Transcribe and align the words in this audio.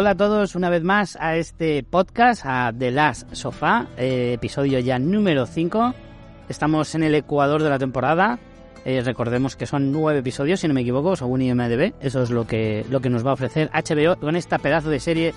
Hola 0.00 0.10
a 0.10 0.14
todos 0.16 0.54
una 0.54 0.70
vez 0.70 0.84
más 0.84 1.18
a 1.20 1.34
este 1.38 1.82
podcast, 1.82 2.42
a 2.46 2.72
The 2.72 2.92
Last 2.92 3.34
Sofá, 3.34 3.88
eh, 3.96 4.34
episodio 4.34 4.78
ya 4.78 4.96
número 5.00 5.44
5. 5.44 5.92
Estamos 6.48 6.94
en 6.94 7.02
el 7.02 7.16
ecuador 7.16 7.64
de 7.64 7.68
la 7.68 7.80
temporada. 7.80 8.38
Eh, 8.84 9.02
recordemos 9.04 9.56
que 9.56 9.66
son 9.66 9.90
nueve 9.90 10.20
episodios, 10.20 10.60
si 10.60 10.68
no 10.68 10.74
me 10.74 10.82
equivoco, 10.82 11.16
según 11.16 11.42
IMDB. 11.42 11.94
Eso 11.98 12.22
es 12.22 12.30
lo 12.30 12.46
que, 12.46 12.86
lo 12.88 13.00
que 13.00 13.10
nos 13.10 13.26
va 13.26 13.30
a 13.30 13.32
ofrecer 13.32 13.72
HBO 13.74 14.14
con 14.20 14.36
esta 14.36 14.58
pedazo 14.58 14.88
de 14.88 15.00
serie 15.00 15.34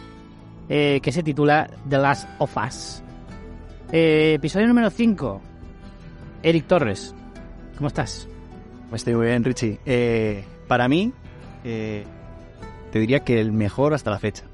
eh, 0.69 0.99
que 1.01 1.11
se 1.11 1.23
titula 1.23 1.67
The 1.89 1.97
Last 1.97 2.29
of 2.37 2.55
Us. 2.55 3.01
Eh, 3.91 4.33
episodio 4.35 4.67
número 4.67 4.91
5. 4.91 5.41
Eric 6.43 6.67
Torres, 6.67 7.15
¿cómo 7.77 7.87
estás? 7.87 8.27
Estoy 8.93 9.15
muy 9.15 9.25
bien, 9.25 9.43
Richie. 9.43 10.45
Para 10.67 10.87
mí, 10.87 11.11
te 11.63 12.05
diría 12.93 13.21
que 13.21 13.41
el 13.41 13.51
mejor 13.53 13.95
hasta 13.95 14.11
la 14.11 14.19
fecha. 14.19 14.50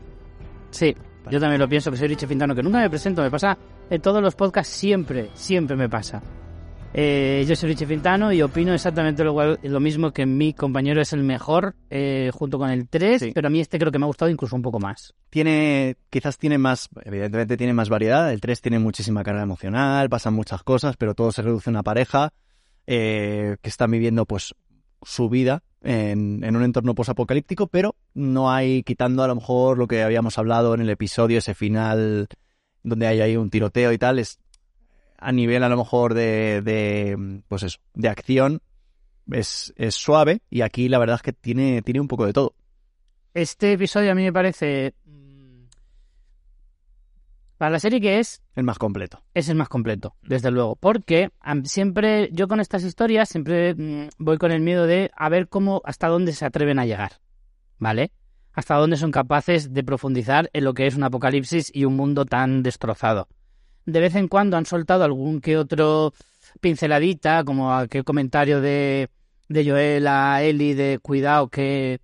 Sí, 0.77 0.95
yo 1.31 1.39
también 1.39 1.59
lo 1.59 1.67
pienso, 1.67 1.89
que 1.89 1.97
soy 1.97 2.07
Richie 2.07 2.27
Fintano, 2.27 2.53
que 2.53 2.61
nunca 2.61 2.77
me 2.77 2.89
presento, 2.89 3.23
me 3.23 3.31
pasa 3.31 3.57
en 3.89 3.99
todos 3.99 4.21
los 4.21 4.35
podcasts, 4.35 4.71
siempre, 4.73 5.29
siempre 5.33 5.75
me 5.75 5.89
pasa. 5.89 6.21
Eh, 6.93 7.43
yo 7.47 7.55
soy 7.55 7.69
Richie 7.69 7.85
Fintano 7.87 8.31
y 8.31 8.41
opino 8.43 8.73
exactamente 8.73 9.23
lo, 9.23 9.31
igual- 9.31 9.59
lo 9.63 9.79
mismo 9.79 10.11
que 10.11 10.25
mi 10.27 10.53
compañero 10.53 11.01
es 11.01 11.13
el 11.13 11.23
mejor, 11.23 11.75
eh, 11.89 12.29
junto 12.33 12.57
con 12.59 12.69
el 12.69 12.87
3, 12.87 13.21
Sí. 13.21 13.31
pero 13.33 13.47
a 13.47 13.49
mí 13.49 13.59
este 13.59 13.77
creo 13.79 13.91
que 13.91 13.97
me 13.99 14.05
ha 14.05 14.07
gustado 14.07 14.29
incluso 14.31 14.55
un 14.55 14.61
poco 14.61 14.79
más. 14.79 15.13
Tiene, 15.29 15.97
quizás 16.09 16.37
tiene 16.37 16.57
más, 16.59 16.89
evidentemente 17.03 17.57
tiene 17.57 17.73
más 17.73 17.89
variedad. 17.89 18.31
El 18.31 18.39
3 18.39 18.61
tiene 18.61 18.77
muchísima 18.79 19.23
carga 19.23 19.41
emocional, 19.41 20.09
pasan 20.09 20.33
muchas 20.35 20.61
cosas, 20.63 20.95
pero 20.95 21.13
todo 21.15 21.31
se 21.31 21.41
reduce 21.41 21.69
a 21.69 21.71
una 21.71 21.83
pareja 21.83 22.33
eh, 22.87 23.57
que 23.61 23.69
están 23.69 23.91
viviendo 23.91 24.25
pues 24.25 24.55
su 25.03 25.27
vida 25.29 25.63
en, 25.81 26.55
un 26.55 26.63
entorno 26.63 26.95
posapocalíptico, 26.95 27.67
pero 27.67 27.95
no 28.13 28.51
hay, 28.51 28.83
quitando 28.83 29.23
a 29.23 29.27
lo 29.27 29.35
mejor 29.35 29.77
lo 29.77 29.87
que 29.87 30.03
habíamos 30.03 30.37
hablado 30.37 30.73
en 30.73 30.81
el 30.81 30.89
episodio, 30.89 31.37
ese 31.37 31.53
final 31.53 32.27
donde 32.83 33.07
hay 33.07 33.21
ahí 33.21 33.37
un 33.37 33.49
tiroteo 33.49 33.91
y 33.91 33.97
tal, 33.97 34.19
es 34.19 34.39
a 35.17 35.31
nivel 35.31 35.63
a 35.63 35.69
lo 35.69 35.77
mejor 35.77 36.13
de, 36.13 36.61
de 36.61 37.41
pues 37.47 37.63
eso, 37.63 37.79
de 37.93 38.09
acción, 38.09 38.61
es, 39.31 39.73
es 39.77 39.95
suave 39.95 40.41
y 40.49 40.61
aquí 40.61 40.89
la 40.89 40.99
verdad 40.99 41.17
es 41.17 41.21
que 41.21 41.33
tiene, 41.33 41.81
tiene 41.81 41.99
un 41.99 42.07
poco 42.07 42.25
de 42.25 42.33
todo. 42.33 42.53
Este 43.33 43.73
episodio 43.73 44.11
a 44.11 44.15
mí 44.15 44.23
me 44.23 44.33
parece... 44.33 44.95
Para 47.57 47.71
la 47.71 47.79
serie 47.79 47.99
que 47.99 48.19
es, 48.19 48.41
El 48.55 48.63
más 48.63 48.77
completo. 48.77 49.23
es 49.33 49.49
el 49.49 49.55
más 49.55 49.67
completo, 49.67 50.15
desde 50.21 50.51
luego. 50.51 50.75
Porque 50.75 51.31
siempre, 51.63 52.29
yo 52.31 52.47
con 52.47 52.59
estas 52.59 52.83
historias, 52.83 53.29
siempre 53.29 53.73
mm, 53.73 54.09
voy 54.19 54.37
con 54.37 54.51
el 54.51 54.61
miedo 54.61 54.85
de 54.85 55.09
a 55.15 55.27
ver 55.29 55.49
cómo, 55.49 55.81
hasta 55.83 56.07
dónde 56.07 56.33
se 56.33 56.45
atreven 56.45 56.77
a 56.77 56.85
llegar. 56.85 57.13
¿Vale? 57.79 58.11
Hasta 58.53 58.75
dónde 58.75 58.97
son 58.97 59.11
capaces 59.11 59.73
de 59.73 59.83
profundizar 59.83 60.49
en 60.53 60.63
lo 60.65 60.73
que 60.73 60.85
es 60.85 60.95
un 60.95 61.03
apocalipsis 61.03 61.71
y 61.73 61.85
un 61.85 61.95
mundo 61.95 62.25
tan 62.25 62.61
destrozado. 62.61 63.27
De 63.85 63.99
vez 64.01 64.15
en 64.15 64.27
cuando 64.27 64.57
han 64.57 64.65
soltado 64.65 65.03
algún 65.03 65.41
que 65.41 65.57
otro 65.57 66.13
pinceladita, 66.61 67.43
como 67.43 67.73
aquel 67.73 68.03
comentario 68.03 68.61
de, 68.61 69.09
de 69.49 69.69
Joel 69.69 70.05
a 70.07 70.43
Eli 70.43 70.73
de 70.75 70.99
cuidado 70.99 71.47
que 71.49 72.01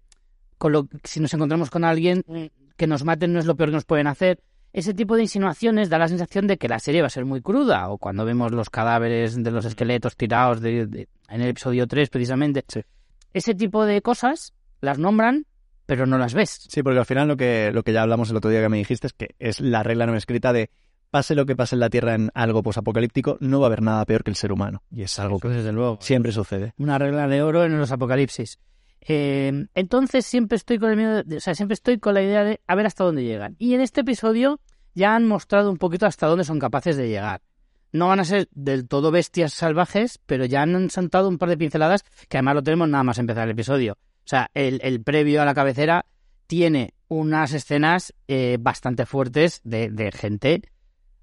con 0.57 0.71
lo, 0.71 0.87
si 1.03 1.19
nos 1.19 1.33
encontramos 1.33 1.69
con 1.69 1.83
alguien 1.83 2.23
mm, 2.25 2.45
que 2.75 2.87
nos 2.87 3.03
maten 3.03 3.33
no 3.33 3.39
es 3.39 3.45
lo 3.45 3.55
peor 3.55 3.69
que 3.69 3.75
nos 3.75 3.85
pueden 3.85 4.07
hacer 4.07 4.39
ese 4.73 4.93
tipo 4.93 5.15
de 5.15 5.21
insinuaciones 5.21 5.89
da 5.89 5.97
la 5.99 6.07
sensación 6.07 6.47
de 6.47 6.57
que 6.57 6.67
la 6.67 6.79
serie 6.79 7.01
va 7.01 7.07
a 7.07 7.11
ser 7.11 7.25
muy 7.25 7.41
cruda, 7.41 7.89
o 7.89 7.97
cuando 7.97 8.25
vemos 8.25 8.51
los 8.51 8.69
cadáveres 8.69 9.41
de 9.41 9.51
los 9.51 9.65
esqueletos 9.65 10.17
tirados 10.17 10.59
de- 10.61 10.87
de- 10.87 11.07
en 11.29 11.41
el 11.41 11.49
episodio 11.49 11.87
3 11.87 12.09
precisamente. 12.09 12.63
Sí. 12.67 12.81
Ese 13.33 13.55
tipo 13.55 13.85
de 13.85 14.01
cosas 14.01 14.53
las 14.81 14.99
nombran, 14.99 15.45
pero 15.85 16.05
no 16.05 16.17
las 16.17 16.33
ves. 16.33 16.65
Sí, 16.69 16.81
porque 16.83 16.99
al 16.99 17.05
final 17.05 17.27
lo 17.27 17.37
que, 17.37 17.71
lo 17.73 17.83
que 17.83 17.93
ya 17.93 18.01
hablamos 18.01 18.29
el 18.31 18.37
otro 18.37 18.49
día 18.49 18.61
que 18.61 18.69
me 18.69 18.77
dijiste 18.77 19.07
es 19.07 19.13
que 19.13 19.35
es 19.39 19.59
la 19.61 19.83
regla 19.83 20.05
no 20.05 20.15
escrita 20.15 20.51
de 20.53 20.69
pase 21.11 21.35
lo 21.35 21.45
que 21.45 21.55
pase 21.55 21.75
en 21.75 21.79
la 21.79 21.89
Tierra 21.91 22.15
en 22.15 22.31
algo 22.33 22.63
posapocalíptico, 22.63 23.37
no 23.39 23.59
va 23.59 23.65
a 23.65 23.67
haber 23.67 23.83
nada 23.83 24.03
peor 24.05 24.23
que 24.23 24.31
el 24.31 24.35
ser 24.35 24.51
humano. 24.51 24.81
Y 24.89 25.03
es 25.03 25.19
algo 25.19 25.39
que 25.39 25.49
desde 25.49 25.71
luego. 25.71 25.99
siempre 26.01 26.31
sucede. 26.31 26.73
Una 26.79 26.97
regla 26.97 27.27
de 27.27 27.43
oro 27.43 27.63
en 27.65 27.77
los 27.77 27.91
apocalipsis. 27.91 28.57
Eh, 29.07 29.67
entonces 29.73 30.25
siempre 30.25 30.55
estoy 30.55 30.79
con 30.79 30.91
el 30.91 30.97
miedo, 30.97 31.23
o 31.35 31.39
sea, 31.39 31.55
siempre 31.55 31.73
estoy 31.73 31.99
con 31.99 32.13
la 32.13 32.21
idea 32.21 32.43
de 32.43 32.61
a 32.67 32.75
ver 32.75 32.85
hasta 32.85 33.03
dónde 33.03 33.23
llegan. 33.23 33.55
Y 33.59 33.73
en 33.73 33.81
este 33.81 34.01
episodio 34.01 34.59
ya 34.93 35.15
han 35.15 35.27
mostrado 35.27 35.71
un 35.71 35.77
poquito 35.77 36.05
hasta 36.05 36.27
dónde 36.27 36.45
son 36.45 36.59
capaces 36.59 36.95
de 36.95 37.09
llegar. 37.09 37.41
No 37.91 38.07
van 38.07 38.19
a 38.19 38.25
ser 38.25 38.47
del 38.51 38.87
todo 38.87 39.11
bestias 39.11 39.53
salvajes, 39.53 40.19
pero 40.25 40.45
ya 40.45 40.63
han 40.63 40.89
sentado 40.89 41.27
un 41.27 41.37
par 41.37 41.49
de 41.49 41.57
pinceladas 41.57 42.03
que 42.27 42.37
además 42.37 42.55
lo 42.55 42.63
tenemos 42.63 42.89
nada 42.89 43.03
más 43.03 43.19
empezar 43.19 43.43
el 43.43 43.51
episodio. 43.51 43.93
O 43.93 44.27
sea, 44.27 44.49
el, 44.53 45.03
previo 45.03 45.41
a 45.41 45.45
la 45.45 45.53
cabecera 45.53 46.05
tiene 46.47 46.93
unas 47.07 47.53
escenas 47.53 48.13
eh, 48.27 48.57
bastante 48.59 49.05
fuertes 49.05 49.61
de, 49.63 49.89
de 49.89 50.11
gente 50.11 50.61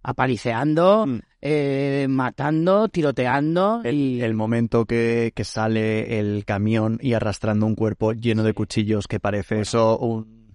apaliceando, 0.03 1.07
Mm. 1.07 1.21
Eh, 1.43 2.07
matando, 2.09 2.89
tiroteando 2.89 3.81
El, 3.85 3.95
y 3.97 4.23
el 4.23 4.35
momento 4.35 4.85
que, 4.85 5.33
que 5.35 5.45
sale 5.45 6.19
el 6.21 6.45
camión 6.45 6.99
y 7.01 7.15
arrastrando 7.15 7.67
un 7.67 7.75
cuerpo 7.75 8.13
lleno 8.13 8.43
de 8.43 8.53
cuchillos 8.55 9.07
que 9.09 9.21
parece 9.21 9.61
eso 9.61 9.99
un... 9.99 10.55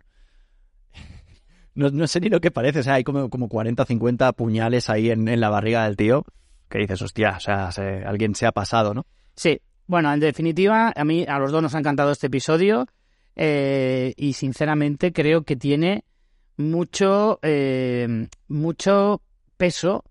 No, 1.76 1.90
no 1.90 2.08
sé 2.08 2.22
ni 2.22 2.30
lo 2.30 2.40
que 2.40 2.52
parece, 2.52 2.80
o 2.80 2.84
sea, 2.84 2.94
hay 2.94 3.04
como, 3.04 3.30
como 3.30 3.50
40 3.50 3.84
o 3.84 3.86
50 3.86 4.32
puñales 4.34 4.90
ahí 4.90 5.10
en, 5.10 5.28
en 5.28 5.42
la 5.42 5.50
barriga 5.50 5.84
del 5.86 5.98
tío 5.98 6.24
que 6.70 6.80
dices, 6.80 7.02
hostia, 7.02 7.36
o 7.38 7.40
sea, 7.40 7.72
se- 7.72 8.04
alguien 8.06 8.34
se 8.34 8.46
ha 8.46 8.52
pasado, 8.52 8.94
¿no? 8.94 9.06
Sí, 9.36 9.60
bueno, 9.88 10.12
en 10.14 10.20
definitiva, 10.20 10.94
a 10.96 11.04
mí, 11.06 11.26
a 11.28 11.38
los 11.38 11.52
dos 11.52 11.62
nos 11.62 11.76
ha 11.76 11.80
encantado 11.80 12.12
este 12.12 12.28
episodio 12.28 12.88
eh, 13.36 14.14
y 14.18 14.34
sinceramente 14.34 15.12
creo 15.12 15.44
que 15.44 15.56
tiene 15.58 16.06
mucho, 16.58 17.40
eh, 17.44 18.28
mucho 18.48 19.22
peso 19.58 20.04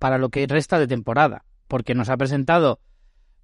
para 0.00 0.18
lo 0.18 0.30
que 0.30 0.44
resta 0.48 0.80
de 0.80 0.88
temporada, 0.88 1.44
porque 1.68 1.94
nos 1.94 2.08
ha 2.08 2.16
presentado 2.16 2.80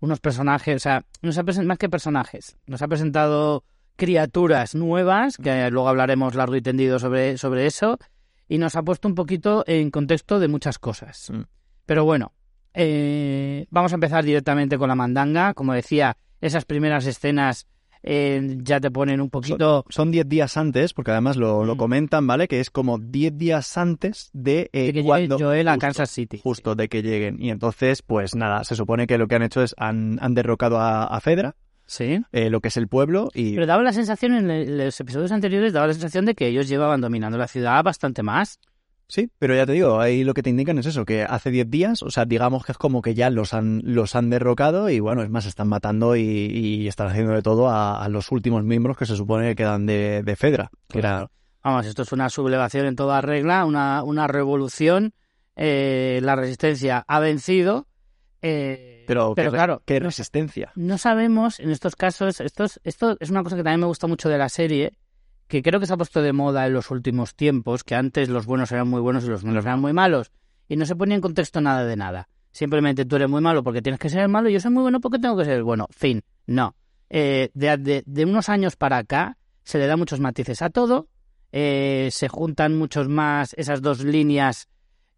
unos 0.00 0.18
personajes, 0.18 0.76
o 0.76 0.80
sea, 0.80 1.04
nos 1.22 1.38
ha 1.38 1.44
presentado 1.44 1.68
más 1.68 1.78
que 1.78 1.88
personajes, 1.88 2.56
nos 2.66 2.82
ha 2.82 2.88
presentado 2.88 3.62
criaturas 3.94 4.74
nuevas, 4.74 5.36
que 5.36 5.70
luego 5.70 5.88
hablaremos 5.88 6.34
largo 6.34 6.56
y 6.56 6.62
tendido 6.62 6.98
sobre, 6.98 7.38
sobre 7.38 7.66
eso, 7.66 7.98
y 8.48 8.58
nos 8.58 8.74
ha 8.74 8.82
puesto 8.82 9.06
un 9.06 9.14
poquito 9.14 9.64
en 9.66 9.90
contexto 9.90 10.40
de 10.40 10.48
muchas 10.48 10.78
cosas. 10.78 11.30
Mm. 11.30 11.42
Pero 11.84 12.04
bueno, 12.04 12.32
eh, 12.72 13.66
vamos 13.70 13.92
a 13.92 13.96
empezar 13.96 14.24
directamente 14.24 14.78
con 14.78 14.88
la 14.88 14.94
mandanga. 14.94 15.54
Como 15.54 15.72
decía, 15.74 16.16
esas 16.40 16.64
primeras 16.64 17.06
escenas 17.06 17.66
eh, 18.02 18.56
ya 18.62 18.80
te 18.80 18.90
ponen 18.90 19.20
un 19.20 19.30
poquito... 19.30 19.84
Son 19.88 20.10
10 20.10 20.28
días 20.28 20.56
antes, 20.56 20.92
porque 20.92 21.10
además 21.10 21.36
lo, 21.36 21.64
lo 21.64 21.74
Mm. 21.74 21.78
comentan, 21.78 22.26
¿vale? 22.26 22.48
Que 22.48 22.60
es 22.60 22.70
como 22.70 22.98
10 22.98 23.36
días 23.36 23.76
antes 23.78 24.30
de, 24.32 24.70
eh, 24.72 24.86
de 24.86 24.86
que 24.86 24.92
llegue 24.92 25.02
cuando... 25.04 25.38
Joel 25.38 25.68
a 25.68 25.72
justo, 25.72 25.86
Kansas 25.86 26.10
City. 26.10 26.40
Justo 26.42 26.74
de 26.74 26.88
que 26.88 27.02
lleguen. 27.02 27.40
Y 27.42 27.50
entonces, 27.50 28.02
pues 28.02 28.34
nada, 28.34 28.64
se 28.64 28.74
supone 28.76 29.06
que 29.06 29.18
lo 29.18 29.26
que 29.28 29.34
han 29.36 29.42
hecho 29.42 29.62
es 29.62 29.74
han, 29.78 30.18
han 30.20 30.34
derrocado 30.34 30.78
a, 30.78 31.04
a 31.04 31.20
Fedra, 31.20 31.54
Sí. 31.88 32.20
eh, 32.32 32.50
lo 32.50 32.60
que 32.60 32.68
es 32.68 32.76
el 32.76 32.88
pueblo, 32.88 33.30
y 33.32 33.54
Pero 33.54 33.66
daba 33.66 33.82
la 33.82 33.92
sensación, 33.92 34.34
en 34.50 34.78
los 34.78 34.98
episodios 34.98 35.30
anteriores, 35.30 35.72
daba 35.72 35.86
la 35.86 35.92
sensación 35.92 36.24
de 36.24 36.34
que 36.34 36.48
ellos 36.48 36.68
llevaban 36.68 37.00
dominando 37.00 37.38
la 37.38 37.46
ciudad 37.46 37.84
bastante 37.84 38.22
más. 38.24 38.58
Sí, 39.08 39.30
pero 39.38 39.54
ya 39.54 39.66
te 39.66 39.72
digo, 39.72 40.00
ahí 40.00 40.24
lo 40.24 40.34
que 40.34 40.42
te 40.42 40.50
indican 40.50 40.78
es 40.78 40.86
eso, 40.86 41.04
que 41.04 41.22
hace 41.22 41.50
10 41.50 41.70
días, 41.70 42.02
o 42.02 42.10
sea, 42.10 42.24
digamos 42.24 42.64
que 42.64 42.72
es 42.72 42.78
como 42.78 43.02
que 43.02 43.14
ya 43.14 43.30
los 43.30 43.54
han, 43.54 43.80
los 43.84 44.14
han 44.16 44.30
derrocado 44.30 44.88
y 44.90 45.00
bueno, 45.00 45.22
es 45.22 45.30
más, 45.30 45.46
están 45.46 45.68
matando 45.68 46.16
y, 46.16 46.20
y 46.22 46.88
están 46.88 47.08
haciendo 47.08 47.32
de 47.32 47.42
todo 47.42 47.68
a, 47.68 48.02
a 48.02 48.08
los 48.08 48.30
últimos 48.32 48.64
miembros 48.64 48.96
que 48.96 49.06
se 49.06 49.16
supone 49.16 49.48
que 49.48 49.56
quedan 49.56 49.86
de, 49.86 50.22
de 50.22 50.36
Fedra, 50.36 50.70
que 50.88 50.98
era 50.98 51.28
Vamos, 51.62 51.86
esto 51.86 52.02
es 52.02 52.12
una 52.12 52.28
sublevación 52.30 52.86
en 52.86 52.94
toda 52.94 53.20
regla, 53.20 53.64
una, 53.64 54.04
una 54.04 54.28
revolución. 54.28 55.14
eh, 55.56 56.20
la 56.22 56.36
resistencia 56.36 57.04
ha 57.08 57.18
vencido. 57.18 57.88
eh, 58.42 59.04
Pero, 59.08 59.34
pero 59.34 59.50
qué, 59.50 59.56
claro, 59.56 59.82
qué 59.84 59.98
resistencia. 59.98 60.70
no 60.76 60.96
sabemos 60.98 61.58
en 61.58 61.70
estos 61.70 61.96
casos, 61.96 62.40
esto 62.40 62.64
es, 62.64 62.80
esto 62.84 63.16
es 63.18 63.30
una 63.30 63.42
cosa 63.42 63.56
que 63.56 63.62
también 63.64 63.80
me 63.80 63.86
gusta 63.86 64.06
mucho 64.06 64.28
de 64.28 64.38
la 64.38 64.48
serie, 64.48 64.92
que 65.48 65.62
creo 65.62 65.78
que 65.80 65.86
se 65.86 65.92
ha 65.92 65.96
puesto 65.96 66.22
de 66.22 66.32
moda 66.32 66.66
en 66.66 66.72
los 66.72 66.90
últimos 66.90 67.34
tiempos, 67.34 67.84
que 67.84 67.94
antes 67.94 68.28
los 68.28 68.46
buenos 68.46 68.72
eran 68.72 68.88
muy 68.88 69.00
buenos 69.00 69.24
y 69.24 69.28
los 69.28 69.44
malos 69.44 69.64
eran 69.64 69.80
muy 69.80 69.92
malos, 69.92 70.32
y 70.68 70.76
no 70.76 70.86
se 70.86 70.96
ponía 70.96 71.14
en 71.14 71.20
contexto 71.20 71.60
nada 71.60 71.84
de 71.84 71.96
nada. 71.96 72.28
Simplemente 72.50 73.04
tú 73.04 73.16
eres 73.16 73.28
muy 73.28 73.40
malo 73.40 73.62
porque 73.62 73.82
tienes 73.82 74.00
que 74.00 74.08
ser 74.08 74.28
malo 74.28 74.48
y 74.48 74.54
yo 74.54 74.60
soy 74.60 74.70
muy 74.70 74.82
bueno 74.82 75.00
porque 75.00 75.18
tengo 75.18 75.36
que 75.36 75.44
ser 75.44 75.62
bueno. 75.62 75.86
Fin. 75.90 76.22
No. 76.46 76.74
Eh, 77.10 77.50
de, 77.54 78.02
de- 78.04 78.24
unos 78.24 78.48
años 78.48 78.76
para 78.76 78.96
acá 78.96 79.36
se 79.62 79.78
le 79.78 79.86
da 79.86 79.96
muchos 79.96 80.20
matices 80.20 80.62
a 80.62 80.70
todo, 80.70 81.08
eh, 81.52 82.08
se 82.10 82.28
juntan 82.28 82.76
muchos 82.76 83.08
más 83.08 83.54
esas 83.58 83.82
dos 83.82 84.02
líneas, 84.02 84.68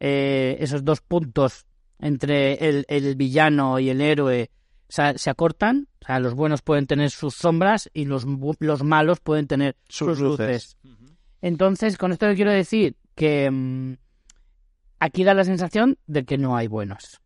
eh, 0.01 0.57
esos 0.61 0.85
dos 0.85 1.01
puntos 1.01 1.67
entre 1.99 2.69
el, 2.69 2.85
el 2.89 3.17
villano 3.17 3.79
y 3.79 3.89
el 3.91 4.01
héroe 4.01 4.51
sea, 4.93 5.17
se 5.17 5.31
acortan. 5.31 5.88
O 6.02 6.06
sea, 6.06 6.20
los 6.20 6.35
buenos 6.35 6.62
pueden 6.62 6.87
tener 6.87 7.11
sus 7.11 7.35
sombras 7.35 7.90
y 7.93 8.05
los, 8.05 8.26
los 8.58 8.82
malos 8.82 9.20
pueden 9.20 9.46
tener 9.46 9.76
sus, 9.88 10.19
luces. 10.19 10.76
Entonces, 11.43 11.96
con 11.99 12.12
esto 12.12 12.26
quiero 12.35 12.50
decir 12.50 12.96
que 13.14 13.50
mm, 13.50 13.94
aquí 15.00 15.25
da 15.25 15.35
la 15.35 15.44
sensación 15.44 15.99
de 16.06 16.25
que 16.25 16.38
no 16.38 16.56
hay 16.56 16.67
buenos. 16.67 17.20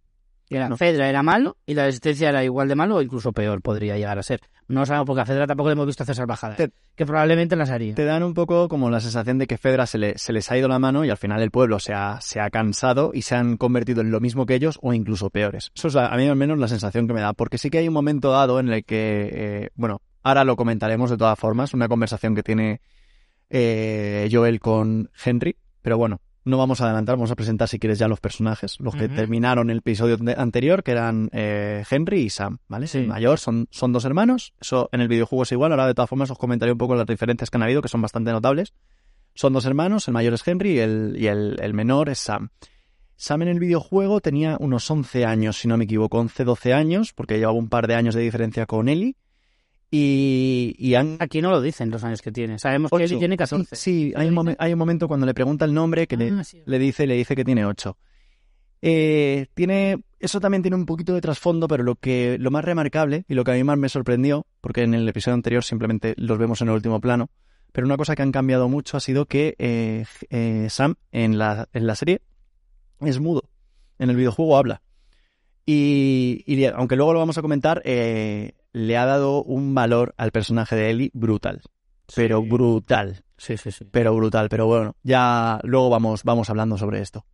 Era, 0.56 0.68
No. 0.68 0.76
Fedra 0.76 1.08
era 1.08 1.22
malo 1.22 1.56
y 1.66 1.74
la 1.74 1.86
resistencia 1.86 2.28
era 2.28 2.44
igual 2.44 2.68
de 2.68 2.74
malo 2.74 2.96
o 2.96 3.02
incluso 3.02 3.32
peor 3.32 3.62
podría 3.62 3.96
llegar 3.96 4.18
a 4.18 4.22
ser. 4.22 4.40
No 4.68 4.86
sabemos 4.86 5.06
porque 5.06 5.22
a 5.22 5.26
Fedra 5.26 5.46
tampoco 5.46 5.68
le 5.68 5.72
hemos 5.74 5.86
visto 5.86 6.02
hacer 6.02 6.14
salvajadas. 6.14 6.56
Te- 6.56 6.70
que 6.94 7.06
probablemente 7.06 7.56
las 7.56 7.70
haría. 7.70 7.94
Te 7.94 8.04
dan 8.04 8.22
un 8.22 8.34
poco 8.34 8.68
como 8.68 8.90
la 8.90 9.00
sensación 9.00 9.38
de 9.38 9.46
que 9.46 9.58
Fedra 9.58 9.86
se, 9.86 9.98
le- 9.98 10.18
se 10.18 10.32
les 10.32 10.50
ha 10.50 10.56
ido 10.58 10.68
la 10.68 10.78
mano 10.78 11.04
y 11.04 11.10
al 11.10 11.16
final 11.16 11.42
el 11.42 11.50
pueblo 11.50 11.78
se 11.78 11.92
ha, 11.94 12.20
se 12.20 12.40
ha 12.40 12.50
cansado 12.50 13.10
y 13.14 13.22
se 13.22 13.34
han 13.34 13.56
convertido 13.56 14.00
en 14.02 14.10
lo 14.10 14.20
mismo 14.20 14.46
que 14.46 14.54
ellos 14.54 14.78
o 14.82 14.92
incluso 14.92 15.30
peores. 15.30 15.70
Eso 15.74 15.88
es 15.88 15.94
la- 15.94 16.06
a 16.08 16.16
mí 16.16 16.26
al 16.28 16.36
menos 16.36 16.58
la 16.58 16.68
sensación 16.68 17.06
que 17.08 17.14
me 17.14 17.20
da, 17.20 17.32
porque 17.32 17.58
sí 17.58 17.70
que 17.70 17.78
hay 17.78 17.88
un 17.88 17.94
momento 17.94 18.30
dado 18.30 18.60
en 18.60 18.68
el 18.68 18.84
que, 18.84 19.30
eh, 19.32 19.70
bueno, 19.74 20.00
ahora 20.22 20.44
lo 20.44 20.56
comentaremos 20.56 21.10
de 21.10 21.16
todas 21.16 21.38
formas, 21.38 21.74
una 21.74 21.88
conversación 21.88 22.34
que 22.34 22.42
tiene 22.42 22.80
eh, 23.50 24.28
Joel 24.30 24.60
con 24.60 25.10
Henry, 25.24 25.56
pero 25.82 25.98
bueno, 25.98 26.20
no 26.44 26.58
vamos 26.58 26.80
a 26.80 26.84
adelantar, 26.84 27.16
vamos 27.16 27.30
a 27.30 27.36
presentar 27.36 27.68
si 27.68 27.78
quieres 27.78 27.98
ya 27.98 28.08
los 28.08 28.20
personajes, 28.20 28.76
los 28.80 28.94
que 28.94 29.08
terminaron 29.08 29.70
el 29.70 29.78
episodio 29.78 30.18
anterior, 30.36 30.82
que 30.82 30.90
eran 30.90 31.30
eh, 31.32 31.84
Henry 31.88 32.22
y 32.22 32.30
Sam, 32.30 32.58
¿vale? 32.68 32.86
Sí. 32.86 32.98
El 32.98 33.08
mayor 33.08 33.38
son, 33.38 33.68
son 33.70 33.92
dos 33.92 34.04
hermanos, 34.04 34.54
eso 34.60 34.88
en 34.92 35.00
el 35.00 35.08
videojuego 35.08 35.44
es 35.44 35.52
igual, 35.52 35.72
ahora 35.72 35.86
de 35.86 35.94
todas 35.94 36.10
formas 36.10 36.30
os 36.30 36.38
comentaré 36.38 36.72
un 36.72 36.78
poco 36.78 36.94
las 36.96 37.06
diferencias 37.06 37.50
que 37.50 37.56
han 37.56 37.62
habido, 37.62 37.82
que 37.82 37.88
son 37.88 38.02
bastante 38.02 38.32
notables. 38.32 38.74
Son 39.34 39.52
dos 39.52 39.64
hermanos, 39.64 40.08
el 40.08 40.14
mayor 40.14 40.34
es 40.34 40.46
Henry 40.46 40.72
y 40.72 40.78
el, 40.80 41.16
y 41.16 41.26
el, 41.26 41.56
el 41.60 41.74
menor 41.74 42.10
es 42.10 42.18
Sam. 42.18 42.50
Sam 43.16 43.42
en 43.42 43.48
el 43.48 43.60
videojuego 43.60 44.20
tenía 44.20 44.56
unos 44.58 44.90
11 44.90 45.24
años, 45.24 45.56
si 45.56 45.68
no 45.68 45.76
me 45.76 45.84
equivoco, 45.84 46.20
11-12 46.20 46.72
años, 46.72 47.12
porque 47.12 47.38
llevaba 47.38 47.56
un 47.56 47.68
par 47.68 47.86
de 47.86 47.94
años 47.94 48.16
de 48.16 48.20
diferencia 48.20 48.66
con 48.66 48.88
Ellie. 48.88 49.16
Y, 49.94 50.94
Aquí 51.18 51.42
no 51.42 51.50
lo 51.50 51.60
dicen 51.60 51.90
los 51.90 52.02
años 52.02 52.22
que 52.22 52.32
tiene. 52.32 52.58
Sabemos 52.58 52.90
que 52.90 53.04
él 53.04 53.18
tiene 53.18 53.36
14. 53.36 53.76
Sí, 53.76 54.12
hay 54.16 54.28
un, 54.28 54.34
momen- 54.34 54.56
hay 54.58 54.72
un 54.72 54.78
momento 54.78 55.06
cuando 55.06 55.26
le 55.26 55.34
pregunta 55.34 55.66
el 55.66 55.74
nombre 55.74 56.06
que 56.06 56.16
le, 56.16 56.30
Ah, 56.30 56.44
sí. 56.44 56.62
le 56.64 56.78
dice, 56.78 57.06
le 57.06 57.14
dice 57.14 57.36
que 57.36 57.44
tiene 57.44 57.66
ocho. 57.66 57.98
Eh, 58.80 59.46
tiene, 59.54 60.02
eso 60.18 60.40
también 60.40 60.62
tiene 60.62 60.76
un 60.76 60.86
poquito 60.86 61.12
de 61.14 61.20
trasfondo, 61.20 61.68
pero 61.68 61.84
lo 61.84 61.96
que, 61.96 62.38
lo 62.40 62.50
más 62.50 62.64
remarcable 62.64 63.26
y 63.28 63.34
lo 63.34 63.44
que 63.44 63.50
a 63.50 63.54
mí 63.54 63.62
más 63.64 63.76
me 63.76 63.90
sorprendió, 63.90 64.46
porque 64.62 64.82
en 64.82 64.94
el 64.94 65.06
episodio 65.06 65.34
anterior 65.34 65.62
simplemente 65.62 66.14
los 66.16 66.38
vemos 66.38 66.62
en 66.62 66.68
el 66.68 66.74
último 66.74 66.98
plano, 66.98 67.28
pero 67.72 67.86
una 67.86 67.98
cosa 67.98 68.16
que 68.16 68.22
han 68.22 68.32
cambiado 68.32 68.70
mucho 68.70 68.96
ha 68.96 69.00
sido 69.00 69.26
que 69.26 69.54
eh, 69.58 70.06
eh, 70.30 70.68
Sam 70.70 70.94
en 71.12 71.36
la, 71.36 71.68
en 71.74 71.86
la 71.86 71.94
serie 71.96 72.22
es 73.02 73.20
mudo, 73.20 73.44
en 73.98 74.08
el 74.08 74.16
videojuego 74.16 74.56
habla. 74.56 74.80
Y, 75.66 76.42
y 76.46 76.64
aunque 76.64 76.96
luego 76.96 77.12
lo 77.12 77.18
vamos 77.20 77.36
a 77.38 77.42
comentar, 77.42 77.82
eh, 77.84 78.54
le 78.72 78.96
ha 78.96 79.06
dado 79.06 79.42
un 79.42 79.74
valor 79.74 80.14
al 80.16 80.32
personaje 80.32 80.76
de 80.76 80.90
Ellie 80.90 81.10
brutal, 81.14 81.62
pero 82.14 82.42
brutal 82.42 83.24
Sí, 83.42 83.56
sí, 83.56 83.72
sí. 83.72 83.84
pero 83.90 84.14
brutal. 84.14 84.48
Pero 84.48 84.66
bueno, 84.66 84.94
ya 85.02 85.58
luego 85.64 85.90
vamos, 85.90 86.22
vamos 86.22 86.48
hablando 86.48 86.78
sobre 86.78 87.00
esto. 87.00 87.26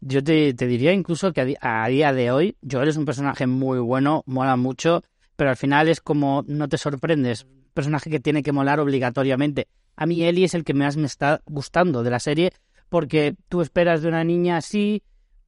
Yo 0.00 0.22
te, 0.22 0.52
te 0.52 0.66
diría 0.66 0.92
incluso 0.92 1.32
que 1.32 1.56
a, 1.58 1.88
día 1.88 2.12
de 2.12 2.30
hoy, 2.30 2.58
Joel 2.70 2.90
es 2.90 2.98
un 2.98 3.06
personaje 3.06 3.46
muy 3.46 3.78
bueno, 3.78 4.22
mola 4.26 4.56
mucho, 4.56 5.02
pero 5.34 5.48
al 5.48 5.56
final 5.56 5.88
es 5.88 6.02
como 6.02 6.44
no 6.46 6.68
te 6.68 6.76
sorprendes. 6.76 7.44
Un 7.44 7.70
personaje 7.72 8.10
que 8.10 8.20
tiene 8.20 8.42
que 8.42 8.52
molar 8.52 8.80
obligatoriamente. 8.80 9.68
A 9.96 10.04
mí 10.04 10.22
Ellie 10.22 10.44
es 10.44 10.54
el 10.54 10.64
que 10.64 10.74
más 10.74 10.98
me 10.98 11.06
está 11.06 11.40
gustando 11.46 12.02
de 12.02 12.10
la 12.10 12.20
serie, 12.20 12.52
porque 12.90 13.34
tú 13.48 13.62
esperas 13.62 14.02
de 14.02 14.08
una 14.08 14.24
niña 14.24 14.58
así, 14.58 15.02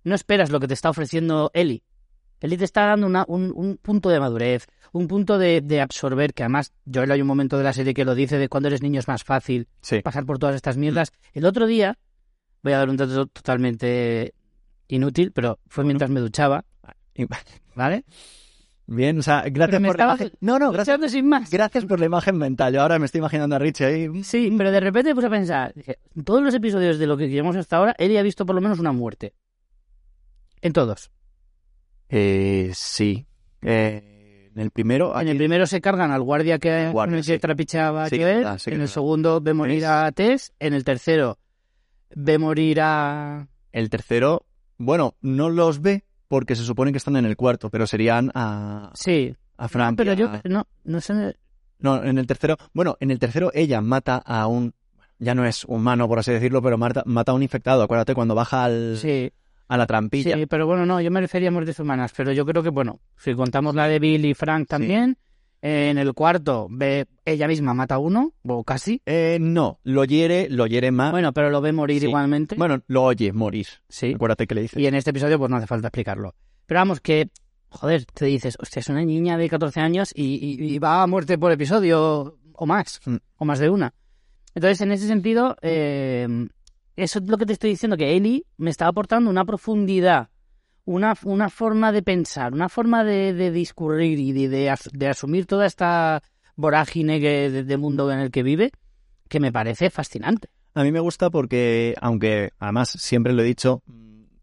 no 0.05 0.15
esperas 0.15 0.51
lo 0.51 0.59
que 0.59 0.69
te 0.69 0.75
está 0.75 0.89
ofreciendo 0.89 1.51
Ellie. 1.53 1.83
Ellie 2.41 2.57
te 2.59 2.65
está 2.65 2.87
dando 2.87 3.07
una- 3.07 3.25
un, 3.29 3.53
un 3.55 3.77
punto 3.79 4.09
de 4.11 4.21
madurez, 4.21 4.67
un 4.93 5.09
punto 5.09 5.39
de, 5.39 5.61
de 5.61 5.81
absorber, 5.81 6.33
que 6.35 6.43
además 6.45 6.73
Joel 6.93 7.11
hay 7.11 7.21
un 7.21 7.27
momento 7.27 7.59
de 7.59 7.65
la 7.65 7.73
serie 7.73 7.95
que 7.95 8.05
lo 8.05 8.15
dice 8.15 8.39
de 8.39 8.49
cuando 8.49 8.69
eres 8.69 8.83
niño 8.83 9.01
es 9.01 9.09
más 9.09 9.25
fácil 9.25 9.67
Sí. 9.81 10.01
pasar 10.03 10.25
por 10.25 10.39
todas 10.39 10.55
estas 10.57 10.77
mierdas. 10.77 11.13
El 11.33 11.45
otro 11.45 11.67
día, 11.67 11.99
voy 12.63 12.73
a 12.73 12.79
dar 12.79 12.89
un 12.91 12.97
dato 12.97 13.27
totalmente 13.27 14.35
inútil, 14.89 15.33
pero 15.33 15.59
fue 15.67 15.85
mientras 15.85 16.11
me 16.11 16.21
duchaba, 16.21 16.65
¿vale? 17.75 18.05
Bien, 18.91 19.19
o 19.19 19.23
sea, 19.23 19.43
gracias 19.51 19.83
por 19.83 19.99
la 19.99 20.05
imagen. 20.05 20.33
No, 20.41 20.59
no, 20.59 20.73
gracias, 20.73 20.97
Duchando 20.97 21.09
sin 21.11 21.29
más. 21.29 21.51
gracias 21.51 21.85
por 21.85 22.01
la 22.01 22.07
imagen 22.07 22.39
mental. 22.39 22.73
Yo 22.73 22.81
ahora 22.81 22.99
me 22.99 23.05
estoy 23.05 23.19
imaginando 23.19 23.57
a 23.57 23.59
Richie 23.59 23.85
ahí. 23.85 24.25
Sí, 24.25 24.51
pero 24.57 24.71
de 24.73 24.81
repente 24.81 25.11
me 25.11 25.15
puse 25.15 25.27
a 25.27 25.31
pensar, 25.31 25.75
en 25.77 26.25
todos 26.25 26.43
los 26.43 26.55
episodios 26.55 26.99
de 26.99 27.07
lo 27.07 27.19
que 27.19 27.29
llevamos 27.29 27.57
hasta 27.57 27.77
ahora, 27.77 27.95
Ellie 27.99 28.19
ha 28.19 28.23
visto 28.23 28.47
por 28.47 28.55
lo 28.55 28.63
menos 28.63 28.79
una 28.79 28.93
muerte. 28.93 29.35
En 30.63 30.73
todos. 30.73 31.11
Eh, 32.09 32.71
sí. 32.75 33.27
Eh, 33.63 34.51
en 34.55 34.61
el 34.61 34.71
primero. 34.71 35.19
En 35.21 35.29
el 35.29 35.37
primero 35.37 35.67
se 35.67 35.81
cargan 35.81 36.11
al 36.11 36.23
guardia 36.23 36.59
que, 36.59 36.91
Guardia, 36.91 37.19
el 37.19 37.25
que 37.25 37.35
sí. 37.35 37.39
trapichaba 37.39 38.09
Sí, 38.09 38.17
a 38.17 38.19
Joel. 38.25 38.37
verdad, 38.39 38.59
sí, 38.59 38.71
en 38.71 38.75
el 38.75 38.81
verdad. 38.81 38.93
segundo 38.95 39.41
ve 39.41 39.55
morir 39.55 39.85
a 39.87 40.11
Tess. 40.13 40.53
En 40.59 40.75
el 40.75 40.85
tercero 40.85 41.39
ve 42.15 42.39
morir 42.39 42.81
a... 42.81 43.47
El 43.73 43.91
tercero, 43.91 44.47
bueno, 44.79 45.15
no 45.21 45.51
los 45.51 45.81
ve 45.83 46.05
porque 46.27 46.57
se 46.57 46.63
supone 46.65 46.91
que 46.93 46.99
están 46.99 47.17
en 47.17 47.27
el 47.27 47.37
cuarto, 47.37 47.71
pero 47.71 47.87
serían 47.87 48.31
a, 48.35 48.91
Sí, 48.95 49.35
a 49.57 49.69
Frank. 49.69 49.97
pero 49.97 50.15
yo 50.15 50.27
a- 50.29 50.41
no, 50.45 50.67
no 50.85 51.01
sé... 51.01 51.37
No, 51.81 52.03
en 52.03 52.19
el 52.19 52.27
tercero, 52.27 52.57
bueno, 52.73 52.97
en 53.01 53.11
el 53.13 53.19
tercero 53.19 53.51
ella 53.55 53.81
mata 53.81 54.17
a 54.17 54.47
un, 54.49 54.75
ya 55.21 55.35
no 55.37 55.45
es 55.47 55.65
humano 55.65 56.09
por 56.09 56.19
así 56.19 56.33
decirlo, 56.33 56.61
pero 56.61 56.77
mata, 56.77 57.03
mata 57.07 57.31
a 57.33 57.35
un 57.37 57.43
infectado. 57.43 57.83
Acuérdate 57.83 58.15
cuando 58.17 58.35
baja 58.35 58.65
al, 58.65 58.97
Sí, 59.01 59.31
a 59.69 59.77
la 59.77 59.87
trampilla. 59.87 60.37
Sí, 60.37 60.47
pero 60.47 60.67
bueno, 60.67 60.87
no, 60.87 61.01
yo 61.01 61.11
me 61.11 61.21
refería 61.21 61.49
a 61.49 61.53
muertes 61.53 61.79
humanas, 61.79 62.13
pero 62.17 62.33
yo 62.33 62.45
creo 62.47 62.63
que, 62.63 62.71
bueno, 62.71 63.01
si 63.17 63.35
contamos 63.35 63.75
la 63.75 63.87
de 63.89 63.99
Bill 63.99 64.25
y 64.25 64.35
Frank 64.35 64.67
también, 64.69 65.17
eh, 65.61 65.91
en 65.91 65.99
el 65.99 66.15
cuarto 66.15 66.69
ve 66.71 67.07
ella 67.25 67.47
misma 67.49 67.75
mata 67.75 67.97
a 67.97 67.99
uno, 67.99 68.33
o 68.45 68.65
casi, 68.65 69.03
Eh, 69.07 69.39
no, 69.41 69.81
lo 69.83 70.05
hiere, 70.05 70.49
lo 70.49 70.67
hiere 70.67 70.91
más. 70.91 71.11
bueno, 71.11 71.33
pero 71.33 71.51
lo 71.51 71.61
ve 71.61 71.73
morir 71.73 72.01
Sí. 72.01 72.07
igualmente, 72.07 72.55
Bueno, 72.57 72.81
lo 72.87 73.03
oye 73.05 73.33
morir. 73.33 73.67
sí, 73.89 74.13
Acuérdate 74.15 74.47
que 74.47 74.55
le 74.55 74.63
dice. 74.63 74.81
y 74.81 74.87
en 74.87 74.95
este 74.95 75.11
episodio 75.11 75.39
pues 75.39 75.51
no 75.51 75.57
hace 75.57 75.67
falta 75.67 75.89
explicarlo. 75.89 76.35
Pero 76.67 76.81
vamos, 76.81 77.01
que, 77.01 77.29
joder, 77.71 78.05
te 78.07 78.25
dices, 78.27 78.57
hostia, 78.61 78.81
es 78.81 78.89
una 78.89 79.05
niña 79.05 79.37
de 79.37 79.49
14 79.49 79.81
años 79.81 80.13
y, 80.15 80.35
y- 80.37 80.75
y 80.75 80.79
va 80.79 81.03
a 81.03 81.07
muerte 81.07 81.37
por 81.39 81.51
episodio 81.53 82.39
o 82.53 82.67
más, 82.67 83.01
Mm. 83.05 83.17
o 83.37 83.45
más 83.45 83.59
de 83.59 83.69
una. 83.69 83.93
Entonces, 84.55 84.81
en 84.81 84.93
ese 84.93 85.07
sentido, 85.07 85.57
eh, 85.63 86.27
eso 87.03 87.19
es 87.19 87.29
lo 87.29 87.39
que 87.39 87.47
te 87.47 87.53
estoy 87.53 87.71
diciendo, 87.71 87.97
que 87.97 88.17
Ellie 88.17 88.45
me 88.57 88.71
está 88.71 88.87
aportando 88.87 89.31
una 89.31 89.45
profundidad, 89.45 90.29
una, 90.85 91.15
una 91.25 91.49
forma 91.51 91.93
de 91.93 92.03
pensar, 92.03 92.53
una 92.53 92.69
forma 92.69 93.05
de, 93.05 93.35
de 93.35 93.51
discurrir 93.51 94.19
y 94.19 94.33
de, 94.33 94.49
de 94.49 94.71
as- 94.71 94.91
de 94.93 95.09
asumir 95.09 95.47
toda 95.47 95.67
esta 95.67 96.23
vorágine 96.57 97.21
de, 97.21 97.77
mundo 97.77 98.11
en 98.11 98.19
el 98.19 98.31
que 98.31 98.43
vive, 98.43 98.73
que 99.29 99.39
me 99.41 99.53
parece 99.53 99.91
fascinante. 99.91 100.49
A 100.75 100.83
mí 100.83 100.93
me 100.93 101.01
gusta 101.01 101.31
porque, 101.31 101.95
aunque 102.01 102.51
además 102.59 102.89
siempre 102.91 103.33
lo 103.33 103.43
he 103.43 103.47
dicho, 103.47 103.83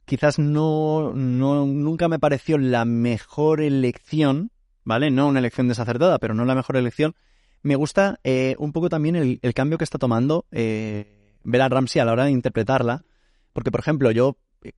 quizás 0.06 0.38
no, 0.40 1.14
no 1.14 1.66
nunca 1.66 2.08
me 2.08 2.20
pareció 2.20 2.58
la 2.58 2.86
mejor 2.86 3.62
elección, 3.62 4.52
¿vale? 4.84 5.12
No 5.12 5.28
una 5.28 5.40
elección 5.40 5.68
desacertada, 5.68 6.20
pero 6.20 6.34
no 6.34 6.46
la 6.46 6.56
mejor 6.56 6.78
elección. 6.78 7.16
Me 7.64 7.76
gusta 7.76 8.20
eh, 8.24 8.56
un 8.60 8.72
poco 8.72 8.90
también 8.90 9.16
el, 9.16 9.40
el 9.42 9.54
cambio 9.54 9.78
que 9.78 9.84
está 9.84 9.98
tomando 9.98 10.46
eh, 10.52 11.25
Bella 11.46 11.70
Ramsey 11.70 12.02
a 12.02 12.06
la 12.06 12.12
hora 12.12 12.25
de 12.25 12.32
interpretarla, 12.32 13.04
porque 13.54 13.72
por 13.72 13.80
ejemplo 13.80 14.12
yo 14.12 14.38
eh, 14.64 14.74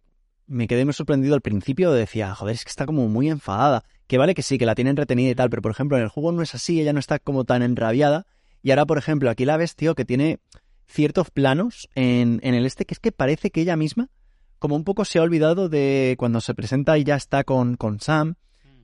me 0.46 0.68
quedé 0.68 0.86
muy 0.86 0.94
sorprendido 0.94 1.34
al 1.34 1.42
principio, 1.42 1.92
decía, 1.92 2.36
joder, 2.36 2.56
es 2.56 2.64
que 2.64 2.70
está 2.70 2.86
como 2.86 3.08
muy 3.08 3.30
enfadada, 3.30 3.84
que 4.08 4.18
vale 4.18 4.36
que 4.36 4.44
sí, 4.44 4.58
que 4.58 4.66
la 4.66 4.76
tienen 4.76 4.96
retenida 4.96 5.32
y 5.32 5.36
tal, 5.36 5.50
pero 5.50 5.62
por 5.62 5.72
ejemplo 5.72 5.98
en 5.98 6.04
el 6.04 6.10
juego 6.10 6.32
no 6.32 6.42
es 6.42 6.54
así, 6.54 6.80
ella 6.80 6.94
no 6.94 7.00
está 7.00 7.20
como 7.20 7.44
tan 7.44 7.64
enrabiada, 7.64 8.28
y 8.62 8.70
ahora 8.72 8.86
por 8.86 8.98
ejemplo 8.98 9.30
aquí 9.30 9.46
la 9.46 9.58
ves, 9.58 9.76
tío, 9.76 9.96
que 9.96 10.06
tiene 10.06 10.40
ciertos 10.88 11.32
planos 11.32 11.90
en, 11.96 12.40
en 12.44 12.54
el 12.54 12.66
este 12.66 12.86
que 12.86 12.94
es 12.94 13.00
que 13.00 13.12
parece 13.12 13.52
que 13.52 13.62
ella 13.62 13.76
misma 13.76 14.10
como 14.60 14.76
un 14.76 14.84
poco 14.84 15.06
se 15.06 15.20
ha 15.20 15.24
olvidado 15.24 15.70
de 15.70 16.16
cuando 16.18 16.42
se 16.42 16.54
presenta 16.54 16.98
y 16.98 17.04
ya 17.04 17.16
está 17.16 17.44
con, 17.44 17.76
con 17.76 18.00
Sam. 18.00 18.36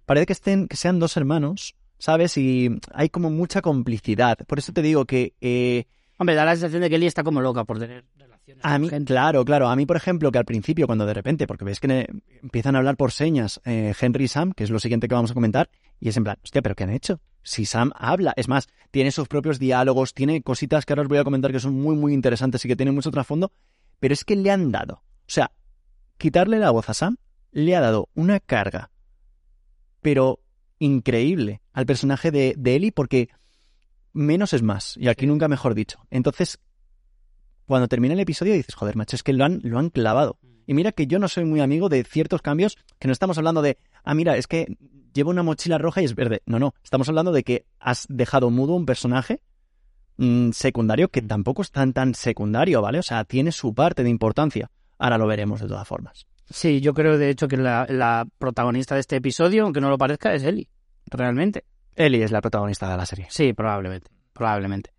Parece 0.05 0.25
que 0.27 0.33
estén, 0.33 0.67
que 0.67 0.77
sean 0.77 0.99
dos 0.99 1.17
hermanos, 1.17 1.75
¿sabes? 1.97 2.37
Y 2.37 2.69
hay 2.93 3.09
como 3.09 3.29
mucha 3.29 3.61
complicidad. 3.61 4.37
Por 4.47 4.59
eso 4.59 4.73
te 4.73 4.81
digo 4.81 5.05
que 5.05 5.33
eh, 5.41 5.85
Hombre, 6.17 6.35
da 6.35 6.45
la 6.45 6.51
sensación 6.51 6.81
de 6.81 6.89
que 6.89 6.95
Ellie 6.95 7.07
está 7.07 7.23
como 7.23 7.41
loca 7.41 7.63
por 7.63 7.79
tener 7.79 8.05
relaciones 8.15 8.63
a 8.63 8.73
con 8.73 8.81
mí, 8.81 8.89
gente. 8.89 9.13
claro, 9.13 9.43
claro, 9.43 9.67
a 9.67 9.75
mí 9.75 9.85
por 9.85 9.97
ejemplo 9.97 10.31
que 10.31 10.37
al 10.37 10.45
principio 10.45 10.85
cuando 10.85 11.05
de 11.05 11.13
repente, 11.13 11.47
porque 11.47 11.65
ves 11.65 11.79
que 11.79 12.07
empiezan 12.41 12.75
a 12.75 12.79
hablar 12.79 12.97
por 12.97 13.11
señas 13.11 13.59
eh, 13.65 13.93
Henry 13.99 14.25
y 14.25 14.27
Sam, 14.27 14.53
que 14.53 14.63
es 14.63 14.69
lo 14.69 14.79
siguiente 14.79 15.07
que 15.07 15.15
vamos 15.15 15.31
a 15.31 15.33
comentar, 15.33 15.69
y 15.99 16.09
es 16.09 16.17
en 16.17 16.23
plan, 16.23 16.37
hostia, 16.43 16.61
pero 16.61 16.75
¿qué 16.75 16.83
han 16.83 16.91
hecho? 16.91 17.19
Si 17.41 17.65
Sam 17.65 17.91
habla, 17.95 18.33
es 18.35 18.47
más, 18.47 18.67
tiene 18.91 19.11
sus 19.11 19.27
propios 19.27 19.59
diálogos, 19.59 20.13
tiene 20.13 20.41
cositas 20.43 20.85
que 20.85 20.93
ahora 20.93 21.01
os 21.01 21.07
voy 21.07 21.17
a 21.17 21.23
comentar 21.23 21.51
que 21.51 21.59
son 21.59 21.73
muy, 21.73 21.95
muy 21.95 22.13
interesantes 22.13 22.63
y 22.63 22.67
que 22.67 22.75
tienen 22.75 22.95
mucho 22.95 23.11
trasfondo, 23.11 23.51
pero 23.99 24.13
es 24.13 24.23
que 24.23 24.35
le 24.35 24.51
han 24.51 24.71
dado, 24.71 24.95
o 24.95 25.27
sea, 25.27 25.51
quitarle 26.17 26.59
la 26.59 26.71
voz 26.71 26.89
a 26.89 26.93
Sam 26.93 27.17
le 27.51 27.75
ha 27.75 27.81
dado 27.81 28.09
una 28.13 28.39
carga, 28.39 28.91
pero 30.01 30.39
increíble 30.79 31.61
al 31.71 31.85
personaje 31.85 32.31
de, 32.31 32.55
de 32.57 32.75
Ellie 32.75 32.91
porque 32.91 33.29
menos 34.13 34.53
es 34.53 34.61
más, 34.61 34.95
y 34.97 35.07
aquí 35.07 35.27
nunca 35.27 35.47
mejor 35.47 35.75
dicho. 35.75 35.99
Entonces, 36.09 36.59
cuando 37.65 37.87
termina 37.87 38.13
el 38.13 38.19
episodio 38.19 38.53
dices, 38.53 38.75
joder, 38.75 38.95
macho, 38.95 39.15
es 39.15 39.23
que 39.23 39.33
lo 39.33 39.45
han, 39.45 39.59
lo 39.63 39.79
han 39.79 39.89
clavado. 39.89 40.39
Y 40.65 40.73
mira 40.73 40.91
que 40.91 41.07
yo 41.07 41.19
no 41.19 41.27
soy 41.27 41.45
muy 41.45 41.59
amigo 41.59 41.89
de 41.89 42.03
ciertos 42.03 42.41
cambios, 42.41 42.77
que 42.99 43.07
no 43.07 43.11
estamos 43.11 43.37
hablando 43.37 43.61
de, 43.61 43.77
ah, 44.03 44.13
mira, 44.13 44.37
es 44.37 44.47
que 44.47 44.77
llevo 45.13 45.29
una 45.29 45.43
mochila 45.43 45.77
roja 45.77 46.01
y 46.01 46.05
es 46.05 46.15
verde. 46.15 46.41
No, 46.45 46.59
no, 46.59 46.73
estamos 46.83 47.09
hablando 47.09 47.31
de 47.31 47.43
que 47.43 47.65
has 47.79 48.05
dejado 48.09 48.49
mudo 48.49 48.73
un 48.73 48.85
personaje 48.85 49.41
mm, 50.17 50.51
secundario 50.51 51.09
que 51.09 51.21
tampoco 51.21 51.61
es 51.61 51.71
tan 51.71 51.93
tan 51.93 52.15
secundario, 52.15 52.81
¿vale? 52.81 52.99
O 52.99 53.03
sea, 53.03 53.23
tiene 53.25 53.51
su 53.51 53.73
parte 53.73 54.03
de 54.03 54.09
importancia. 54.09 54.71
Ahora 54.97 55.17
lo 55.17 55.27
veremos 55.27 55.59
de 55.59 55.67
todas 55.67 55.87
formas. 55.87 56.25
Sí, 56.49 56.81
yo 56.81 56.93
creo 56.93 57.17
de 57.17 57.29
hecho 57.29 57.47
que 57.47 57.57
la, 57.57 57.85
la 57.89 58.27
protagonista 58.37 58.95
de 58.95 59.01
este 59.01 59.15
episodio, 59.17 59.63
aunque 59.63 59.81
no 59.81 59.89
lo 59.89 59.97
parezca, 59.97 60.33
es 60.33 60.43
Ellie, 60.43 60.69
realmente. 61.07 61.65
Ellie 61.95 62.23
es 62.23 62.31
la 62.31 62.41
protagonista 62.41 62.89
de 62.89 62.97
la 62.97 63.05
serie. 63.05 63.27
Sí, 63.29 63.53
probablemente, 63.53 64.09
probablemente. 64.33 64.91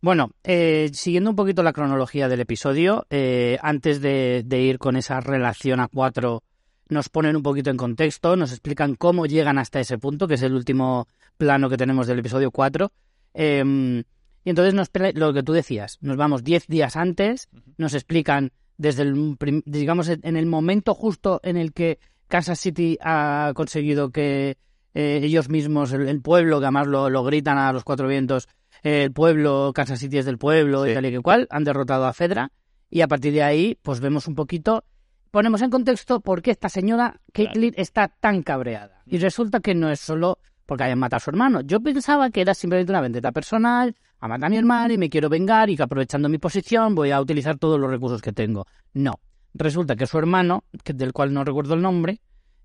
Bueno, 0.00 0.30
eh, 0.42 0.90
siguiendo 0.92 1.30
un 1.30 1.36
poquito 1.36 1.62
la 1.62 1.72
cronología 1.72 2.28
del 2.28 2.40
episodio, 2.40 3.06
eh, 3.10 3.58
antes 3.62 4.00
de, 4.00 4.42
de 4.44 4.60
ir 4.60 4.78
con 4.78 4.96
esa 4.96 5.20
relación 5.20 5.78
a 5.78 5.88
cuatro, 5.88 6.42
nos 6.88 7.08
ponen 7.08 7.36
un 7.36 7.42
poquito 7.42 7.70
en 7.70 7.76
contexto, 7.76 8.36
nos 8.36 8.50
explican 8.50 8.96
cómo 8.96 9.26
llegan 9.26 9.58
hasta 9.58 9.80
ese 9.80 9.98
punto, 9.98 10.26
que 10.26 10.34
es 10.34 10.42
el 10.42 10.54
último 10.54 11.06
plano 11.36 11.70
que 11.70 11.76
tenemos 11.76 12.06
del 12.06 12.18
episodio 12.18 12.50
4. 12.50 12.92
Eh, 13.34 14.02
y 14.44 14.50
entonces 14.50 14.74
nos, 14.74 14.90
lo 15.14 15.32
que 15.32 15.42
tú 15.42 15.52
decías, 15.52 15.98
nos 16.00 16.16
vamos 16.16 16.42
10 16.42 16.66
días 16.66 16.96
antes, 16.96 17.48
nos 17.78 17.94
explican 17.94 18.52
desde 18.76 19.02
el, 19.02 19.36
digamos, 19.64 20.08
en 20.08 20.36
el 20.36 20.46
momento 20.46 20.94
justo 20.94 21.40
en 21.44 21.56
el 21.56 21.72
que 21.72 21.98
Kansas 22.26 22.58
City 22.58 22.98
ha 23.00 23.52
conseguido 23.54 24.10
que 24.10 24.56
eh, 24.94 25.20
ellos 25.22 25.48
mismos, 25.48 25.92
el, 25.92 26.08
el 26.08 26.20
pueblo, 26.20 26.60
que 26.60 26.66
además 26.66 26.86
lo, 26.86 27.10
lo 27.10 27.24
gritan 27.24 27.58
a 27.58 27.72
los 27.72 27.84
cuatro 27.84 28.08
vientos, 28.08 28.48
eh, 28.82 29.04
el 29.04 29.12
pueblo, 29.12 29.72
Kansas 29.74 30.00
City 30.00 30.18
es 30.18 30.24
del 30.24 30.38
pueblo 30.38 30.86
y 30.86 30.94
tal 30.94 31.06
y 31.06 31.10
que 31.10 31.20
cual, 31.20 31.46
han 31.50 31.64
derrotado 31.64 32.06
a 32.06 32.12
Fedra 32.12 32.50
y 32.90 33.00
a 33.00 33.08
partir 33.08 33.32
de 33.32 33.42
ahí 33.42 33.78
pues 33.82 34.00
vemos 34.00 34.26
un 34.26 34.34
poquito, 34.34 34.84
ponemos 35.30 35.62
en 35.62 35.70
contexto 35.70 36.20
por 36.20 36.42
qué 36.42 36.50
esta 36.50 36.68
señora 36.68 37.20
Caitlyn 37.32 37.74
está 37.76 38.08
tan 38.08 38.42
cabreada. 38.42 39.02
Y 39.06 39.18
resulta 39.18 39.60
que 39.60 39.74
no 39.74 39.90
es 39.90 40.00
solo 40.00 40.38
porque 40.66 40.84
hayan 40.84 40.98
matado 40.98 41.18
a 41.18 41.20
su 41.20 41.30
hermano. 41.30 41.60
Yo 41.60 41.80
pensaba 41.80 42.30
que 42.30 42.40
era 42.40 42.54
simplemente 42.54 42.92
una 42.92 43.00
vendetta 43.00 43.32
personal, 43.32 43.94
a 44.20 44.28
matar 44.28 44.46
a 44.46 44.50
mi 44.50 44.56
hermano 44.56 44.94
y 44.94 44.98
me 44.98 45.10
quiero 45.10 45.28
vengar 45.28 45.68
y 45.70 45.76
que 45.76 45.82
aprovechando 45.82 46.28
mi 46.28 46.38
posición 46.38 46.94
voy 46.94 47.10
a 47.10 47.20
utilizar 47.20 47.58
todos 47.58 47.78
los 47.78 47.90
recursos 47.90 48.22
que 48.22 48.32
tengo. 48.32 48.66
No. 48.94 49.20
Resulta 49.54 49.96
que 49.96 50.06
su 50.06 50.18
hermano, 50.18 50.64
del 50.84 51.12
cual 51.12 51.34
no 51.34 51.44
recuerdo 51.44 51.74
el 51.74 51.82
nombre, 51.82 52.20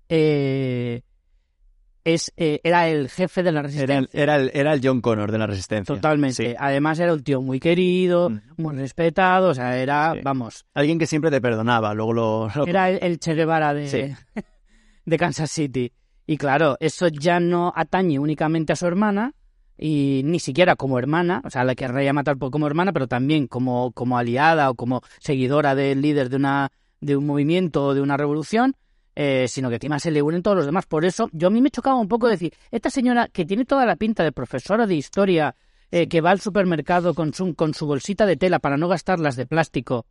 eh, 0.08 1.02
es, 2.14 2.32
eh, 2.36 2.60
era 2.64 2.88
el 2.88 3.08
jefe 3.08 3.42
de 3.42 3.52
la 3.52 3.62
resistencia. 3.62 3.94
Era 3.94 3.98
el, 4.00 4.08
era, 4.12 4.36
el, 4.36 4.50
era 4.54 4.72
el 4.74 4.80
John 4.82 5.00
Connor 5.00 5.30
de 5.32 5.38
la 5.38 5.46
Resistencia. 5.46 5.94
Totalmente. 5.94 6.34
Sí. 6.50 6.54
Además 6.58 6.98
era 6.98 7.12
un 7.12 7.22
tío 7.22 7.40
muy 7.42 7.60
querido, 7.60 8.30
Mm. 8.30 8.40
muy 8.56 8.76
respetado, 8.76 9.48
o 9.50 9.54
sea, 9.54 9.76
era, 9.78 10.12
Sí. 10.14 10.20
vamos, 10.22 10.64
Alguien 10.74 10.98
que 10.98 11.06
siempre 11.06 11.30
te 11.30 11.40
perdonaba, 11.40 11.94
luego 11.94 12.12
lo... 12.12 12.48
lo- 12.54 12.66
era 12.66 12.90
el, 12.90 12.98
el 13.02 13.18
Che 13.18 13.34
Guevara 13.34 13.74
de, 13.74 13.86
Sí. 13.88 14.14
de 15.04 15.16
Kansas 15.18 15.50
City. 15.50 15.92
Y 16.26 16.36
claro, 16.36 16.76
eso 16.80 17.08
ya 17.08 17.40
no 17.40 17.72
atañe 17.74 18.18
únicamente 18.18 18.72
a 18.72 18.76
su 18.76 18.86
hermana, 18.86 19.32
y 19.80 20.22
ni 20.24 20.40
siquiera 20.40 20.74
como 20.76 20.98
hermana, 20.98 21.40
o 21.44 21.50
sea, 21.50 21.62
la 21.64 21.74
querría 21.74 22.12
matar 22.12 22.36
por- 22.36 22.50
como 22.50 22.66
hermana, 22.66 22.92
pero 22.92 23.06
también 23.06 23.46
como, 23.46 23.92
como 23.92 24.18
aliada 24.18 24.70
o 24.70 24.74
como 24.74 25.02
seguidora 25.20 25.74
del 25.74 26.02
líder 26.02 26.28
de, 26.30 26.36
una, 26.36 26.70
de 27.00 27.16
un 27.16 27.24
movimiento 27.26 27.84
o 27.84 27.94
de 27.94 28.00
una 28.00 28.16
revolución, 28.16 28.74
eh, 29.20 29.48
sino 29.48 29.68
que 29.68 29.74
encima 29.74 29.98
se 29.98 30.12
le 30.12 30.22
unen 30.22 30.44
todos 30.44 30.58
los 30.58 30.66
demás. 30.66 30.86
Por 30.86 31.04
eso, 31.04 31.28
yo 31.32 31.48
a 31.48 31.50
mí 31.50 31.60
me 31.60 31.72
chocaba 31.72 31.96
un 31.96 32.06
poco 32.06 32.28
decir, 32.28 32.54
esta 32.70 32.88
señora 32.88 33.26
que 33.26 33.44
tiene 33.44 33.64
toda 33.64 33.84
la 33.84 33.96
pinta 33.96 34.22
de 34.22 34.30
profesora 34.30 34.86
de 34.86 34.94
historia, 34.94 35.56
eh, 35.90 36.06
que 36.06 36.20
va 36.20 36.30
al 36.30 36.38
supermercado 36.38 37.14
con 37.14 37.34
su, 37.34 37.52
con 37.56 37.74
su 37.74 37.84
bolsita 37.84 38.26
de 38.26 38.36
tela 38.36 38.60
para 38.60 38.76
no 38.76 38.86
gastarlas 38.86 39.34
de 39.34 39.44
plástico, 39.44 40.06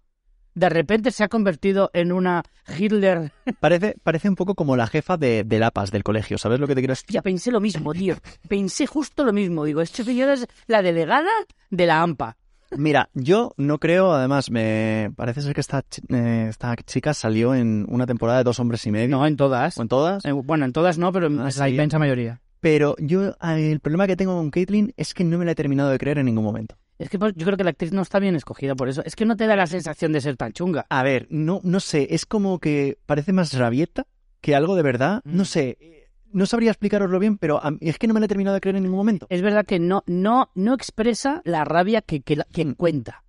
de 0.55 0.67
repente 0.67 1.11
se 1.11 1.23
ha 1.23 1.29
convertido 1.29 1.89
en 1.93 2.11
una 2.11 2.43
Hitler. 2.77 3.31
Parece, 3.61 3.95
parece 4.03 4.27
un 4.27 4.35
poco 4.35 4.55
como 4.55 4.75
la 4.75 4.87
jefa 4.87 5.15
de, 5.15 5.45
de 5.45 5.59
Lapas 5.59 5.89
del 5.89 6.03
colegio, 6.03 6.37
¿sabes 6.37 6.59
lo 6.59 6.67
que 6.67 6.75
te 6.75 6.81
quiero 6.81 6.91
decir? 6.91 7.05
Ya 7.07 7.21
pensé 7.21 7.49
lo 7.49 7.61
mismo, 7.61 7.93
tío. 7.93 8.15
Pensé 8.49 8.87
justo 8.87 9.23
lo 9.23 9.31
mismo. 9.31 9.63
Digo, 9.63 9.79
esta 9.79 10.03
señora 10.03 10.33
es 10.33 10.47
la 10.65 10.81
delegada 10.81 11.31
de 11.69 11.85
la 11.85 12.01
AMPA. 12.01 12.35
Mira, 12.75 13.09
yo 13.13 13.53
no 13.57 13.79
creo, 13.79 14.11
además, 14.13 14.51
me 14.51 15.11
parece 15.15 15.41
ser 15.41 15.53
que 15.53 15.61
esta, 15.61 15.83
eh, 16.09 16.47
esta 16.49 16.75
chica 16.75 17.13
salió 17.13 17.55
en 17.55 17.85
una 17.89 18.05
temporada 18.05 18.39
de 18.39 18.43
Dos 18.43 18.59
Hombres 18.59 18.85
y 18.85 18.91
Medio. 18.91 19.17
No, 19.17 19.25
en 19.25 19.37
todas. 19.37 19.77
¿O 19.77 19.81
en 19.81 19.87
todas? 19.87 20.25
Eh, 20.25 20.31
bueno, 20.33 20.65
en 20.65 20.73
todas 20.73 20.97
no, 20.97 21.11
pero 21.11 21.27
en 21.27 21.39
Ah, 21.39 21.45
la 21.45 21.51
sí. 21.51 21.63
inmensa 21.69 21.97
mayoría. 21.97 22.41
Pero 22.59 22.95
yo, 22.99 23.29
eh, 23.41 23.71
el 23.71 23.79
problema 23.79 24.07
que 24.07 24.15
tengo 24.17 24.35
con 24.35 24.51
Caitlyn 24.51 24.93
es 24.97 25.13
que 25.13 25.23
no 25.23 25.37
me 25.37 25.45
la 25.45 25.51
he 25.51 25.55
terminado 25.55 25.89
de 25.89 25.97
creer 25.97 26.17
en 26.17 26.25
ningún 26.25 26.43
momento. 26.43 26.75
Es 26.99 27.09
que 27.09 27.19
pues, 27.19 27.33
yo 27.35 27.45
creo 27.45 27.57
que 27.57 27.63
la 27.63 27.69
actriz 27.69 27.93
no 27.93 28.01
está 28.01 28.19
bien 28.19 28.35
escogida 28.35 28.75
por 28.75 28.89
eso. 28.89 29.01
Es 29.05 29.15
que 29.15 29.25
no 29.25 29.37
te 29.37 29.45
da 29.47 29.55
la 29.55 29.67
sensación 29.67 30.11
de 30.11 30.19
ser 30.21 30.35
tan 30.35 30.51
chunga. 30.51 30.85
A 30.89 31.03
ver, 31.03 31.27
no, 31.29 31.61
no 31.63 31.79
sé, 31.79 32.07
es 32.09 32.25
como 32.25 32.59
que 32.59 32.97
parece 33.05 33.31
más 33.33 33.53
rabieta 33.53 34.07
que 34.41 34.55
algo 34.55 34.75
de 34.75 34.81
verdad. 34.81 35.21
Mm. 35.23 35.37
No 35.37 35.45
sé, 35.45 35.77
eh, 35.79 35.96
no 36.37 36.45
sabría 36.45 36.71
explicaroslo 36.71 37.19
bien, 37.19 37.37
pero 37.37 37.63
a 37.63 37.71
mí- 37.71 37.77
es 37.81 37.97
que 37.97 38.07
no 38.07 38.13
me 38.13 38.19
la 38.19 38.25
he 38.25 38.29
terminado 38.29 38.53
de 38.55 38.61
creer 38.61 38.75
en 38.77 38.83
ningún 38.83 38.97
momento. 38.99 39.27
Es 39.29 39.41
verdad 39.41 39.65
que 39.65 39.79
no, 39.79 40.03
no, 40.07 40.49
no 40.55 40.73
expresa 40.73 41.41
la 41.45 41.65
rabia 41.65 42.01
que, 42.01 42.21
que, 42.21 42.37
que 42.53 42.65
Mm. 42.65 42.73
cuenta. 42.75 43.23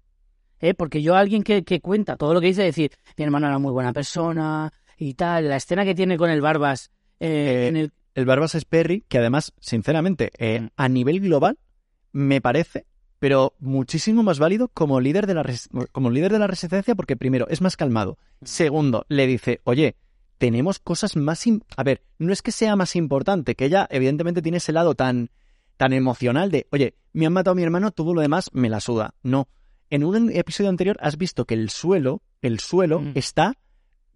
¿Eh? 0.61 0.75
Porque 0.75 1.03
yo, 1.03 1.15
alguien 1.15 1.43
que, 1.45 1.63
que 1.63 1.81
cuenta 1.81 2.17
todo 2.17 2.35
lo 2.35 2.41
que 2.41 2.49
dice, 2.49 2.63
decir, 2.65 2.91
mi 3.17 3.25
hermano 3.25 3.47
era 3.47 3.59
muy 3.59 3.71
buena 3.73 3.93
persona 3.93 4.73
y 4.97 5.15
tal, 5.15 5.49
la 5.49 5.57
escena 5.57 5.85
que 5.85 5.95
tiene 5.95 6.17
con 6.17 6.31
el 6.31 6.41
Barbas 6.41 6.91
eh, 7.21 7.27
Eh, 7.65 7.69
en 7.69 7.77
el 7.77 7.93
El 8.15 8.27
Barbas 8.27 8.55
es 8.57 8.65
Perry, 8.65 9.05
que 9.09 9.19
además, 9.19 9.53
sinceramente, 9.61 10.31
eh, 10.39 10.61
Mm. 10.63 10.69
a 10.77 10.89
nivel 10.89 11.21
global, 11.21 11.59
me 12.13 12.41
parece, 12.41 12.87
pero 13.21 13.55
muchísimo 13.61 14.23
más 14.25 14.39
válido 14.41 14.67
como 14.69 15.01
líder 15.01 15.27
de 15.29 15.35
la 15.35 15.43
res- 15.45 15.69
como 15.93 16.11
líder 16.11 16.33
de 16.33 16.39
la 16.41 16.47
resistencia, 16.49 16.95
porque 16.97 17.17
primero 17.17 17.47
es 17.49 17.61
más 17.61 17.77
calmado. 17.77 18.19
Mm. 18.41 18.45
Segundo, 18.47 19.07
le 19.09 19.27
dice, 19.29 19.61
oye, 19.65 19.95
tenemos 20.39 20.79
cosas 20.79 21.17
más 21.17 21.45
a 21.77 21.83
ver, 21.83 22.03
no 22.19 22.33
es 22.33 22.43
que 22.43 22.53
sea 22.53 22.77
más 22.77 22.97
importante, 22.97 23.55
que 23.55 23.67
ella 23.67 23.87
evidentemente 23.91 24.43
tiene 24.43 24.59
ese 24.59 24.73
lado 24.73 24.95
tan 24.95 25.31
tan 25.77 25.93
emocional 25.93 26.51
de, 26.51 26.67
oye, 26.73 26.97
me 27.13 27.27
han 27.27 27.33
matado 27.33 27.53
a 27.53 27.55
mi 27.55 27.63
hermano, 27.63 27.93
todo 27.93 28.13
lo 28.13 28.21
demás 28.21 28.51
me 28.53 28.69
la 28.69 28.81
suda. 28.81 29.15
No. 29.23 29.49
En 29.91 30.05
un 30.05 30.31
episodio 30.33 30.71
anterior 30.71 30.97
has 31.01 31.17
visto 31.17 31.45
que 31.45 31.55
el 31.55 31.71
suelo, 31.71 32.23
el 32.43 32.59
suelo 32.59 33.01
Mm. 33.01 33.13
está 33.15 33.55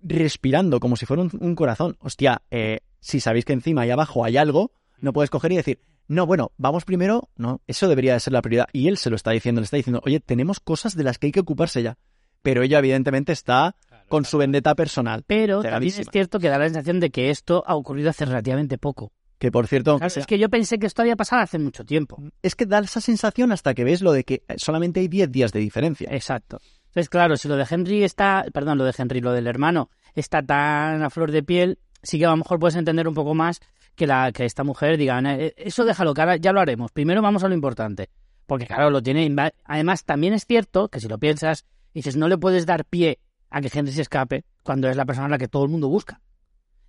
respirando 0.03 0.81
como 0.81 0.97
si 0.97 1.07
fuera 1.07 1.23
un, 1.23 1.31
un 1.41 1.55
corazón. 1.55 1.97
Hostia, 2.01 2.43
eh, 2.51 2.81
si 3.01 3.21
sabéis 3.21 3.45
que 3.45 3.53
encima 3.53 3.87
y 3.87 3.91
abajo 3.91 4.25
hay 4.25 4.37
algo, 4.37 4.73
no 5.01 5.13
puedes 5.13 5.31
coger 5.31 5.53
y 5.53 5.57
decir, 5.57 5.81
no, 6.09 6.27
bueno, 6.27 6.53
vamos 6.59 6.85
primero, 6.85 7.31
no, 7.37 7.61
eso 7.67 7.89
debería 7.89 8.15
de 8.15 8.21
ser 8.21 8.33
la 8.33 8.43
prioridad. 8.43 8.67
Y 8.73 8.89
él 8.89 8.97
se 8.99 9.09
lo 9.09 9.17
está 9.17 9.31
diciendo, 9.31 9.61
le 9.61 9.65
está 9.65 9.77
diciendo, 9.77 10.03
oye, 10.05 10.19
tenemos 10.21 10.59
cosas 10.61 10.97
de 10.97 11.05
las 11.05 11.19
que 11.19 11.27
hay 11.29 11.33
que 11.33 11.41
ocuparse 11.41 11.83
ya. 11.83 11.97
Pero 12.43 12.63
ella 12.63 12.81
evidentemente 12.81 13.33
está 13.33 13.77
con 14.13 14.27
su 14.27 14.37
vendetta 14.37 14.75
personal. 14.75 15.25
Pero 15.27 15.63
también 15.63 15.95
es 15.99 16.07
cierto 16.13 16.39
que 16.39 16.51
da 16.51 16.59
la 16.59 16.67
sensación 16.67 17.01
de 17.01 17.09
que 17.09 17.31
esto 17.31 17.65
ha 17.67 17.75
ocurrido 17.75 18.11
hace 18.11 18.27
relativamente 18.27 18.77
poco. 18.77 19.11
Que 19.39 19.51
por 19.51 19.67
cierto, 19.67 19.97
Claro, 19.97 20.13
es 20.15 20.27
que 20.27 20.39
yo 20.39 20.51
pensé 20.51 20.79
que 20.79 20.87
esto 20.87 21.01
había 21.01 21.17
pasado 21.17 21.41
hace 21.41 21.59
mucho 21.59 21.83
tiempo. 21.87 22.23
es 22.43 22.55
que 22.55 22.67
da 22.67 22.81
esa 22.81 23.01
sensación 23.01 23.53
hasta 23.53 23.73
que 23.73 23.85
ves 23.85 24.03
lo 24.03 24.13
de 24.13 24.25
que 24.25 24.43
solamente 24.59 25.01
hay 25.01 25.09
10 25.09 25.33
días 25.33 25.51
de 25.53 25.61
diferencia. 25.61 26.11
Exacto. 26.13 26.59
Entonces, 26.89 27.09
claro, 27.09 27.39
si 27.39 27.49
lo 27.49 27.57
de 27.57 27.67
Henry 27.69 28.05
está, 28.05 28.45
perdón, 28.53 28.77
lo 28.77 28.85
de 28.85 28.93
Henry, 28.97 29.23
lo 29.23 29.33
del 29.33 29.47
hermano, 29.47 29.89
está 30.15 30.43
tan 30.43 31.03
a 31.03 31.09
flor 31.09 31.33
de 31.33 31.43
piel, 31.43 31.79
sí 32.03 32.19
que 32.19 32.27
a 32.27 32.31
lo 32.33 32.37
mejor 32.37 32.59
puedes 32.59 32.77
entender 32.77 33.09
un 33.09 33.15
poco 33.15 33.35
más 33.35 33.61
que 33.97 34.07
la 34.07 34.31
que 34.31 34.45
esta 34.45 34.63
mujer 34.63 34.99
diga, 34.99 35.19
"Eh, 35.25 35.55
eso 35.57 35.87
déjalo, 35.87 36.13
ahora 36.15 36.37
ya 36.37 36.53
lo 36.53 36.61
haremos. 36.61 36.93
Primero 36.93 37.23
vamos 37.23 37.43
a 37.45 37.49
lo 37.49 37.55
importante. 37.55 38.11
Porque 38.47 38.67
claro, 38.67 38.91
lo 38.91 39.03
tiene. 39.03 39.35
Además, 39.65 40.05
también 40.05 40.35
es 40.35 40.45
cierto 40.45 40.89
que 40.89 41.01
si 41.01 41.09
lo 41.09 41.17
piensas, 41.19 41.65
dices, 41.95 42.15
no 42.17 42.29
le 42.29 42.37
puedes 42.37 42.67
dar 42.67 42.85
pie 42.85 43.19
a 43.53 43.61
que 43.61 43.71
Henry 43.73 43.93
se 43.93 44.03
escape 44.03 44.45
cuando 44.63 44.89
es 44.89 44.97
la 44.97 45.05
persona 45.05 45.27
a 45.27 45.31
la 45.31 45.39
que 45.39 45.49
todo 45.49 45.65
el 45.65 45.71
mundo 45.71 45.89
busca. 45.89 46.21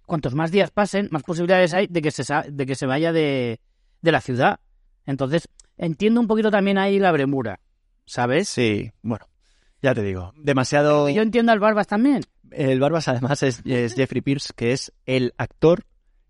Cuantos 0.06 0.34
más 0.36 0.52
días 0.52 0.72
pasen, 0.72 1.08
más 1.12 1.24
posibilidades 1.24 1.74
hay 1.74 1.88
de 1.88 2.02
que 2.02 2.12
se, 2.12 2.24
de 2.52 2.66
que 2.66 2.76
se 2.76 2.86
vaya 2.86 3.12
de, 3.14 3.60
de 4.02 4.12
la 4.12 4.22
ciudad. 4.22 4.60
Entonces, 5.06 5.48
entiendo 5.78 6.20
un 6.20 6.28
poquito 6.28 6.52
también 6.52 6.78
ahí 6.78 7.00
la 7.00 7.12
bremura, 7.12 7.60
¿sabes? 8.06 8.50
Sí, 8.50 8.92
bueno, 9.02 9.26
ya 9.82 9.94
te 9.94 10.02
digo, 10.02 10.34
demasiado... 10.38 11.10
Yo 11.10 11.22
entiendo 11.22 11.52
al 11.52 11.60
Barbas 11.60 11.88
también. 11.88 12.22
El 12.52 12.80
Barbas 12.80 13.08
además 13.08 13.44
es, 13.44 13.62
es 13.66 13.96
Jeffrey 13.96 14.22
Pierce, 14.22 14.54
que 14.56 14.72
es 14.74 14.94
el 15.06 15.34
actor 15.38 15.86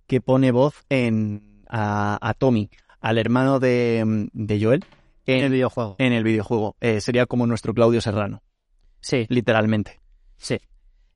que 0.07 0.21
pone 0.21 0.51
voz 0.51 0.83
en 0.89 1.63
a, 1.67 2.17
a 2.21 2.33
Tommy, 2.33 2.69
al 2.99 3.17
hermano 3.17 3.59
de, 3.59 4.29
de 4.33 4.63
Joel, 4.63 4.85
En 5.25 5.43
el 5.45 5.51
videojuego. 5.51 5.95
en 5.99 6.13
el 6.13 6.23
videojuego. 6.23 6.75
Eh, 6.79 7.01
sería 7.01 7.25
como 7.25 7.47
nuestro 7.47 7.73
Claudio 7.73 8.01
Serrano, 8.01 8.41
Sí, 9.01 9.25
literalmente. 9.29 9.99
Sí. 10.37 10.59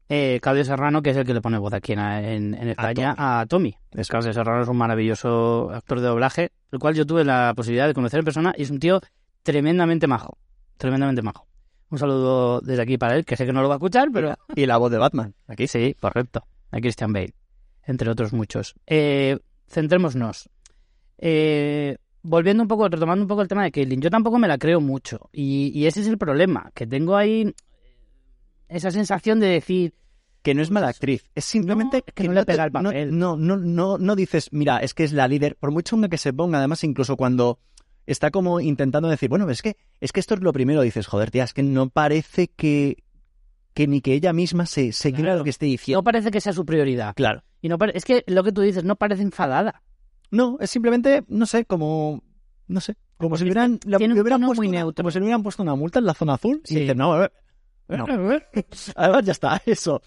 Eh, 0.09 0.39
Claudio 0.41 0.63
Serrano, 0.63 1.01
que 1.01 1.09
es 1.09 1.17
el 1.17 1.25
que 1.25 1.33
le 1.33 1.41
pone 1.41 1.57
voz 1.57 1.73
aquí 1.73 1.91
en, 1.91 1.99
en- 1.99 2.53
en 2.53 2.67
España 2.69 3.13
a 3.17 3.45
Tommy. 3.45 3.75
Eso. 3.91 4.09
Claudio 4.11 4.31
Serrano 4.31 4.63
es 4.63 4.69
un 4.69 4.77
maravilloso 4.77 5.69
actor 5.71 5.99
de 5.99 6.07
doblaje, 6.07 6.51
el 6.71 6.79
cual 6.79 6.95
yo 6.95 7.05
tuve 7.05 7.25
la 7.25 7.51
posibilidad 7.55 7.87
de 7.87 7.93
conocer 7.93 8.19
en 8.19 8.23
persona 8.25 8.53
y 8.57 8.61
es 8.63 8.69
un 8.71 8.79
tío 8.79 9.01
tremendamente 9.43 10.07
majo. 10.07 10.37
Tremendamente 10.77 11.21
majo. 11.21 11.45
Un 11.89 11.97
saludo 11.97 12.61
desde 12.61 12.83
aquí 12.83 12.97
para 12.97 13.15
él, 13.17 13.25
que 13.25 13.35
sé 13.35 13.45
que 13.45 13.51
no 13.51 13.61
lo 13.61 13.67
va 13.67 13.75
a 13.75 13.77
escuchar, 13.77 14.07
pero 14.13 14.35
Y 14.55 14.65
la 14.65 14.77
voz 14.77 14.91
de 14.91 14.97
Batman, 14.97 15.33
aquí. 15.47 15.67
sí, 15.67 15.93
correcto. 15.99 16.45
A 16.71 16.79
Christian 16.79 17.11
Bale, 17.11 17.33
entre 17.83 18.09
otros 18.09 18.31
muchos. 18.31 18.75
Eh, 18.85 19.37
centrémonos. 19.67 20.49
Eh, 21.17 21.97
volviendo 22.21 22.63
un 22.63 22.67
poco, 22.69 22.87
retomando 22.87 23.23
un 23.23 23.27
poco 23.27 23.41
el 23.41 23.47
tema 23.47 23.63
de 23.63 23.71
Caitlyn, 23.71 24.01
yo 24.01 24.09
tampoco 24.09 24.37
me 24.37 24.47
la 24.47 24.57
creo 24.57 24.79
mucho. 24.81 25.29
Y, 25.33 25.71
y 25.77 25.85
ese 25.87 26.01
es 26.01 26.07
el 26.07 26.17
problema, 26.17 26.71
que 26.73 26.87
tengo 26.87 27.15
ahí 27.15 27.53
esa 28.69 28.91
sensación 28.91 29.39
de 29.39 29.47
decir, 29.47 29.93
Que 30.43 30.53
no 30.53 30.61
es 30.61 30.71
mala 30.71 30.87
actriz, 30.87 31.25
es 31.35 31.43
simplemente 31.45 31.97
No, 32.07 32.13
que 32.13 32.23
no 32.27 32.33
le 32.33 32.45
pega 32.45 32.65
el 32.65 32.71
no- 32.71 32.83
papel. 32.83 33.17
No, 33.17 33.35
no, 33.37 33.57
no, 33.57 33.97
no 33.97 34.15
dices, 34.15 34.49
mira, 34.51 34.77
es 34.79 34.93
que 34.93 35.03
es 35.03 35.11
la 35.13 35.27
líder, 35.27 35.57
por 35.57 35.71
muy 35.71 35.83
chunga 35.83 36.07
que 36.09 36.17
se 36.17 36.31
ponga, 36.33 36.59
además 36.59 36.83
incluso 36.83 37.17
cuando 37.17 37.59
está 38.05 38.31
como 38.31 38.59
intentando 38.61 39.09
decir, 39.09 39.27
bueno, 39.29 39.49
es 39.49 39.61
que, 39.61 39.75
es 39.99 40.11
que 40.13 40.19
esto 40.21 40.35
es 40.35 40.41
lo 40.41 40.53
primero, 40.53 40.81
dices, 40.81 41.07
joder, 41.07 41.31
tía, 41.31 41.43
es 41.43 41.53
que 41.53 41.63
no 41.63 41.89
parece 41.89 42.47
que, 42.47 43.03
que 43.73 43.87
ni 43.87 43.99
que 44.01 44.13
ella 44.13 44.31
misma 44.31 44.65
se, 44.65 44.93
se 44.93 45.11
Claro. 45.11 45.39
lo 45.39 45.43
que 45.43 45.49
esté 45.49 45.65
No 45.65 45.71
diciendo. 45.71 46.03
parece 46.03 46.31
que 46.31 46.39
sea 46.39 46.53
su 46.53 46.65
prioridad. 46.65 47.13
Claro. 47.15 47.43
Y 47.61 47.67
no 47.69 47.77
es 47.93 48.05
que 48.05 48.23
lo 48.27 48.43
que 48.43 48.51
tú 48.53 48.61
dices 48.61 48.83
no 48.85 48.95
parece 48.95 49.23
enfadada. 49.23 49.81
No, 50.31 50.57
es 50.61 50.69
simplemente, 50.69 51.23
no 51.27 51.45
sé, 51.45 51.65
como, 51.65 52.23
no 52.67 52.79
sé, 52.79 52.95
como 53.17 53.31
Porque 53.31 53.39
si 53.39 53.43
hubieran, 53.45 53.79
le- 53.85 53.97
hubieran 53.97 54.41
puesto 54.41 54.55
muy 54.61 54.67
una- 54.69 54.79
neutro. 54.79 55.03
como 55.03 55.11
si 55.11 55.19
le 55.19 55.23
hubieran 55.25 55.43
puesto 55.43 55.63
una 55.63 55.75
multa 55.75 55.99
en 55.99 56.05
la 56.05 56.13
zona 56.13 56.35
azul 56.35 56.61
y 56.67 56.75
dicen, 56.75 56.97
no, 56.97 57.13
a 57.13 57.19
ver, 57.19 57.33
No. 57.89 58.05
además 58.95 59.23
ya 59.25 59.31
está, 59.31 59.61
eso. 59.65 60.01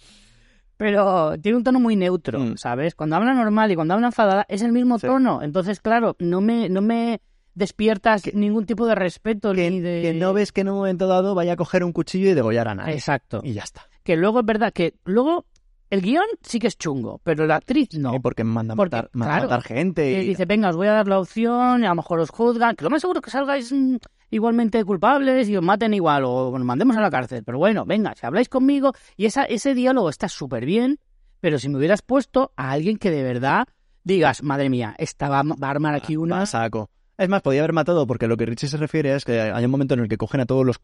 Pero 0.76 1.34
tiene 1.40 1.58
un 1.58 1.64
tono 1.64 1.78
muy 1.78 1.94
neutro, 1.96 2.38
Mm. 2.40 2.56
¿sabes? 2.56 2.94
Cuando 2.94 3.16
habla 3.16 3.34
normal 3.34 3.70
y 3.70 3.74
cuando 3.74 3.94
habla 3.94 4.06
enfadada 4.06 4.46
es 4.48 4.62
el 4.62 4.72
mismo 4.72 4.98
Sí. 4.98 5.06
tono. 5.06 5.42
Entonces, 5.42 5.80
claro, 5.80 6.16
no 6.18 6.40
me, 6.40 6.68
no 6.70 6.80
me 6.80 7.20
despiertas 7.54 8.32
ningún 8.34 8.64
tipo 8.64 8.86
de 8.86 8.94
respeto 8.94 9.52
Que, 9.52 9.70
ni 9.70 9.80
de... 9.80 10.00
que 10.02 10.14
no 10.14 10.32
ves 10.32 10.52
que 10.52 10.62
en 10.62 10.70
un 10.70 10.76
momento 10.76 11.06
dado 11.06 11.34
vaya 11.34 11.52
a 11.52 11.56
coger 11.56 11.84
un 11.84 11.92
cuchillo 11.92 12.30
y 12.30 12.34
degollar 12.34 12.68
a 12.68 12.74
nadie. 12.74 12.94
Exacto. 12.94 13.40
Y 13.42 13.52
ya 13.52 13.62
está. 13.62 13.82
Que 14.04 14.16
luego 14.16 14.40
es 14.40 14.46
verdad 14.46 14.72
que 14.72 14.94
luego 15.04 15.44
el 15.90 16.00
guion 16.00 16.24
sí 16.42 16.58
que 16.60 16.68
es 16.68 16.78
chungo, 16.78 17.20
pero 17.24 17.46
la 17.46 17.56
actriz 17.56 17.88
no. 17.98 18.12
Sí, 18.12 18.18
porque 18.20 18.44
manda 18.44 18.72
a 18.72 18.76
Porque, 18.76 18.96
matar, 18.96 19.10
claro, 19.10 19.42
matar 19.42 19.62
gente. 19.62 20.12
Y- 20.22 20.28
dice, 20.28 20.46
venga, 20.46 20.70
os 20.70 20.76
voy 20.76 20.86
a 20.86 20.92
dar 20.92 21.08
la 21.08 21.18
opción, 21.18 21.82
y 21.82 21.86
a 21.86 21.90
lo 21.90 21.96
mejor 21.96 22.20
os 22.20 22.30
juzgan, 22.30 22.76
que 22.76 22.84
lo 22.84 22.90
más 22.90 23.00
seguro 23.02 23.20
que 23.20 23.30
salgáis 23.30 23.70
mm, 23.72 23.96
igualmente 24.30 24.84
culpables 24.84 25.48
y 25.48 25.56
os 25.56 25.62
maten 25.62 25.94
igual, 25.94 26.24
o 26.24 26.50
nos 26.56 26.64
mandemos 26.64 26.96
a 26.96 27.00
la 27.00 27.10
cárcel. 27.10 27.42
Pero 27.44 27.58
bueno, 27.58 27.84
venga, 27.84 28.14
si 28.14 28.24
habláis 28.26 28.48
conmigo, 28.48 28.92
y 29.16 29.26
esa, 29.26 29.44
ese 29.44 29.74
diálogo 29.74 30.08
está 30.08 30.28
súper 30.28 30.64
bien, 30.64 30.98
pero 31.40 31.58
si 31.58 31.68
me 31.68 31.78
hubieras 31.78 32.02
puesto 32.02 32.52
a 32.56 32.70
alguien 32.70 32.96
que 32.96 33.10
de 33.10 33.22
verdad 33.22 33.66
digas, 34.04 34.42
madre 34.42 34.68
mía, 34.70 34.94
esta 34.98 35.28
va, 35.28 35.42
va 35.42 35.66
a 35.68 35.70
armar 35.70 35.94
aquí 35.94 36.16
Va 36.16 36.22
una... 36.22 36.42
a 36.42 36.46
saco. 36.46 36.90
Es 37.18 37.28
más, 37.28 37.42
podía 37.42 37.60
haber 37.60 37.74
matado 37.74 38.06
porque 38.06 38.26
lo 38.26 38.38
que 38.38 38.46
Richie 38.46 38.66
se 38.68 38.78
refiere 38.78 39.14
es 39.14 39.26
que 39.26 39.38
hay 39.38 39.62
un 39.64 39.70
momento 39.70 39.92
en 39.92 40.00
el 40.00 40.08
que 40.08 40.16
cogen 40.16 40.40
a 40.40 40.46
todos 40.46 40.64
los 40.64 40.78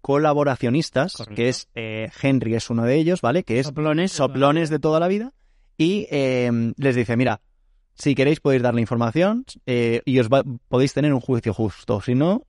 colaboracionistas, 0.00 1.12
Correcto. 1.12 1.34
que 1.34 1.48
es 1.50 1.68
eh, 1.74 2.08
Henry 2.22 2.54
es 2.54 2.70
uno 2.70 2.84
de 2.84 2.94
ellos, 2.96 3.20
¿vale? 3.20 3.42
Que 3.44 3.58
es 3.60 3.66
Soplones. 3.66 4.12
soplones 4.12 4.70
de 4.70 4.78
toda 4.78 4.98
la 4.98 5.08
vida 5.08 5.32
y 5.76 6.06
eh, 6.10 6.72
les 6.78 6.94
dice, 6.96 7.16
mira, 7.18 7.42
si 7.96 8.14
queréis 8.14 8.40
podéis 8.40 8.62
darle 8.62 8.80
información 8.80 9.44
eh, 9.66 10.02
y 10.04 10.18
os 10.20 10.28
va- 10.28 10.44
podéis 10.68 10.92
tener 10.94 11.12
un 11.12 11.20
juicio 11.20 11.52
justo, 11.52 12.00
si 12.00 12.14
no, 12.14 12.42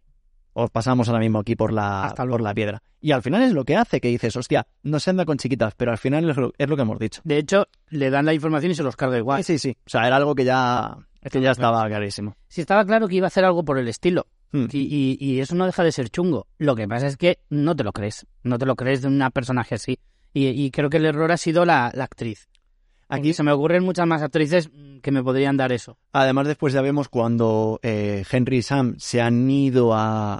os 0.53 0.69
pasamos 0.71 1.07
ahora 1.07 1.19
mismo 1.21 1.39
aquí 1.39 1.55
por 1.55 1.71
la, 1.73 2.13
por 2.15 2.41
la 2.41 2.53
piedra. 2.53 2.81
Y 2.99 3.11
al 3.11 3.21
final 3.21 3.43
es 3.43 3.53
lo 3.53 3.63
que 3.63 3.75
hace, 3.75 4.01
que 4.01 4.07
dices, 4.09 4.35
hostia, 4.35 4.65
no 4.83 4.99
se 4.99 5.11
anda 5.11 5.23
con 5.25 5.37
chiquitas, 5.37 5.73
pero 5.75 5.91
al 5.91 5.97
final 5.99 6.29
es 6.29 6.35
lo, 6.37 6.51
es 6.57 6.67
lo 6.67 6.75
que 6.75 6.81
hemos 6.81 6.97
dicho. 6.99 7.21
De 7.23 7.37
hecho, 7.37 7.67
le 7.89 8.09
dan 8.09 8.25
la 8.25 8.33
información 8.33 8.71
y 8.71 8.75
se 8.75 8.83
los 8.83 8.95
carga 8.95 9.17
igual. 9.17 9.43
Sí, 9.43 9.57
sí, 9.57 9.69
sí. 9.69 9.77
O 9.85 9.89
sea, 9.89 10.07
era 10.07 10.15
algo 10.15 10.33
que 10.35 10.43
ya, 10.45 10.97
que 11.31 11.39
ya 11.41 11.51
estaba 11.51 11.85
clarísimo. 11.87 12.35
Si 12.47 12.61
estaba 12.61 12.83
claro 12.85 13.07
que 13.07 13.15
iba 13.15 13.27
a 13.27 13.29
hacer 13.29 13.45
algo 13.45 13.63
por 13.63 13.77
el 13.77 13.87
estilo. 13.87 14.25
Hmm. 14.51 14.65
Y, 14.71 14.79
y- 14.79 15.17
y 15.19 15.39
eso 15.41 15.53
no 15.55 15.65
deja 15.67 15.83
de 15.83 15.91
ser 15.91 16.09
chungo. 16.09 16.47
Lo 16.57 16.75
que 16.75 16.87
pasa 16.87 17.05
es 17.05 17.17
que 17.17 17.37
no 17.49 17.75
te 17.75 17.83
lo 17.83 17.91
crees. 17.93 18.25
No 18.43 18.57
te 18.57 18.65
lo 18.65 18.75
crees 18.75 19.01
de 19.03 19.09
un 19.09 19.29
personaje 19.31 19.75
así. 19.75 19.99
Y, 20.33 20.47
y 20.47 20.71
creo 20.71 20.89
que 20.89 20.97
el 20.97 21.05
error 21.05 21.31
ha 21.31 21.37
sido 21.37 21.65
la, 21.65 21.91
la 21.93 22.05
actriz. 22.05 22.47
Aquí 23.09 23.33
se 23.33 23.43
me 23.43 23.51
ocurren 23.51 23.83
muchas 23.83 24.05
más 24.05 24.21
actrices 24.21 24.69
mm, 24.73 24.99
que 24.99 25.11
me 25.11 25.23
podrían 25.23 25.57
dar 25.57 25.71
eso. 25.71 25.97
Además, 26.11 26.47
después 26.47 26.73
ya 26.73 26.81
vemos 26.81 27.09
cuando 27.09 27.79
eh, 27.83 28.23
Henry 28.29 28.57
y 28.57 28.61
Sam 28.61 28.95
se 28.97 29.21
han 29.21 29.49
ido 29.49 29.93
a, 29.93 30.39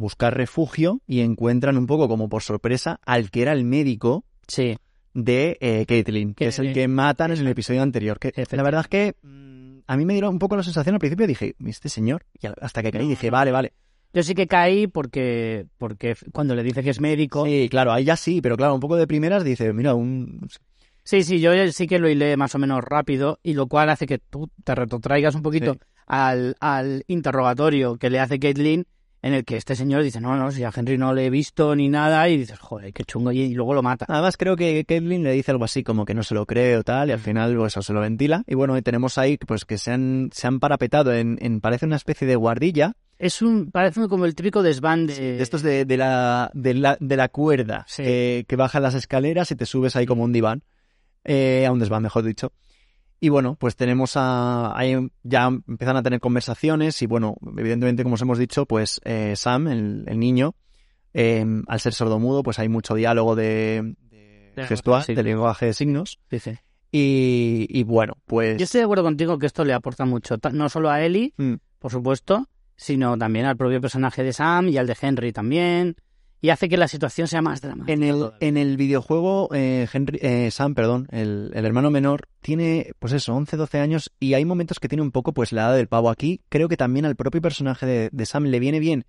buscar 0.00 0.36
refugio 0.36 1.00
y 1.06 1.20
encuentran 1.20 1.76
un 1.76 1.86
poco 1.86 2.08
como 2.08 2.28
por 2.28 2.42
sorpresa 2.42 2.98
al 3.06 3.30
que 3.30 3.42
era 3.42 3.52
el 3.52 3.64
médico 3.64 4.24
Sí. 4.48 4.76
de 5.12 5.56
eh, 5.60 5.86
Caitlyn, 5.86 6.34
que 6.34 6.48
es 6.48 6.58
el 6.58 6.72
que 6.72 6.88
matan 6.88 7.30
en 7.30 7.38
el 7.38 7.46
episodio 7.46 7.80
anterior. 7.80 8.18
Que 8.18 8.32
la 8.50 8.62
verdad 8.64 8.80
es 8.80 8.88
que 8.88 9.14
mm, 9.22 9.78
a 9.86 9.96
mí 9.96 10.04
me 10.04 10.14
dieron 10.14 10.32
un 10.32 10.38
poco 10.38 10.56
la 10.56 10.62
sensación 10.62 10.94
al 10.94 10.98
principio, 10.98 11.26
dije, 11.26 11.54
este 11.66 11.88
señor, 11.88 12.24
y 12.40 12.48
hasta 12.60 12.82
que 12.82 12.90
caí 12.90 13.06
dije, 13.06 13.30
vale, 13.30 13.52
vale. 13.52 13.72
Yo 14.14 14.22
sí 14.22 14.34
que 14.34 14.46
caí 14.46 14.86
porque, 14.86 15.66
porque 15.76 16.16
cuando 16.32 16.54
le 16.54 16.62
dice 16.62 16.84
que 16.84 16.90
es 16.90 17.00
médico. 17.00 17.44
Sí, 17.46 17.68
claro, 17.68 17.92
ahí 17.92 18.04
ya 18.04 18.16
sí, 18.16 18.40
pero 18.40 18.56
claro, 18.56 18.74
un 18.74 18.80
poco 18.80 18.96
de 18.96 19.08
primeras 19.08 19.42
dice, 19.42 19.72
mira, 19.72 19.94
un... 19.94 20.48
sí, 21.22 21.40
yo 21.40 21.52
sí 21.72 21.86
que 21.86 21.98
lo 21.98 22.08
hilé 22.08 22.36
más 22.36 22.54
o 22.54 22.58
menos 22.58 22.82
rápido. 22.82 23.38
Y 23.42 23.54
lo 23.54 23.66
cual 23.66 23.90
hace 23.90 24.06
que 24.06 24.18
tú 24.18 24.50
te 24.64 24.74
retrotraigas 24.74 25.34
un 25.34 25.42
poquito 25.42 25.74
Sí. 25.74 25.78
al, 26.06 26.56
al 26.60 27.04
interrogatorio 27.06 27.96
que 27.96 28.10
le 28.10 28.20
hace 28.20 28.38
Caitlyn. 28.38 28.86
En 29.22 29.32
el 29.32 29.46
que 29.46 29.56
este 29.56 29.74
señor 29.74 30.02
dice, 30.02 30.20
no, 30.20 30.36
no, 30.36 30.50
si 30.50 30.64
a 30.64 30.70
Henry 30.76 30.98
no 30.98 31.14
le 31.14 31.24
he 31.24 31.30
visto 31.30 31.74
ni 31.74 31.88
nada. 31.88 32.28
Y 32.28 32.36
dices, 32.36 32.58
joder, 32.58 32.92
qué 32.92 33.04
chungo. 33.04 33.32
Y, 33.32 33.40
y 33.40 33.54
luego 33.54 33.72
lo 33.72 33.82
mata. 33.82 34.04
Además 34.06 34.36
creo 34.36 34.54
que 34.54 34.84
Caitlyn 34.84 35.22
le 35.24 35.32
dice 35.32 35.50
algo 35.50 35.64
así 35.64 35.82
como 35.82 36.04
que 36.04 36.12
no 36.12 36.22
se 36.22 36.34
lo 36.34 36.44
cree 36.44 36.76
o 36.76 36.82
tal, 36.82 37.08
y 37.08 37.12
al 37.12 37.20
final 37.20 37.56
pues, 37.56 37.72
eso 37.72 37.80
se 37.80 37.94
lo 37.94 38.00
ventila. 38.00 38.42
Y 38.46 38.54
bueno, 38.54 38.80
tenemos 38.82 39.16
ahí 39.16 39.38
pues 39.38 39.64
que 39.64 39.78
se 39.78 39.92
han, 39.92 40.28
se 40.30 40.46
han 40.46 40.60
parapetado 40.60 41.14
en, 41.14 41.38
en 41.40 41.62
parece 41.62 41.86
una 41.86 41.96
especie 41.96 42.26
de 42.28 42.36
guardilla, 42.36 42.92
Es 43.18 43.40
un, 43.40 43.70
parece 43.70 44.06
como 44.08 44.26
el 44.26 44.34
típico 44.34 44.62
desván 44.62 45.06
de... 45.06 45.14
de 45.18 45.42
estos 45.42 45.62
de, 45.62 45.86
de 45.86 45.96
la, 45.96 46.50
de, 46.52 46.74
la, 46.74 46.98
de 47.00 47.16
la 47.16 47.28
cuerda 47.30 47.86
Sí. 47.88 48.02
eh, 48.04 48.44
que 48.46 48.56
bajan 48.56 48.82
las 48.82 48.94
escaleras 48.94 49.50
y 49.50 49.56
te 49.56 49.64
subes 49.64 49.96
ahí 49.96 50.04
como 50.04 50.22
un 50.24 50.34
diván, 50.34 50.64
eh, 51.24 51.66
a 51.66 51.72
un 51.72 51.78
desván, 51.78 52.02
mejor 52.02 52.24
dicho. 52.24 52.52
Y 53.20 53.30
bueno, 53.30 53.56
pues 53.58 53.74
tenemos 53.74 54.12
a, 54.16 54.76
ya 55.22 55.46
empiezan 55.46 55.96
a 55.96 56.02
tener 56.02 56.20
conversaciones 56.20 57.00
y 57.00 57.06
bueno, 57.06 57.36
evidentemente 57.56 58.02
como 58.02 58.16
os 58.16 58.22
hemos 58.22 58.38
dicho, 58.38 58.66
pues 58.66 59.00
eh, 59.04 59.34
Sam, 59.34 59.68
el, 59.68 60.04
el 60.06 60.18
niño, 60.18 60.54
eh, 61.14 61.44
al 61.66 61.80
ser 61.80 61.94
sordomudo, 61.94 62.42
pues 62.42 62.58
hay 62.58 62.68
mucho 62.68 62.94
diálogo 62.94 63.34
de, 63.34 63.94
de 64.10 64.52
De 64.54 64.66
gestual, 64.66 65.04
sí. 65.04 65.14
de 65.14 65.22
lenguaje 65.22 65.66
de 65.66 65.72
signos. 65.72 66.18
Dice. 66.30 66.62
Y, 66.92 67.66
y 67.70 67.82
bueno, 67.84 68.18
pues... 68.26 68.58
Yo 68.58 68.64
estoy 68.64 68.80
de 68.80 68.84
acuerdo 68.84 69.04
contigo 69.04 69.38
que 69.38 69.46
esto 69.46 69.64
le 69.64 69.72
aporta 69.72 70.04
mucho, 70.04 70.36
no 70.52 70.68
solo 70.68 70.90
a 70.90 71.02
Ellie, 71.02 71.32
Mm, 71.38 71.54
por 71.78 71.90
supuesto, 71.90 72.46
sino 72.76 73.16
también 73.16 73.46
al 73.46 73.56
propio 73.56 73.80
personaje 73.80 74.22
de 74.22 74.32
Sam 74.32 74.68
y 74.68 74.76
al 74.76 74.86
de 74.86 74.96
Henry 75.00 75.32
también, 75.32 75.96
y 76.44 76.50
hace 76.50 76.68
que 76.68 76.76
la 76.76 76.88
situación 76.88 77.26
sea 77.26 77.40
más 77.40 77.62
dramática. 77.62 77.90
En 77.94 78.02
el, 78.02 78.16
todavía. 78.16 78.36
en 78.46 78.58
el 78.58 78.76
videojuego, 78.76 79.48
eh, 79.54 79.88
Henry, 79.90 80.18
eh, 80.20 80.50
Sam, 80.50 80.74
perdón, 80.74 81.08
el, 81.10 81.50
el 81.54 81.64
hermano 81.64 81.90
menor, 81.90 82.28
tiene, 82.42 82.92
pues 82.98 83.14
eso, 83.14 83.34
11, 83.34 83.56
12 83.56 83.78
años 83.78 84.12
y 84.20 84.34
hay 84.34 84.44
momentos 84.44 84.78
que 84.78 84.86
tiene 84.86 85.00
un 85.00 85.10
poco, 85.10 85.32
pues, 85.32 85.52
la 85.52 85.62
edad 85.62 85.76
del 85.76 85.88
pavo 85.88 86.10
aquí. 86.10 86.42
Creo 86.50 86.68
que 86.68 86.76
también 86.76 87.06
al 87.06 87.16
propio 87.16 87.40
personaje 87.40 87.86
de, 87.86 88.10
de 88.12 88.26
Sam 88.26 88.44
le 88.44 88.60
viene 88.60 88.78
bien 88.78 89.06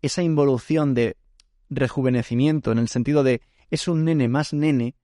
esa 0.00 0.22
involución 0.22 0.94
de 0.94 1.18
rejuvenecimiento, 1.68 2.72
en 2.72 2.78
el 2.78 2.88
sentido 2.88 3.24
de 3.24 3.42
es 3.70 3.86
un 3.86 4.06
nene 4.06 4.28
más 4.28 4.54
nene, 4.54 4.94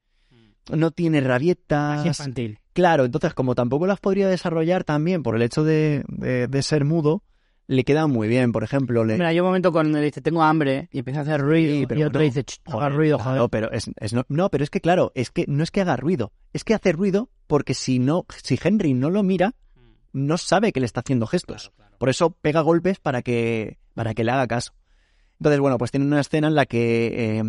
no 0.73 0.93
tiene 0.93 1.21
Más 1.21 1.29
rabietas. 1.29 2.07
infantil. 2.07 2.59
Claro, 2.73 3.05
entonces, 3.05 3.35
como 3.35 3.55
tampoco 3.55 3.87
las 3.87 4.01
podría 4.01 4.29
desarrollar 4.29 4.85
también 4.85 5.23
por 5.23 5.37
el 5.37 5.43
hecho 5.43 5.63
de, 5.63 6.05
de, 6.09 6.47
de 6.49 6.63
ser 6.63 6.87
mudo, 6.87 7.23
le 7.69 7.85
queda 7.85 8.07
muy 8.07 8.29
bien. 8.29 8.53
Por 8.53 8.63
ejemplo, 8.65 9.05
le, 9.05 9.15
Mira, 9.15 9.29
hay 9.29 9.41
un 9.41 9.47
momento 9.47 9.73
cuando 9.73 9.99
le 9.99 10.05
dice, 10.05 10.21
tengo 10.21 10.43
hambre, 10.43 10.89
y 10.93 10.99
empieza 11.01 11.21
a 11.21 11.23
hacer 11.23 11.41
ruido, 11.41 11.73
Sí, 11.75 11.87
pero 11.87 12.01
y 12.01 12.05
otro 12.05 12.21
no. 12.21 12.25
dice, 12.25 12.45
"Ch, 12.45 12.61
no 12.69 12.79
hagas 12.81 12.95
ruido, 12.95 13.19
joder. 13.19 13.49
pero 13.51 13.71
es, 13.73 13.91
es 14.01 14.13
no, 14.13 14.25
no, 14.29 14.49
pero 14.51 14.65
es 14.65 14.71
que 14.71 14.81
claro, 14.81 15.13
es 15.15 15.31
que 15.31 15.45
no 15.49 15.63
es 15.63 15.71
que 15.71 15.81
haga 15.81 15.97
ruido, 15.97 16.33
es 16.53 16.65
que 16.65 16.75
hace 16.75 16.93
ruido 16.93 17.29
porque 17.47 17.75
si 17.75 17.99
no, 17.99 18.25
si 18.43 18.59
Henry 18.63 18.95
no 18.95 19.11
lo 19.11 19.23
mira, 19.23 19.55
no 20.13 20.39
sabe 20.39 20.73
que 20.73 20.81
le 20.81 20.87
está 20.87 21.01
haciendo 21.01 21.27
gestos. 21.27 21.73
Por 21.99 22.09
eso 22.09 22.31
pega 22.31 22.61
golpes 22.61 22.99
para 23.01 23.23
que, 23.23 23.79
para 23.95 24.15
que 24.15 24.25
le 24.25 24.31
haga 24.33 24.47
caso. 24.47 24.73
Entonces, 25.39 25.61
bueno, 25.61 25.77
pues 25.79 25.91
tienen 25.91 26.09
una 26.09 26.21
escena 26.21 26.49
en 26.49 26.55
la 26.55 26.65
que 26.67 27.39
eh, 27.39 27.43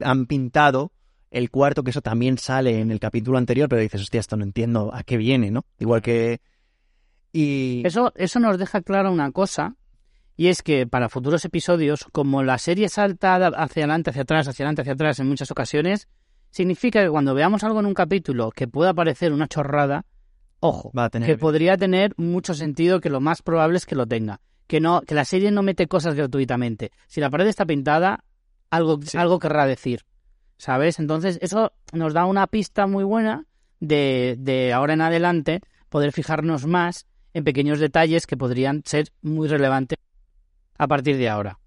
han 0.00 0.26
pintado 0.26 0.92
el 1.30 1.50
cuarto, 1.50 1.82
que 1.82 1.90
eso 1.90 2.00
también 2.00 2.38
sale 2.38 2.80
en 2.80 2.90
el 2.90 3.00
capítulo 3.00 3.36
anterior, 3.38 3.68
pero 3.68 3.82
dices, 3.82 4.00
hostia, 4.00 4.20
esto 4.20 4.36
no 4.36 4.44
entiendo 4.44 4.94
a 4.94 5.02
qué 5.02 5.16
viene, 5.16 5.50
¿no? 5.50 5.64
Igual 5.78 6.00
que... 6.00 6.40
Y... 7.34 7.82
Eso, 7.84 8.12
eso 8.14 8.38
nos 8.38 8.58
deja 8.58 8.80
clara 8.80 9.10
una 9.10 9.32
cosa, 9.32 9.74
y 10.36 10.46
es 10.46 10.62
que 10.62 10.86
para 10.86 11.08
futuros 11.08 11.44
episodios, 11.44 12.06
como 12.12 12.44
la 12.44 12.58
serie 12.58 12.88
salta 12.88 13.34
hacia 13.34 13.82
adelante, 13.82 14.10
hacia 14.10 14.22
atrás, 14.22 14.46
hacia 14.46 14.62
adelante, 14.62 14.82
hacia 14.82 14.92
atrás 14.92 15.18
en 15.18 15.28
muchas 15.28 15.50
ocasiones, 15.50 16.06
significa 16.50 17.02
que 17.02 17.10
cuando 17.10 17.34
veamos 17.34 17.64
algo 17.64 17.80
en 17.80 17.86
un 17.86 17.94
capítulo 17.94 18.52
que 18.52 18.68
pueda 18.68 18.94
parecer 18.94 19.32
una 19.32 19.48
chorrada, 19.48 20.06
ojo, 20.60 20.92
Va 20.96 21.06
a 21.06 21.10
tener... 21.10 21.28
que 21.28 21.36
podría 21.36 21.76
tener 21.76 22.14
mucho 22.16 22.54
sentido, 22.54 23.00
que 23.00 23.10
lo 23.10 23.20
más 23.20 23.42
probable 23.42 23.78
es 23.78 23.84
que 23.86 23.96
lo 23.96 24.06
tenga. 24.06 24.40
Que 24.68 24.80
no, 24.80 25.02
que 25.02 25.16
la 25.16 25.24
serie 25.24 25.50
no 25.50 25.64
mete 25.64 25.88
cosas 25.88 26.14
gratuitamente. 26.14 26.92
Si 27.08 27.20
la 27.20 27.30
pared 27.30 27.48
está 27.48 27.66
pintada, 27.66 28.22
algo, 28.70 29.00
Sí. 29.02 29.18
algo 29.18 29.40
querrá 29.40 29.66
decir. 29.66 30.02
¿Sabes? 30.56 31.00
Entonces, 31.00 31.40
eso 31.42 31.72
nos 31.92 32.14
da 32.14 32.26
una 32.26 32.46
pista 32.46 32.86
muy 32.86 33.02
buena 33.02 33.44
de, 33.80 34.36
de 34.38 34.72
ahora 34.72 34.94
en 34.94 35.00
adelante 35.00 35.62
poder 35.88 36.12
fijarnos 36.12 36.64
más 36.66 37.06
en 37.34 37.44
pequeños 37.44 37.78
detalles 37.80 38.26
que 38.26 38.36
podrían 38.36 38.82
ser 38.86 39.08
muy 39.22 39.48
relevantes 39.48 39.98
a 40.78 40.86
partir 40.88 41.16
de 41.18 41.28
ahora. 41.28 41.58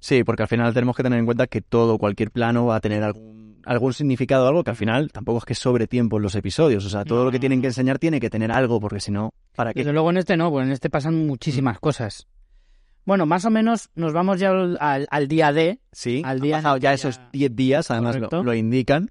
Sí, 0.00 0.24
porque 0.24 0.42
al 0.42 0.48
final 0.48 0.74
tenemos 0.74 0.96
que 0.96 1.04
tener 1.04 1.18
en 1.20 1.26
cuenta 1.26 1.46
que 1.46 1.60
todo, 1.60 1.96
cualquier 1.98 2.32
plano 2.32 2.66
va 2.66 2.76
a 2.76 2.80
tener 2.80 3.04
algún, 3.04 3.60
algún 3.64 3.92
significado, 3.94 4.48
algo 4.48 4.64
que 4.64 4.70
al 4.70 4.76
final 4.76 5.12
tampoco 5.12 5.38
es 5.38 5.44
que 5.44 5.54
sobre 5.54 5.86
tiempo 5.86 6.16
en 6.16 6.24
los 6.24 6.34
episodios. 6.34 6.84
O 6.84 6.90
sea, 6.90 7.04
todo 7.04 7.20
No, 7.20 7.24
lo 7.26 7.30
que 7.30 7.38
tienen 7.38 7.60
que 7.60 7.68
enseñar 7.68 8.00
tiene 8.00 8.18
que 8.18 8.28
tener 8.28 8.50
algo, 8.50 8.80
porque 8.80 8.98
si 8.98 9.12
no, 9.12 9.32
¿para 9.54 9.72
qué? 9.72 9.80
Desde 9.80 9.92
luego 9.92 10.10
en 10.10 10.16
este 10.16 10.36
no, 10.36 10.50
pues 10.50 10.66
en 10.66 10.72
este 10.72 10.90
pasan 10.90 11.24
muchísimas 11.26 11.78
cosas. 11.78 12.26
Bueno, 13.04 13.26
más 13.26 13.44
o 13.44 13.50
menos 13.50 13.90
nos 13.94 14.12
vamos 14.12 14.40
ya 14.40 14.50
al, 14.50 14.76
al- 14.80 15.06
al 15.10 15.28
día 15.28 15.52
D, 15.52 15.78
Sí, 15.92 16.22
al 16.24 16.36
han 16.38 16.42
día- 16.42 16.56
pasado 16.56 16.76
ya 16.78 16.92
esos 16.92 17.20
10 17.32 17.54
días, 17.54 17.90
además 17.90 18.16
lo, 18.16 18.42
lo 18.42 18.54
indican, 18.54 19.10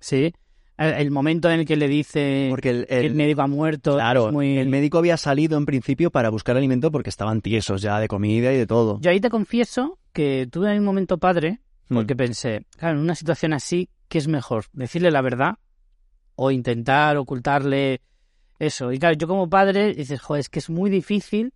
¿sí? 0.00 0.34
El, 0.76 1.10
momento 1.12 1.48
en 1.50 1.60
el 1.60 1.66
que 1.66 1.76
le 1.76 1.86
dice 1.86 2.48
porque 2.50 2.70
el, 2.70 2.86
que 2.86 3.06
el 3.06 3.14
médico 3.14 3.42
ha 3.42 3.46
muerto 3.46 3.94
claro, 3.94 4.32
muy... 4.32 4.58
el 4.58 4.68
médico 4.68 4.98
había 4.98 5.16
salido 5.16 5.56
en 5.56 5.66
principio 5.66 6.10
para 6.10 6.30
buscar 6.30 6.56
alimento 6.56 6.90
porque 6.90 7.10
estaban 7.10 7.42
tiesos 7.42 7.80
ya 7.80 8.00
de 8.00 8.08
comida 8.08 8.52
y 8.52 8.56
de 8.56 8.66
todo. 8.66 8.98
Yo 9.00 9.10
ahí 9.12 9.20
te 9.20 9.30
confieso 9.30 9.98
que 10.12 10.48
tuve 10.50 10.76
un 10.76 10.84
momento 10.84 11.18
padre 11.18 11.60
Mm. 11.88 11.94
Porque 11.94 12.16
pensé, 12.16 12.66
claro, 12.76 12.96
en 12.96 13.04
una 13.04 13.14
situación 13.14 13.52
así, 13.52 13.90
¿qué 14.08 14.18
es 14.18 14.28
mejor? 14.28 14.66
¿Decirle 14.72 15.10
la 15.10 15.20
verdad 15.20 15.58
o 16.34 16.50
intentar 16.50 17.16
ocultarle 17.16 18.00
eso? 18.58 18.92
Y 18.92 18.98
claro, 18.98 19.16
yo 19.16 19.28
como 19.28 19.48
padre 19.48 19.94
dices, 19.94 20.20
joder, 20.20 20.40
es 20.40 20.48
que 20.48 20.58
es 20.58 20.70
muy 20.70 20.90
difícil 20.90 21.52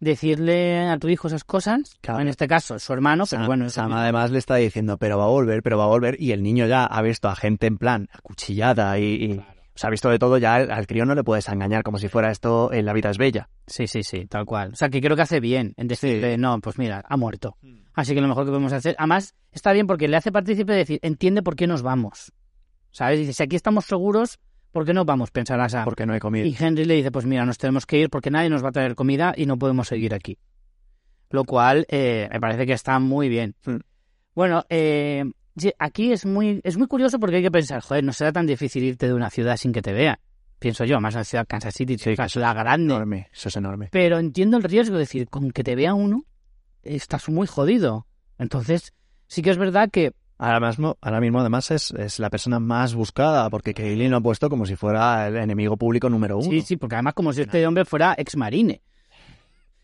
decirle 0.00 0.88
a 0.88 0.98
tu 0.98 1.08
hijo 1.08 1.28
esas 1.28 1.44
cosas. 1.44 1.96
Claro. 2.00 2.20
En 2.20 2.28
este 2.28 2.48
caso, 2.48 2.78
su 2.78 2.92
hermano, 2.92 3.24
pero 3.28 3.40
Sam, 3.42 3.46
bueno, 3.46 3.70
Sam 3.70 3.92
además 3.92 4.30
le 4.30 4.38
está 4.38 4.56
diciendo, 4.56 4.98
pero 4.98 5.18
va 5.18 5.24
a 5.24 5.28
volver, 5.28 5.62
pero 5.62 5.78
va 5.78 5.84
a 5.84 5.88
volver. 5.88 6.16
Y 6.20 6.32
el 6.32 6.42
niño 6.42 6.66
ya 6.66 6.84
ha 6.84 7.02
visto 7.02 7.28
a 7.28 7.36
gente 7.36 7.66
en 7.66 7.78
plan 7.78 8.08
acuchillada 8.12 8.98
y, 8.98 9.04
y- 9.24 9.38
o 9.72 9.78
sea, 9.80 9.88
ha 9.88 9.90
visto 9.90 10.10
de 10.10 10.18
todo. 10.18 10.36
Ya 10.38 10.56
al, 10.56 10.70
al 10.70 10.86
crío 10.86 11.06
no 11.06 11.14
le 11.14 11.22
puedes 11.24 11.48
engañar 11.48 11.82
como 11.82 11.98
si 11.98 12.08
fuera 12.08 12.30
esto 12.30 12.72
en 12.72 12.84
La 12.84 12.92
vida 12.92 13.10
es 13.10 13.18
bella. 13.18 13.48
Sí, 13.66 13.86
sí, 13.86 14.02
sí, 14.02 14.26
tal 14.26 14.44
cual. 14.44 14.72
O 14.72 14.76
sea, 14.76 14.88
que 14.90 15.00
creo 15.00 15.16
que 15.16 15.22
hace 15.22 15.40
bien 15.40 15.74
en 15.76 15.86
decirle, 15.88 16.36
no, 16.36 16.60
pues 16.60 16.76
mira, 16.78 17.02
ha 17.08 17.16
muerto. 17.16 17.56
Así 17.94 18.14
que 18.14 18.20
lo 18.20 18.28
mejor 18.28 18.44
que 18.44 18.50
podemos 18.50 18.72
hacer, 18.72 18.94
además, 18.98 19.34
está 19.52 19.72
bien 19.72 19.86
porque 19.86 20.08
le 20.08 20.16
hace 20.16 20.32
partícipe 20.32 20.72
de 20.72 20.78
decir, 20.78 20.98
entiende 21.02 21.42
por 21.42 21.56
qué 21.56 21.66
nos 21.66 21.82
vamos. 21.82 22.32
¿Sabes? 22.90 23.20
Dice, 23.20 23.32
si 23.32 23.42
aquí 23.42 23.56
estamos 23.56 23.84
seguros, 23.84 24.38
¿por 24.72 24.84
qué 24.84 24.94
no 24.94 25.04
vamos? 25.04 25.30
Pensará 25.30 25.68
Sam. 25.68 25.84
Porque 25.84 26.06
no 26.06 26.12
hay 26.12 26.20
comida. 26.20 26.46
Y 26.46 26.56
Henry 26.58 26.84
le 26.84 26.94
dice, 26.94 27.10
pues 27.10 27.26
mira, 27.26 27.44
nos 27.44 27.58
tenemos 27.58 27.86
que 27.86 27.98
ir 27.98 28.10
porque 28.10 28.30
nadie 28.30 28.50
nos 28.50 28.64
va 28.64 28.68
a 28.68 28.72
traer 28.72 28.94
comida 28.94 29.34
y 29.36 29.46
no 29.46 29.58
podemos 29.58 29.88
seguir 29.88 30.14
aquí. 30.14 30.38
Lo 31.30 31.44
cual 31.44 31.86
eh, 31.88 32.28
me 32.32 32.40
parece 32.40 32.66
que 32.66 32.72
está 32.72 32.98
muy 32.98 33.28
bien. 33.28 33.54
Mm. 33.64 33.76
Bueno, 34.34 34.64
eh, 34.68 35.24
sí, 35.56 35.72
aquí 35.78 36.12
es 36.12 36.26
muy, 36.26 36.60
es 36.64 36.76
muy 36.76 36.86
curioso 36.86 37.18
porque 37.18 37.36
hay 37.36 37.42
que 37.42 37.50
pensar, 37.50 37.80
joder, 37.82 38.04
no 38.04 38.12
será 38.12 38.32
tan 38.32 38.46
difícil 38.46 38.82
irte 38.82 39.06
de 39.06 39.14
una 39.14 39.30
ciudad 39.30 39.56
sin 39.56 39.72
que 39.72 39.82
te 39.82 39.92
vean. 39.92 40.16
Pienso 40.58 40.84
yo, 40.84 41.00
más 41.00 41.14
una 41.14 41.24
ciudad 41.24 41.46
Kansas 41.48 41.74
City, 41.74 41.96
Sí, 41.96 42.14
una 42.16 42.28
ciudad 42.28 42.54
grande. 42.54 42.94
Enorme, 42.94 43.28
eso 43.32 43.48
es 43.48 43.56
enorme. 43.56 43.88
Pero 43.90 44.18
entiendo 44.18 44.58
el 44.58 44.62
riesgo 44.62 44.94
de 44.94 45.00
decir, 45.00 45.28
con 45.28 45.50
que 45.52 45.64
te 45.64 45.74
vea 45.74 45.94
uno, 45.94 46.24
estás 46.82 47.28
muy 47.30 47.46
jodido. 47.46 48.06
Entonces, 48.38 48.92
sí 49.26 49.40
que 49.40 49.50
es 49.50 49.56
verdad 49.56 49.88
que 49.90 50.12
Ahora 50.42 50.58
mismo, 50.68 50.96
ahora 51.02 51.20
mismo 51.20 51.40
además 51.40 51.70
es, 51.70 51.90
es 51.90 52.18
la 52.18 52.30
persona 52.30 52.58
más 52.58 52.94
buscada 52.94 53.50
porque 53.50 53.74
Kaylin 53.74 54.10
lo 54.10 54.16
ha 54.16 54.20
puesto 54.22 54.48
como 54.48 54.64
si 54.64 54.74
fuera 54.74 55.28
el 55.28 55.36
enemigo 55.36 55.76
público 55.76 56.08
número 56.08 56.38
uno. 56.38 56.48
Sí, 56.50 56.62
sí, 56.62 56.76
porque 56.78 56.94
además 56.94 57.12
como 57.12 57.32
si 57.34 57.42
este 57.42 57.66
hombre 57.66 57.84
fuera 57.84 58.14
ex 58.16 58.36
marine. 58.36 58.80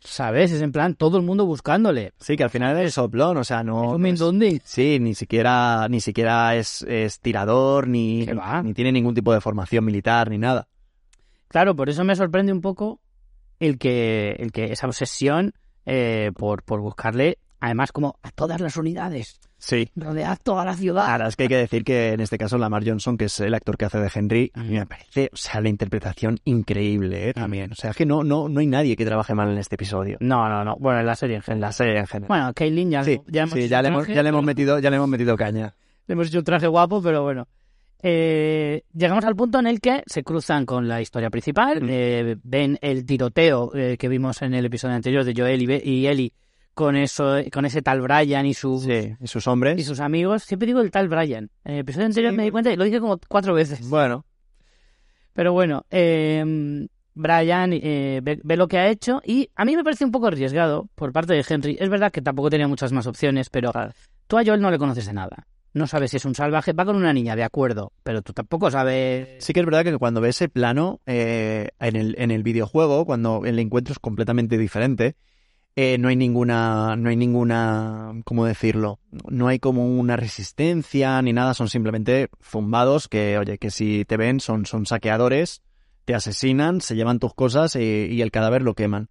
¿Sabes? 0.00 0.52
Es 0.52 0.62
en 0.62 0.72
plan 0.72 0.94
todo 0.94 1.18
el 1.18 1.24
mundo 1.24 1.44
buscándole. 1.46 2.12
Sí, 2.20 2.36
que 2.36 2.44
al 2.44 2.50
final 2.50 2.78
es 2.78 2.94
soplón, 2.94 3.36
o 3.38 3.44
sea, 3.44 3.62
no... 3.64 3.82
¿Eso 3.84 3.92
no 3.92 3.98
me 3.98 4.10
es- 4.10 4.18
dónde? 4.18 4.62
Sí, 4.64 4.98
ni 5.00 5.14
siquiera, 5.14 5.88
ni 5.90 6.00
siquiera 6.00 6.54
es, 6.56 6.82
es 6.88 7.18
tirador, 7.20 7.86
ni, 7.88 8.26
ni 8.62 8.72
tiene 8.72 8.92
ningún 8.92 9.14
tipo 9.14 9.34
de 9.34 9.40
formación 9.40 9.84
militar, 9.84 10.30
ni 10.30 10.38
nada. 10.38 10.68
Claro, 11.48 11.74
por 11.76 11.88
eso 11.90 12.02
me 12.04 12.14
sorprende 12.16 12.52
un 12.52 12.60
poco 12.60 13.00
el 13.60 13.78
que, 13.78 14.36
el 14.38 14.52
que 14.52 14.72
esa 14.72 14.86
obsesión 14.86 15.52
eh, 15.86 16.30
por, 16.36 16.62
por 16.62 16.80
buscarle, 16.80 17.38
además 17.60 17.92
como 17.92 18.18
a 18.22 18.30
todas 18.30 18.60
las 18.60 18.76
unidades, 18.76 19.40
Sí. 19.58 19.90
rodead 19.96 20.38
toda 20.42 20.64
la 20.66 20.74
ciudad. 20.76 21.06
Ahora 21.10 21.28
es 21.28 21.36
que 21.36 21.44
hay 21.44 21.48
que 21.48 21.56
decir 21.56 21.82
que 21.82 22.12
en 22.12 22.20
este 22.20 22.36
caso 22.36 22.58
Lamar 22.58 22.86
Johnson, 22.86 23.16
que 23.16 23.24
es 23.24 23.40
el 23.40 23.54
actor 23.54 23.76
que 23.78 23.86
hace 23.86 23.98
de 23.98 24.10
Henry, 24.14 24.50
a 24.54 24.62
mí 24.62 24.74
me 24.78 24.86
parece, 24.86 25.30
o 25.32 25.36
sea, 25.36 25.60
la 25.62 25.68
interpretación 25.70 26.38
increíble, 26.44 27.30
¿eh? 27.30 27.32
También. 27.32 27.72
O 27.72 27.74
sea, 27.74 27.90
es 27.90 27.96
que 27.96 28.04
no, 28.04 28.22
no, 28.22 28.48
no 28.50 28.60
hay 28.60 28.66
nadie 28.66 28.96
que 28.96 29.06
trabaje 29.06 29.34
mal 29.34 29.50
en 29.50 29.56
este 29.58 29.76
episodio. 29.76 30.18
No, 30.20 30.48
no, 30.50 30.62
no. 30.64 30.76
Bueno, 30.78 31.00
en 31.00 31.06
la 31.06 31.16
serie 31.16 31.36
en 31.36 31.40
En 31.40 31.42
general. 31.44 31.60
la 31.68 31.72
serie 31.72 31.98
en 31.98 32.06
general. 32.06 32.28
Bueno, 32.28 32.52
Kaylin 32.54 32.90
ya, 32.90 33.02
sí, 33.04 33.18
ya 33.28 33.42
hemos, 33.44 33.54
sí, 33.54 33.66
ya 33.68 33.80
le 33.82 33.88
hemos, 33.88 34.06
ya 34.06 34.22
le 34.22 34.28
hemos 34.28 34.44
metido, 34.44 34.78
ya 34.78 34.90
le 34.90 34.96
hemos 34.96 35.08
metido 35.08 35.36
caña. 35.36 35.74
le 36.06 36.12
hemos 36.12 36.28
hecho 36.28 36.38
un 36.38 36.44
traje 36.44 36.66
guapo, 36.66 37.00
pero 37.02 37.22
bueno. 37.22 37.48
Eh, 38.02 38.82
llegamos 38.92 39.24
al 39.24 39.34
punto 39.34 39.58
en 39.58 39.66
el 39.66 39.80
que 39.80 40.02
se 40.06 40.22
cruzan 40.22 40.66
con 40.66 40.86
la 40.86 41.00
historia 41.00 41.30
principal, 41.30 41.82
Mm. 41.82 41.86
eh, 41.90 42.36
ven 42.44 42.78
el 42.82 43.06
tiroteo 43.06 43.74
eh, 43.74 43.96
que 43.98 44.08
vimos 44.08 44.42
en 44.42 44.52
el 44.54 44.66
episodio 44.66 44.94
anterior 44.94 45.24
de 45.24 45.32
Joel 45.34 45.62
y, 45.62 45.66
Be- 45.66 45.82
y 45.82 46.06
Ellie 46.06 46.32
con 46.76 46.94
eso, 46.94 47.38
con 47.50 47.64
ese 47.64 47.80
tal 47.80 48.02
Brian 48.02 48.44
y 48.44 48.52
sus, 48.52 48.82
Sí, 48.82 49.14
y 49.18 49.26
sus 49.26 49.46
hombres. 49.48 49.78
y 49.80 49.82
sus 49.82 49.98
amigos. 49.98 50.42
Siempre 50.44 50.66
digo 50.66 50.82
el 50.82 50.90
tal 50.90 51.08
Brian. 51.08 51.50
En 51.64 51.74
el 51.74 51.80
episodio 51.80 52.04
anterior 52.06 52.32
Sí. 52.32 52.36
me 52.36 52.42
di 52.44 52.50
cuenta 52.50 52.70
y 52.70 52.76
lo 52.76 52.84
dije 52.84 53.00
como 53.00 53.18
cuatro 53.28 53.54
veces. 53.54 53.88
Bueno, 53.88 54.26
Pero 55.32 55.52
bueno, 55.54 55.84
eh, 55.90 56.86
Brian 57.14 57.72
eh, 57.72 58.20
ve, 58.22 58.38
ve 58.44 58.56
lo 58.58 58.68
que 58.68 58.76
ha 58.78 58.88
hecho 58.88 59.22
y 59.24 59.48
a 59.56 59.64
mí 59.64 59.74
me 59.74 59.82
parece 59.84 60.04
un 60.04 60.10
poco 60.10 60.26
arriesgado 60.26 60.88
por 60.94 61.12
parte 61.12 61.32
de 61.32 61.44
Henry. 61.48 61.76
Es 61.80 61.88
verdad 61.88 62.12
que 62.12 62.20
tampoco 62.22 62.50
tenía 62.50 62.68
muchas 62.68 62.92
más 62.92 63.06
opciones, 63.06 63.48
pero 63.50 63.72
tú 64.26 64.38
a 64.38 64.44
Joel 64.44 64.60
no 64.60 64.70
le 64.70 64.78
conoces 64.78 65.06
de 65.06 65.12
nada. 65.14 65.46
No 65.72 65.86
sabes 65.86 66.10
si 66.10 66.18
es 66.18 66.24
un 66.26 66.34
salvaje. 66.34 66.72
Va 66.74 66.84
con 66.86 66.96
una 66.96 67.12
niña, 67.12 67.36
de 67.36 67.44
acuerdo, 67.44 67.92
pero 68.02 68.20
tú 68.22 68.32
tampoco 68.32 68.70
sabes... 68.70 69.42
sí 69.44 69.52
que 69.52 69.60
es 69.60 69.66
verdad 69.66 69.82
que 69.84 69.96
cuando 69.98 70.20
ves 70.22 70.36
ese 70.36 70.48
plano 70.50 71.00
eh, 71.06 71.68
en, 71.80 71.96
el, 71.96 72.14
en 72.18 72.30
el 72.30 72.42
videojuego, 72.42 73.04
cuando 73.06 73.42
el 73.46 73.58
encuentro 73.58 73.92
es 73.92 73.98
completamente 73.98 74.56
diferente, 74.58 75.16
eh, 75.78 75.98
no 75.98 76.08
hay 76.08 76.16
ninguna, 76.16 76.96
no 76.96 77.10
hay 77.10 77.16
ninguna, 77.16 78.22
¿cómo 78.24 78.46
decirlo? 78.46 78.98
No 79.28 79.48
hay 79.48 79.58
como 79.58 79.86
una 79.86 80.16
resistencia 80.16 81.20
ni 81.20 81.34
nada, 81.34 81.52
son 81.52 81.68
simplemente 81.68 82.30
zumbados 82.42 83.08
que, 83.08 83.36
oye, 83.36 83.58
que 83.58 83.70
si 83.70 84.06
te 84.06 84.16
ven 84.16 84.40
son, 84.40 84.64
son 84.64 84.86
saqueadores, 84.86 85.60
te 86.06 86.14
asesinan, 86.14 86.80
se 86.80 86.96
llevan 86.96 87.18
tus 87.18 87.34
cosas 87.34 87.76
y, 87.76 88.22
el 88.22 88.30
cadáver 88.30 88.62
lo 88.62 88.74
queman. 88.74 89.10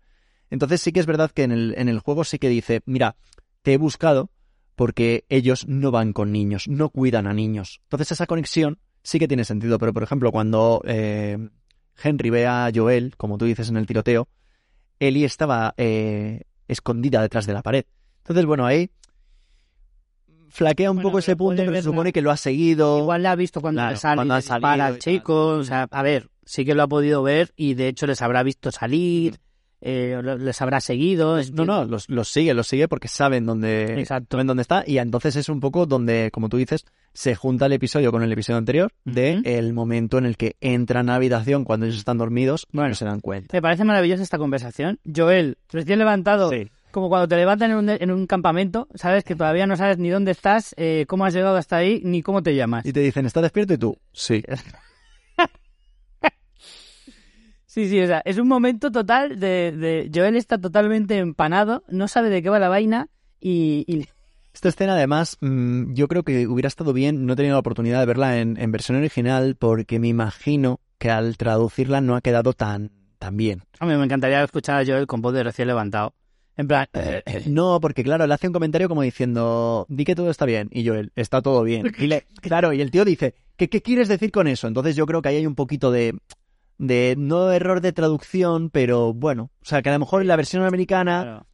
Entonces 0.49 0.82
sí 0.82 0.91
que 0.91 0.99
es 0.99 1.06
verdad 1.06 1.30
que 1.30 1.43
en 1.43 1.51
el, 1.51 1.75
en 1.78 1.88
el 1.88 1.99
juego 1.99 2.23
sí 2.23 2.39
que 2.39 2.49
dice, 2.49 2.82
mira, 2.88 3.15
te 3.62 3.73
he 3.73 3.78
buscado 3.78 4.32
porque 4.73 5.25
ellos 5.30 5.67
no 5.67 5.91
van 5.91 6.13
con 6.13 6.32
niños, 6.32 6.67
no 6.67 6.89
cuidan 6.89 7.28
a 7.28 7.34
niños. 7.34 7.80
Entonces 7.84 8.12
esa 8.13 8.25
conexión 8.25 8.80
sí 9.04 9.19
que 9.19 9.28
tiene 9.28 9.43
sentido, 9.43 9.78
pero 9.78 9.93
por 9.93 10.01
ejemplo 10.01 10.32
cuando 10.32 10.82
eh, 10.86 11.38
Henry 12.04 12.32
ve 12.32 12.47
a 12.47 12.71
Joel, 12.73 13.15
como 13.17 13.38
tú 13.38 13.45
dices 13.45 13.69
en 13.69 13.78
el 13.78 13.86
tiroteo, 13.86 14.28
Ellie 14.99 15.25
estaba 15.25 15.75
eh, 15.78 16.41
escondida 16.67 17.21
detrás 17.21 17.45
de 17.45 17.54
la 17.54 17.62
pared. 17.62 17.86
Entonces, 18.19 18.45
bueno, 18.45 18.65
ahí 18.65 18.89
flaquea 20.49 20.89
un 20.91 20.97
Bueno, 20.97 21.10
poco 21.10 21.19
ese 21.19 21.36
punto, 21.36 21.63
pero 21.63 21.75
se 21.75 21.84
supone 21.84 22.13
que 22.13 22.21
lo 22.21 22.32
ha 22.32 22.38
seguido. 22.38 22.99
Igual 22.99 23.23
la 23.23 23.32
ha 23.32 23.36
visto 23.36 23.62
cuando 23.62 23.80
Claro, 23.80 23.91
le 23.91 23.97
sale 23.97 24.15
cuando 24.15 24.34
ha 24.36 24.41
salido 24.41 24.69
tal. 24.78 24.99
chico. 24.99 25.47
O 25.47 25.63
sea, 25.63 25.88
a 25.91 26.01
ver, 26.04 26.30
sí 26.45 26.65
que 26.65 26.75
lo 26.75 26.84
ha 26.84 26.88
podido 26.88 27.23
ver 27.23 27.51
y 27.56 27.73
de 27.73 27.88
hecho 27.89 28.08
les 28.08 28.21
habrá 28.21 28.41
visto 28.43 28.71
salir, 28.71 29.39
eh, 29.82 30.20
les 30.40 30.62
habrá 30.62 30.80
seguido. 30.82 31.38
es- 31.38 31.52
No, 31.52 31.66
no, 31.66 31.86
los, 31.86 32.10
los 32.10 32.28
sigue, 32.30 32.54
los 32.54 32.68
sigue 32.68 32.88
porque 32.88 33.08
saben 33.08 33.46
dónde, 33.46 34.00
Exacto. 34.00 34.36
saben 34.36 34.48
dónde 34.48 34.62
está 34.62 34.84
y 34.88 34.98
entonces 34.98 35.36
es 35.36 35.50
un 35.50 35.60
poco 35.60 35.86
donde, 35.86 36.30
como 36.32 36.50
tú 36.50 36.58
dices, 36.58 36.86
se 37.14 37.36
junta 37.36 37.68
el 37.68 37.74
episodio 37.74 38.12
con 38.12 38.24
el 38.24 38.32
episodio 38.32 38.58
anterior 38.58 38.92
de 39.06 39.42
el 39.46 39.74
momento 39.74 40.18
en 40.18 40.26
el 40.26 40.38
que 40.38 40.56
entran 40.62 41.10
a 41.10 41.16
habitación 41.16 41.64
cuando 41.64 41.86
ellos 41.86 41.98
están 41.98 42.18
dormidos 42.18 42.68
Bueno. 42.72 42.90
no 42.90 42.96
se 42.96 43.06
dan 43.06 43.20
cuenta. 43.22 43.56
Me 43.56 43.62
parece 43.62 43.84
maravillosa 43.86 44.24
esta 44.24 44.38
conversación. 44.38 45.00
Joel, 45.16 45.58
recién 45.72 46.00
levantado, 46.00 46.50
Sí. 46.50 46.70
como 46.92 47.10
cuando 47.10 47.28
te 47.28 47.36
levantan 47.36 47.72
en 47.72 47.78
un, 47.78 47.90
en 47.90 48.12
un 48.12 48.26
campamento, 48.28 48.88
sabes 48.96 49.24
que 49.24 49.36
todavía 49.36 49.68
no 49.68 49.76
sabes 49.78 49.98
ni 49.98 50.10
dónde 50.10 50.32
estás, 50.32 50.74
eh, 50.78 51.06
cómo 51.08 51.26
has 51.26 51.34
llegado 51.34 51.58
hasta 51.58 51.78
ahí, 51.78 52.02
ni 52.04 52.22
cómo 52.22 52.42
te 52.44 52.56
llamas. 52.56 52.86
Y 52.86 52.94
te 52.94 53.02
dicen, 53.02 53.26
¿estás 53.26 53.44
despierto? 53.44 53.74
Y 53.74 53.78
tú, 53.78 53.98
sí. 54.14 54.44
Sí, 57.76 57.90
sí, 57.90 58.00
o 58.00 58.08
sea, 58.08 58.22
es 58.24 58.38
un 58.38 58.48
momento 58.48 58.90
total 58.90 59.38
de, 59.38 59.74
de 59.74 60.10
Joel 60.16 60.38
está 60.38 60.58
totalmente 60.58 61.18
empanado, 61.18 61.84
no 61.90 62.08
sabe 62.08 62.30
de 62.30 62.42
qué 62.42 62.48
va 62.50 62.58
la 62.58 62.70
vaina 62.70 63.10
y, 63.42 63.84
y- 63.86 64.08
Esta 64.54 64.70
escena, 64.70 64.94
además, 64.94 65.36
mm, 65.42 65.92
yo 65.94 66.08
creo 66.08 66.24
que 66.24 66.48
hubiera 66.48 66.70
estado 66.70 66.94
bien, 66.94 67.26
no 67.26 67.34
he 67.34 67.36
tenido 67.36 67.56
la 67.56 67.60
oportunidad 67.60 68.00
de 68.00 68.06
verla 68.06 68.40
en, 68.40 68.56
en 68.56 68.72
versión 68.72 68.98
original 68.98 69.58
porque 69.60 70.00
me 70.00 70.08
imagino 70.08 70.80
que 71.00 71.10
al 71.10 71.36
traducirla 71.36 72.00
no 72.00 72.16
ha 72.16 72.22
quedado 72.22 72.54
tan, 72.54 72.92
tan 73.20 73.36
bien. 73.36 73.64
Hombre, 73.82 73.98
me 73.98 74.06
encantaría 74.06 74.42
escuchar 74.42 74.82
a 74.82 74.86
Joel 74.86 75.06
con 75.06 75.22
voz 75.22 75.34
de 75.34 75.44
recién 75.44 75.68
levantado. 75.68 76.14
En 76.56 76.70
plan, 76.70 76.88
No, 77.48 77.82
porque 77.82 78.06
claro, 78.06 78.26
le 78.26 78.34
hace 78.34 78.48
un 78.48 78.54
comentario 78.54 78.88
como 78.88 79.02
diciendo, 79.02 79.86
di 79.90 80.06
que 80.06 80.16
todo 80.16 80.30
está 80.30 80.46
bien. 80.46 80.70
Y 80.72 80.88
Joel, 80.88 81.12
está 81.18 81.42
todo 81.42 81.62
bien. 81.64 81.92
Y 81.98 82.08
le, 82.08 82.26
claro, 82.40 82.72
y 82.72 82.80
el 82.80 82.92
tío 82.92 83.04
dice, 83.04 83.36
¿qué, 83.58 83.68
¿qué 83.68 83.82
quieres 83.82 84.08
decir 84.08 84.32
con 84.32 84.48
eso? 84.48 84.70
Entonces 84.70 84.96
yo 84.96 85.06
creo 85.06 85.22
que 85.22 85.28
ahí 85.28 85.36
hay 85.36 85.46
un 85.48 85.56
poquito 85.56 85.92
de, 85.92 86.16
de, 86.78 87.16
no 87.18 87.52
error 87.52 87.82
de 87.82 87.94
traducción, 87.94 88.70
pero 88.70 89.14
bueno, 89.14 89.52
o 89.62 89.66
sea, 89.66 89.82
que 89.82 89.90
a 89.90 89.94
lo 89.94 90.00
mejor 90.00 90.22
en 90.22 90.28
la 90.28 90.36
versión 90.36 90.64
americana 90.64 91.22
claro. 91.22 91.46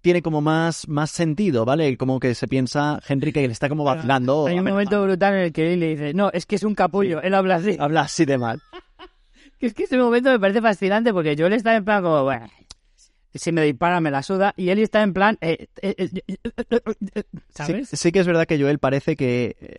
tiene 0.00 0.22
como 0.22 0.40
más, 0.40 0.88
más 0.88 1.10
sentido, 1.10 1.64
¿vale? 1.64 1.96
Como 1.96 2.20
que 2.20 2.34
se 2.34 2.48
piensa 2.48 3.00
Henry 3.08 3.32
que 3.32 3.46
le 3.46 3.52
está 3.52 3.68
como 3.68 3.84
vacilando. 3.84 4.46
Hay 4.46 4.58
un 4.58 4.64
momento 4.64 5.02
brutal 5.02 5.34
en 5.34 5.40
el 5.40 5.52
que 5.52 5.72
él 5.72 5.80
le 5.80 5.88
dice, 5.88 6.14
no, 6.14 6.30
es 6.32 6.46
que 6.46 6.56
es 6.56 6.62
un 6.62 6.74
capullo, 6.74 7.20
él 7.22 7.34
habla 7.34 7.56
así. 7.56 7.76
Habla 7.78 8.02
así 8.02 8.24
de 8.24 8.38
mal. 8.38 8.60
Que 9.58 9.66
es 9.66 9.74
que 9.74 9.84
ese 9.84 9.96
momento 9.96 10.30
me 10.30 10.38
parece 10.38 10.60
fascinante 10.60 11.12
porque 11.12 11.34
Joel 11.38 11.54
está 11.54 11.74
en 11.74 11.84
plan 11.84 12.02
como, 12.02 12.24
bueno, 12.24 12.46
si 13.34 13.52
me 13.52 13.62
dispara 13.62 14.00
me 14.00 14.10
la 14.10 14.22
suda, 14.22 14.52
y 14.56 14.68
él 14.68 14.78
está 14.80 15.02
en 15.02 15.14
plan, 15.14 15.38
eh, 15.40 15.68
eh, 15.80 15.94
eh, 15.96 16.10
eh, 16.26 16.36
eh, 16.70 16.80
eh, 17.14 17.22
¿sabes? 17.50 17.88
Sí, 17.88 17.96
sí 17.96 18.12
que 18.12 18.20
es 18.20 18.26
verdad 18.26 18.46
que 18.46 18.60
Joel 18.60 18.78
parece 18.78 19.16
que 19.16 19.56
eh, 19.60 19.76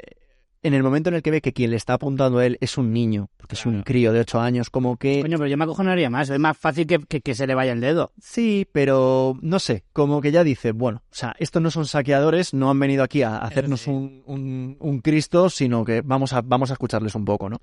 en 0.68 0.74
el 0.74 0.84
momento 0.84 1.10
en 1.10 1.16
el 1.16 1.22
que 1.22 1.32
ve 1.32 1.42
que 1.42 1.54
quien 1.54 1.72
le 1.72 1.78
está 1.78 1.94
apuntando 1.94 2.40
a 2.40 2.46
él 2.46 2.58
es 2.62 2.78
un 2.78 2.92
niño, 2.94 3.30
porque 3.38 3.56
es 3.56 3.66
un 3.66 3.84
crío 3.84 4.14
de 4.14 4.20
8 4.20 4.40
años, 4.40 4.70
como 4.70 4.98
que... 4.98 5.22
Coño, 5.22 5.38
pero 5.38 5.48
yo 5.50 5.58
me 5.58 5.64
acojonaría 5.64 6.10
más, 6.10 6.30
es 6.30 6.40
más 6.40 6.58
fácil 6.58 6.86
que, 6.86 7.00
que, 7.00 7.22
que 7.22 7.36
se 7.36 7.48
le 7.48 7.56
vaya 7.56 7.72
el 7.72 7.82
dedo. 7.82 8.12
Sí, 8.22 8.68
pero 8.72 9.38
no 9.42 9.60
sé, 9.60 9.84
como 9.94 10.22
que 10.22 10.32
ya 10.32 10.44
dice, 10.44 10.72
bueno, 10.74 11.02
o 11.10 11.16
sea, 11.16 11.36
estos 11.40 11.62
no 11.62 11.72
son 11.72 11.86
saqueadores, 11.86 12.54
no 12.54 12.70
han 12.70 12.80
venido 12.80 13.04
aquí 13.04 13.22
a 13.24 13.38
hacernos 13.38 13.82
sí. 13.82 13.90
un, 13.90 14.24
un, 14.26 14.78
un 14.80 15.00
Cristo, 15.00 15.50
sino 15.50 15.84
que 15.86 16.02
vamos 16.02 16.34
a, 16.34 16.42
vamos 16.42 16.70
a 16.70 16.74
escucharles 16.74 17.16
un 17.16 17.26
poco, 17.26 17.50
¿no? 17.50 17.58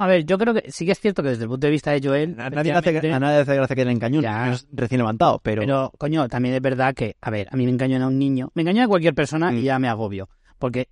A 0.00 0.06
ver, 0.06 0.24
yo 0.24 0.38
creo 0.38 0.54
que 0.54 0.70
sí 0.70 0.86
que 0.86 0.92
es 0.92 1.00
cierto 1.00 1.24
que 1.24 1.30
desde 1.30 1.42
el 1.42 1.48
punto 1.48 1.66
de 1.66 1.72
vista 1.72 1.90
de 1.90 2.00
Joel... 2.00 2.36
A 2.38 2.50
nadie, 2.50 2.70
le 2.72 2.78
hace, 2.78 3.12
a 3.12 3.18
nadie 3.18 3.38
hace 3.40 3.56
gracia 3.56 3.74
que 3.74 3.84
le 3.84 3.90
engañen, 3.90 4.22
Ya. 4.22 4.52
es 4.52 4.68
recién 4.72 4.98
levantado, 5.00 5.40
pero... 5.42 5.60
Pero, 5.62 5.92
coño, 5.98 6.28
también 6.28 6.54
es 6.54 6.60
verdad 6.62 6.94
que, 6.94 7.16
a 7.20 7.30
ver, 7.30 7.48
a 7.50 7.56
mí 7.56 7.64
me 7.64 7.72
engañan 7.72 8.02
a 8.02 8.06
un 8.06 8.16
niño, 8.16 8.50
me 8.54 8.62
engañan 8.62 8.84
a 8.84 8.88
cualquier 8.88 9.14
persona 9.14 9.50
Mm. 9.50 9.58
y 9.58 9.62
ya 9.62 9.78
me 9.80 9.88
agobio. 9.88 10.28
Porque 10.60 10.88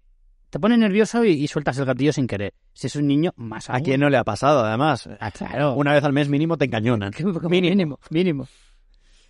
te 0.56 0.60
pone 0.60 0.78
nervioso 0.78 1.22
y, 1.22 1.32
y 1.32 1.48
sueltas 1.48 1.76
el 1.76 1.84
gatillo 1.84 2.14
sin 2.14 2.26
querer. 2.26 2.54
Si 2.72 2.86
es 2.86 2.96
un 2.96 3.06
niño, 3.06 3.34
más 3.36 3.68
¿A 3.68 3.74
aún. 3.74 3.82
quién 3.82 4.00
no 4.00 4.08
le 4.08 4.16
ha 4.16 4.24
pasado, 4.24 4.64
además? 4.64 5.06
Ah, 5.20 5.30
claro. 5.30 5.74
Una 5.74 5.92
vez 5.92 6.02
al 6.02 6.14
mes 6.14 6.30
mínimo 6.30 6.56
te 6.56 6.64
encañonan. 6.64 7.12
Mínimo, 7.50 7.98
mínimo. 8.08 8.48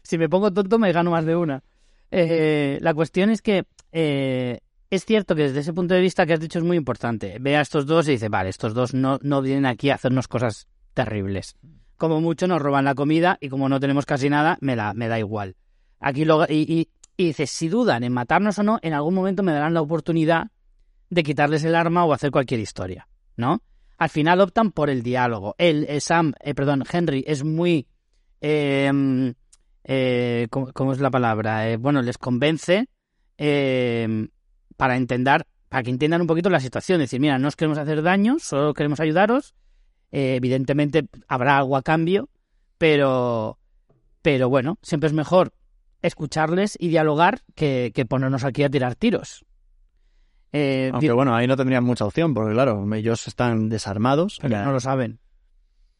Si 0.05 0.19
me 0.19 0.29
pongo 0.29 0.53
tonto 0.53 0.79
me 0.79 0.93
gano 0.93 1.11
más 1.11 1.25
de 1.25 1.35
una. 1.35 1.65
Eh, 2.13 2.79
la 2.81 2.95
cuestión 2.95 3.31
es 3.31 3.43
que 3.43 3.65
eh, 3.91 4.61
es 4.89 5.05
cierto 5.05 5.35
que 5.35 5.43
desde 5.43 5.59
ese 5.59 5.73
punto 5.73 5.95
de 5.95 6.01
vista 6.01 6.27
que 6.27 6.35
has 6.35 6.39
dicho 6.39 6.61
es 6.61 6.65
muy 6.65 6.77
importante. 6.77 7.39
Ve 7.41 7.57
a 7.57 7.61
estos 7.63 7.87
dos 7.87 8.07
y 8.07 8.13
dice, 8.13 8.29
vale, 8.29 8.51
estos 8.51 8.73
dos 8.73 8.95
no, 8.95 9.19
no 9.21 9.43
vienen 9.43 9.67
aquí 9.67 9.91
a 9.91 9.97
hacernos 9.97 10.29
cosas 10.29 10.69
terribles. 10.95 11.57
Como 11.97 12.21
mucho 12.21 12.47
nos 12.47 12.63
roban 12.63 12.85
la 12.85 12.95
comida 12.95 13.37
y 13.41 13.49
como 13.49 13.69
no 13.69 13.81
tenemos 13.81 14.07
casi 14.07 14.31
nada, 14.31 14.59
me, 14.61 14.77
la, 14.77 14.95
me 14.95 15.09
da 15.09 15.19
igual. 15.19 15.57
Aquí 15.99 16.25
lo, 16.25 16.45
y, 16.45 16.63
y, 16.73 16.89
y 17.17 17.27
dices, 17.27 17.51
si 17.51 17.69
dudan 17.69 18.05
en 18.05 18.13
matarnos 18.13 18.61
o 18.61 18.63
no, 18.63 18.79
en 18.81 18.93
algún 18.93 19.15
momento 19.15 19.43
me 19.43 19.51
darán 19.51 19.75
la 19.75 19.81
oportunidad 19.81 20.53
de 21.11 21.23
quitarles 21.23 21.65
el 21.65 21.75
arma 21.75 22.05
o 22.05 22.13
hacer 22.13 22.31
cualquier 22.31 22.61
historia, 22.61 23.09
¿no? 23.37 23.63
Al 23.99 24.11
final 24.11 24.41
optan 24.41 24.73
por 24.73 24.91
el 24.91 25.03
diálogo. 25.03 25.55
El, 25.59 25.85
eh, 25.89 26.01
Sam, 26.01 26.35
eh, 26.41 26.55
perdón, 26.55 26.85
Henry 26.91 27.25
es 27.27 27.45
muy 27.45 27.87
eh, 28.41 29.33
eh, 29.89 30.49
¿cómo, 30.51 30.93
es 30.93 30.99
la 30.99 31.11
palabra? 31.11 31.71
Eh, 31.71 31.77
bueno, 31.77 32.03
les 32.03 32.19
convence 32.19 32.89
eh, 33.39 34.29
para 34.77 34.97
entender, 34.97 35.47
para 35.69 35.85
que 35.85 35.91
entiendan 35.91 36.23
un 36.23 36.27
poquito 36.27 36.51
la 36.51 36.61
situación. 36.61 36.99
Decir, 36.99 37.21
mira, 37.21 37.39
no 37.39 37.49
os 37.49 37.57
queremos 37.57 37.79
hacer 37.79 38.03
daño, 38.03 38.39
solo 38.41 38.75
queremos 38.75 38.99
ayudaros. 38.99 39.55
Eh, 40.11 40.37
evidentemente 40.37 41.07
habrá 41.29 41.59
algo 41.59 41.77
a 41.77 41.83
cambio, 41.83 42.29
pero, 42.79 43.59
pero 44.23 44.49
bueno, 44.49 44.79
siempre 44.83 45.07
es 45.07 45.13
mejor 45.13 45.53
escucharles 46.03 46.77
y 46.81 46.89
dialogar 46.89 47.43
que, 47.55 47.93
que 47.95 48.07
ponernos 48.07 48.45
aquí 48.45 48.65
a 48.65 48.71
tirar 48.71 48.97
tiros. 48.97 49.45
Eh, 50.59 50.91
Aunque 50.93 51.13
bueno, 51.13 51.35
ahí 51.35 51.47
no 51.47 51.57
tendrían 51.57 51.85
mucha 51.85 52.05
opción, 52.05 52.33
porque 52.35 52.53
claro, 52.55 52.87
ellos 52.95 53.27
están 53.29 53.69
desarmados. 53.69 54.39
pero 54.41 54.53
Ya- 54.53 54.65
no 54.65 54.73
lo 54.73 54.81
saben. 54.81 55.19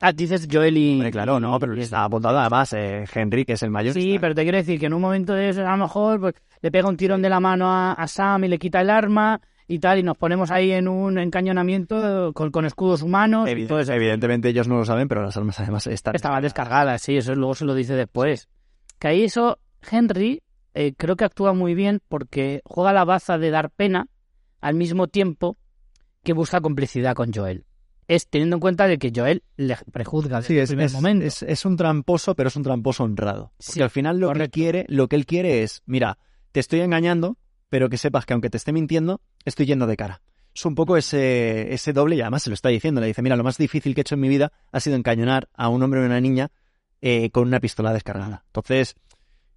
Ah, 0.01 0.13
dices 0.13 0.47
Joel 0.51 0.77
y... 0.77 0.93
Hombre, 0.95 1.11
claro, 1.11 1.41
no, 1.41 1.59
pero 1.59 1.75
y- 1.75 1.81
está 1.81 2.05
apuntado 2.05 2.39
además 2.39 2.73
eh, 2.75 3.05
Henry, 3.15 3.45
que 3.47 3.55
es 3.55 3.63
el 3.63 3.71
mayor. 3.71 3.95
Sí, 3.95 4.11
está- 4.11 4.21
pero 4.21 4.35
te 4.35 4.43
quiero 4.43 4.59
decir 4.59 4.79
que 4.79 4.87
en 4.87 4.93
un 4.95 5.01
momento 5.01 5.33
de 5.35 5.49
eso, 5.51 5.67
a 5.67 5.71
lo 5.77 5.85
mejor 5.85 6.21
pues, 6.21 6.35
le 6.61 6.71
pega 6.71 6.89
un 6.89 6.97
tirón 6.97 7.23
de 7.23 7.29
la 7.31 7.41
mano 7.41 7.67
a, 7.71 7.93
a 7.93 8.07
Sam 8.07 8.45
y 8.45 8.49
le 8.49 8.59
quita 8.59 8.81
el 8.83 8.91
arma 8.91 9.41
y 9.69 9.79
tal, 9.79 9.99
y 9.99 10.03
nos 10.03 10.17
ponemos 10.19 10.51
ahí 10.51 10.71
en 10.71 10.87
un 10.87 11.19
encañonamiento 11.19 12.33
con, 12.35 12.51
con 12.51 12.67
escudos 12.67 13.03
humanos. 13.03 13.49
Evi-. 13.49 13.67
Evidentemente 13.91 14.49
ellos 14.51 14.69
no 14.69 14.77
lo 14.77 14.85
saben, 14.85 15.09
pero 15.09 15.23
las 15.23 15.37
armas 15.37 15.59
además 15.61 15.87
están. 15.87 16.15
Estaban 16.15 16.43
descargadas, 16.43 17.03
sí, 17.03 17.17
eso 17.17 17.35
luego 17.35 17.55
se 17.55 17.65
lo 17.65 17.75
dice 17.75 17.95
después. 17.95 18.49
Que 18.99 19.09
ahí 19.09 19.25
eso, 19.25 19.59
Henry 19.91 20.43
eh, 20.75 20.93
creo 20.97 21.17
que 21.17 21.25
actúa 21.25 21.53
muy 21.55 21.75
bien 21.75 22.01
porque 22.09 22.61
juega 22.65 22.93
la 22.93 23.05
baza 23.05 23.39
de 23.39 23.51
dar 23.51 23.71
pena 23.71 24.09
al 24.61 24.75
mismo 24.75 25.09
tiempo 25.09 25.57
que 26.23 26.33
busca 26.33 26.61
complicidad 26.61 27.15
con 27.15 27.33
Joel. 27.33 27.65
Es 28.09 28.29
teniendo 28.29 28.57
en 28.57 28.61
cuenta 28.61 28.87
de 28.87 28.99
que 28.99 29.13
Joel 29.15 29.43
le 29.57 29.77
prejuzga 29.93 30.37
desde 30.41 30.49
Sí, 30.49 30.55
el 30.59 30.63
es, 30.63 30.69
primer 30.71 30.87
es, 30.87 30.93
momento. 30.93 31.25
es- 31.27 31.43
es 31.43 31.65
un 31.65 31.77
tramposo, 31.77 32.35
pero 32.35 32.49
es 32.49 32.57
un 32.57 32.63
tramposo 32.63 33.03
honrado. 33.05 33.53
Porque 33.57 33.73
Sí, 33.73 33.83
al 33.83 33.91
final 33.91 34.19
lo 34.19 34.33
que, 34.33 34.49
quiere, 34.49 34.85
lo 34.89 35.09
que 35.09 35.17
él 35.17 35.27
quiere 35.27 35.63
es, 35.63 35.83
mira, 35.87 36.19
te 36.53 36.61
estoy 36.61 36.81
engañando, 36.81 37.37
pero 37.69 37.89
que 37.89 37.99
sepas 37.99 38.25
que 38.25 38.33
aunque 38.33 38.49
te 38.51 38.57
esté 38.59 38.73
mintiendo, 38.73 39.21
estoy 39.45 39.67
yendo 39.67 39.87
de 39.89 39.97
cara. 39.97 40.23
Es 40.55 40.65
un 40.65 40.75
poco 40.77 40.97
ese, 40.97 41.75
ese 41.75 41.93
doble, 41.93 42.17
y 42.17 42.21
además 42.21 42.45
se 42.45 42.51
lo 42.51 42.55
está 42.55 42.69
diciendo, 42.71 43.01
le 43.01 43.09
dice, 43.09 43.23
mira, 43.23 43.37
lo 43.37 43.45
más 43.45 43.59
difícil 43.59 43.95
que 43.95 44.01
he 44.01 44.03
hecho 44.03 44.15
en 44.15 44.21
mi 44.21 44.29
vida 44.29 44.53
ha 44.73 44.81
sido 44.81 44.97
encañonar 44.97 45.49
a 45.53 45.69
un 45.69 45.83
hombre 45.83 46.01
o 46.01 46.07
una 46.07 46.21
niña 46.21 46.51
eh, 47.03 47.31
con 47.31 47.47
una 47.49 47.61
pistola 47.61 47.93
descargada. 47.93 48.45
Entonces, 48.47 48.95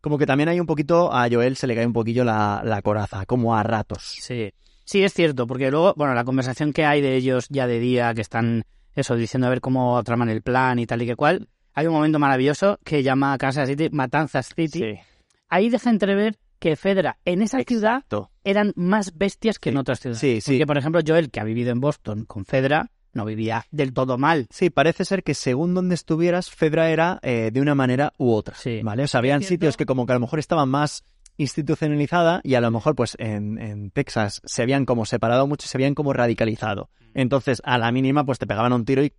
como 0.01 0.17
que 0.17 0.25
también 0.25 0.49
hay 0.49 0.59
un 0.59 0.65
poquito, 0.65 1.13
a 1.13 1.29
Joel 1.31 1.55
se 1.55 1.67
le 1.67 1.75
cae 1.75 1.85
un 1.85 1.93
poquillo 1.93 2.23
la, 2.23 2.62
la 2.65 2.81
coraza, 2.81 3.25
como 3.25 3.55
a 3.55 3.63
ratos. 3.63 4.17
Sí, 4.19 4.51
sí, 4.89 5.04
es 5.04 5.13
cierto, 5.13 5.45
porque 5.45 5.69
luego, 5.69 5.93
bueno, 5.95 6.15
la 6.15 6.23
conversación 6.23 6.73
que 6.73 6.84
hay 6.84 7.02
de 7.02 7.15
ellos 7.15 7.47
ya 7.49 7.67
de 7.67 7.80
día, 7.80 8.13
que 8.15 8.21
están, 8.21 8.63
eso, 8.95 9.15
diciendo 9.15 9.45
a 9.45 9.52
ver 9.52 9.62
cómo 9.62 10.02
traman 10.04 10.30
el 10.30 10.41
plan 10.41 10.80
y 10.80 10.88
tal 10.88 11.04
y 11.04 11.06
que 11.06 11.15
cual, 11.15 11.47
hay 11.75 11.86
un 11.86 11.93
momento 11.93 12.17
maravilloso 12.17 12.80
que 12.84 13.04
llama 13.04 13.34
a 13.34 13.38
Kansas 13.38 13.69
City 13.69 13.89
Matanzas 13.91 14.52
City. 14.56 14.99
Ahí 15.47 15.69
deja 15.69 15.91
entrever 15.91 16.39
que 16.58 16.75
Fedra 16.75 17.19
en 17.23 17.41
esa 17.41 17.60
ciudad 17.62 17.97
Exacto. 17.97 18.32
eran 18.43 18.73
más 18.75 19.15
bestias 19.15 19.60
que 19.60 19.69
en 19.69 19.78
otras 19.78 19.99
ciudades. 19.99 20.19
Sí, 20.19 20.41
sí. 20.41 20.54
Porque, 20.54 20.65
por 20.65 20.78
ejemplo, 20.78 21.02
Joel, 21.06 21.30
que 21.30 21.39
ha 21.39 21.43
vivido 21.43 21.71
en 21.71 21.80
Boston 21.80 22.25
con 22.25 22.45
Fedra, 22.45 22.89
no 23.13 23.25
vivía 23.25 23.65
del 23.71 23.93
todo 23.93 24.17
mal. 24.17 24.47
Sí, 24.49 24.69
parece 24.69 25.06
ser 25.06 25.23
que 25.23 25.36
según 25.36 25.73
donde 25.73 25.95
estuvieras, 25.95 26.49
Fedra 26.49 26.89
era 26.89 27.19
eh, 27.21 27.52
de 27.54 27.62
una 27.62 27.75
manera 27.75 28.13
u 28.17 28.32
otra. 28.32 28.56
Sí. 28.56 28.82
¿Vale? 28.84 29.04
O 29.04 29.08
sea, 29.08 29.19
habían 29.19 29.43
sitios 29.43 29.78
que 29.78 29.86
como 29.86 30.06
que 30.06 30.13
a 30.13 30.15
lo 30.15 30.21
mejor 30.21 30.39
estaban 30.39 30.69
más 30.69 31.04
institucionalizada 31.39 32.41
y 32.43 32.56
a 32.56 32.62
lo 32.62 32.69
mejor 32.69 32.95
pues 32.95 33.15
en, 33.17 33.58
en 33.60 33.91
Texas 33.91 34.41
se 34.43 34.62
habían 34.62 34.86
como 34.86 35.06
separado 35.06 35.47
mucho 35.47 35.65
y 35.65 35.69
se 35.69 35.78
habían 35.78 35.95
como 35.95 36.13
radicalizado. 36.13 36.89
Entonces, 37.13 37.62
a 37.65 37.78
la 37.78 37.91
mínima 37.91 38.25
pues 38.25 38.38
te 38.38 38.45
pegaban 38.45 38.73
un 38.73 38.86
tiro 38.86 39.04
y... 39.04 39.13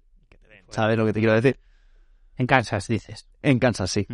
¿Sabes 0.69 0.97
lo 0.97 1.07
que 1.07 1.13
te 1.13 1.19
quiero 1.19 1.35
decir? 1.35 1.59
En 2.37 2.47
Kansas, 2.47 2.87
dices. 2.87 3.27
En 3.43 3.59
Kansas, 3.59 3.91
sí. 3.91 4.07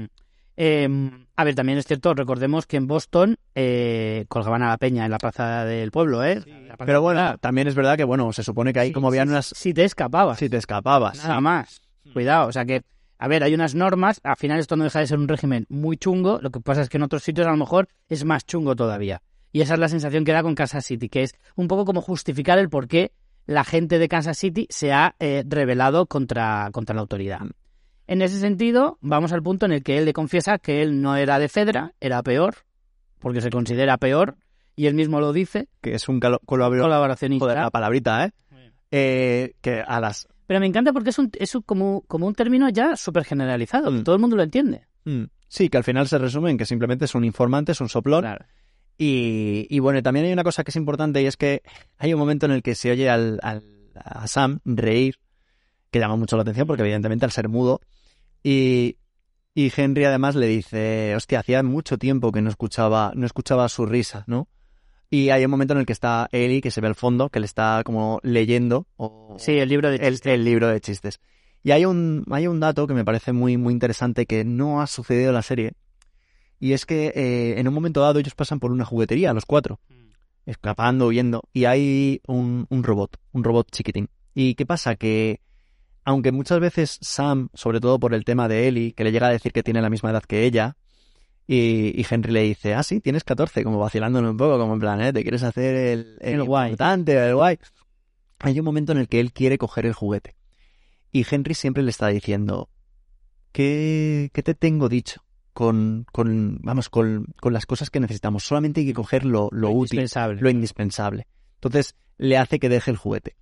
Eh, 0.57 0.89
a 1.37 1.45
ver, 1.45 1.55
también 1.55 1.79
es 1.79 1.85
cierto, 1.85 2.15
recordemos 2.15 2.65
que 2.67 2.79
en 2.79 2.87
Boston 2.87 3.37
eh, 3.55 4.25
colgaban 4.29 4.63
a 4.63 4.69
la 4.69 4.79
peña 4.79 5.05
en 5.05 5.11
la 5.11 5.19
plaza 5.19 5.65
del 5.65 5.91
pueblo, 5.91 6.25
¿eh? 6.25 6.43
Pero 6.87 7.03
bueno, 7.03 7.37
también 7.39 7.69
es 7.69 7.75
verdad 7.75 7.97
que 7.97 8.05
bueno, 8.05 8.33
se 8.33 8.43
supone 8.43 8.73
que 8.73 8.81
ahí 8.81 8.89
Sí, 8.89 8.95
como 8.95 9.09
habían 9.09 9.27
sí, 9.27 9.33
unas... 9.33 9.47
Si 9.47 9.75
te 9.75 9.85
escapabas. 9.85 10.39
Si 10.39 10.49
te 10.49 10.57
escapabas. 10.57 11.19
Nada 11.19 11.41
más. 11.41 11.83
Cuidado, 12.13 12.49
o 12.49 12.53
sea 12.53 12.65
que, 12.65 12.83
a 13.19 13.29
ver, 13.29 13.43
hay 13.43 13.55
unas 13.55 13.75
normas, 13.75 14.21
al 14.23 14.37
final 14.37 14.59
esto 14.59 14.77
no 14.77 14.85
deja 14.85 15.01
de 15.01 15.07
ser 15.07 15.19
un 15.19 15.29
régimen 15.29 15.67
muy 15.69 15.97
chungo, 15.97 16.39
lo 16.41 16.51
que 16.51 16.61
pasa 16.61 16.83
es 16.83 16.89
que 16.89 16.97
en 16.99 17.03
otros 17.03 17.23
sitios 17.23 17.47
a 17.47 17.51
lo 17.51 17.57
mejor 17.57 17.89
es 18.09 18.25
más 18.25 18.45
chungo 18.45 18.77
todavía. 18.77 19.23
Y 19.53 19.63
esa 19.63 19.75
es 19.75 19.81
la 19.81 19.89
sensación 19.89 20.25
que 20.25 20.33
da 20.33 20.43
con 20.43 20.55
Kansas 20.55 20.85
City, 20.85 21.09
que 21.09 21.23
es 21.23 21.35
un 21.55 21.69
poco 21.69 21.85
como 21.85 22.03
justificar 22.03 22.59
el 22.59 22.69
por 22.69 22.89
qué 22.89 23.13
la 23.47 23.65
gente 23.65 23.99
de 23.99 24.09
Kansas 24.09 24.37
City 24.37 24.67
se 24.71 24.93
ha 24.93 25.15
eh, 25.19 25.45
rebelado 25.47 26.07
contra, 26.07 26.69
contra 26.73 26.95
la 26.95 27.01
autoridad. 27.01 27.41
En 28.07 28.23
ese 28.23 28.39
sentido, 28.39 28.99
vamos 29.01 29.33
al 29.33 29.43
punto 29.43 29.67
en 29.67 29.73
el 29.73 29.83
que 29.83 29.99
él 29.99 30.05
le 30.05 30.13
confiesa 30.13 30.59
que 30.59 30.83
él 30.83 31.01
no 31.01 31.17
era 31.17 31.39
de 31.39 31.49
Fedra, 31.49 31.93
era 32.01 32.23
peor, 32.23 32.57
porque 33.19 33.41
se 33.41 33.51
considera 33.51 33.97
peor, 33.97 34.37
y 34.77 34.87
él 34.87 34.95
mismo 34.95 35.21
lo 35.21 35.33
dice, 35.33 35.69
Que 35.81 35.95
es 35.95 36.09
un 36.09 36.21
colaboracionista. 36.21 37.45
Joder, 37.45 37.59
la 37.59 37.71
palabrita, 37.71 38.27
¿eh? 38.27 38.33
Eh, 38.91 39.55
que 39.61 39.81
a 39.81 40.01
las... 40.01 40.29
Pero 40.47 40.61
me 40.61 40.67
encanta 40.67 40.93
porque 40.93 41.11
es 41.11 41.19
un, 41.19 41.31
es 41.39 41.55
un- 41.55 41.63
como, 41.63 42.03
como 42.03 42.27
un 42.27 42.35
término 42.35 42.69
ya 42.69 42.97
súper 42.97 43.25
generalizado, 43.25 43.91
Mm. 43.91 44.05
todo 44.05 44.15
el 44.15 44.21
mundo 44.21 44.37
lo 44.37 44.43
entiende. 44.43 44.87
Mm, 45.05 45.25
Sí, 45.49 45.69
que 45.69 45.77
al 45.77 45.85
final 45.85 46.09
se 46.09 46.19
resume 46.19 46.51
en 46.51 46.59
que 46.59 46.67
simplemente 46.67 47.05
es 47.05 47.15
un 47.15 47.25
informante, 47.25 47.71
es 47.73 47.81
un 47.81 47.89
soplón. 47.89 48.23
Claro. 48.23 48.45
Y, 48.99 49.67
y 49.71 49.79
bueno, 49.79 50.03
también 50.03 50.27
hay 50.27 50.33
una 50.33 50.43
cosa 50.43 50.65
que 50.65 50.71
es 50.71 50.77
importante 50.77 51.23
y 51.23 51.27
es 51.27 51.37
que 51.37 51.63
hay 51.99 52.13
un 52.15 52.19
momento 52.19 52.47
en 52.47 52.53
el 52.53 52.63
que 52.63 52.75
se 52.75 52.91
oye 52.91 53.09
al, 53.11 53.39
al- 53.43 53.63
a 53.95 54.27
Sam 54.27 54.59
reír, 54.65 55.19
que 55.91 56.01
llama 56.01 56.17
mucho 56.17 56.35
la 56.37 56.43
atención 56.43 56.67
porque 56.67 56.83
evidentemente 56.83 57.25
al 57.25 57.31
ser 57.31 57.49
mudo, 57.49 57.81
y, 58.43 58.97
y 59.55 59.73
Henry 59.77 60.05
además 60.05 60.35
le 60.35 60.47
dice, 60.47 61.15
hostia, 61.17 61.41
hacía 61.41 61.63
mucho 61.63 61.97
tiempo 61.99 62.33
que 62.33 62.43
no 62.43 62.51
escuchaba, 62.51 63.13
no 63.15 63.25
escuchaba 63.27 63.69
su 63.69 63.87
risa, 63.87 64.25
¿no? 64.27 64.49
Y 65.11 65.31
hay 65.31 65.45
un 65.45 65.51
momento 65.51 65.75
en 65.75 65.81
el 65.81 65.87
que 65.87 65.93
está 65.93 66.29
Ellie, 66.33 66.61
que 66.61 66.71
se 66.71 66.81
ve 66.81 66.89
al 66.89 66.95
fondo, 66.95 67.29
que 67.29 67.41
le 67.41 67.47
está 67.47 67.83
como 67.85 68.21
leyendo 68.23 68.87
o, 68.97 69.37
Sí, 69.39 69.53
el 69.53 69.69
libro 69.69 69.91
de 69.91 69.97
el, 69.97 70.21
el 70.25 70.45
libro 70.45 70.69
de 70.69 70.81
chistes. 70.81 71.21
Y 71.63 71.73
hay 71.73 71.85
un, 71.85 72.25
hay 72.31 72.47
un 72.47 72.61
dato 72.61 72.87
que 72.87 72.95
me 72.95 73.05
parece 73.05 73.33
muy, 73.33 73.57
muy 73.57 73.73
interesante 73.73 74.27
que 74.27 74.45
no 74.45 74.81
ha 74.81 74.87
sucedido 74.87 75.31
en 75.31 75.35
la 75.35 75.43
serie. 75.43 75.73
Y 76.59 76.73
es 76.73 76.87
que 76.87 77.13
eh, 77.15 77.59
en 77.59 77.69
un 77.69 77.75
momento 77.75 78.01
dado 78.01 78.19
ellos 78.19 78.35
pasan 78.35 78.61
por 78.61 78.73
una 78.73 78.85
juguetería, 78.85 79.33
los 79.33 79.47
cuatro, 79.47 79.81
escapando, 80.47 81.07
huyendo, 81.07 81.43
y 81.53 81.65
hay 81.65 82.21
un, 82.27 82.67
un 82.71 82.83
robot, 82.83 83.19
un 83.33 83.45
robot 83.45 83.71
chiquitín. 83.71 84.09
¿Y 84.35 84.55
qué 84.55 84.65
pasa? 84.65 84.97
Que 84.97 85.41
aunque 86.05 86.31
muchas 86.31 86.61
veces 86.61 86.99
Sam, 87.01 87.49
sobre 87.53 87.81
todo 87.81 87.99
por 87.99 88.15
el 88.15 88.25
tema 88.25 88.47
de 88.47 88.69
Ellie, 88.69 88.93
que 88.93 89.03
le 89.03 89.11
llega 89.11 89.27
a 89.27 89.33
decir 89.33 89.53
que 89.53 89.65
tiene 89.65 89.83
la 89.83 89.91
misma 89.91 90.13
edad 90.13 90.23
que 90.23 90.45
ella, 90.45 90.77
y, 91.47 92.01
y 92.01 92.07
Henry 92.09 92.33
le 92.33 92.43
dice, 92.43 92.75
ah, 92.75 92.83
sí, 92.83 93.01
tienes 93.01 93.23
14, 93.25 93.63
como 93.63 93.79
vacilándolo 93.79 94.31
un 94.31 94.37
poco, 94.37 94.59
como 94.59 94.75
en 94.75 94.81
plan, 94.81 95.01
¿eh? 95.01 95.13
¿Te 95.13 95.23
quieres 95.23 95.43
hacer 95.43 95.77
el, 95.77 96.19
El 96.21 96.43
guay. 96.43 96.71
importante, 96.73 97.17
el 97.17 97.35
guay? 97.37 97.59
Hay 98.41 98.59
un 98.59 98.65
momento 98.65 98.93
en 98.93 98.99
el 98.99 99.09
que 99.09 99.21
él 99.21 99.33
quiere 99.33 99.57
coger 99.57 99.87
el 99.87 99.93
juguete. 99.93 100.35
Y 101.13 101.25
Henry 101.31 101.55
siempre 101.55 101.83
le 101.83 101.91
está 101.91 102.09
diciendo, 102.09 102.69
¿qué, 103.53 104.31
qué 104.35 104.43
te 104.43 104.55
tengo 104.55 104.89
dicho? 104.89 105.23
Con, 105.53 106.05
con 106.13 106.59
vamos, 106.63 106.91
con, 106.91 107.27
con 107.41 107.55
las 107.55 107.65
cosas 107.65 107.89
que 107.91 108.01
necesitamos. 108.01 108.45
Solamente 108.45 108.81
hay 108.81 108.87
que 108.87 108.93
coger 108.93 109.25
lo, 109.25 109.49
lo 109.53 109.71
útil, 109.71 110.01
indispensable. 110.01 110.43
lo 110.43 110.51
indispensable. 110.51 111.27
Entonces, 111.55 111.95
le 112.19 112.37
hace 112.37 112.59
que 112.59 112.69
deje 112.69 112.91
el 112.91 112.99
juguete. 112.99 113.37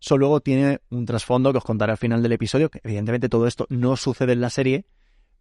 Eso 0.00 0.18
luego 0.18 0.40
tiene 0.40 0.80
un 0.90 1.06
trasfondo 1.06 1.50
que 1.52 1.58
os 1.58 1.64
contaré 1.64 1.92
al 1.92 1.98
final 1.98 2.22
del 2.22 2.32
episodio, 2.32 2.70
que 2.70 2.80
evidentemente 2.84 3.28
todo 3.28 3.46
esto 3.46 3.66
no 3.70 3.96
sucede 3.96 4.34
en 4.34 4.42
la 4.42 4.50
serie, 4.50 4.84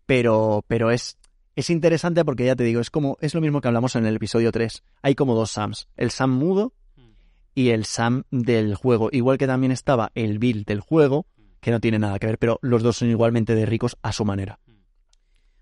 pero, 0.06 0.64
pero 0.68 0.90
es, 0.92 1.18
es 1.56 1.70
interesante 1.70 2.26
porque 2.26 2.46
ya 2.46 2.56
te 2.56 2.64
digo, 2.64 2.82
es 2.82 2.90
como, 2.90 3.18
es 3.22 3.34
lo 3.34 3.42
mismo 3.42 3.62
que 3.62 3.68
hablamos 3.68 3.96
en 3.96 4.06
el 4.06 4.16
episodio 4.16 4.52
3. 4.52 4.84
Hay 5.02 5.16
como 5.16 5.36
dos 5.36 5.52
Sams. 5.52 5.88
El 5.96 6.12
Sam 6.12 6.32
mudo 6.32 6.74
y 7.54 7.70
el 7.70 7.86
Sam 7.86 8.24
del 8.32 8.76
juego. 8.76 9.10
Igual 9.12 9.38
que 9.38 9.48
también 9.48 9.72
estaba 9.72 10.12
el 10.16 10.40
Bill 10.40 10.66
del 10.66 10.82
juego, 10.82 11.26
que 11.62 11.72
no 11.72 11.80
tiene 11.80 12.00
nada 12.00 12.20
que 12.20 12.28
ver, 12.28 12.38
pero 12.38 12.60
los 12.62 12.84
dos 12.84 12.98
son 12.98 13.10
igualmente 13.10 13.56
de 13.56 13.66
ricos 13.66 13.98
a 14.02 14.12
su 14.12 14.26
manera. 14.26 14.60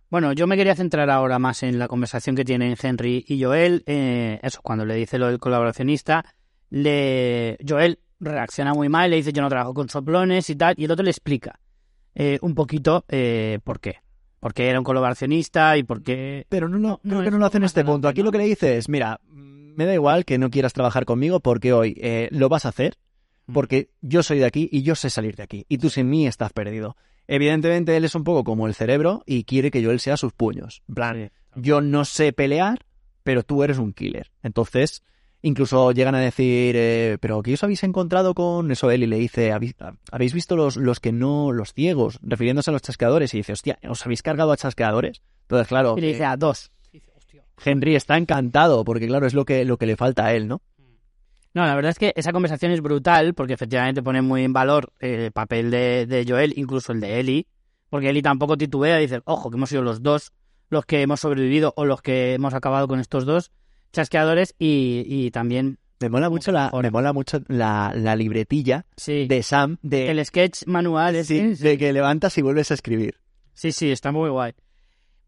Bueno, 0.10 0.34
yo 0.34 0.45
me 0.45 0.58
quería 0.58 0.75
centrar 0.75 1.10
ahora 1.10 1.39
más 1.39 1.63
en 1.63 1.79
la 1.79 1.88
conversación 1.88 2.36
que 2.36 2.45
tienen 2.45 2.75
Henry 2.79 3.25
y 3.27 3.41
Joel. 3.41 3.84
eh, 3.88 4.39
eso, 4.43 4.62
cuando 4.62 4.86
le 4.86 4.95
dice 4.95 5.17
lo 5.17 5.27
del 5.27 5.39
colaboracionista, 5.39 6.25
le 6.69 7.58
Joel 7.67 7.99
reacciona 8.19 8.73
muy 8.73 8.89
mal, 8.89 9.10
le 9.10 9.15
dice 9.17 9.34
yo 9.34 9.41
no 9.41 9.49
trabajo 9.49 9.73
con 9.73 9.89
soplones 9.89 10.49
y 10.49 10.56
tal, 10.56 10.75
y 10.77 10.86
el 10.86 10.91
otro 10.91 11.03
le 11.03 11.12
explica 11.12 11.60
eh, 12.15 12.38
un 12.41 12.53
poquito 12.53 13.06
eh, 13.08 13.60
por 13.63 13.79
qué. 13.79 14.03
Porque 14.43 14.67
era 14.67 14.79
un 14.79 14.86
colaboracionista 14.86 15.75
y 15.77 15.84
por 15.84 16.03
qué... 16.03 16.45
Pero 16.49 16.69
no, 16.69 16.77
no, 16.77 16.99
creo 17.01 17.23
que 17.23 17.32
no 17.32 17.39
lo 17.39 17.47
hace 17.47 17.58
en 17.58 17.63
este 17.63 17.84
punto. 17.84 18.08
Aquí 18.08 18.21
lo 18.21 18.32
que 18.32 18.38
le 18.38 18.45
dice 18.45 18.77
es, 18.77 18.89
mira, 18.89 19.19
me 19.32 19.86
da 19.86 19.93
igual 19.95 20.23
que 20.25 20.38
no 20.38 20.51
quieras 20.51 20.73
trabajar 20.73 21.06
conmigo 21.06 21.39
porque 21.39 21.73
hoy 21.73 21.97
eh, 21.99 22.27
lo 22.32 22.49
vas 22.49 22.65
a 22.65 22.69
hacer 22.69 22.97
Mm. 23.47 23.53
porque 23.53 23.89
yo 24.01 24.23
soy 24.23 24.39
de 24.39 24.45
aquí 24.45 24.69
y 24.71 24.84
yo 24.84 24.95
sé 24.95 25.10
salir 25.10 25.36
de 25.36 25.43
aquí 25.43 25.65
y 25.67 25.77
tú 25.77 25.89
sin 25.89 26.10
mí 26.10 26.27
estás 26.27 26.53
perdido. 26.53 26.95
Evidentemente 27.27 27.95
él 27.95 28.06
es 28.06 28.15
un 28.15 28.23
poco 28.23 28.43
como 28.43 28.67
el 28.67 28.73
cerebro 28.73 29.23
y 29.25 29.43
quiere 29.43 29.71
que 29.71 29.84
Joel 29.84 29.99
sea 29.99 30.17
sus 30.17 30.34
puños. 30.34 30.84
En 30.89 30.95
plan, 30.95 31.32
yo 31.56 31.82
no 31.82 32.06
sé 32.06 32.34
pelear, 32.34 32.86
pero 33.23 33.43
tú 33.43 33.63
eres 33.63 33.77
un 33.77 33.93
killer. 33.93 34.32
Entonces, 34.43 35.03
incluso 35.43 35.91
llegan 35.91 36.15
a 36.15 36.19
decir, 36.19 36.75
eh, 36.75 37.17
pero 37.21 37.43
¿qué 37.43 37.53
os 37.53 37.63
habéis 37.63 37.84
encontrado 37.84 38.34
con 38.34 38.71
eso? 38.71 38.89
Él 38.89 39.03
y 39.03 39.08
le 39.08 39.17
dice, 39.17 39.51
"¿Habéis- 39.53 39.75
¿habéis 40.12 40.34
visto 40.34 40.56
los, 40.56 40.75
los 40.77 40.99
que 40.99 41.12
no, 41.12 41.51
los 41.51 41.73
ciegos? 41.73 42.17
Refiriéndose 42.23 42.71
a 42.71 42.73
los 42.73 42.82
chasqueadores. 42.82 43.34
Y 43.34 43.38
dice, 43.38 43.53
hostia, 43.53 43.77
¿os 43.88 44.03
habéis 44.06 44.23
cargado 44.23 44.51
a 44.51 44.58
chasqueadores? 44.58 45.21
Entonces, 45.43 45.67
claro, 45.67 45.93
Y 45.97 46.01
le 46.01 46.08
dice 46.08 46.23
eh, 46.23 46.25
a 46.25 46.38
dos. 46.38 46.71
Henry 47.63 47.95
está 47.95 48.17
encantado 48.17 48.84
porque, 48.84 49.06
claro, 49.08 49.27
es 49.27 49.34
lo 49.36 49.45
que, 49.45 49.63
lo 49.63 49.77
que 49.77 49.86
le 49.86 49.95
falta 49.95 50.25
a 50.25 50.34
él, 50.34 50.47
¿no? 50.47 50.62
No, 51.53 51.63
la 51.65 51.75
verdad 51.75 51.91
es 51.91 51.99
que 51.99 52.13
esa 52.15 52.32
conversación 52.34 52.71
es 52.71 52.82
brutal 52.82 53.36
porque 53.36 53.53
efectivamente 53.53 54.01
pone 54.01 54.23
muy 54.23 54.43
en 54.43 54.53
valor 54.53 54.91
el 54.99 55.32
papel 55.32 55.69
de, 55.69 56.08
de 56.08 56.25
Joel, 56.27 56.53
incluso 56.58 56.91
el 56.93 56.99
de 56.99 57.19
Ellie, 57.19 57.45
porque 57.91 58.10
Ellie 58.10 58.23
tampoco 58.23 58.58
titubea 58.58 58.97
y 58.99 59.03
dice, 59.03 59.21
ojo, 59.25 59.51
que 59.51 59.58
hemos 59.58 59.69
sido 59.69 59.84
los 59.84 60.01
dos 60.01 60.32
los 60.69 60.86
que 60.88 61.03
hemos 61.03 61.19
sobrevivido 61.19 61.71
o 61.77 61.86
los 61.86 62.01
que 62.01 62.34
hemos 62.34 62.56
acabado 62.56 62.88
con 62.88 62.99
estos 62.99 63.25
dos 63.25 63.51
chasqueadores 63.93 64.56
y, 64.60 65.03
y 65.08 65.32
también, 65.32 65.77
Me 66.01 66.10
mola 66.10 66.29
mucho 66.29 66.51
la, 66.51 66.69
me 66.82 66.91
mola 66.91 67.13
mucho 67.13 67.39
la, 67.47 67.93
la 67.95 68.15
libretilla 68.17 68.86
sí, 68.97 69.27
de 69.27 69.41
Sam 69.43 69.77
de, 69.82 70.10
el 70.12 70.25
sketch 70.25 70.65
manual 70.65 71.23
sí, 71.23 71.53
de 71.53 71.77
que 71.77 71.93
levantas 71.93 72.38
y 72.38 72.41
vuelves 72.41 72.71
a 72.71 72.73
escribir. 72.73 73.15
Sí, 73.53 73.71
sí, 73.71 73.91
está 73.91 74.12
muy 74.12 74.29
guay. 74.29 74.53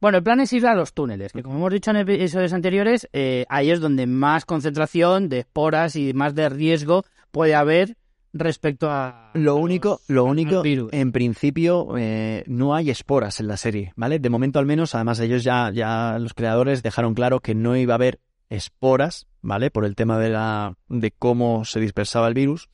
Bueno, 0.02 0.18
el 0.18 0.24
plan 0.24 0.40
es 0.42 0.52
ir 0.52 0.68
a 0.68 0.76
los 0.76 0.94
túneles, 0.94 1.32
que 1.32 1.42
como 1.42 1.56
hemos 1.58 1.72
dicho 1.72 1.92
en 1.92 1.98
episodios 1.98 2.52
anteriores, 2.54 3.08
eh, 3.14 3.46
ahí 3.50 3.72
es 3.72 3.80
donde 3.80 4.06
más 4.08 4.44
concentración 4.46 5.30
de 5.30 5.40
esporas 5.40 5.96
y 5.96 6.14
más 6.14 6.36
de 6.36 6.50
riesgo 6.50 7.06
puede 7.32 7.56
haber 7.56 7.96
respecto 8.34 8.90
a... 8.92 9.32
Lo 9.34 9.56
único, 9.56 10.02
los- 10.08 10.10
lo 10.10 10.26
único, 10.26 10.62
en 10.92 11.12
principio, 11.14 11.96
eh, 11.98 12.44
no 12.48 12.76
hay 12.76 12.90
esporas 12.90 13.40
en 13.40 13.48
la 13.48 13.56
serie, 13.58 13.94
¿vale? 13.96 14.20
De 14.20 14.30
momento 14.30 14.60
al 14.60 14.66
menos, 14.66 14.94
además 14.94 15.20
ellos 15.22 15.44
ya, 15.44 15.72
ya 15.74 16.18
los 16.20 16.34
creadores 16.34 16.84
dejaron 16.84 17.14
claro 17.14 17.40
que 17.40 17.56
no 17.56 17.78
iba 17.78 17.94
a 17.94 17.96
haber 17.96 18.20
esporas, 18.50 19.28
¿vale? 19.42 19.72
Por 19.72 19.86
el 19.86 19.96
tema 19.96 20.18
de 20.20 20.30
la, 20.30 20.78
de 20.88 21.12
cómo 21.12 21.66
se 21.66 21.80
dispersaba 21.80 22.28
el 22.28 22.34
virus. 22.34 22.70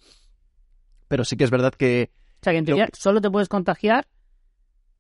Pero 1.08 1.26
sí 1.26 1.36
que 1.38 1.44
es 1.44 1.52
verdad 1.52 1.74
que 1.74 2.12
O 2.42 2.44
sea, 2.44 2.54
que 2.54 2.60
en 2.60 2.66
teoría 2.66 2.90
solo 2.94 3.22
te 3.22 3.30
puedes 3.30 3.50
contagiar 3.50 4.08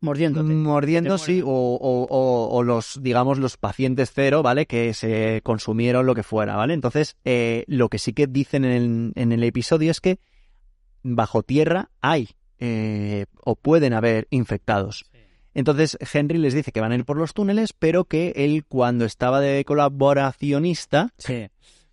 mordiéndote. 0.01 0.53
mordiendo, 0.53 1.17
Te 1.17 1.23
sí, 1.23 1.41
o, 1.41 1.47
o- 1.47 2.07
o- 2.09 2.47
o 2.57 2.63
los, 2.63 2.99
digamos, 3.01 3.37
los 3.37 3.57
pacientes 3.57 4.11
cero, 4.13 4.41
¿vale? 4.43 4.65
Que 4.65 4.93
se 4.93 5.41
consumieron 5.43 6.05
lo 6.05 6.15
que 6.15 6.23
fuera, 6.23 6.55
¿vale? 6.55 6.73
Entonces, 6.73 7.17
eh, 7.23 7.63
lo 7.67 7.87
que 7.89 7.99
sí 7.99 8.13
que 8.13 8.27
dicen 8.27 8.65
en 8.65 8.71
el, 8.71 9.11
en 9.15 9.31
el 9.31 9.43
episodio 9.43 9.91
es 9.91 10.01
que 10.01 10.19
bajo 11.03 11.43
tierra 11.43 11.91
hay 12.01 12.29
eh, 12.59 13.25
o 13.43 13.55
pueden 13.55 13.93
haber 13.93 14.27
infectados. 14.31 15.05
Entonces 15.53 15.97
Henry 16.13 16.37
les 16.37 16.53
dice 16.53 16.71
que 16.71 16.79
van 16.81 16.91
a 16.91 16.95
ir 16.95 17.05
por 17.05 17.17
los 17.17 17.33
túneles, 17.33 17.73
pero 17.73 18.05
que 18.05 18.33
él 18.35 18.63
cuando 18.67 19.05
estaba 19.05 19.39
de 19.41 19.65
colaboracionista, 19.65 21.09
Sí. 21.17 21.47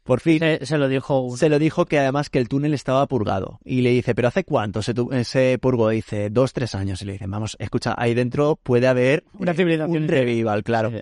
por 0.04 0.20
fin 0.20 0.38
Se, 0.38 0.64
se 0.66 0.78
lo 0.78 0.88
dijo 0.88 1.20
un... 1.20 1.36
se 1.38 1.48
lo 1.48 1.58
dijo 1.58 1.84
que 1.86 1.98
además 1.98 2.30
que 2.30 2.38
el 2.38 2.48
túnel 2.48 2.72
estaba 2.74 3.06
purgado. 3.06 3.58
Y 3.64 3.80
le 3.82 3.90
dice, 3.90 4.14
¿pero 4.14 4.28
hace 4.28 4.44
cuánto 4.44 4.82
se, 4.82 4.94
tu- 4.94 5.10
se 5.24 5.58
purgó? 5.60 5.88
Dice, 5.90 6.30
dos, 6.30 6.52
tres 6.52 6.74
años. 6.74 7.02
Y 7.02 7.04
le 7.06 7.12
dicen, 7.12 7.30
vamos, 7.30 7.56
escucha, 7.58 7.94
ahí 7.98 8.14
dentro 8.14 8.56
puede 8.62 8.86
haber 8.86 9.24
Una 9.34 9.54
civilización 9.54 10.02
un 10.04 10.08
revival, 10.08 10.62
claro. 10.62 10.90
Sí. 10.90 10.98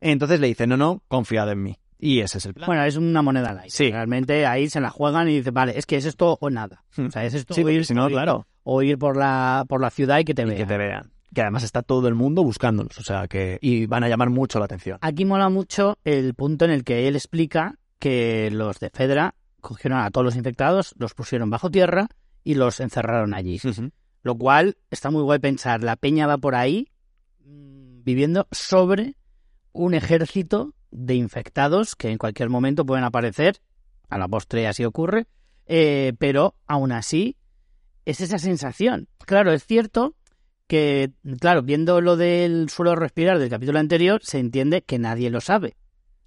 Entonces 0.00 0.40
le 0.40 0.48
dice, 0.48 0.66
no, 0.66 0.76
no, 0.76 1.02
confiad 1.08 1.50
en 1.52 1.62
mí. 1.62 1.76
Y 2.02 2.20
ese 2.20 2.38
es 2.38 2.46
el 2.46 2.54
plan. 2.54 2.66
Bueno, 2.66 2.82
es 2.84 2.96
una 2.96 3.20
moneda 3.20 3.50
aire. 3.50 3.64
Sí. 3.68 3.90
Realmente 3.90 4.46
ahí 4.46 4.68
se 4.70 4.80
la 4.80 4.88
juegan 4.90 5.28
y 5.28 5.36
dicen, 5.36 5.52
vale, 5.52 5.78
es 5.78 5.84
que 5.84 5.96
es 5.96 6.06
esto 6.06 6.38
o 6.40 6.50
nada. 6.50 6.82
O 6.98 7.10
sea, 7.10 7.24
es 7.24 7.34
esto 7.34 7.52
sí, 7.54 7.62
o, 7.62 7.68
ir, 7.68 7.84
si 7.84 7.92
no, 7.94 8.06
o 8.06 8.08
ir- 8.08 8.12
claro, 8.12 8.46
o 8.62 8.82
ir 8.82 8.96
por 8.98 9.16
la, 9.18 9.64
por 9.68 9.80
la 9.82 9.90
ciudad 9.90 10.18
y 10.18 10.24
que 10.24 10.32
te 10.34 10.42
y 10.42 10.44
vean. 10.46 10.56
que 10.56 10.64
te 10.66 10.78
vean. 10.78 11.12
Que 11.34 11.42
además 11.42 11.62
está 11.62 11.82
todo 11.82 12.08
el 12.08 12.14
mundo 12.14 12.42
buscándolos, 12.42 12.98
o 12.98 13.02
sea, 13.02 13.28
que 13.28 13.58
y 13.60 13.86
van 13.86 14.02
a 14.02 14.08
llamar 14.08 14.30
mucho 14.30 14.58
la 14.58 14.64
atención. 14.64 14.98
Aquí 15.00 15.24
mola 15.24 15.48
mucho 15.48 15.98
el 16.04 16.34
punto 16.34 16.64
en 16.64 16.72
el 16.72 16.82
que 16.82 17.06
él 17.06 17.14
explica 17.14 17.76
que 18.00 18.50
los 18.50 18.80
de 18.80 18.90
Fedra 18.90 19.34
cogieron 19.60 20.00
a 20.00 20.10
todos 20.10 20.24
los 20.24 20.36
infectados, 20.36 20.94
los 20.98 21.14
pusieron 21.14 21.50
bajo 21.50 21.70
tierra 21.70 22.08
y 22.42 22.54
los 22.54 22.80
encerraron 22.80 23.34
allí. 23.34 23.60
Lo 24.22 24.36
cual 24.36 24.76
está 24.90 25.10
muy 25.10 25.22
guay 25.22 25.38
pensar, 25.38 25.82
la 25.82 25.96
peña 25.96 26.26
va 26.26 26.38
por 26.38 26.54
ahí 26.54 26.90
mm, 27.44 28.02
viviendo 28.02 28.48
sobre 28.50 29.16
un 29.72 29.94
ejército 29.94 30.74
de 30.90 31.14
infectados 31.14 31.94
que 31.94 32.10
en 32.10 32.18
cualquier 32.18 32.48
momento 32.48 32.84
pueden 32.84 33.04
aparecer, 33.04 33.60
a 34.08 34.18
la 34.18 34.26
postre 34.28 34.66
así 34.66 34.84
ocurre, 34.84 35.26
eh, 35.66 36.14
pero 36.18 36.56
aún 36.66 36.92
así 36.92 37.36
es 38.04 38.20
esa 38.20 38.38
sensación. 38.38 39.08
Claro, 39.24 39.52
es 39.52 39.64
cierto 39.64 40.16
que, 40.70 41.10
claro, 41.40 41.62
viendo 41.62 42.00
lo 42.00 42.16
del 42.16 42.70
suelo 42.70 42.94
respirar 42.94 43.40
del 43.40 43.50
capítulo 43.50 43.80
anterior, 43.80 44.20
se 44.22 44.38
entiende 44.38 44.82
que 44.82 45.00
nadie 45.00 45.28
lo 45.28 45.40
sabe. 45.40 45.74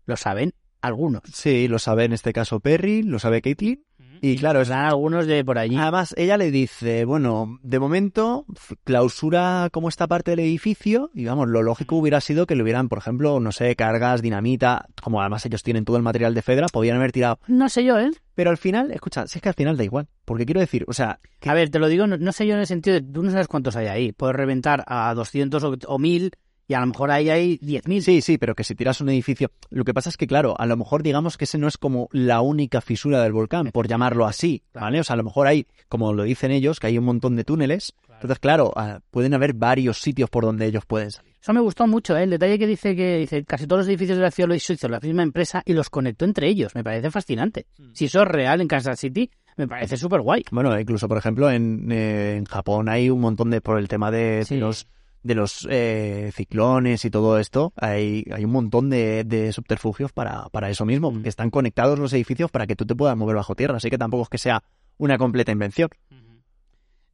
Lo 0.05 0.17
saben 0.17 0.53
algunos. 0.81 1.21
Sí, 1.31 1.69
lo 1.69 1.79
sabe 1.79 2.03
en 2.03 2.11
este 2.11 2.33
caso 2.33 2.59
Perry, 2.59 3.03
lo 3.03 3.19
sabe 3.19 3.41
Caitlyn. 3.41 3.85
Y 4.25 4.37
claro, 4.37 4.61
es, 4.61 4.69
Están 4.69 4.85
algunos 4.85 5.27
de 5.27 5.43
por 5.43 5.57
allí. 5.57 5.75
Además, 5.75 6.13
ella 6.17 6.37
le 6.37 6.49
dice, 6.49 7.03
bueno, 7.03 7.59
de 7.61 7.77
momento 7.77 8.45
clausura 8.85 9.67
como 9.71 9.89
esta 9.89 10.07
parte 10.07 10.31
del 10.31 10.39
edificio 10.39 11.11
y 11.13 11.25
vamos, 11.25 11.49
lo 11.49 11.61
lógico 11.61 11.97
hubiera 11.97 12.21
sido 12.21 12.45
que 12.45 12.55
le 12.55 12.63
hubieran, 12.63 12.87
por 12.87 12.99
ejemplo, 12.99 13.39
no 13.41 13.51
sé, 13.51 13.75
cargas, 13.75 14.21
dinamita, 14.21 14.87
como 15.01 15.19
además 15.19 15.45
ellos 15.45 15.61
tienen 15.61 15.83
todo 15.83 15.97
el 15.97 16.03
material 16.03 16.33
de 16.33 16.41
Fedra, 16.41 16.67
podían 16.71 16.95
haber 16.95 17.11
tirado. 17.11 17.39
No 17.47 17.67
sé 17.67 17.83
yo, 17.83 17.99
¿eh? 17.99 18.11
Pero 18.33 18.49
al 18.49 18.57
final, 18.57 18.91
escucha, 18.91 19.27
si 19.27 19.39
es 19.39 19.41
que 19.41 19.49
al 19.49 19.55
final 19.55 19.75
da 19.75 19.83
igual, 19.83 20.07
porque 20.23 20.45
quiero 20.45 20.61
decir, 20.61 20.85
o 20.87 20.93
sea, 20.93 21.19
que- 21.41 21.49
A 21.49 21.53
ver, 21.53 21.69
te 21.69 21.79
lo 21.79 21.87
digo, 21.89 22.07
no, 22.07 22.17
no 22.17 22.31
sé 22.31 22.47
yo 22.47 22.53
en 22.53 22.61
el 22.61 22.67
sentido 22.67 22.93
de 22.95 23.01
tú 23.01 23.23
no 23.23 23.29
sabes 23.29 23.47
cuántos 23.49 23.75
hay 23.75 23.87
ahí. 23.87 24.11
Puedes 24.13 24.35
reventar 24.37 24.83
a 24.87 25.13
200 25.13 25.63
o, 25.65 25.75
o 25.87 25.99
1000 25.99 26.31
y 26.67 26.73
a 26.75 26.79
lo 26.79 26.87
mejor 26.87 27.11
ahí 27.11 27.29
hay 27.29 27.57
10.000. 27.59 28.01
sí, 28.01 28.21
sí, 28.21 28.37
pero 28.37 28.55
que 28.55 28.63
si 28.63 28.75
tiras 28.75 29.01
un 29.01 29.09
edificio, 29.09 29.51
lo 29.69 29.83
que 29.83 29.93
pasa 29.93 30.09
es 30.09 30.17
que 30.17 30.27
claro, 30.27 30.55
a 30.57 30.65
lo 30.65 30.77
mejor 30.77 31.03
digamos 31.03 31.37
que 31.37 31.43
ese 31.45 31.57
no 31.57 31.67
es 31.67 31.77
como 31.77 32.07
la 32.11 32.41
única 32.41 32.81
fisura 32.81 33.21
del 33.23 33.33
volcán, 33.33 33.71
por 33.71 33.87
llamarlo 33.87 34.25
así, 34.25 34.63
¿vale? 34.73 34.99
O 34.99 35.03
sea, 35.03 35.15
a 35.15 35.17
lo 35.17 35.23
mejor 35.23 35.47
hay, 35.47 35.67
como 35.89 36.13
lo 36.13 36.23
dicen 36.23 36.51
ellos, 36.51 36.79
que 36.79 36.87
hay 36.87 36.97
un 36.97 37.05
montón 37.05 37.35
de 37.35 37.43
túneles, 37.43 37.93
entonces 38.09 38.39
claro, 38.39 38.71
ah, 38.75 38.99
pueden 39.11 39.33
haber 39.33 39.53
varios 39.53 39.99
sitios 39.99 40.29
por 40.29 40.45
donde 40.45 40.65
ellos 40.65 40.85
pueden 40.85 41.11
salir. 41.11 41.33
Eso 41.41 41.51
me 41.51 41.59
gustó 41.59 41.85
mucho, 41.87 42.15
¿eh? 42.15 42.23
El 42.23 42.29
detalle 42.29 42.57
que 42.57 42.67
dice 42.67 42.95
que 42.95 43.17
dice 43.17 43.43
casi 43.43 43.67
todos 43.67 43.81
los 43.81 43.87
edificios 43.89 44.17
de 44.17 44.23
la 44.23 44.31
ciudad 44.31 44.47
lo 44.47 44.55
hizo 44.55 44.73
la 44.87 45.01
misma 45.01 45.23
empresa 45.23 45.61
y 45.65 45.73
los 45.73 45.89
conectó 45.89 46.23
entre 46.23 46.47
ellos. 46.47 46.73
Me 46.73 46.85
parece 46.85 47.11
fascinante. 47.11 47.65
Si 47.91 48.05
eso 48.05 48.21
es 48.21 48.27
real 48.29 48.61
en 48.61 48.69
Kansas 48.69 48.97
City, 48.97 49.29
me 49.57 49.67
parece 49.67 49.97
súper 49.97 50.21
guay. 50.21 50.45
Bueno, 50.51 50.79
incluso, 50.79 51.09
por 51.09 51.17
ejemplo, 51.17 51.51
en, 51.51 51.91
eh, 51.91 52.37
en 52.37 52.45
Japón 52.45 52.87
hay 52.87 53.09
un 53.09 53.19
montón 53.19 53.49
de, 53.49 53.59
por 53.59 53.77
el 53.77 53.89
tema 53.89 54.09
de, 54.09 54.45
Sí. 54.45 54.55
de 54.55 54.61
los 54.61 54.87
de 55.23 55.35
los 55.35 55.67
eh, 55.71 56.31
ciclones 56.35 57.05
y 57.05 57.09
todo 57.09 57.39
esto, 57.39 57.73
hay, 57.77 58.25
hay 58.31 58.43
un 58.45 58.51
montón 58.51 58.89
de, 58.89 59.23
de 59.23 59.51
subterfugios 59.53 60.11
para, 60.11 60.49
para 60.49 60.69
eso 60.69 60.85
mismo, 60.85 61.11
Mm. 61.11 61.23
que 61.23 61.29
están 61.29 61.49
conectados 61.49 61.97
los 61.97 62.11
edificios 62.13 62.51
para 62.51 62.67
que 62.67 62.75
tú 62.75 62.85
te 62.85 62.93
puedas 62.95 63.15
mover 63.17 63.37
bajo 63.37 63.55
tierra, 63.55 63.77
así 63.77 63.89
que 63.89 63.97
tampoco 63.97 64.23
es 64.23 64.29
que 64.29 64.37
sea 64.37 64.63
una 64.97 65.17
completa 65.17 65.51
invención. 65.51 65.89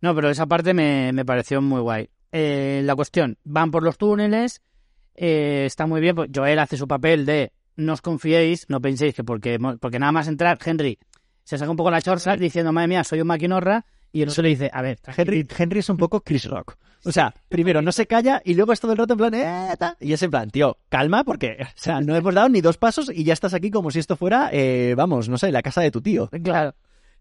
No, 0.02 0.16
pero 0.16 0.30
esa 0.30 0.46
parte 0.46 0.74
me, 0.74 1.12
me 1.14 1.26
pareció 1.26 1.62
muy 1.62 1.82
guay. 1.82 2.10
Eh, 2.32 2.82
la 2.84 2.96
cuestión, 2.96 3.38
van 3.44 3.70
por 3.72 3.84
los 3.84 3.98
túneles, 3.98 4.62
eh, 5.16 5.64
está 5.66 5.88
muy 5.88 6.00
bien, 6.00 6.16
pues 6.16 6.30
Joel 6.34 6.60
hace 6.60 6.78
su 6.78 6.88
papel 6.88 7.26
de 7.26 7.52
no 7.76 7.94
os 7.94 8.02
confiéis, 8.02 8.66
no 8.70 8.82
penséis 8.82 9.14
que 9.16 9.24
porque, 9.24 9.60
porque 9.80 10.00
nada 10.00 10.12
más 10.12 10.28
entrar, 10.28 10.58
Henry 10.64 11.00
se 11.44 11.58
saca 11.58 11.72
un 11.72 11.78
poco 11.78 11.92
la 11.92 12.02
chorza 12.02 12.36
diciendo, 12.38 12.72
madre 12.72 12.88
mía, 12.90 13.04
soy 13.04 13.22
un 13.22 13.28
maquinorra, 13.28 13.86
y 14.12 14.22
el 14.22 14.30
otro 14.30 14.44
le 14.44 14.50
dice, 14.50 14.70
a 14.74 14.82
ver, 14.82 15.00
Henry, 15.18 15.48
Henry 15.58 15.80
es 15.80 15.90
un 15.90 15.98
poco 15.98 16.22
Chris 16.22 16.46
Rock. 16.46 16.78
O 17.06 17.12
sea, 17.12 17.34
primero 17.50 17.82
no 17.82 17.92
se 17.92 18.06
calla 18.08 18.42
y 18.44 18.54
luego 18.56 18.74
es 18.74 18.80
todo 18.80 18.92
el 18.92 18.98
rato 18.98 19.14
en 19.14 19.18
plan, 19.18 19.34
"Eh, 19.34 19.76
ta". 19.78 19.96
y 20.00 20.14
es 20.14 20.22
en 20.24 20.32
plan, 20.32 20.50
tío, 20.50 20.78
calma 20.90 21.24
porque, 21.24 21.58
o 21.62 21.66
sea, 21.76 22.02
no 22.02 22.16
hemos 22.16 22.34
dado 22.34 22.50
ni 22.50 22.62
dos 22.62 22.78
pasos 22.78 23.12
y 23.14 23.24
ya 23.24 23.34
estás 23.34 23.54
aquí 23.54 23.72
como 23.72 23.92
si 23.92 24.00
esto 24.00 24.16
fuera, 24.16 24.50
eh, 24.52 24.94
vamos, 24.98 25.30
no 25.30 25.38
sé, 25.38 25.52
la 25.52 25.62
casa 25.62 25.82
de 25.82 25.92
tu 25.92 26.02
tío. 26.02 26.30
Claro. 26.44 26.76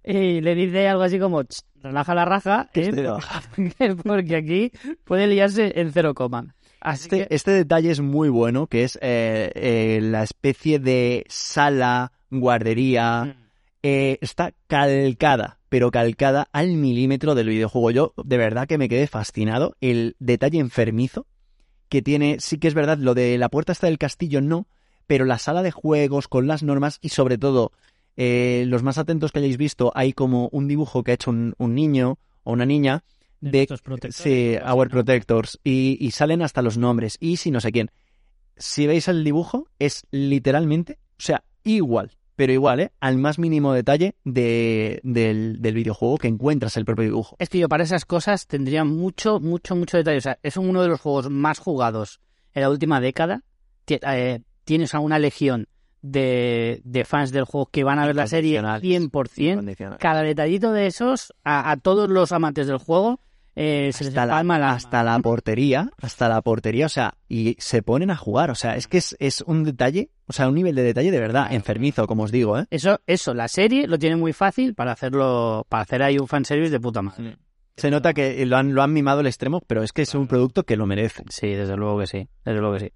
Y 0.04 0.40
le 0.40 0.54
dice 0.54 0.88
algo 0.88 1.02
así 1.02 1.18
como, 1.18 1.42
"Ch, 1.44 1.60
relaja 1.82 2.14
la 2.14 2.24
raja, 2.24 2.70
¿eh? 2.74 2.88
Este 2.88 3.96
porque 4.04 4.36
aquí 4.36 4.72
puede 5.04 5.26
liarse 5.26 5.72
en 5.80 5.92
cero 5.92 6.14
coma. 6.14 6.54
Así 6.80 7.04
Este, 7.04 7.26
que, 7.28 7.34
este 7.34 7.50
detalle 7.50 7.90
es 7.90 8.00
muy 8.00 8.28
bueno, 8.28 8.68
que 8.68 8.84
es 8.84 8.96
eh, 9.02 9.50
eh, 9.56 9.98
la 10.00 10.22
especie 10.22 10.78
de 10.78 11.24
sala, 11.28 12.12
guardería, 12.30 13.36
eh, 13.82 14.18
está 14.20 14.52
calcada, 14.68 15.57
pero 15.68 15.90
calcada 15.90 16.48
al 16.52 16.68
milímetro 16.68 17.34
del 17.34 17.48
videojuego. 17.48 17.90
Yo 17.90 18.14
de 18.24 18.36
verdad 18.36 18.66
que 18.66 18.78
me 18.78 18.88
quedé 18.88 19.06
fascinado. 19.06 19.76
El 19.80 20.16
detalle 20.18 20.58
enfermizo 20.58 21.26
que 21.88 22.02
tiene, 22.02 22.36
sí 22.40 22.58
que 22.58 22.68
es 22.68 22.74
verdad, 22.74 22.98
lo 22.98 23.14
de 23.14 23.38
la 23.38 23.48
puerta 23.48 23.72
está 23.72 23.86
del 23.86 23.98
castillo 23.98 24.40
no, 24.40 24.66
pero 25.06 25.24
la 25.24 25.38
sala 25.38 25.62
de 25.62 25.70
juegos 25.70 26.28
con 26.28 26.46
las 26.46 26.62
normas 26.62 26.98
y 27.00 27.10
sobre 27.10 27.38
todo 27.38 27.72
eh, 28.16 28.64
los 28.66 28.82
más 28.82 28.98
atentos 28.98 29.32
que 29.32 29.38
hayáis 29.38 29.56
visto, 29.56 29.92
hay 29.94 30.12
como 30.12 30.48
un 30.52 30.68
dibujo 30.68 31.02
que 31.02 31.12
ha 31.12 31.14
hecho 31.14 31.30
un, 31.30 31.54
un 31.58 31.74
niño 31.74 32.18
o 32.42 32.52
una 32.52 32.66
niña 32.66 33.04
de, 33.40 33.68
sí, 34.10 34.56
Our. 34.66 34.90
Protectors 34.90 35.60
y, 35.62 35.96
y 36.00 36.10
salen 36.10 36.42
hasta 36.42 36.62
los 36.62 36.76
nombres 36.76 37.16
y 37.20 37.36
si 37.36 37.50
no 37.50 37.60
sé 37.60 37.72
quién. 37.72 37.90
Si 38.56 38.86
veis 38.86 39.06
el 39.08 39.22
dibujo 39.22 39.68
es 39.78 40.02
literalmente, 40.10 40.98
o 41.12 41.22
sea, 41.22 41.44
igual, 41.62 42.17
pero 42.38 42.52
igual, 42.52 42.78
¿eh? 42.78 42.92
Al 43.00 43.18
más 43.18 43.40
mínimo 43.40 43.72
detalle 43.72 44.14
de, 44.22 45.00
del, 45.02 45.60
del 45.60 45.74
videojuego 45.74 46.18
que 46.18 46.28
encuentras 46.28 46.76
el 46.76 46.84
propio 46.84 47.02
dibujo. 47.02 47.34
Es 47.40 47.48
que 47.48 47.58
yo 47.58 47.68
para 47.68 47.82
esas 47.82 48.04
cosas 48.04 48.46
tendría 48.46 48.84
mucho, 48.84 49.40
mucho, 49.40 49.74
mucho 49.74 49.96
detalle. 49.96 50.18
O 50.18 50.20
sea, 50.20 50.38
es 50.44 50.56
uno 50.56 50.80
de 50.80 50.86
los 50.86 51.00
juegos 51.00 51.30
más 51.30 51.58
jugados 51.58 52.20
en 52.54 52.62
la 52.62 52.70
última 52.70 53.00
década. 53.00 53.42
Eh, 53.88 54.40
tienes 54.62 54.94
a 54.94 55.00
una 55.00 55.18
legión 55.18 55.66
de, 56.00 56.80
de 56.84 57.04
fans 57.04 57.32
del 57.32 57.42
juego 57.42 57.66
que 57.72 57.82
van 57.82 57.98
a 57.98 58.06
ver 58.06 58.14
la 58.14 58.28
serie 58.28 58.60
Incondicionales. 58.60 59.38
100%. 59.38 59.52
Incondicional. 59.54 59.98
Cada 59.98 60.22
detallito 60.22 60.70
de 60.70 60.86
esos, 60.86 61.34
a, 61.42 61.72
a 61.72 61.76
todos 61.76 62.08
los 62.08 62.30
amantes 62.30 62.68
del 62.68 62.78
juego, 62.78 63.18
eh, 63.60 63.90
se 63.92 64.04
les 64.04 64.08
hasta 64.10 64.26
la, 64.26 64.34
palma 64.34 64.58
la 64.58 64.70
hasta 64.70 65.02
la 65.02 65.18
portería, 65.18 65.90
hasta 66.00 66.28
la 66.28 66.40
portería, 66.42 66.86
o 66.86 66.88
sea, 66.88 67.14
y 67.28 67.56
se 67.58 67.82
ponen 67.82 68.10
a 68.10 68.16
jugar, 68.16 68.50
o 68.50 68.54
sea, 68.54 68.76
es 68.76 68.86
que 68.86 68.98
es, 68.98 69.16
es 69.18 69.40
un 69.40 69.64
detalle, 69.64 70.10
o 70.26 70.32
sea, 70.32 70.48
un 70.48 70.54
nivel 70.54 70.76
de 70.76 70.82
detalle 70.84 71.10
de 71.10 71.18
verdad, 71.18 71.52
enfermizo, 71.52 72.06
como 72.06 72.22
os 72.22 72.30
digo, 72.30 72.58
¿eh? 72.58 72.66
Eso, 72.70 73.00
eso, 73.06 73.34
la 73.34 73.48
serie 73.48 73.88
lo 73.88 73.98
tiene 73.98 74.14
muy 74.14 74.32
fácil 74.32 74.74
para 74.74 74.92
hacerlo, 74.92 75.66
para 75.68 75.82
hacer 75.82 76.04
ahí 76.04 76.18
un 76.18 76.28
fanservice 76.28 76.70
de 76.70 76.78
puta 76.78 77.02
madre. 77.02 77.36
Se 77.76 77.90
nota 77.90 78.14
que 78.14 78.46
lo 78.46 78.56
han, 78.56 78.74
lo 78.74 78.82
han 78.82 78.92
mimado 78.92 79.20
al 79.20 79.26
extremo, 79.26 79.60
pero 79.66 79.82
es 79.82 79.92
que 79.92 80.02
es 80.02 80.14
un 80.14 80.28
producto 80.28 80.64
que 80.64 80.76
lo 80.76 80.86
merece. 80.86 81.24
Sí, 81.28 81.48
desde 81.48 81.76
luego 81.76 81.98
que 81.98 82.06
sí, 82.06 82.28
desde 82.44 82.60
luego 82.60 82.74
que 82.74 82.80
sí. 82.80 82.92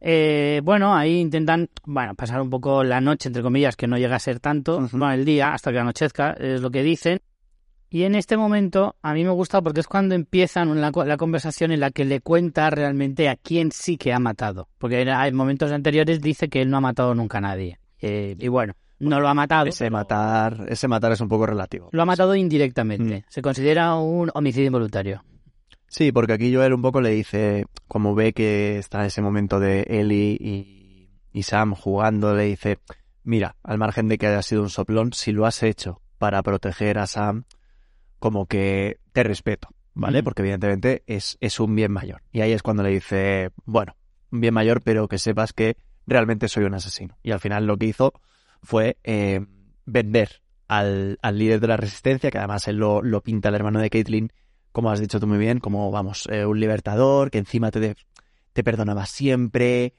Eh, 0.00 0.60
bueno, 0.64 0.96
ahí 0.96 1.20
intentan, 1.20 1.68
bueno, 1.84 2.14
pasar 2.14 2.40
un 2.40 2.50
poco 2.50 2.82
la 2.82 3.00
noche, 3.00 3.28
entre 3.28 3.42
comillas, 3.42 3.76
que 3.76 3.86
no 3.86 3.96
llega 3.98 4.16
a 4.16 4.20
ser 4.20 4.40
tanto, 4.40 4.80
bueno, 4.92 5.12
el 5.12 5.24
día, 5.24 5.52
hasta 5.52 5.70
que 5.70 5.78
anochezca, 5.78 6.32
es 6.32 6.60
lo 6.60 6.70
que 6.70 6.82
dicen. 6.82 7.20
Y 7.94 8.04
en 8.04 8.14
este 8.14 8.38
momento 8.38 8.96
a 9.02 9.12
mí 9.12 9.22
me 9.22 9.30
gusta 9.32 9.60
porque 9.60 9.80
es 9.80 9.86
cuando 9.86 10.14
empiezan 10.14 10.80
la, 10.80 10.90
co- 10.92 11.04
la 11.04 11.18
conversación 11.18 11.72
en 11.72 11.80
la 11.80 11.90
que 11.90 12.06
le 12.06 12.20
cuenta 12.20 12.70
realmente 12.70 13.28
a 13.28 13.36
quién 13.36 13.70
sí 13.70 13.98
que 13.98 14.14
ha 14.14 14.18
matado. 14.18 14.66
Porque 14.78 15.02
en, 15.02 15.08
en 15.08 15.34
momentos 15.34 15.70
anteriores 15.72 16.22
dice 16.22 16.48
que 16.48 16.62
él 16.62 16.70
no 16.70 16.78
ha 16.78 16.80
matado 16.80 17.14
nunca 17.14 17.36
a 17.36 17.42
nadie. 17.42 17.78
Eh, 18.00 18.34
y 18.38 18.48
bueno, 18.48 18.72
no 18.98 19.20
lo 19.20 19.28
ha 19.28 19.34
matado. 19.34 19.66
Ese 19.66 19.90
matar, 19.90 20.64
ese 20.70 20.88
matar 20.88 21.12
es 21.12 21.20
un 21.20 21.28
poco 21.28 21.44
relativo. 21.44 21.90
Lo 21.92 22.00
ha 22.00 22.06
matado 22.06 22.34
indirectamente. 22.34 23.18
Mm. 23.18 23.24
Se 23.28 23.42
considera 23.42 23.94
un 23.96 24.30
homicidio 24.32 24.68
involuntario. 24.68 25.22
Sí, 25.86 26.12
porque 26.12 26.32
aquí 26.32 26.54
Joel 26.54 26.72
un 26.72 26.80
poco 26.80 27.02
le 27.02 27.10
dice, 27.10 27.66
como 27.88 28.14
ve 28.14 28.32
que 28.32 28.78
está 28.78 29.04
ese 29.04 29.20
momento 29.20 29.60
de 29.60 29.84
Ellie 29.86 30.38
y, 30.40 31.10
y 31.30 31.42
Sam 31.42 31.74
jugando, 31.74 32.34
le 32.34 32.44
dice, 32.44 32.78
mira, 33.22 33.56
al 33.62 33.76
margen 33.76 34.08
de 34.08 34.16
que 34.16 34.28
haya 34.28 34.40
sido 34.40 34.62
un 34.62 34.70
soplón, 34.70 35.12
si 35.12 35.32
lo 35.32 35.44
has 35.44 35.62
hecho 35.62 36.00
para 36.16 36.42
proteger 36.42 36.98
a 36.98 37.06
Sam, 37.06 37.44
como 38.22 38.46
que 38.46 39.00
te 39.12 39.24
respeto, 39.24 39.66
¿vale? 39.94 40.18
Porque 40.22 40.42
evidentemente 40.42 41.02
es, 41.08 41.36
es 41.40 41.58
un 41.58 41.74
bien 41.74 41.90
mayor. 41.90 42.22
Y 42.30 42.40
ahí 42.40 42.52
es 42.52 42.62
cuando 42.62 42.84
le 42.84 42.90
dice, 42.90 43.50
bueno, 43.64 43.96
un 44.30 44.40
bien 44.40 44.54
mayor, 44.54 44.80
pero 44.80 45.08
que 45.08 45.18
sepas 45.18 45.52
que 45.52 45.76
realmente 46.06 46.46
soy 46.46 46.62
un 46.62 46.74
asesino. 46.74 47.18
Y 47.24 47.32
al 47.32 47.40
final 47.40 47.66
lo 47.66 47.76
que 47.76 47.86
hizo 47.86 48.12
fue 48.62 48.96
eh, 49.02 49.44
vender 49.86 50.40
al, 50.68 51.18
al 51.20 51.36
líder 51.36 51.58
de 51.58 51.66
la 51.66 51.76
resistencia, 51.76 52.30
que 52.30 52.38
además 52.38 52.68
él 52.68 52.76
lo, 52.76 53.02
lo 53.02 53.24
pinta 53.24 53.48
el 53.48 53.56
hermano 53.56 53.80
de 53.80 53.90
Caitlyn, 53.90 54.32
como 54.70 54.92
has 54.92 55.00
dicho 55.00 55.18
tú 55.18 55.26
muy 55.26 55.38
bien, 55.38 55.58
como, 55.58 55.90
vamos, 55.90 56.28
eh, 56.30 56.46
un 56.46 56.60
libertador, 56.60 57.32
que 57.32 57.38
encima 57.38 57.72
te, 57.72 57.80
de- 57.80 57.96
te 58.52 58.62
perdonaba 58.62 59.04
siempre, 59.06 59.94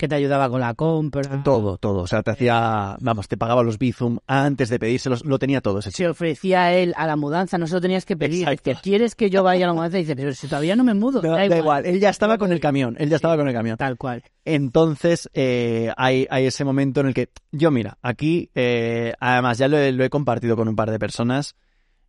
Que 0.00 0.08
te 0.08 0.14
ayudaba 0.14 0.48
con 0.48 0.60
la 0.60 0.72
compra. 0.72 1.42
todo, 1.44 1.76
todo. 1.76 2.00
O 2.00 2.06
sea, 2.06 2.22
te 2.22 2.30
hacía, 2.30 2.96
vamos, 3.00 3.28
te 3.28 3.36
pagaba 3.36 3.62
los 3.62 3.78
bizum 3.78 4.18
antes 4.26 4.70
de 4.70 4.78
pedírselos, 4.78 5.26
lo 5.26 5.38
tenía 5.38 5.60
todo 5.60 5.78
ese 5.80 5.90
se 5.90 6.08
ofrecía 6.08 6.72
él 6.72 6.94
a 6.96 7.06
la 7.06 7.16
mudanza, 7.16 7.58
no 7.58 7.66
se 7.66 7.74
lo 7.74 7.82
tenías 7.82 8.06
que 8.06 8.16
pedir. 8.16 8.48
Exacto. 8.48 8.80
¿quieres 8.82 9.14
que 9.14 9.28
yo 9.28 9.42
vaya 9.42 9.66
a 9.66 9.68
la 9.68 9.74
mudanza? 9.74 9.98
Y 9.98 10.04
dice, 10.04 10.16
pero 10.16 10.32
si 10.32 10.46
todavía 10.46 10.74
no 10.74 10.84
me 10.84 10.94
mudo. 10.94 11.20
Da, 11.20 11.46
da 11.46 11.58
igual, 11.58 11.84
él 11.84 12.00
ya 12.00 12.08
estaba 12.08 12.38
con 12.38 12.50
el 12.50 12.60
camión, 12.60 12.96
él 12.98 13.10
ya 13.10 13.16
estaba 13.16 13.36
con 13.36 13.46
el 13.46 13.52
camión. 13.52 13.76
Tal 13.76 13.98
cual. 13.98 14.22
Entonces, 14.46 15.28
eh, 15.34 15.92
hay, 15.98 16.26
hay 16.30 16.46
ese 16.46 16.64
momento 16.64 17.02
en 17.02 17.08
el 17.08 17.14
que 17.14 17.28
yo, 17.52 17.70
mira, 17.70 17.98
aquí, 18.00 18.48
eh, 18.54 19.12
además 19.20 19.58
ya 19.58 19.68
lo 19.68 19.76
he, 19.76 19.92
lo 19.92 20.02
he 20.02 20.08
compartido 20.08 20.56
con 20.56 20.66
un 20.66 20.76
par 20.76 20.90
de 20.90 20.98
personas, 20.98 21.56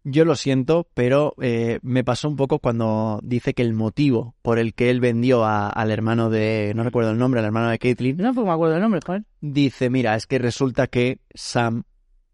yo 0.04 0.26
lo 0.26 0.36
siento, 0.36 0.88
pero 0.94 1.36
eh, 1.42 1.80
me 1.84 2.04
pasó 2.04 2.28
un 2.28 2.36
poco 2.36 2.60
cuando 2.60 3.20
dice 3.24 3.54
que 3.54 3.62
el 3.62 3.74
motivo 3.74 4.36
por 4.42 4.58
el 4.60 4.74
que 4.74 4.90
él 4.90 5.00
vendió 5.00 5.44
a- 5.46 5.70
al 5.70 5.92
hermano 5.92 6.30
de, 6.30 6.74
no 6.76 6.84
recuerdo 6.84 7.12
el 7.12 7.18
nombre, 7.20 7.40
al 7.40 7.46
hermano 7.46 7.70
de 7.70 7.78
Caitlyn, 7.80 8.18
No, 8.18 8.34
pues 8.34 8.46
me 8.46 8.52
acuerdo 8.54 8.74
del 8.74 8.82
nombre, 8.82 9.00
joder. 9.06 9.24
dice, 9.42 9.90
mira, 9.90 10.16
es 10.16 10.26
que 10.28 10.40
resulta 10.40 10.88
que 10.88 11.20
Sam 11.34 11.84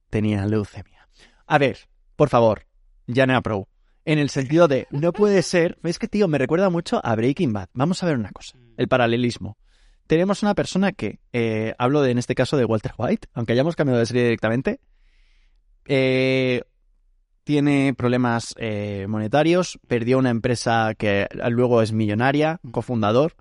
tenía 0.09 0.45
leucemia. 0.45 1.09
A 1.45 1.57
ver, 1.57 1.77
por 2.15 2.29
favor, 2.29 2.65
Janea 3.07 3.41
Pro. 3.41 3.67
En 4.05 4.19
el 4.19 4.29
sentido 4.29 4.69
de, 4.69 4.87
no 4.89 5.11
puede 5.11 5.41
ser, 5.41 5.77
es 5.83 5.99
que 5.99 6.07
tío, 6.07 6.29
me 6.29 6.37
recuerda 6.37 6.69
mucho 6.69 7.01
a 7.03 7.13
Breaking 7.15 7.51
Bad. 7.51 7.67
Vamos 7.73 8.01
a 8.01 8.05
ver 8.05 8.15
una 8.15 8.31
cosa, 8.31 8.57
el 8.77 8.87
paralelismo. 8.87 9.57
Tenemos 10.07 10.41
una 10.43 10.55
persona 10.55 10.93
que, 10.93 11.19
eh, 11.33 11.75
hablo 11.77 12.01
de, 12.01 12.11
en 12.11 12.17
este 12.17 12.33
caso 12.33 12.55
de 12.55 12.63
Walter 12.63 12.93
White, 12.97 13.27
aunque 13.33 13.51
hayamos 13.51 13.75
cambiado 13.75 13.99
de 13.99 14.05
serie 14.05 14.23
directamente, 14.23 14.79
eh, 15.85 16.61
tiene 17.47 17.93
problemas 17.97 18.53
eh, 18.57 19.05
monetarios, 19.07 19.79
perdió 19.87 20.17
una 20.17 20.31
empresa 20.31 20.93
que 20.97 21.29
luego 21.49 21.81
es 21.81 21.93
millonaria, 21.93 22.59
cofundador, 22.71 23.35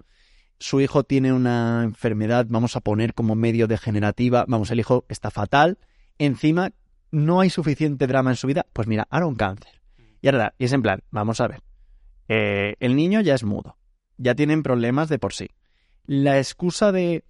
su 0.60 0.80
hijo 0.80 1.02
tiene 1.02 1.32
una 1.32 1.82
enfermedad, 1.82 2.46
vamos 2.48 2.76
a 2.76 2.80
poner 2.80 3.14
como 3.14 3.34
medio 3.34 3.66
degenerativa, 3.66 4.44
vamos, 4.46 4.70
el 4.70 4.78
hijo 4.78 5.06
está 5.08 5.32
fatal, 5.32 5.78
encima 6.18 6.70
no 7.10 7.40
hay 7.40 7.50
suficiente 7.50 8.06
drama 8.06 8.30
en 8.30 8.36
su 8.36 8.46
vida, 8.46 8.64
pues 8.72 8.86
mira, 8.86 9.08
ahora 9.10 9.26
un 9.26 9.34
cáncer. 9.34 9.82
Y 10.22 10.28
ahora, 10.28 10.54
y 10.56 10.66
es 10.66 10.72
en 10.72 10.82
plan, 10.82 11.02
vamos 11.10 11.40
a 11.40 11.48
ver, 11.48 11.62
eh, 12.28 12.76
el 12.78 12.94
niño 12.94 13.20
ya 13.22 13.34
es 13.34 13.42
mudo, 13.42 13.76
ya 14.18 14.36
tienen 14.36 14.62
problemas 14.62 15.08
de 15.08 15.18
por 15.18 15.32
sí. 15.34 15.48
La 16.06 16.38
excusa 16.38 16.92
de, 16.92 17.24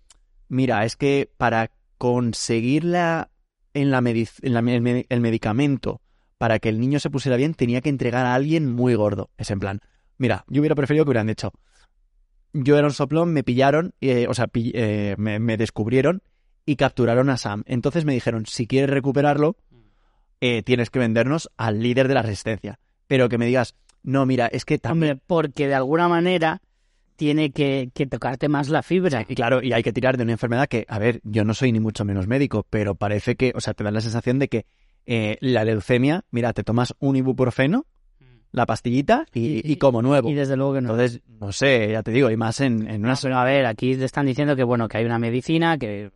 mira, 0.50 0.84
es 0.84 0.94
que 0.96 1.30
para 1.38 1.70
conseguir 1.96 2.84
la, 2.84 3.30
en 3.72 3.90
la 3.90 4.02
medic- 4.02 4.40
en 4.42 4.52
la 4.52 4.60
me- 4.60 4.74
el 4.76 4.82
me- 4.82 5.06
el 5.08 5.20
medicamento 5.22 6.02
para 6.38 6.58
que 6.58 6.68
el 6.68 6.80
niño 6.80 7.00
se 7.00 7.10
pusiera 7.10 7.36
bien, 7.36 7.54
tenía 7.54 7.80
que 7.80 7.88
entregar 7.88 8.26
a 8.26 8.34
alguien 8.34 8.70
muy 8.72 8.94
gordo. 8.94 9.30
Es 9.36 9.50
en 9.50 9.60
plan, 9.60 9.80
mira, 10.18 10.44
yo 10.48 10.60
hubiera 10.60 10.74
preferido 10.74 11.04
que 11.04 11.10
hubieran 11.10 11.26
dicho, 11.26 11.52
yo 12.52 12.78
era 12.78 12.86
un 12.86 12.92
soplón, 12.92 13.32
me 13.32 13.42
pillaron, 13.42 13.94
eh, 14.00 14.26
o 14.28 14.34
sea, 14.34 14.48
eh, 14.54 15.14
me, 15.18 15.38
me 15.38 15.56
descubrieron 15.56 16.22
y 16.64 16.76
capturaron 16.76 17.30
a 17.30 17.36
Sam. 17.36 17.62
Entonces 17.66 18.04
me 18.04 18.14
dijeron, 18.14 18.46
si 18.46 18.66
quieres 18.66 18.90
recuperarlo, 18.90 19.56
eh, 20.40 20.62
tienes 20.62 20.90
que 20.90 20.98
vendernos 20.98 21.50
al 21.56 21.80
líder 21.80 22.08
de 22.08 22.14
la 22.14 22.22
resistencia. 22.22 22.78
Pero 23.06 23.28
que 23.28 23.38
me 23.38 23.46
digas, 23.46 23.74
no, 24.02 24.26
mira, 24.26 24.46
es 24.46 24.64
que 24.64 24.78
también... 24.78 25.12
Hombre, 25.12 25.24
porque 25.26 25.68
de 25.68 25.74
alguna 25.74 26.08
manera 26.08 26.60
tiene 27.16 27.50
que, 27.50 27.90
que 27.94 28.06
tocarte 28.06 28.48
más 28.48 28.68
la 28.68 28.82
fibra. 28.82 29.24
Y 29.28 29.34
claro, 29.34 29.62
y 29.62 29.72
hay 29.72 29.82
que 29.82 29.92
tirar 29.92 30.16
de 30.16 30.24
una 30.24 30.32
enfermedad 30.32 30.66
que, 30.66 30.84
a 30.88 30.98
ver, 30.98 31.20
yo 31.24 31.44
no 31.44 31.54
soy 31.54 31.72
ni 31.72 31.80
mucho 31.80 32.04
menos 32.04 32.26
médico, 32.26 32.66
pero 32.68 32.94
parece 32.94 33.36
que, 33.36 33.52
o 33.54 33.60
sea, 33.60 33.74
te 33.74 33.84
da 33.84 33.90
la 33.90 34.00
sensación 34.00 34.38
de 34.38 34.48
que 34.48 34.66
eh, 35.06 35.38
la 35.40 35.64
leucemia, 35.64 36.24
mira, 36.30 36.52
te 36.52 36.62
tomas 36.64 36.94
un 36.98 37.16
ibuprofeno, 37.16 37.86
la 38.52 38.66
pastillita 38.66 39.26
y, 39.34 39.70
y 39.70 39.76
como 39.76 40.02
nuevo. 40.02 40.30
Y 40.30 40.34
desde 40.34 40.56
luego 40.56 40.74
que 40.74 40.80
no. 40.80 40.90
Entonces, 40.90 41.20
no 41.40 41.52
sé, 41.52 41.90
ya 41.92 42.02
te 42.02 42.10
digo, 42.10 42.30
y 42.30 42.36
más 42.36 42.60
en, 42.60 42.88
en 42.88 43.02
No, 43.02 43.08
unas... 43.08 43.22
pero 43.22 43.36
a 43.38 43.44
ver, 43.44 43.66
aquí 43.66 43.96
te 43.96 44.04
están 44.04 44.26
diciendo 44.26 44.56
que 44.56 44.64
bueno, 44.64 44.88
que 44.88 44.98
hay 44.98 45.04
una 45.04 45.18
medicina 45.18 45.78
que 45.78 46.10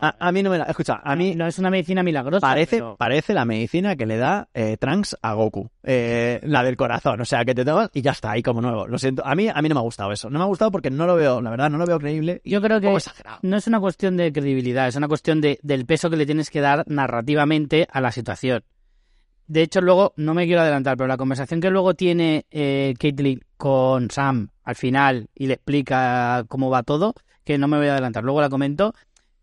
A, 0.00 0.14
a 0.28 0.32
mí 0.32 0.42
no 0.42 0.50
me 0.50 0.58
la... 0.58 0.64
Escucha, 0.64 1.00
a 1.02 1.16
mí 1.16 1.34
no 1.34 1.46
es 1.46 1.58
una 1.58 1.70
medicina 1.70 2.02
milagrosa. 2.02 2.46
parece, 2.46 2.76
pero- 2.76 2.96
parece 2.96 3.34
la 3.34 3.44
medicina 3.44 3.96
que 3.96 4.06
le 4.06 4.16
da 4.16 4.48
eh, 4.54 4.76
Trunks 4.78 5.16
a 5.22 5.34
Goku. 5.34 5.68
Eh, 5.82 6.40
la 6.44 6.62
del 6.62 6.76
corazón, 6.76 7.20
o 7.20 7.24
sea, 7.24 7.44
que 7.44 7.54
te 7.54 7.64
tomas 7.64 7.90
y 7.94 8.02
ya 8.02 8.12
está, 8.12 8.30
ahí 8.32 8.42
como 8.42 8.60
nuevo. 8.60 8.86
Lo 8.86 8.98
siento, 8.98 9.24
a 9.26 9.34
mí, 9.34 9.48
a 9.52 9.60
mí 9.62 9.68
no 9.68 9.74
me 9.74 9.80
ha 9.80 9.84
gustado 9.84 10.12
eso. 10.12 10.30
No 10.30 10.38
me 10.38 10.44
ha 10.44 10.48
gustado 10.48 10.70
porque 10.70 10.90
no 10.90 11.06
lo 11.06 11.16
veo, 11.16 11.40
la 11.40 11.50
verdad, 11.50 11.70
no 11.70 11.78
lo 11.78 11.86
veo 11.86 11.98
creíble. 11.98 12.40
y 12.44 12.50
Yo 12.50 12.62
creo 12.62 12.80
que 12.80 12.92
exagerado. 12.94 13.38
no 13.42 13.56
es 13.56 13.66
una 13.66 13.80
cuestión 13.80 14.16
de 14.16 14.32
credibilidad, 14.32 14.88
es 14.88 14.96
una 14.96 15.08
cuestión 15.08 15.40
de, 15.40 15.58
del 15.62 15.86
peso 15.86 16.10
que 16.10 16.16
le 16.16 16.26
tienes 16.26 16.50
que 16.50 16.60
dar 16.60 16.84
narrativamente 16.86 17.88
a 17.90 18.00
la 18.00 18.12
situación. 18.12 18.62
De 19.46 19.62
hecho, 19.62 19.80
luego, 19.80 20.12
no 20.16 20.34
me 20.34 20.44
quiero 20.44 20.60
adelantar, 20.60 20.96
pero 20.98 21.06
la 21.08 21.16
conversación 21.16 21.60
que 21.60 21.70
luego 21.70 21.94
tiene 21.94 22.44
eh, 22.50 22.92
Caitlyn 22.98 23.40
con 23.56 24.10
Sam 24.10 24.50
al 24.62 24.74
final 24.76 25.28
y 25.34 25.46
le 25.46 25.54
explica 25.54 26.44
cómo 26.48 26.68
va 26.68 26.82
todo, 26.82 27.14
que 27.44 27.56
no 27.56 27.66
me 27.66 27.78
voy 27.78 27.86
a 27.86 27.92
adelantar, 27.92 28.24
luego 28.24 28.42
la 28.42 28.50
comento, 28.50 28.92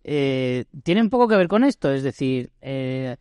eh, 0.07 0.65
poco 1.09 1.27
que 1.27 1.35
ver 1.35 1.47
con 1.47 1.63
esto, 1.63 1.91
es 1.91 2.03
decir, 2.03 2.51
eh, 2.61 3.17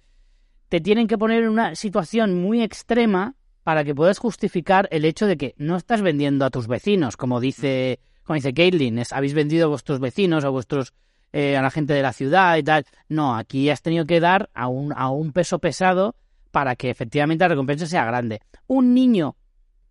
te 0.68 0.80
tienen 0.80 1.06
que 1.06 1.16
poner 1.16 1.42
en 1.42 1.48
una 1.48 1.74
situación 1.74 2.40
muy 2.42 2.62
extrema 2.62 3.36
para 3.62 3.84
que 3.84 3.94
puedas 3.94 4.18
justificar 4.18 4.86
el 4.90 5.06
hecho 5.06 5.26
de 5.26 5.38
que 5.38 5.54
no 5.56 5.76
estás 5.76 6.02
vendiendo 6.02 6.44
a 6.44 6.50
tus 6.50 6.66
vecinos, 6.66 7.16
como 7.16 7.40
dice, 7.40 8.00
como 8.24 8.34
dice 8.34 8.52
Caitlyn, 8.52 8.98
es, 8.98 9.12
habéis 9.12 9.32
vendido 9.32 9.66
a 9.66 9.68
vuestros 9.68 9.98
vecinos, 9.98 10.44
a 10.44 10.50
vuestros 10.50 10.92
eh, 11.32 11.56
a 11.56 11.62
la 11.62 11.70
gente 11.70 11.94
de 11.94 12.02
la 12.02 12.12
ciudad 12.12 12.56
y 12.58 12.62
tal. 12.62 12.84
No, 13.08 13.34
aquí 13.34 13.70
has 13.70 13.80
tenido 13.80 14.04
que 14.04 14.20
dar 14.20 14.50
a 14.52 14.68
un, 14.68 14.92
a 14.92 15.08
un 15.08 15.32
peso 15.32 15.58
pesado 15.58 16.14
para 16.50 16.76
que 16.76 16.90
efectivamente 16.90 17.44
la 17.44 17.48
recompensa 17.48 17.86
sea 17.86 18.04
grande. 18.04 18.42
Un 18.66 18.92
niño 18.92 19.36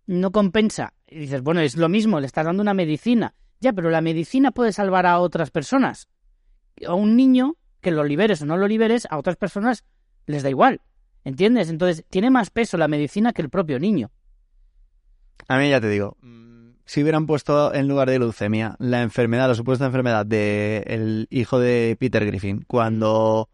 no 0.06 0.30
compensa. 0.30 0.94
Y 1.06 1.18
dices, 1.18 1.42
bueno, 1.42 1.60
es 1.60 1.76
lo 1.76 1.88
mismo, 1.88 2.20
le 2.20 2.26
estás 2.26 2.46
dando 2.46 2.62
una 2.62 2.72
medicina. 2.72 3.34
Ya, 3.60 3.72
pero 3.72 3.90
la 3.90 4.00
medicina 4.00 4.52
puede 4.52 4.72
salvar 4.72 5.06
a 5.06 5.18
otras 5.18 5.50
personas. 5.50 6.08
A 6.86 6.94
un 6.94 7.16
niño 7.16 7.56
que 7.80 7.90
lo 7.90 8.04
liberes 8.04 8.42
o 8.42 8.46
no 8.46 8.56
lo 8.56 8.66
liberes, 8.66 9.06
a 9.10 9.18
otras 9.18 9.36
personas 9.36 9.84
les 10.26 10.42
da 10.42 10.50
igual. 10.50 10.80
¿Entiendes? 11.24 11.70
Entonces, 11.70 12.04
tiene 12.10 12.30
más 12.30 12.50
peso 12.50 12.76
la 12.76 12.88
medicina 12.88 13.32
que 13.32 13.42
el 13.42 13.50
propio 13.50 13.78
niño. 13.78 14.10
A 15.48 15.58
mí 15.58 15.70
ya 15.70 15.80
te 15.80 15.88
digo, 15.88 16.16
si 16.84 17.02
hubieran 17.02 17.26
puesto 17.26 17.72
en 17.74 17.88
lugar 17.88 18.10
de 18.10 18.18
leucemia 18.18 18.76
la 18.78 19.02
enfermedad, 19.02 19.48
la 19.48 19.54
supuesta 19.54 19.86
enfermedad 19.86 20.26
del 20.26 20.84
el 20.86 21.26
hijo 21.30 21.58
de 21.58 21.96
Peter 21.98 22.24
Griffin, 22.26 22.64
cuando 22.66 23.48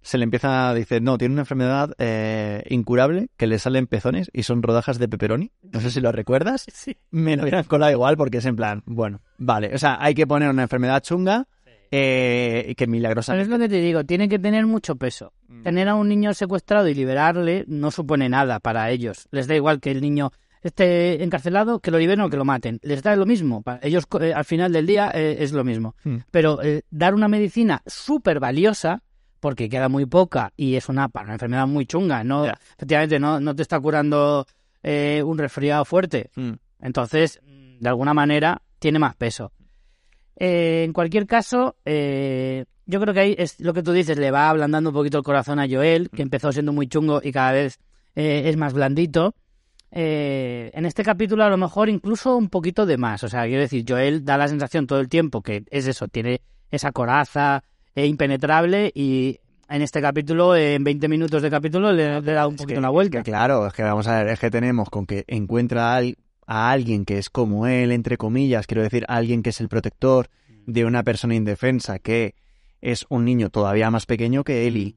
se 0.00 0.18
le 0.18 0.24
empieza 0.24 0.68
a 0.68 0.74
decir, 0.74 1.00
no, 1.00 1.16
tiene 1.16 1.34
una 1.34 1.42
enfermedad 1.42 1.94
eh, 1.98 2.64
incurable, 2.68 3.28
que 3.36 3.46
le 3.46 3.58
salen 3.58 3.86
pezones 3.86 4.30
y 4.32 4.42
son 4.42 4.62
rodajas 4.62 4.98
de 4.98 5.08
pepperoni. 5.08 5.52
No 5.62 5.80
sé 5.80 5.90
si 5.90 6.00
lo 6.00 6.10
recuerdas. 6.10 6.66
Sí. 6.72 6.96
Me 7.10 7.36
lo 7.36 7.42
hubieran 7.42 7.64
colado 7.64 7.92
igual 7.92 8.16
porque 8.16 8.38
es 8.38 8.46
en 8.46 8.56
plan, 8.56 8.82
bueno, 8.84 9.20
vale. 9.38 9.72
O 9.74 9.78
sea, 9.78 9.98
hay 10.00 10.14
que 10.14 10.26
poner 10.26 10.50
una 10.50 10.62
enfermedad 10.62 11.02
chunga 11.02 11.46
eh, 11.92 12.64
y 12.68 12.74
que 12.74 12.86
milagrosa. 12.86 13.36
es 13.40 13.48
lo 13.48 13.58
que 13.58 13.68
te 13.68 13.76
digo, 13.80 14.02
tiene 14.04 14.28
que 14.28 14.38
tener 14.38 14.66
mucho 14.66 14.96
peso. 14.96 15.32
Mm. 15.48 15.62
Tener 15.62 15.88
a 15.88 15.94
un 15.94 16.08
niño 16.08 16.32
secuestrado 16.34 16.88
y 16.88 16.94
liberarle 16.94 17.64
no 17.68 17.90
supone 17.90 18.28
nada 18.28 18.58
para 18.60 18.90
ellos. 18.90 19.28
Les 19.30 19.46
da 19.46 19.54
igual 19.54 19.78
que 19.80 19.90
el 19.90 20.00
niño 20.00 20.32
esté 20.62 21.22
encarcelado, 21.22 21.80
que 21.80 21.90
lo 21.90 21.98
liberen 21.98 22.22
o 22.24 22.30
que 22.30 22.36
lo 22.36 22.44
maten. 22.44 22.78
Les 22.82 23.02
da 23.02 23.14
lo 23.16 23.26
mismo. 23.26 23.62
Pa- 23.62 23.78
Ellos 23.82 24.04
eh, 24.20 24.32
al 24.32 24.44
final 24.44 24.72
del 24.72 24.86
día 24.86 25.10
eh, 25.14 25.36
es 25.40 25.52
lo 25.52 25.64
mismo. 25.64 25.94
Hmm. 26.02 26.18
Pero 26.30 26.62
eh, 26.62 26.82
dar 26.90 27.14
una 27.14 27.28
medicina 27.28 27.82
súper 27.86 28.40
valiosa, 28.40 29.02
porque 29.40 29.68
queda 29.68 29.88
muy 29.88 30.06
poca 30.06 30.52
y 30.56 30.76
es 30.76 30.88
una, 30.88 31.08
para 31.08 31.24
una 31.24 31.32
enfermedad 31.34 31.66
muy 31.66 31.84
chunga, 31.84 32.22
no, 32.24 32.44
efectivamente 32.46 33.18
no, 33.18 33.40
no 33.40 33.54
te 33.56 33.62
está 33.62 33.78
curando 33.80 34.46
eh, 34.84 35.20
un 35.24 35.36
resfriado 35.36 35.84
fuerte. 35.84 36.30
Mm. 36.36 36.52
Entonces, 36.80 37.40
mm, 37.44 37.78
de 37.80 37.88
alguna 37.88 38.14
manera, 38.14 38.62
tiene 38.78 38.98
más 39.00 39.14
peso. 39.16 39.50
Eh, 40.36 40.84
en 40.84 40.92
cualquier 40.92 41.26
caso, 41.26 41.76
eh, 41.84 42.64
yo 42.86 43.00
creo 43.00 43.14
que 43.14 43.20
ahí 43.20 43.34
es 43.38 43.60
lo 43.60 43.72
que 43.74 43.82
tú 43.82 43.92
dices, 43.92 44.18
le 44.18 44.30
va 44.30 44.48
ablandando 44.50 44.90
un 44.90 44.94
poquito 44.94 45.18
el 45.18 45.24
corazón 45.24 45.58
a 45.60 45.66
Joel, 45.68 46.10
que 46.10 46.22
empezó 46.22 46.50
siendo 46.52 46.72
muy 46.72 46.86
chungo 46.88 47.20
y 47.22 47.32
cada 47.32 47.52
vez 47.52 47.78
eh, 48.16 48.42
es 48.46 48.56
más 48.56 48.72
blandito. 48.72 49.34
Eh, 49.94 50.70
en 50.72 50.86
este 50.86 51.02
capítulo 51.04 51.44
a 51.44 51.50
lo 51.50 51.58
mejor 51.58 51.90
incluso 51.90 52.36
un 52.36 52.48
poquito 52.48 52.86
de 52.86 52.96
más. 52.96 53.22
O 53.24 53.28
sea, 53.28 53.44
quiero 53.44 53.60
decir, 53.60 53.84
Joel 53.86 54.24
da 54.24 54.38
la 54.38 54.48
sensación 54.48 54.86
todo 54.86 55.00
el 55.00 55.08
tiempo 55.08 55.42
que 55.42 55.64
es 55.70 55.86
eso, 55.86 56.08
tiene 56.08 56.40
esa 56.70 56.92
coraza 56.92 57.62
eh, 57.94 58.06
impenetrable 58.06 58.90
y 58.94 59.38
en 59.68 59.82
este 59.82 60.00
capítulo, 60.00 60.56
en 60.56 60.82
20 60.84 61.08
minutos 61.08 61.42
de 61.42 61.50
capítulo, 61.50 61.92
le, 61.92 62.20
le 62.22 62.32
da 62.32 62.46
un 62.46 62.54
Es 62.54 62.60
poquito 62.62 62.74
que- 62.74 62.78
una 62.78 62.88
vuelta. 62.90 63.18
es 63.18 63.24
que 63.24 63.30
claro, 63.30 63.66
es 63.66 63.72
que 63.74 63.82
vamos 63.82 64.06
a 64.08 64.18
ver, 64.22 64.28
es 64.32 64.38
que 64.40 64.50
tenemos 64.50 64.88
con 64.90 65.06
que 65.06 65.24
encuentra 65.28 65.94
al- 65.94 66.16
a 66.52 66.70
alguien 66.70 67.06
que 67.06 67.16
es 67.16 67.30
como 67.30 67.66
él, 67.66 67.92
entre 67.92 68.18
comillas, 68.18 68.66
quiero 68.66 68.82
decir, 68.82 69.06
alguien 69.08 69.42
que 69.42 69.50
es 69.50 69.60
el 69.62 69.70
protector 69.70 70.28
de 70.66 70.84
una 70.84 71.02
persona 71.02 71.34
indefensa, 71.34 71.98
que 71.98 72.34
es 72.82 73.06
un 73.08 73.24
niño 73.24 73.48
todavía 73.48 73.90
más 73.90 74.04
pequeño 74.04 74.44
que 74.44 74.66
él 74.66 74.76
y 74.76 74.96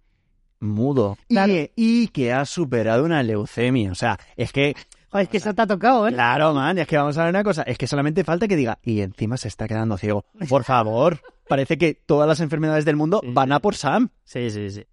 mudo. 0.60 1.18
Claro. 1.30 1.54
Y, 1.54 1.72
y 1.78 2.08
que 2.10 2.34
ha 2.34 2.44
superado 2.44 3.06
una 3.06 3.24
leucemia. 3.24 3.90
O 3.90 3.96
sea, 3.96 4.20
es 4.36 4.52
que, 4.52 4.76
Joder, 5.10 5.24
es 5.24 5.30
que 5.30 5.38
eso 5.38 5.54
te 5.54 5.62
ha 5.62 5.68
tocado, 5.68 6.10
¿eh? 6.10 6.12
claro, 6.12 6.54
man, 6.54 6.78
es 6.78 6.88
que 6.90 6.98
vamos 6.98 7.18
a 7.18 7.24
ver 7.24 7.30
una 7.30 7.44
cosa, 7.46 7.62
es 7.62 7.78
que 7.78 7.88
solamente 7.88 8.26
falta 8.26 8.50
que 8.50 8.58
diga, 8.58 8.78
y 8.84 9.00
encima 9.00 9.38
se 9.38 9.48
está 9.48 9.66
quedando 9.66 9.98
ciego. 9.98 10.26
Por 10.50 10.66
favor, 10.66 11.22
parece 11.48 11.78
que 11.78 11.94
todas 11.94 12.28
las 12.28 12.42
enfermedades 12.42 12.84
del 12.84 12.98
mundo 12.98 13.22
van 13.24 13.54
a 13.54 13.62
por 13.62 13.76
Sam. 13.76 14.10
Sí, 14.26 14.50
sí, 14.50 14.72
sí. 14.72 14.84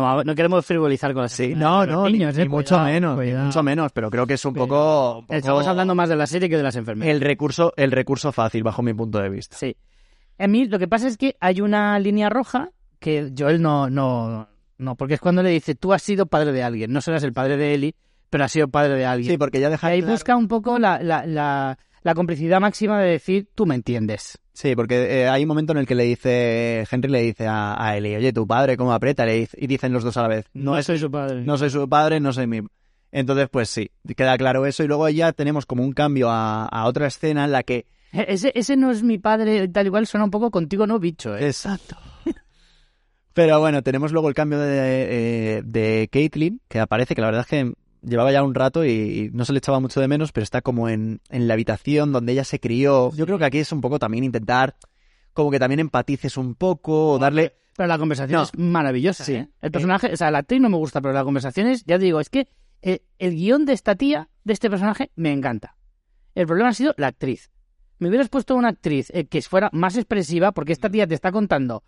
No, 0.00 0.24
no 0.24 0.34
queremos 0.34 0.64
frivolizar 0.66 1.12
con 1.12 1.22
las 1.22 1.32
Sí, 1.32 1.44
enfermedades 1.44 1.88
no, 1.88 1.96
no, 2.02 2.06
ni- 2.06 2.12
niños, 2.12 2.36
ni, 2.36 2.42
eh, 2.42 2.48
mucho 2.48 2.76
cuidado, 2.76 2.84
menos, 2.86 3.18
ni 3.18 3.32
mucho 3.32 3.62
menos, 3.62 3.92
pero 3.92 4.10
creo 4.10 4.26
que 4.26 4.34
es 4.34 4.44
un 4.44 4.52
Pero 4.54 4.66
poco, 4.66 5.18
un 5.18 5.26
poco 5.26 5.34
Estamos 5.34 5.66
hablando 5.66 5.94
más 5.94 6.08
de 6.08 6.16
la 6.16 6.26
serie 6.26 6.48
que 6.48 6.56
de 6.56 6.62
las 6.62 6.76
enfermedades. 6.76 7.14
el 7.14 7.20
recurso, 7.22 7.72
el 7.76 7.92
recurso 7.92 8.32
fácil 8.32 8.62
bajo 8.62 8.82
mi 8.82 8.94
punto 8.94 9.18
de 9.20 9.28
vista. 9.28 9.56
Sí. 9.56 9.76
A 10.38 10.46
mí 10.46 10.66
lo 10.66 10.78
que 10.78 10.86
pasa 10.88 11.08
es 11.08 11.16
que 11.16 11.36
hay 11.40 11.60
una 11.60 11.98
línea 11.98 12.28
roja 12.28 12.70
que 12.98 13.32
Joel 13.36 13.60
no, 13.62 13.88
no, 13.90 14.48
no, 14.78 14.94
porque 14.96 15.14
es 15.14 15.20
cuando 15.20 15.42
le 15.42 15.50
dice, 15.50 15.74
tú 15.74 15.92
has 15.92 16.02
sido 16.02 16.26
padre 16.26 16.52
de 16.52 16.62
alguien, 16.62 16.92
no 16.92 17.00
serás 17.00 17.22
el 17.22 17.32
padre 17.32 17.56
de 17.56 17.74
Eli, 17.74 17.94
pero 18.28 18.44
has 18.44 18.52
sido 18.52 18.68
padre 18.68 18.94
de 18.94 19.06
alguien. 19.06 19.32
Sí, 19.32 19.38
porque 19.38 19.60
ya 19.60 19.68
y 19.68 19.70
deja 19.70 19.86
ahí 19.86 20.00
claro- 20.00 20.12
busca 20.12 20.36
un 20.36 20.48
poco 20.48 20.78
la, 20.78 21.02
la, 21.02 21.24
la, 21.26 21.78
la 22.02 22.14
complicidad 22.14 22.60
máxima 22.60 23.00
de 23.00 23.10
decir, 23.12 23.48
tú 23.54 23.64
me 23.66 23.74
entiendes. 23.74 24.38
Sí, 24.56 24.74
porque 24.74 25.20
eh, 25.22 25.28
hay 25.28 25.42
un 25.42 25.48
momento 25.48 25.72
en 25.72 25.78
el 25.80 25.86
que 25.86 25.94
le 25.94 26.04
dice, 26.04 26.86
Henry 26.90 27.10
le 27.10 27.20
dice 27.20 27.46
a, 27.46 27.76
a 27.78 27.94
Ellie, 27.94 28.16
oye, 28.16 28.32
tu 28.32 28.46
padre, 28.46 28.78
¿cómo 28.78 28.90
aprieta? 28.94 29.26
Le 29.26 29.34
dice- 29.34 29.58
y 29.60 29.66
dicen 29.66 29.92
los 29.92 30.02
dos 30.02 30.16
a 30.16 30.22
la 30.22 30.28
vez, 30.28 30.46
no, 30.54 30.82
soy 30.82 30.98
su 30.98 31.10
padre. 31.10 31.42
no 31.44 31.58
soy 31.58 31.68
su 31.68 31.86
padre, 31.86 32.20
no 32.20 32.32
soy 32.32 32.46
mi... 32.46 32.62
Entonces, 33.12 33.48
pues 33.50 33.68
sí, 33.68 33.90
queda 34.16 34.38
claro 34.38 34.64
eso 34.64 34.82
y 34.82 34.86
luego 34.88 35.06
ya 35.10 35.32
tenemos 35.32 35.66
como 35.66 35.84
un 35.84 35.92
cambio 35.92 36.30
a, 36.30 36.64
a 36.64 36.86
otra 36.86 37.06
escena 37.06 37.44
en 37.44 37.52
la 37.52 37.64
que... 37.64 37.84
E- 38.14 38.24
Ese, 38.28 38.50
ese 38.54 38.76
no 38.78 38.90
es 38.90 39.02
mi 39.02 39.18
padre, 39.18 39.68
tal 39.68 39.84
igual 39.86 40.06
suena 40.06 40.24
un 40.24 40.30
poco 40.30 40.50
contigo, 40.50 40.86
no 40.86 40.98
bicho, 40.98 41.36
¿eh? 41.36 41.46
Exacto. 41.46 41.96
Pero 43.34 43.60
bueno, 43.60 43.82
tenemos 43.82 44.12
luego 44.12 44.28
el 44.30 44.34
cambio 44.34 44.58
de, 44.58 45.58
eh, 45.58 45.62
de 45.64 46.08
Caitlyn, 46.10 46.60
que 46.68 46.80
aparece, 46.80 47.14
que 47.14 47.20
la 47.20 47.26
verdad 47.26 47.42
es 47.42 47.46
que 47.48 47.72
llevaba 48.06 48.32
ya 48.32 48.42
un 48.42 48.54
rato 48.54 48.84
y, 48.84 49.30
no 49.32 49.44
se 49.44 49.52
le 49.52 49.58
echaba 49.58 49.80
mucho 49.80 50.00
de 50.00 50.08
menos, 50.08 50.32
pero 50.32 50.44
está 50.44 50.62
como 50.62 50.88
en, 50.88 51.20
en 51.28 51.48
la 51.48 51.54
habitación 51.54 52.12
donde 52.12 52.32
ella 52.32 52.44
se 52.44 52.60
crió. 52.60 53.12
Yo 53.14 53.26
creo 53.26 53.38
que 53.38 53.44
aquí 53.44 53.58
es 53.58 53.72
un 53.72 53.80
poco 53.80 53.98
también 53.98 54.24
intentar 54.24 54.76
como 55.32 55.50
que 55.50 55.58
también 55.58 55.80
empatices 55.80 56.36
un 56.36 56.54
poco, 56.54 57.12
o 57.12 57.18
darle... 57.18 57.56
Pero 57.76 57.88
la 57.88 57.98
conversación 57.98 58.38
No. 58.38 58.44
es 58.44 58.56
maravillosa. 58.56 59.22
Sí. 59.22 59.34
¿eh? 59.34 59.48
El 59.60 59.70
personaje, 59.70 60.10
o 60.12 60.16
sea, 60.16 60.30
la 60.30 60.38
actriz 60.38 60.62
no 60.62 60.70
me 60.70 60.78
gusta, 60.78 61.02
pero 61.02 61.12
la 61.12 61.24
conversación 61.24 61.66
es, 61.66 61.84
ya 61.84 61.98
te 61.98 62.06
digo, 62.06 62.20
es 62.20 62.30
que 62.30 62.48
el, 62.80 63.02
el 63.18 63.34
guion 63.34 63.66
de 63.66 63.74
esta 63.74 63.96
tía, 63.96 64.30
de 64.44 64.54
este 64.54 64.70
personaje, 64.70 65.10
me 65.14 65.32
encanta. 65.32 65.76
El 66.34 66.46
problema 66.46 66.70
ha 66.70 66.74
sido 66.74 66.94
la 66.96 67.08
actriz. 67.08 67.50
Me 67.98 68.08
hubieras 68.08 68.30
puesto 68.30 68.54
una 68.54 68.68
actriz 68.68 69.10
eh, 69.12 69.26
que 69.26 69.42
fuera 69.42 69.68
más 69.72 69.96
expresiva, 69.96 70.52
porque 70.52 70.72
esta 70.72 70.88
tía 70.88 71.06
te 71.06 71.14
está 71.14 71.32
contando 71.32 71.82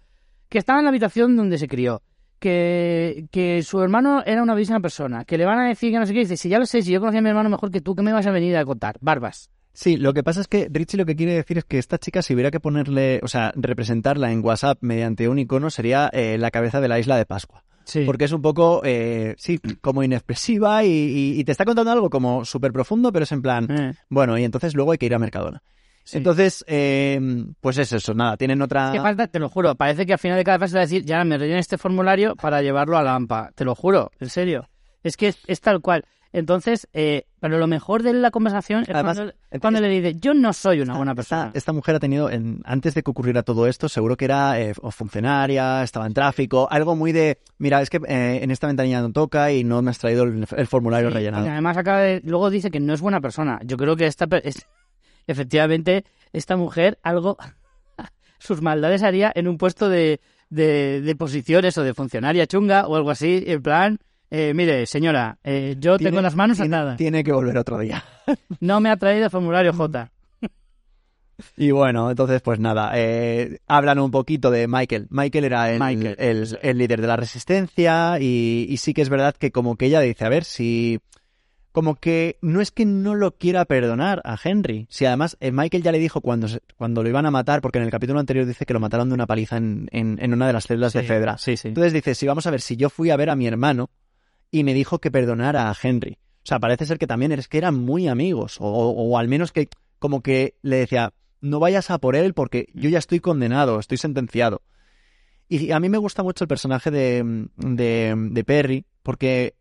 que 0.49 0.59
estaba 0.59 0.79
en 0.79 0.85
la 0.85 0.91
habitación 0.91 1.37
donde 1.37 1.59
se 1.59 1.69
crió, 1.69 2.03
que, 2.39 3.27
que 3.31 3.63
su 3.63 3.81
hermano 3.83 4.23
era 4.25 4.43
una 4.43 4.55
bellísima 4.55 4.81
persona, 4.81 5.25
que 5.25 5.39
le 5.39 5.45
van 5.45 5.59
a 5.59 5.69
decir 5.69 5.93
que 5.93 5.99
no 5.99 6.07
sé 6.07 6.13
qué, 6.13 6.21
y 6.21 6.23
dice, 6.25 6.37
si 6.37 6.49
ya 6.49 6.59
lo 6.59 6.67
sé, 6.67 6.83
si 6.83 6.91
yo 6.93 7.01
conocía 7.01 7.21
a 7.21 7.23
mi 7.23 7.29
hermano 7.29 7.49
mejor 7.51 7.71
que 7.71 7.81
tú, 7.81 7.95
¿qué 7.95 8.03
me 8.03 8.13
vas 8.13 8.27
a 8.27 8.31
venir 8.31 8.57
a 8.57 8.65
contar? 8.65 8.97
Barbas. 9.01 9.51
Sí, 9.73 9.97
lo 9.97 10.13
que 10.13 10.25
pasa 10.25 10.41
es 10.41 10.49
que 10.49 10.69
Richie 10.73 10.97
lo 10.99 11.07
que 11.07 11.15
quiere 11.15 11.35
decir 11.35 11.59
es 11.59 11.65
que 11.65 11.79
esta 11.79 11.99
chica, 11.99 12.21
si 12.23 12.35
hubiera 12.35 12.51
que 12.51 12.59
ponerle, 12.59 13.21
o 13.23 13.29
sea, 13.29 13.53
representarla 13.55 14.33
en 14.33 14.45
WhatsApp 14.45 14.79
mediante 14.81 15.29
un 15.29 15.39
icono, 15.39 15.71
sería 15.71 16.11
eh, 16.13 16.37
la 16.39 16.51
cabeza 16.51 16.81
de 16.81 16.89
la 16.89 16.99
isla 16.99 17.17
de 17.17 17.27
Pascua. 17.27 17.63
Sí. 17.85 18.03
Porque 18.05 18.25
es 18.25 18.33
un 18.33 18.43
poco, 18.43 18.83
eh, 18.85 19.35
sí, 19.39 19.59
como 19.81 20.03
inexpresiva 20.03 20.85
y, 20.85 20.89
y- 20.91 21.41
y 21.41 21.45
te 21.45 21.53
está 21.53 21.65
contando 21.65 21.91
algo 21.93 22.11
como 22.11 22.45
súper 22.45 22.73
profundo, 22.73 23.13
pero 23.13 23.23
es 23.23 23.33
en 23.33 23.41
plan, 23.41 23.67
Eh, 23.71 23.95
bueno, 24.11 24.37
y 24.37 24.45
entonces 24.45 24.75
luego 24.75 24.93
hay 24.93 24.99
que 24.99 25.07
ir 25.07 25.15
a 25.15 25.19
Mercadona. 25.19 25.63
Sí. 26.11 26.17
Entonces, 26.19 26.65
eh, 26.67 27.21
pues 27.61 27.79
es 27.79 27.93
eso, 27.93 28.15
nada, 28.15 28.37
tienen 28.37 28.63
otra... 28.63 28.91
Que 28.93 29.01
falta, 29.01 29.27
te 29.27 29.39
lo 29.39 29.49
juro, 29.49 29.75
parece 29.75 30.07
que 30.07 30.13
al 30.15 30.19
final 30.19 30.39
de 30.39 30.45
cada 30.45 30.59
fase 30.59 30.75
va 30.75 30.81
a 30.81 30.85
decir, 30.87 31.05
ya 31.05 31.23
me 31.25 31.37
relleno 31.39 31.59
este 31.59 31.79
formulario 31.79 32.35
para 32.37 32.63
llevarlo 32.63 32.97
a 32.97 33.03
la 33.03 33.15
AMPA. 33.15 33.51
Te 33.55 33.65
lo 33.65 33.75
juro, 33.75 34.11
en 34.21 34.31
serio. 34.31 34.69
Es 35.03 35.17
que 35.17 35.29
es, 35.29 35.39
es 35.47 35.61
tal 35.61 35.81
cual. 35.81 36.05
Entonces, 36.31 36.87
eh, 36.93 37.25
pero 37.41 37.57
lo 37.59 37.67
mejor 37.67 38.03
de 38.03 38.13
la 38.13 38.31
conversación 38.31 38.83
es 38.83 38.91
Además, 38.91 39.17
cuando, 39.17 39.33
es- 39.51 39.61
cuando 39.63 39.81
le 39.81 39.89
dice, 39.89 40.15
yo 40.21 40.35
no 40.35 40.53
soy 40.53 40.83
una 40.83 40.95
buena 40.97 41.15
persona. 41.15 41.47
Esta, 41.47 41.59
esta 41.59 41.73
mujer 41.73 41.95
ha 41.95 42.01
tenido, 42.01 42.31
en- 42.31 42.61
antes 42.67 42.95
de 42.95 43.03
que 43.03 43.11
ocurriera 43.11 43.43
todo 43.43 43.67
esto, 43.67 43.89
seguro 43.89 44.15
que 44.17 44.27
era 44.27 44.61
eh, 44.61 44.75
o 44.83 44.91
funcionaria, 44.91 45.83
estaba 45.83 46.07
en 46.07 46.13
tráfico, 46.13 46.69
algo 46.71 46.97
muy 46.97 47.13
de, 47.13 47.39
mira, 47.57 47.81
es 47.81 47.89
que 47.89 47.99
eh, 48.07 48.41
en 48.43 48.51
esta 48.51 48.67
ventanilla 48.67 49.01
no 49.01 49.11
toca 49.13 49.53
y 49.53 49.65
no 49.65 49.81
me 49.81 49.91
has 49.91 49.99
traído 49.99 50.25
el, 50.25 50.47
el 50.55 50.67
formulario 50.67 51.09
Y 51.09 51.13
rellenado. 51.15 51.49
además 51.49 51.77
acaba 51.79 52.01
de- 52.01 52.21
luego 52.25 52.51
dice 52.51 52.71
que 52.71 52.81
no 52.81 52.93
es 52.93 53.01
buena 53.01 53.21
persona. 53.23 53.59
Yo 53.65 53.79
creo 53.79 53.97
que 53.97 54.07
esta 54.07 54.27
es- 54.45 54.67
efectivamente 55.29 56.05
esta 56.33 56.57
mujer 56.57 56.99
algo 57.03 57.37
sus 58.39 58.61
maldades 58.63 59.03
haría 59.03 59.31
en 59.35 59.47
un 59.49 59.57
puesto 59.59 59.89
de, 59.89 60.21
de, 60.51 61.01
de 61.01 61.15
posiciones 61.17 61.79
o 61.79 61.83
de 61.85 61.95
funcionaria 61.95 62.47
chunga 62.47 62.87
o 62.87 62.97
algo 62.97 63.11
así, 63.11 63.45
en 63.47 63.63
plan, 63.63 63.99
eh, 64.31 64.53
mire, 64.55 64.85
señora, 64.87 65.39
eh, 65.45 65.77
yo 65.79 65.97
Tiene- 65.97 66.11
tengo 66.11 66.23
las 66.23 66.35
manos 66.37 66.61
atadas. 66.61 66.97
tiene 66.97 67.23
que 67.25 67.33
volver 67.33 67.57
otro 67.59 67.79
día. 67.79 68.05
No 68.61 68.81
me 68.81 68.91
ha 68.91 68.97
traído 68.97 69.25
el 69.27 69.31
formulario 69.31 69.73
J. 69.73 70.11
Y 71.57 71.71
bueno, 71.71 72.11
entonces 72.11 72.43
pues 72.43 72.59
nada, 72.59 72.91
eh, 72.97 73.59
hablan 73.69 74.01
un 74.01 74.11
poquito 74.11 74.51
de 74.51 74.67
Michael. 74.67 75.07
Michael 75.11 75.45
era 75.45 75.73
el, 75.73 75.79
Michael. 75.81 76.17
el- 76.19 76.59
el 76.63 76.79
líder 76.79 77.01
de 77.01 77.07
la 77.07 77.17
resistencia 77.17 78.19
y, 78.21 78.67
y 78.69 78.77
sí 78.79 78.93
que 78.93 79.03
es 79.03 79.09
verdad 79.09 79.35
que 79.39 79.53
como 79.53 79.77
que 79.77 79.87
ella 79.87 80.01
dice, 80.01 80.25
a 80.25 80.29
ver, 80.29 80.45
si... 80.45 80.99
Como 81.79 81.95
que 81.95 82.39
no 82.43 82.61
es 82.61 82.73
que 82.73 82.85
no 82.85 83.15
lo 83.15 83.37
quiera 83.37 83.65
perdonar 83.65 84.21
a 84.25 84.37
Henry. 84.43 84.89
Si 84.91 85.05
además 85.07 85.37
eh, 85.39 85.53
Michael 85.53 85.85
ya 85.85 85.93
le 85.93 86.01
dijo 86.01 86.21
cuando, 86.21 86.49
cuando 86.77 87.05
lo 87.05 87.09
iban 87.09 87.25
a 87.25 87.31
matar, 87.31 87.61
porque 87.61 87.79
en 87.79 87.85
el 87.85 87.91
capítulo 87.93 88.19
anterior 88.19 88.47
dice 88.47 88.67
que 88.67 88.73
lo 88.75 88.81
mataron 88.81 89.09
de 89.09 89.15
una 89.15 89.29
paliza 89.29 89.59
en, 89.59 89.89
en, 89.93 90.19
en 90.21 90.33
una 90.35 90.49
de 90.49 90.53
las 90.55 90.67
celdas 90.67 90.93
de 90.93 91.05
Fedra. 91.05 91.39
Sí, 91.39 91.57
sí. 91.57 91.69
Entonces 91.69 91.93
dice, 91.93 92.17
si 92.17 92.27
vamos 92.27 92.49
a 92.49 92.51
ver, 92.51 92.61
si 92.63 92.77
yo 92.77 92.91
fui 92.91 93.11
a 93.11 93.17
ver 93.17 93.31
a 93.31 93.37
mi 93.37 93.47
hermano 93.47 93.91
y 94.51 94.65
me 94.65 94.75
dijo 94.75 94.99
que 94.99 95.13
perdonara 95.13 95.71
a 95.71 95.77
Henry. 95.81 96.19
O 96.43 96.47
sea, 96.49 96.59
parece 96.59 96.85
ser 96.85 96.99
que 96.99 97.07
también 97.07 97.31
es 97.31 97.47
que 97.47 97.59
eran 97.59 97.77
muy 97.77 98.09
amigos, 98.09 98.57
o, 98.61 98.65
o- 98.67 98.91
o 99.13 99.17
al 99.17 99.29
menos 99.29 99.53
que 99.53 99.69
como 100.01 100.21
que 100.21 100.57
le 100.63 100.79
decía, 100.79 101.13
no 101.41 101.61
vayas 101.61 101.93
a 101.93 101.99
por 101.99 102.17
él 102.17 102.35
porque 102.35 102.71
yo 102.75 102.91
ya 102.91 102.99
estoy 102.99 103.21
condenado, 103.21 103.79
estoy 103.79 103.99
sentenciado. 103.99 104.63
Y 105.49 105.71
a 105.71 105.79
mí 105.79 105.89
me 105.89 105.99
gusta 105.99 106.25
mucho 106.25 106.43
el 106.43 106.49
personaje 106.49 106.91
de, 106.91 107.47
de, 107.57 108.15
de 108.17 108.45
Perry, 108.45 108.85
porque 109.05 109.55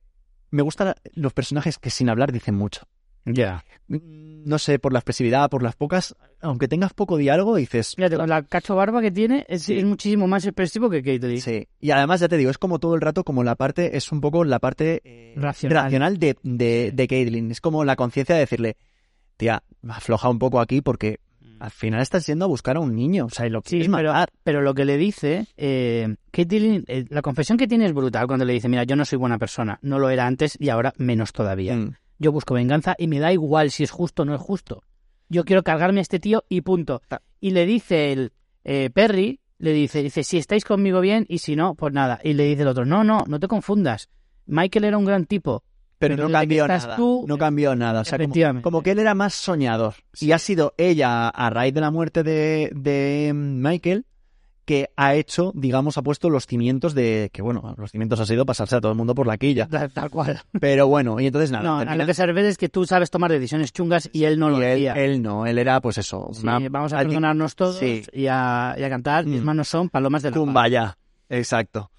me 0.49 0.61
gustan 0.61 0.93
los 1.13 1.33
personajes 1.33 1.77
que 1.77 1.89
sin 1.89 2.09
hablar 2.09 2.31
dicen 2.31 2.55
mucho. 2.55 2.81
Ya. 3.25 3.65
No 3.89 4.57
sé, 4.57 4.79
por 4.79 4.93
la 4.93 4.99
expresividad, 4.99 5.49
por 5.49 5.61
las 5.61 5.75
pocas, 5.75 6.15
aunque 6.39 6.69
tengas 6.69 6.93
poco 6.93 7.17
diálogo, 7.17 7.57
dices... 7.57 7.95
Con 8.15 8.29
la 8.29 8.43
cacho 8.43 8.75
barba 8.75 9.01
que 9.01 9.11
tiene 9.11 9.45
es, 9.49 9.63
Sí. 9.63 9.77
es 9.77 9.83
muchísimo 9.83 10.27
más 10.27 10.45
expresivo 10.45 10.89
que 10.89 11.03
Caitlyn. 11.03 11.41
Sí, 11.41 11.67
y 11.81 11.91
además 11.91 12.21
ya 12.21 12.29
te 12.29 12.37
digo, 12.37 12.49
es 12.51 12.57
como 12.57 12.79
todo 12.79 12.95
el 12.95 13.01
rato, 13.01 13.25
como 13.25 13.43
la 13.43 13.55
parte, 13.55 13.97
es 13.97 14.11
un 14.13 14.21
poco 14.21 14.45
la 14.45 14.59
parte 14.59 15.01
eh, 15.03 15.33
Racional. 15.35 16.17
de, 16.19 16.37
de, 16.43 16.91
de 16.93 17.07
Caitlyn. 17.07 17.51
Es 17.51 17.59
como 17.59 17.83
la 17.83 17.97
conciencia 17.97 18.35
de 18.35 18.41
decirle, 18.41 18.77
tía, 19.35 19.61
afloja 19.89 20.29
un 20.29 20.39
poco 20.39 20.61
aquí 20.61 20.79
porque 20.81 21.19
al 21.59 21.71
final 21.71 22.01
estás 22.01 22.25
yendo 22.25 22.45
a 22.45 22.47
buscar 22.47 22.77
a 22.77 22.79
un 22.79 22.95
niño, 22.95 23.25
o 23.25 23.29
sea, 23.29 23.45
y 23.47 23.49
lo 23.49 23.59
Mm. 23.59 23.63
Sí, 23.65 23.69
quieres 23.69 23.89
pero, 23.89 24.11
matar. 24.11 24.29
pero 24.43 24.61
lo 24.61 24.73
que 24.73 24.85
le 24.85 24.97
dice, 24.97 25.47
eh, 25.57 26.15
Caitlyn, 26.31 26.85
eh, 26.87 27.05
la 27.09 27.21
confesión 27.21 27.57
que 27.57 27.67
tiene 27.67 27.85
es 27.85 27.93
brutal 27.93 28.27
cuando 28.27 28.45
le 28.45 28.53
dice, 28.53 28.69
mira, 28.69 28.83
yo 28.83 28.95
no 28.95 29.05
soy 29.05 29.17
buena 29.17 29.37
persona, 29.37 29.79
no 29.81 29.99
lo 29.99 30.09
era 30.09 30.25
antes 30.27 30.57
y 30.59 30.69
ahora 30.69 30.93
menos 30.97 31.33
todavía. 31.33 31.75
Mm. 31.75 31.95
Yo 32.19 32.31
busco 32.31 32.53
venganza 32.53 32.95
y 32.97 33.07
me 33.07 33.19
da 33.19 33.31
igual 33.31 33.71
si 33.71 33.83
es 33.83 33.91
justo 33.91 34.23
o 34.23 34.25
no 34.25 34.33
es 34.33 34.41
justo. 34.41 34.83
Yo 35.29 35.43
quiero 35.43 35.63
cargarme 35.63 35.99
a 35.99 36.01
este 36.01 36.19
tío 36.19 36.43
y 36.49 36.61
punto. 36.61 37.01
Y 37.39 37.51
le 37.51 37.65
dice 37.65 38.11
el 38.11 38.31
eh, 38.63 38.89
Perry, 38.93 39.39
le 39.59 39.73
dice, 39.73 40.01
dice, 40.01 40.23
si 40.23 40.37
estáis 40.37 40.63
conmigo 40.65 41.01
bien 41.01 41.25
y 41.27 41.39
si 41.39 41.55
no, 41.55 41.75
pues 41.75 41.93
nada. 41.93 42.19
Y 42.23 42.33
le 42.33 42.43
dice 42.45 42.61
el 42.61 42.69
otro, 42.69 42.85
no, 42.85 43.03
no, 43.03 43.23
no 43.27 43.39
te 43.39 43.47
confundas. 43.47 44.09
Michael 44.45 44.85
era 44.85 44.97
un 44.97 45.05
gran 45.05 45.25
tipo. 45.25 45.63
Pero 45.99 46.15
Pero 46.15 46.27
no 46.29 46.33
cambió 46.33 46.67
nada. 46.67 46.95
tú, 46.95 47.25
no 47.27 47.37
cambió 47.37 47.75
nada. 47.75 48.01
O 48.01 48.05
sea, 48.05 48.17
como, 48.17 48.23
efectivamente. 48.25 48.63
como 48.63 48.83
que 48.83 48.91
él 48.91 48.99
era 48.99 49.15
más 49.15 49.33
soñador. 49.33 49.95
Y 50.19 50.31
ha 50.31 50.37
sido 50.39 50.73
ella, 50.77 51.27
a 51.29 51.49
raíz 51.49 51.73
de 51.73 51.81
la 51.81 51.89
muerte 51.91 52.21
de, 52.23 52.71
de 52.75 53.31
Michael, 53.33 54.05
que 54.63 54.89
ha 54.97 55.15
hecho, 55.15 55.53
digamos, 55.55 55.97
ha 55.97 56.01
puesto 56.01 56.29
los 56.29 56.45
cimientos 56.45 56.93
de. 56.93 57.29
Que 57.31 57.41
bueno, 57.41 57.73
los 57.77 57.89
cimientos 57.89 58.19
ha 58.19 58.25
sido 58.25 58.45
pasarse 58.45 58.75
a 58.75 58.81
todo 58.81 58.91
el 58.91 58.97
mundo 58.97 59.15
por 59.15 59.25
la 59.25 59.37
quilla. 59.37 59.65
Tal, 59.71 59.89
tal 59.91 60.09
cual. 60.11 60.41
Pero 60.59 60.87
bueno, 60.87 61.19
y 61.21 61.25
entonces 61.25 61.51
nada. 61.51 61.63
No, 61.63 61.77
a 61.89 61.95
lo 61.95 62.05
que 62.05 62.13
se 62.13 62.25
refiere 62.25 62.49
es 62.49 62.57
que 62.57 62.67
tú 62.69 62.85
sabes 62.85 63.09
tomar 63.09 63.31
decisiones 63.31 63.71
chungas 63.71 64.09
y 64.13 64.25
él 64.25 64.37
no 64.37 64.49
lo 64.49 64.61
y 64.61 64.65
hacía. 64.65 64.93
él 64.93 65.21
no, 65.21 65.45
él 65.47 65.57
era 65.57 65.79
pues 65.81 65.97
eso. 65.97 66.29
Sí, 66.33 66.41
una- 66.43 66.59
vamos 66.69 66.91
a 66.93 66.97
perdonarnos 66.97 67.55
todos 67.55 67.77
Sí. 67.79 68.03
y, 68.11 68.27
a, 68.27 68.75
y 68.77 68.83
a 68.83 68.89
cantar. 68.89 69.25
Mis 69.25 69.41
Mm. 69.41 69.45
manos 69.45 69.67
son 69.69 69.89
palomas 69.89 70.21
de 70.21 70.29
la 70.31 70.33
paz. 70.35 70.41
Kumbaya. 70.43 70.97
Exacto. 71.29 71.89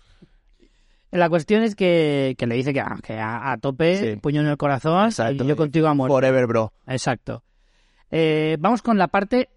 La 1.10 1.28
cuestión 1.30 1.62
es 1.62 1.74
que, 1.74 2.34
que 2.36 2.46
le 2.46 2.54
dice 2.56 2.72
que, 2.74 2.80
ah, 2.80 2.98
que 3.02 3.14
a, 3.18 3.52
a 3.52 3.56
tope, 3.58 4.14
Sí. 4.14 4.20
puño 4.20 4.40
en 4.42 4.48
el 4.48 4.56
corazón, 4.58 5.06
Exacto. 5.06 5.44
y 5.44 5.46
yo 5.46 5.56
contigo 5.56 5.86
a 5.88 5.94
muerte. 5.94 6.12
Forever, 6.12 6.46
bro. 6.46 6.72
Exacto. 6.86 7.42
Eh, 8.10 8.56
vamos 8.60 8.82
con 8.82 8.98
la 8.98 9.08
parte 9.08 9.48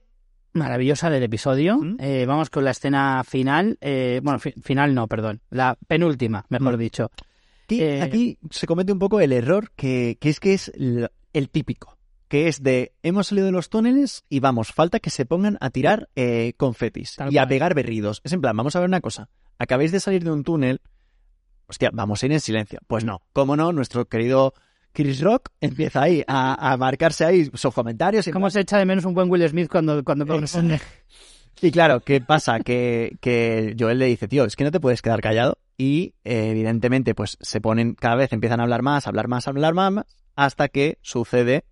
maravillosa 0.53 1.09
del 1.09 1.23
episodio. 1.23 1.77
¿Mm? 1.77 1.97
Eh, 1.99 2.25
vamos 2.25 2.49
con 2.49 2.63
la 2.63 2.71
escena 2.71 3.23
final. 3.25 3.77
eh, 3.81 4.19
bueno, 4.23 4.39
fi- 4.39 4.53
final 4.61 4.93
no, 4.93 5.07
perdón. 5.07 5.41
La 5.49 5.77
penúltima, 5.87 6.45
mejor 6.49 6.75
Mm. 6.77 6.79
dicho. 6.79 7.11
Aquí, 7.65 7.81
Eh, 7.81 8.01
aquí 8.01 8.37
se 8.49 8.67
comete 8.67 8.91
un 8.91 8.99
poco 8.99 9.19
el 9.21 9.31
error 9.31 9.71
que, 9.75 10.17
que 10.19 10.29
es 10.29 10.39
que 10.39 10.53
es 10.53 10.71
el 10.75 11.49
típico. 11.49 11.97
Que 12.27 12.47
es 12.47 12.63
de 12.63 12.93
hemos 13.03 13.27
salido 13.27 13.45
de 13.47 13.51
los 13.53 13.69
túneles 13.69 14.23
y 14.29 14.39
vamos, 14.39 14.71
falta 14.71 14.99
que 14.99 15.09
se 15.09 15.25
pongan 15.25 15.57
a 15.59 15.69
tirar 15.69 16.09
eh, 16.15 16.53
confetis 16.57 17.15
Tal 17.17 17.31
y 17.33 17.37
a 17.37 17.47
pegar 17.47 17.73
berridos. 17.73 18.21
Es 18.23 18.31
en 18.33 18.39
plan, 18.41 18.55
vamos 18.55 18.75
a 18.75 18.79
ver 18.79 18.87
una 18.87 19.01
cosa. 19.01 19.29
Acabáis 19.57 19.91
de 19.91 19.99
salir 19.99 20.23
de 20.23 20.31
un 20.31 20.43
túnel. 20.43 20.79
Hostia, 21.71 21.89
vamos 21.93 22.21
a 22.21 22.25
ir 22.25 22.33
en 22.33 22.41
silencio. 22.41 22.79
Pues 22.85 23.05
no, 23.05 23.21
cómo 23.31 23.55
no, 23.55 23.71
nuestro 23.71 24.03
querido 24.09 24.53
Chris 24.91 25.21
Rock 25.21 25.51
empieza 25.61 26.01
ahí 26.01 26.21
a, 26.27 26.73
a 26.73 26.75
marcarse 26.75 27.23
ahí 27.23 27.49
sus 27.53 27.73
comentarios. 27.73 28.27
y 28.27 28.31
¿Cómo 28.31 28.49
se 28.49 28.59
echa 28.59 28.77
de 28.77 28.83
menos 28.83 29.05
un 29.05 29.13
buen 29.13 29.31
Will 29.31 29.47
Smith 29.47 29.71
cuando, 29.71 30.03
cuando? 30.03 30.25
Y 31.61 31.71
claro, 31.71 32.01
¿qué 32.01 32.19
pasa? 32.19 32.59
Que, 32.59 33.15
que 33.21 33.73
Joel 33.79 33.99
le 33.99 34.07
dice, 34.07 34.27
tío, 34.27 34.43
es 34.43 34.57
que 34.57 34.65
no 34.65 34.71
te 34.71 34.81
puedes 34.81 35.01
quedar 35.01 35.21
callado. 35.21 35.59
Y 35.77 36.13
eh, 36.25 36.49
evidentemente, 36.51 37.15
pues 37.15 37.37
se 37.39 37.61
ponen, 37.61 37.95
cada 37.95 38.15
vez 38.15 38.33
empiezan 38.33 38.59
a 38.59 38.63
hablar 38.63 38.81
más, 38.81 39.07
hablar 39.07 39.29
más, 39.29 39.47
hablar 39.47 39.73
más, 39.73 40.05
hasta 40.35 40.67
que 40.67 40.97
sucede. 41.01 41.63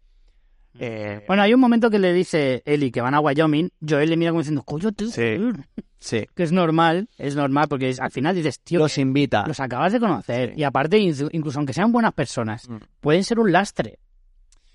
Eh, 0.80 1.23
Bueno, 1.27 1.43
hay 1.43 1.53
un 1.53 1.59
momento 1.59 1.89
que 1.89 1.99
le 1.99 2.13
dice 2.13 2.61
Eli 2.65 2.91
que 2.91 3.01
van 3.01 3.13
a 3.13 3.19
Wyoming. 3.19 3.69
Joel 3.88 4.09
le 4.09 4.17
mira 4.17 4.32
como 4.32 4.41
diciendo, 4.41 4.63
coño, 4.63 4.91
tío, 4.91 5.07
Sí. 5.07 5.38
joder". 5.38 5.55
sí, 5.99 6.25
que 6.36 6.43
es 6.43 6.51
normal, 6.51 7.09
es 7.17 7.36
normal, 7.36 7.67
porque 7.69 7.89
es- 7.89 7.99
al 7.99 8.11
final 8.11 8.36
dices, 8.36 8.59
tío, 8.61 8.80
los 8.80 8.97
invita. 8.97 9.45
los 9.47 9.59
acabas 9.59 9.91
de 9.93 9.99
conocer. 9.99 10.53
Sí. 10.53 10.61
Y 10.61 10.63
aparte, 10.63 10.97
inclu- 10.97 11.30
incluso 11.34 11.59
aunque 11.59 11.73
sean 11.73 11.91
buenas 11.91 12.13
personas, 12.13 12.67
Mm. 12.69 12.77
pueden 13.01 13.23
ser 13.23 13.39
un 13.39 13.51
lastre. 13.51 13.99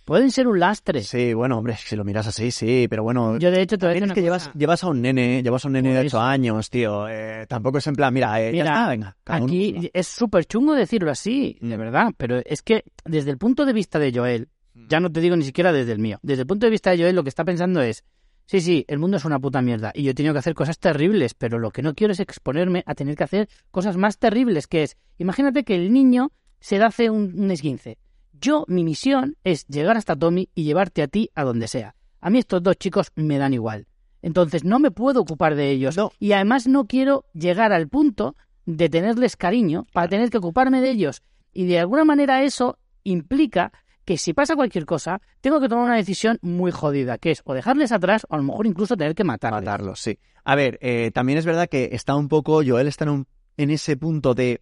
Pueden 0.05 0.31
ser 0.31 0.47
un 0.49 0.61
lastre. 0.61 1.01
Sí, 1.03 1.33
bueno, 1.33 1.57
hombre, 1.57 1.77
si 1.79 1.97
lo 1.97 2.05
miras 2.05 2.27
así, 2.27 2.51
sí, 2.51 2.89
pero 2.91 3.03
bueno. 3.03 3.39
Yo, 3.39 3.51
de 3.51 3.63
hecho, 3.63 3.79
te 3.79 3.87
voy 3.87 3.93
a 3.93 3.95
también 3.95 4.09
decir 4.11 4.19
es 4.19 4.49
que 4.53 4.59
llevas, 4.59 4.85
a 4.85 4.89
un 4.89 5.01
nene, 5.01 5.43
llevas 5.43 5.65
a 5.65 5.69
un 5.69 5.73
nene 5.73 5.89
de 5.89 5.95
Por 5.95 6.01
8 6.01 6.07
eso. 6.09 6.21
años, 6.21 6.69
tío. 6.69 7.09
eh, 7.09 7.47
tampoco 7.49 7.79
es 7.79 7.87
en 7.87 7.95
plan, 7.95 8.13
mira, 8.13 8.39
eh, 8.43 8.53
Mira, 8.53 8.65
ya 8.67 8.71
está, 8.73 8.89
venga. 8.91 9.17
uno- 9.31 9.45
Aquí 9.47 9.91
es 9.95 10.07
súper 10.07 10.45
chungo 10.45 10.75
decirlo 10.75 11.11
así, 11.11 11.57
de 11.63 11.75
Mm. 11.79 11.81
verdad, 11.81 12.13
pero 12.19 12.37
es 12.45 12.61
que 12.61 12.85
desde 13.07 13.31
el 13.31 13.39
punto 13.39 13.65
de 13.65 13.73
vista 13.73 13.99
de 13.99 14.13
Joel. 14.15 14.49
Ya 14.75 15.01
no 15.01 15.11
te 15.11 15.21
digo 15.21 15.37
ni 15.37 15.45
siquiera 15.45 15.73
desde 15.73 15.93
el 15.93 15.99
mío, 15.99 16.19
desde 16.23 16.43
el 16.43 16.47
punto 16.47 16.67
de 16.67 16.71
vista 16.71 16.91
de 16.91 16.99
Joel 16.99 17.17
lo 17.17 17.23
que 17.23 17.29
está 17.29 17.45
pensando 17.45 17.81
es, 17.83 18.05
sí, 18.47 18.61
sí, 18.61 18.85
el 18.89 18.99
mundo 18.99 19.17
es 19.17 19.25
una 19.25 19.39
puta 19.39 19.63
mierda 19.63 19.93
y 19.95 20.03
yo 20.03 20.11
he 20.11 20.15
tenido 20.15 20.35
que 20.35 20.41
hacer 20.41 20.55
cosas 20.55 20.79
terribles, 20.79 21.35
pero 21.35 21.59
lo 21.59 21.71
que 21.71 21.83
no 21.83 21.95
quiero 21.95 22.13
es 22.13 22.21
exponerme 22.21 22.83
a 22.87 22.95
tener 22.95 23.17
que 23.17 23.25
hacer 23.25 23.49
cosas 23.71 23.97
más 23.97 24.19
terribles, 24.19 24.67
que 24.67 24.83
es, 24.83 24.97
imagínate 25.19 25.65
que 25.65 25.77
el 25.77 25.93
niño 25.93 26.33
se 26.61 26.79
da 26.79 26.87
hace 26.87 27.11
un, 27.11 27.39
un 27.39 27.51
esguince. 27.51 27.99
Yo, 28.33 28.65
mi 28.69 28.85
misión 28.85 29.37
es 29.45 29.67
llegar 29.69 29.97
hasta 29.97 30.17
Tommy 30.17 30.49
y 30.55 30.65
llevarte 30.65 31.03
a 31.03 31.09
ti 31.09 31.31
a 31.35 31.45
donde 31.45 31.69
sea. 31.69 31.95
A 32.21 32.31
mí 32.31 32.39
estos 32.39 32.63
dos 32.63 32.77
chicos 32.77 33.13
me 33.15 33.39
dan 33.39 33.55
igual. 33.55 33.87
Entonces 34.23 34.65
no 34.65 34.79
me 34.79 34.91
puedo 34.91 35.21
ocupar 35.21 35.55
de 35.55 35.71
ellos. 35.71 35.97
No. 35.97 36.11
Y 36.19 36.33
además 36.33 36.67
no 36.67 36.87
quiero 36.87 37.27
llegar 37.35 37.73
al 37.73 37.89
punto 37.89 38.37
de 38.65 38.89
tenerles 38.89 39.37
cariño 39.37 39.87
para 39.93 40.09
tener 40.09 40.31
que 40.31 40.39
ocuparme 40.39 40.81
de 40.81 40.91
ellos. 40.91 41.23
Y 41.53 41.67
de 41.67 41.79
alguna 41.79 42.05
manera 42.05 42.43
eso 42.43 42.79
implica 43.03 43.73
que 44.05 44.19
si 44.19 44.33
pasa 44.35 44.55
cualquier 44.57 44.85
cosa, 44.87 45.21
tengo 45.41 45.61
que 45.61 45.69
tomar 45.69 45.85
una 45.87 45.97
decisión 45.97 46.39
muy 46.43 46.71
jodida, 46.71 47.19
que 47.19 47.31
es 47.31 47.43
o 47.45 47.55
dejarles 47.55 47.93
atrás 47.93 48.27
o 48.29 48.35
a 48.35 48.39
lo 48.39 48.43
mejor 48.45 48.67
incluso 48.67 48.97
tener 48.97 49.15
que 49.15 49.25
matarles. 49.25 49.61
matarlos, 49.63 50.01
sí. 50.01 50.19
A 50.45 50.55
ver, 50.57 50.79
eh, 50.83 51.11
también 51.13 51.39
es 51.39 51.47
verdad 51.47 51.69
que 51.69 51.91
está 51.93 52.15
un 52.15 52.29
poco, 52.29 52.63
Joel 52.67 52.87
está 52.89 53.05
en, 53.05 53.11
un- 53.11 53.27
en 53.57 53.71
ese 53.71 53.97
punto 53.97 54.35
de 54.35 54.61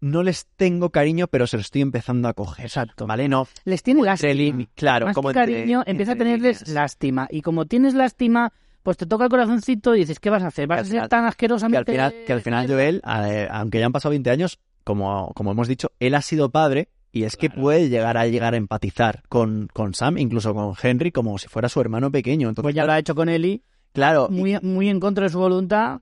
no 0.00 0.22
les 0.22 0.46
tengo 0.56 0.90
cariño, 0.90 1.26
pero 1.26 1.46
se 1.48 1.56
lo 1.56 1.60
estoy 1.60 1.82
empezando 1.82 2.28
a 2.28 2.32
coger. 2.34 2.64
Exacto. 2.66 3.06
¿Vale? 3.06 3.28
No. 3.28 3.48
Les 3.64 3.82
tiene 3.82 4.02
lástima. 4.02 4.64
claro, 4.76 5.06
Más 5.06 5.14
como 5.14 5.30
que 5.32 5.38
entre- 5.40 5.54
cariño, 5.56 5.82
empieza 5.86 6.12
a 6.12 6.16
tenerles 6.16 6.60
líneas. 6.60 6.68
lástima. 6.74 7.26
Y 7.30 7.42
como 7.42 7.66
tienes 7.66 7.94
lástima, 7.94 8.52
pues 8.84 8.96
te 8.96 9.06
toca 9.06 9.24
el 9.24 9.30
corazoncito 9.30 9.96
y 9.96 10.00
dices, 10.00 10.20
¿qué 10.20 10.30
vas 10.30 10.44
a 10.44 10.46
hacer? 10.46 10.68
¿Vas 10.68 10.88
Que 10.88 10.96
a 10.96 11.00
ser 11.02 11.08
tan 11.08 11.24
que 11.24 11.28
asquerosamente... 11.30 11.98
al 12.00 12.10
final, 12.12 12.24
que 12.26 12.32
al 12.32 12.40
final 12.42 12.66
Joel, 12.68 13.02
eh, 13.26 13.48
aunque 13.50 13.80
ya 13.80 13.86
han 13.86 13.92
pasado 13.92 14.10
20 14.10 14.30
años, 14.30 14.60
como, 14.84 15.32
como 15.34 15.50
hemos 15.50 15.66
dicho, 15.68 15.90
él 15.98 16.14
ha 16.14 16.22
sido 16.22 16.50
padre 16.50 16.88
y 17.12 17.24
es 17.24 17.36
que 17.36 17.48
Claro. 17.48 17.62
puede 17.62 17.88
llegar 17.88 18.16
a 18.16 18.26
llegar 18.26 18.54
a 18.54 18.56
empatizar 18.56 19.22
con, 19.28 19.68
con 19.72 19.94
Sam, 19.94 20.18
incluso 20.18 20.54
con 20.54 20.74
Henry, 20.82 21.10
como 21.12 21.38
si 21.38 21.48
fuera 21.48 21.68
su 21.68 21.80
hermano 21.80 22.10
pequeño. 22.10 22.48
Entonces, 22.48 22.64
Pues 22.66 22.74
ya 22.74 22.84
lo 22.84 22.92
ha 22.92 22.98
hecho 22.98 23.14
con 23.14 23.28
Eli, 23.28 23.62
claro, 23.92 24.28
muy, 24.30 24.58
muy 24.62 24.88
en 24.88 25.00
contra 25.00 25.24
de 25.24 25.30
su 25.30 25.38
voluntad. 25.38 26.00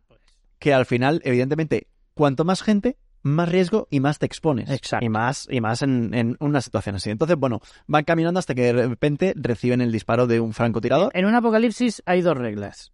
que 0.59 0.73
al 0.75 0.87
final, 0.87 1.21
evidentemente, 1.25 1.89
cuanto 2.15 2.45
más 2.45 2.63
gente, 2.63 2.97
más 3.23 3.49
riesgo 3.49 3.89
y 3.91 4.01
más 4.01 4.19
te 4.19 4.27
expones. 4.27 4.71
Exacto. 4.71 5.05
Y 5.05 5.09
más, 5.09 5.47
y 5.51 5.61
más 5.61 5.83
en, 5.83 6.15
en 6.15 6.37
una 6.41 6.61
situación 6.61 6.95
así. 6.97 7.11
Entonces, 7.11 7.37
bueno, 7.37 7.61
van 7.87 8.05
caminando 8.05 8.39
hasta 8.39 8.55
que 8.55 8.73
de 8.73 8.87
repente 8.89 9.33
reciben 9.37 9.81
el 9.81 9.93
disparo 9.93 10.27
de 10.27 10.41
un 10.41 10.53
francotirador. 10.55 11.11
En 11.15 11.27
un 11.27 11.35
apocalipsis 11.35 12.03
hay 12.07 12.23
dos 12.23 12.37
reglas. 12.37 12.93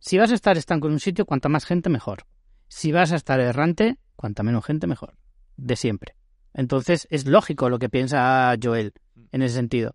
Si 0.00 0.18
vas 0.18 0.30
a 0.32 0.34
estar 0.34 0.56
estanco 0.58 0.86
en 0.88 0.94
un 0.94 1.00
sitio, 1.00 1.24
cuanta 1.26 1.48
más 1.48 1.64
gente, 1.66 1.88
mejor. 1.88 2.24
Si 2.68 2.92
vas 2.92 3.12
a 3.12 3.16
estar 3.16 3.38
errante, 3.40 3.96
cuanta 4.16 4.42
menos 4.42 4.64
gente, 4.64 4.86
mejor. 4.86 5.14
De 5.56 5.76
siempre. 5.76 6.16
Entonces, 6.54 7.06
es 7.10 7.26
lógico 7.26 7.68
lo 7.68 7.78
que 7.78 7.88
piensa 7.88 8.54
Joel 8.62 8.92
en 9.32 9.42
ese 9.42 9.56
sentido. 9.56 9.94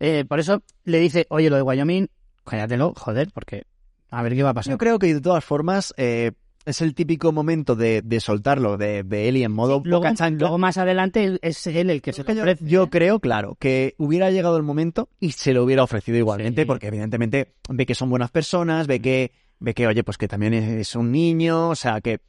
Eh, 0.00 0.24
por 0.28 0.38
eso 0.40 0.62
le 0.84 0.98
dice, 1.00 1.26
oye, 1.30 1.48
lo 1.50 1.56
de 1.56 1.62
Wyoming, 1.62 2.08
cállatelo, 2.44 2.92
joder, 2.96 3.28
porque 3.32 3.64
a 4.10 4.22
ver 4.22 4.34
qué 4.34 4.42
va 4.42 4.50
a 4.50 4.54
pasar. 4.54 4.72
Yo 4.72 4.78
creo 4.78 4.98
que 4.98 5.14
de 5.14 5.20
todas 5.20 5.44
formas 5.44 5.94
eh, 5.96 6.32
es 6.66 6.82
el 6.82 6.94
típico 6.94 7.32
momento 7.32 7.74
de, 7.74 8.02
de 8.02 8.20
soltarlo 8.20 8.76
de, 8.76 9.02
de 9.02 9.28
Eli 9.28 9.44
en 9.44 9.52
modo 9.52 9.80
Luego, 9.84 10.02
boca 10.04 10.14
chancla. 10.14 10.40
luego 10.40 10.58
más 10.58 10.76
adelante 10.78 11.38
es 11.42 11.66
él 11.66 11.88
el 11.90 12.02
que 12.02 12.12
se 12.12 12.22
lo 12.22 12.32
yo, 12.34 12.40
ofrece. 12.42 12.64
yo 12.66 12.90
creo, 12.90 13.18
claro, 13.20 13.56
que 13.58 13.94
hubiera 13.98 14.30
llegado 14.30 14.56
el 14.56 14.62
momento 14.62 15.08
y 15.20 15.32
se 15.32 15.52
lo 15.54 15.64
hubiera 15.64 15.82
ofrecido 15.82 16.18
igualmente, 16.18 16.62
Sí. 16.62 16.66
porque 16.66 16.88
evidentemente 16.88 17.54
ve 17.68 17.86
que 17.86 17.94
son 17.94 18.10
buenas 18.10 18.30
personas, 18.30 18.86
ve 18.86 19.00
que, 19.00 19.32
ve 19.58 19.72
que, 19.74 19.86
oye, 19.86 20.04
pues 20.04 20.18
que 20.18 20.28
también 20.28 20.54
es 20.54 20.94
un 20.96 21.10
niño, 21.12 21.70
o 21.70 21.74
sea 21.76 22.00
que. 22.00 22.20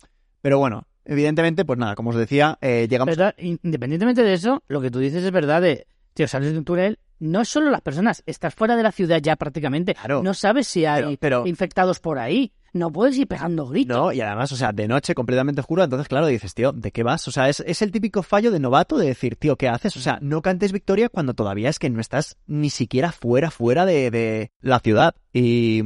Pero 0.42 0.60
bueno, 0.60 0.88
evidentemente, 1.06 1.66
pues 1.66 1.80
nada, 1.80 1.96
como 1.96 2.10
os 2.12 2.16
decía, 2.16 2.58
eh, 2.62 2.88
llegamos. 2.90 3.16
Pero, 3.16 3.32
independientemente 3.38 4.24
de 4.24 4.34
eso, 4.34 4.64
lo 4.68 4.82
que 4.82 4.92
tú 4.92 5.00
dices 5.00 5.24
es 5.24 5.32
verdad 5.32 5.62
de, 5.62 5.88
tío, 6.14 6.28
sales 6.28 6.52
de 6.52 6.58
un 6.58 6.66
túnel, 6.66 7.00
no 7.20 7.42
es 7.42 7.50
solo 7.50 7.70
las 7.72 7.82
personas, 7.82 8.24
estás 8.26 8.54
fuera 8.54 8.76
de 8.76 8.84
la 8.84 8.92
ciudad 8.92 9.20
ya 9.22 9.36
prácticamente. 9.38 9.94
Claro. 9.96 10.22
No 10.22 10.34
sabes 10.34 10.68
si 10.68 10.86
hay 10.86 11.02
Pero- 11.18 11.18
pero- 11.20 11.48
infectados 11.48 12.00
por 12.00 12.20
ahí. 12.20 12.52
No 12.74 12.92
puedes 12.92 13.18
ir 13.18 13.26
pegando 13.26 13.66
gritos. 13.68 13.96
No, 13.96 14.12
y 14.12 14.20
además, 14.20 14.52
o 14.52 14.58
sea, 14.58 14.74
de 14.74 14.86
noche 14.86 15.16
completamente 15.16 15.62
oscuro, 15.62 15.86
entonces, 15.86 16.10
claro, 16.10 16.28
dices, 16.28 16.54
tío, 16.54 16.74
¿de 16.74 16.92
qué 16.92 17.04
vas? 17.04 17.26
O 17.26 17.32
sea, 17.32 17.48
es, 17.48 17.62
es 17.62 17.82
el 17.82 17.90
típico 17.90 18.22
fallo 18.22 18.52
de 18.52 18.60
novato 18.60 18.98
de 18.98 19.06
decir, 19.08 19.38
tío, 19.38 19.56
¿qué 19.56 19.70
haces? 19.70 19.96
O 19.96 20.02
sea, 20.02 20.20
no 20.22 20.42
cantes 20.42 20.74
victoria 20.74 21.08
cuando 21.08 21.34
todavía 21.34 21.70
es 21.70 21.80
que 21.80 21.90
no 21.90 22.02
estás 22.02 22.36
ni 22.48 22.70
siquiera 22.70 23.14
fuera, 23.14 23.50
fuera 23.50 23.86
de, 23.86 24.12
de 24.12 24.52
la 24.60 24.82
ciudad. 24.82 25.16
Y 25.32 25.84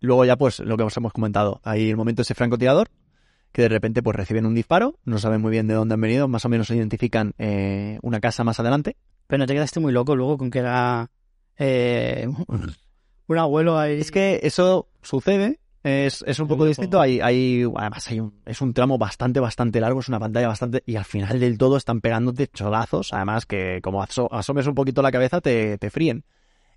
luego 0.00 0.24
ya, 0.24 0.36
pues, 0.36 0.60
lo 0.60 0.78
que 0.78 0.84
os 0.84 0.96
hemos 0.96 1.12
comentado, 1.12 1.60
hay 1.64 1.90
el 1.90 1.98
momento 1.98 2.22
ese 2.22 2.34
francotirador, 2.34 2.88
que 3.56 3.62
de 3.62 3.68
repente, 3.70 4.02
pues, 4.02 4.14
reciben 4.14 4.44
un 4.44 4.54
disparo, 4.54 4.98
no 5.06 5.16
saben 5.16 5.40
muy 5.40 5.50
bien 5.50 5.66
de 5.66 5.72
dónde 5.72 5.94
han 5.94 6.00
venido, 6.02 6.28
más 6.28 6.44
o 6.44 6.50
menos 6.50 6.68
identifican 6.68 7.32
eh, 7.38 7.98
una 8.02 8.20
casa 8.20 8.44
más 8.44 8.60
adelante, 8.60 8.96
Pero 9.26 9.38
no 9.38 9.46
te 9.46 9.54
quedaste 9.54 9.80
muy 9.80 9.92
loco 9.94 10.14
luego 10.14 10.36
con 10.36 10.50
que 10.50 10.58
era 10.58 11.10
eh, 11.56 12.28
un 13.28 13.38
abuelo 13.38 13.78
ahí. 13.78 13.98
Es 13.98 14.10
que 14.10 14.40
eso 14.42 14.88
sucede, 15.00 15.58
es, 15.82 16.22
es 16.26 16.38
un 16.38 16.48
poco 16.48 16.66
distinto. 16.66 17.00
Hay, 17.00 17.20
hay, 17.20 17.64
además, 17.76 18.06
hay 18.10 18.20
un, 18.20 18.34
es 18.44 18.60
un 18.60 18.74
tramo 18.74 18.98
bastante, 18.98 19.40
bastante 19.40 19.80
largo, 19.80 20.00
es 20.00 20.08
una 20.08 20.20
pantalla 20.20 20.48
bastante. 20.48 20.82
Y 20.84 20.96
al 20.96 21.06
final 21.06 21.40
del 21.40 21.56
todo 21.56 21.78
están 21.78 22.02
pegándote 22.02 22.48
cholazos, 22.48 23.14
además 23.14 23.46
que 23.46 23.80
como 23.82 24.02
aso- 24.02 24.28
asomes 24.32 24.66
un 24.66 24.74
poquito 24.74 25.00
la 25.00 25.10
cabeza, 25.12 25.40
te, 25.40 25.78
te 25.78 25.88
fríen. 25.88 26.24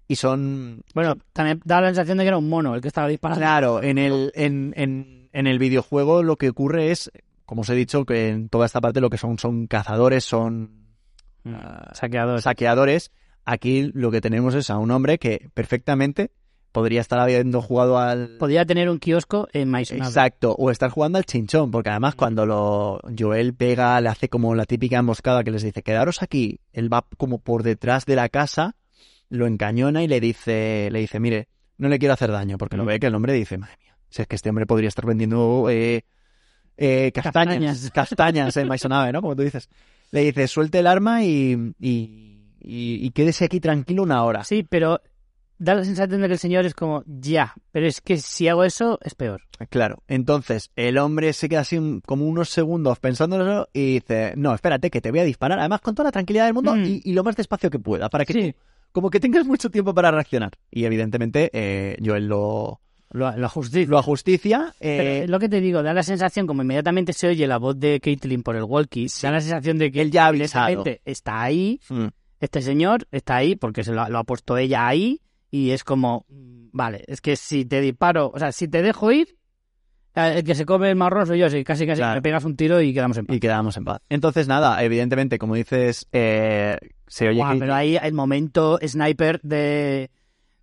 Y 0.08 0.16
son. 0.16 0.82
Bueno, 0.96 1.18
también 1.34 1.60
da 1.66 1.82
la 1.82 1.88
sensación 1.88 2.18
de 2.20 2.24
que 2.24 2.30
era 2.30 2.38
un 2.38 2.48
mono 2.48 2.74
el 2.74 2.80
que 2.82 2.88
estaba 2.88 3.10
disparando. 3.10 3.42
Claro, 3.42 3.84
en 3.84 3.98
el, 3.98 4.32
en, 4.34 4.74
en, 4.78 5.19
en 5.34 5.48
el 5.48 5.60
videojuego 5.60 6.24
lo 6.24 6.38
que 6.38 6.50
ocurre 6.50 6.92
es, 6.92 7.12
como 7.46 7.62
os 7.62 7.70
he 7.70 7.76
dicho, 7.76 8.06
que 8.06 8.30
en 8.30 8.50
toda 8.50 8.66
esta 8.66 8.82
parte 8.82 9.02
lo 9.02 9.10
que 9.10 9.18
son 9.18 9.38
son 9.38 9.68
cazadores, 9.68 10.24
son 10.24 10.88
ah, 11.46 11.92
Saqueador. 11.94 12.42
saqueadores. 12.42 13.12
Aquí 13.46 13.92
lo 13.94 14.12
que 14.12 14.22
tenemos 14.22 14.54
es 14.56 14.70
a 14.70 14.78
un 14.78 14.92
hombre 14.92 15.18
que 15.18 15.50
perfectamente 15.54 16.32
podría 16.72 17.02
estar 17.02 17.20
habiendo 17.20 17.62
jugado 17.62 17.98
al. 17.98 18.38
Podía 18.38 18.66
tener 18.66 18.90
un 18.90 19.00
kiosco 19.00 19.48
en 19.54 19.70
Maisonade. 19.70 20.08
Exacto, 20.08 20.54
o 20.54 20.72
estar 20.72 20.90
jugando 20.90 21.18
al 21.18 21.26
chinchón, 21.26 21.72
porque 21.72 21.90
además 21.90 22.16
cuando 22.16 22.46
lo 22.46 23.00
Joel 23.18 23.54
pega, 23.54 24.00
le 24.02 24.10
hace 24.10 24.30
como 24.30 24.56
la 24.56 24.66
típica 24.66 25.00
emboscada 25.00 25.44
que 25.44 25.52
les 25.52 25.64
dice, 25.64 25.84
quedaros 25.84 26.22
aquí, 26.22 26.60
él 26.74 26.92
va 26.92 27.06
como 27.18 27.40
por 27.40 27.64
detrás 27.64 28.06
de 28.06 28.16
la 28.16 28.30
casa, 28.30 28.76
lo 29.30 29.48
encañona 29.48 30.04
y 30.04 30.08
le 30.08 30.20
dice, 30.20 30.90
le 30.92 31.00
dice, 31.00 31.20
mire, 31.20 31.48
no 31.78 31.88
le 31.88 32.00
quiero 32.00 32.14
hacer 32.14 32.32
daño, 32.32 32.58
porque 32.58 32.78
lo 32.78 32.86
ve 32.86 33.00
que 33.00 33.08
el 33.08 33.16
hombre 33.16 33.34
dice, 33.34 33.58
madre 33.58 33.78
mía, 33.82 33.96
si 34.10 34.22
es 34.22 34.28
que 34.28 34.36
este 34.36 34.50
hombre 34.50 34.66
podría 34.66 34.90
estar 34.90 35.06
vendiendo 35.06 35.68
eh, 35.70 36.04
eh, 36.78 37.12
castañas, 37.14 37.56
Castañas. 37.56 37.92
castañas 37.94 38.58
en 38.58 38.68
Maisonave, 38.68 39.12
¿no? 39.12 39.22
Como 39.22 39.36
tú 39.36 39.44
dices. 39.44 39.70
Le 40.12 40.22
dice, 40.22 40.48
suelte 40.48 40.80
el 40.80 40.88
arma 40.88 41.24
y, 41.24 41.74
y, 41.80 42.42
y, 42.60 43.06
y 43.06 43.12
quédese 43.12 43.46
aquí 43.46 43.60
tranquilo 43.60 44.02
una 44.04 44.24
hora. 44.24 44.44
Sí, 44.44 44.66
pero 44.68 45.02
da 45.60 45.76
la 45.76 45.84
sensación 45.84 46.22
de 46.22 46.28
que 46.28 46.34
el 46.34 46.40
señor 46.40 46.66
es 46.66 46.74
como, 46.74 47.04
ya, 47.06 47.54
pero 47.72 47.86
es 47.86 48.02
que 48.02 48.18
si 48.18 48.48
hago 48.48 48.64
eso 48.64 48.98
es 49.04 49.14
peor. 49.14 49.42
Claro, 49.70 50.02
entonces 50.08 50.72
el 50.78 50.98
hombre 50.98 51.34
se 51.34 51.50
queda 51.50 51.60
así 51.60 51.78
un- 51.78 52.00
como 52.02 52.26
unos 52.26 52.50
segundos 52.50 52.98
pensándolo 53.00 53.68
y 53.74 53.96
dice, 53.96 54.34
no, 54.38 54.56
espérate, 54.56 54.90
que 54.90 55.02
te 55.02 55.12
voy 55.12 55.20
a 55.20 55.26
disparar, 55.26 55.60
además 55.60 55.82
con 55.82 55.94
toda 55.96 56.08
la 56.08 56.12
tranquilidad 56.14 56.46
del 56.46 56.54
mundo 56.54 56.76
Mm. 56.76 56.86
y, 56.86 57.02
y 57.04 57.14
lo 57.14 57.24
más 57.26 57.36
despacio 57.36 57.70
que 57.70 57.78
pueda, 57.78 58.10
para 58.10 58.24
que 58.26 58.34
Sí. 58.34 58.54
tú- 58.54 58.58
como 58.94 59.10
que 59.12 59.20
tengas 59.20 59.46
mucho 59.46 59.70
tiempo 59.70 59.94
para 59.94 60.10
reaccionar. 60.12 60.54
Y 60.72 60.86
evidentemente 60.86 61.52
eh, 61.54 61.98
Joel 62.04 62.26
lo, 62.28 62.80
Lo, 63.12 63.36
lo 63.36 63.50
justicia. 63.50 63.90
lo 63.90 63.98
ajusticia. 63.98 64.74
Eh, 64.80 65.26
lo 65.28 65.40
que 65.40 65.50
te 65.50 65.62
digo, 65.62 65.82
da 65.82 65.94
la 65.94 66.04
sensación, 66.04 66.46
como 66.46 66.62
inmediatamente 66.62 67.14
se 67.14 67.28
oye 67.28 67.48
la 67.48 67.58
voz 67.58 67.80
de 67.80 68.00
Caitlyn 68.00 68.44
por 68.44 68.56
el 68.56 68.64
walkie, 68.64 69.08
da 69.22 69.32
la 69.32 69.42
sensación 69.42 69.78
de 69.78 69.92
que 69.92 70.02
Él 70.02 70.12
ya 70.12 70.30
evidentemente 70.30 71.02
está 71.06 71.42
ahí, 71.42 71.80
mm, 71.90 72.06
este 72.40 72.62
señor 72.62 73.08
está 73.12 73.38
ahí 73.38 73.56
porque 73.56 73.84
se 73.84 73.92
lo, 73.94 74.08
lo 74.10 74.20
ha 74.20 74.24
puesto 74.24 74.58
ella 74.58 74.88
ahí 74.88 75.22
y 75.52 75.72
es 75.72 75.84
como, 75.84 76.26
mm, 76.30 76.68
vale, 76.72 77.04
es 77.08 77.20
que 77.22 77.36
si 77.36 77.66
te 77.66 77.82
disparo, 77.82 78.32
o 78.34 78.38
sea, 78.40 78.52
si 78.52 78.68
te 78.68 78.82
dejo 78.84 79.12
ir, 79.12 79.36
el 80.16 80.44
que 80.44 80.56
se 80.56 80.66
come 80.66 80.90
el 80.90 80.96
marrón 80.96 81.26
soy 81.28 81.40
yo, 81.40 81.48
casi 81.64 81.86
casi 81.88 82.00
Claro. 82.00 82.16
me 82.16 82.22
pegas 82.22 82.44
un 82.44 82.56
tiro 82.56 82.82
y 82.82 82.94
quedamos 82.94 83.18
en 83.18 83.26
paz. 83.26 83.36
y 83.38 83.40
quedamos 83.40 83.78
en 83.78 83.86
paz. 83.86 84.02
Entonces 84.10 84.48
nada, 84.48 84.84
evidentemente, 84.84 85.38
como 85.40 85.56
dices, 85.56 86.08
eh, 86.12 86.78
se 87.08 87.30
oye 87.30 87.42
que... 87.54 87.60
pero 87.60 87.74
ahí 87.74 87.98
el 88.02 88.14
momento 88.14 88.80
sniper 88.86 89.40
de, 89.42 90.12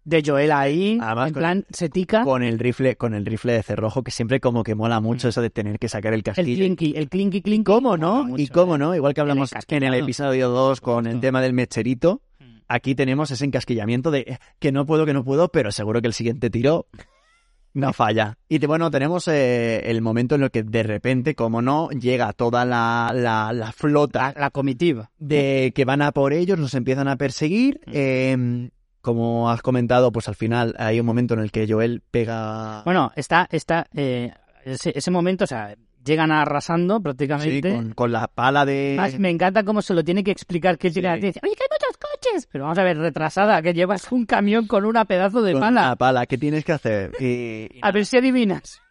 de 0.06 0.22
Joel 0.24 0.52
ahí, 0.52 0.98
Además, 1.02 1.28
en 1.28 1.34
con- 1.34 1.40
plan, 1.40 1.64
se 1.70 1.88
tica 1.90 2.22
con 2.24 2.42
el 2.42 2.58
rifle, 2.58 2.96
con 2.96 3.12
el 3.12 3.26
rifle 3.26 3.52
de 3.52 3.62
cerrojo, 3.62 4.02
que 4.02 4.10
siempre 4.12 4.40
como 4.40 4.62
que 4.62 4.74
mola 4.74 5.00
mucho 5.00 5.28
eso 5.28 5.42
de 5.42 5.50
tener 5.50 5.78
que 5.78 5.88
sacar 5.88 6.12
el 6.14 6.18
el 6.20 6.22
casquillo. 6.22 6.56
clinky, 6.64 6.94
el 6.96 7.08
clinky 7.08 7.42
clinky. 7.42 7.64
¿Cómo 7.64 7.96
no? 7.96 8.38
y 8.38 8.46
cómo 8.48 8.76
eh. 8.76 8.78
no, 8.78 8.94
igual 8.94 9.12
que 9.14 9.20
hablamos 9.20 9.50
en 9.68 9.82
el 9.82 9.94
episodio 9.94 10.48
2 10.48 10.80
con 10.80 11.06
el 11.06 11.20
tema 11.20 11.42
del 11.42 11.52
mecherito, 11.52 12.22
Mm. 12.38 12.58
aquí 12.68 12.94
tenemos 12.94 13.30
ese 13.30 13.44
encasquillamiento 13.46 14.10
de 14.10 14.20
eh, 14.20 14.38
que 14.58 14.70
no 14.70 14.86
puedo, 14.86 15.04
que 15.06 15.12
no 15.14 15.24
puedo, 15.24 15.48
pero 15.48 15.72
seguro 15.72 16.00
que 16.00 16.06
el 16.08 16.12
siguiente 16.14 16.50
tiro 16.50 16.86
no 17.74 17.92
falla. 17.92 18.38
Y 18.48 18.64
bueno, 18.66 18.90
tenemos 18.90 19.26
eh, 19.28 19.90
el 19.90 20.00
momento 20.02 20.34
en 20.36 20.42
el 20.44 20.50
que 20.50 20.62
de 20.62 20.82
repente, 20.82 21.34
como 21.34 21.60
no, 21.62 21.88
llega 21.90 22.32
toda 22.32 22.64
la, 22.64 23.10
la, 23.14 23.52
la 23.52 23.72
flota 23.72 24.32
La, 24.34 24.40
la 24.42 24.50
comitiva. 24.50 25.10
de 25.18 25.72
que 25.74 25.84
van 25.84 26.00
a 26.02 26.12
por 26.12 26.32
ellos, 26.32 26.58
nos 26.58 26.74
empiezan 26.74 27.08
a 27.08 27.16
perseguir. 27.16 27.80
Mm. 27.86 27.90
eh, 27.92 28.70
como 29.06 29.48
has 29.50 29.62
comentado, 29.62 30.10
pues 30.10 30.26
al 30.26 30.34
final 30.34 30.74
hay 30.78 30.98
un 30.98 31.06
momento 31.06 31.34
en 31.34 31.40
el 31.40 31.52
que 31.52 31.66
Joel 31.68 32.02
pega... 32.10 32.82
Bueno, 32.84 33.12
está, 33.14 33.46
está, 33.52 33.86
eh, 33.94 34.32
ese, 34.64 34.92
ese 34.98 35.12
momento, 35.12 35.44
o 35.44 35.46
sea, 35.46 35.76
llegan 36.04 36.32
arrasando 36.32 36.96
sí, 36.96 37.02
prácticamente. 37.04 37.72
con, 37.72 37.92
con 37.92 38.10
la 38.10 38.26
pala 38.26 38.64
de... 38.64 38.94
Más, 38.96 39.16
me 39.20 39.30
encanta 39.30 39.62
cómo 39.62 39.80
se 39.80 39.94
lo 39.94 40.02
tiene 40.02 40.24
que 40.24 40.32
explicar 40.32 40.76
que 40.76 40.88
Sí. 40.90 41.00
tiene 41.00 41.14
dice, 41.20 41.38
oye, 41.42 41.54
que 41.54 41.62
hay 41.62 41.68
muchos 41.70 41.96
coches. 41.98 42.48
Pero 42.50 42.64
vamos 42.64 42.78
a 42.78 42.82
ver, 42.82 42.98
retrasada, 42.98 43.62
que 43.62 43.72
llevas 43.74 44.10
un 44.10 44.26
camión 44.26 44.66
con 44.66 44.84
una 44.84 45.04
pedazo 45.04 45.40
de 45.40 45.52
con 45.52 45.60
pala. 45.60 45.88
la 45.90 45.96
pala, 45.96 46.26
¿qué 46.26 46.36
tienes 46.36 46.64
que 46.64 46.72
hacer? 46.72 47.12
Y- 47.20 47.68
y 47.74 47.80
A 47.82 47.92
ver 47.92 48.04
si 48.06 48.16
adivinas. 48.16 48.82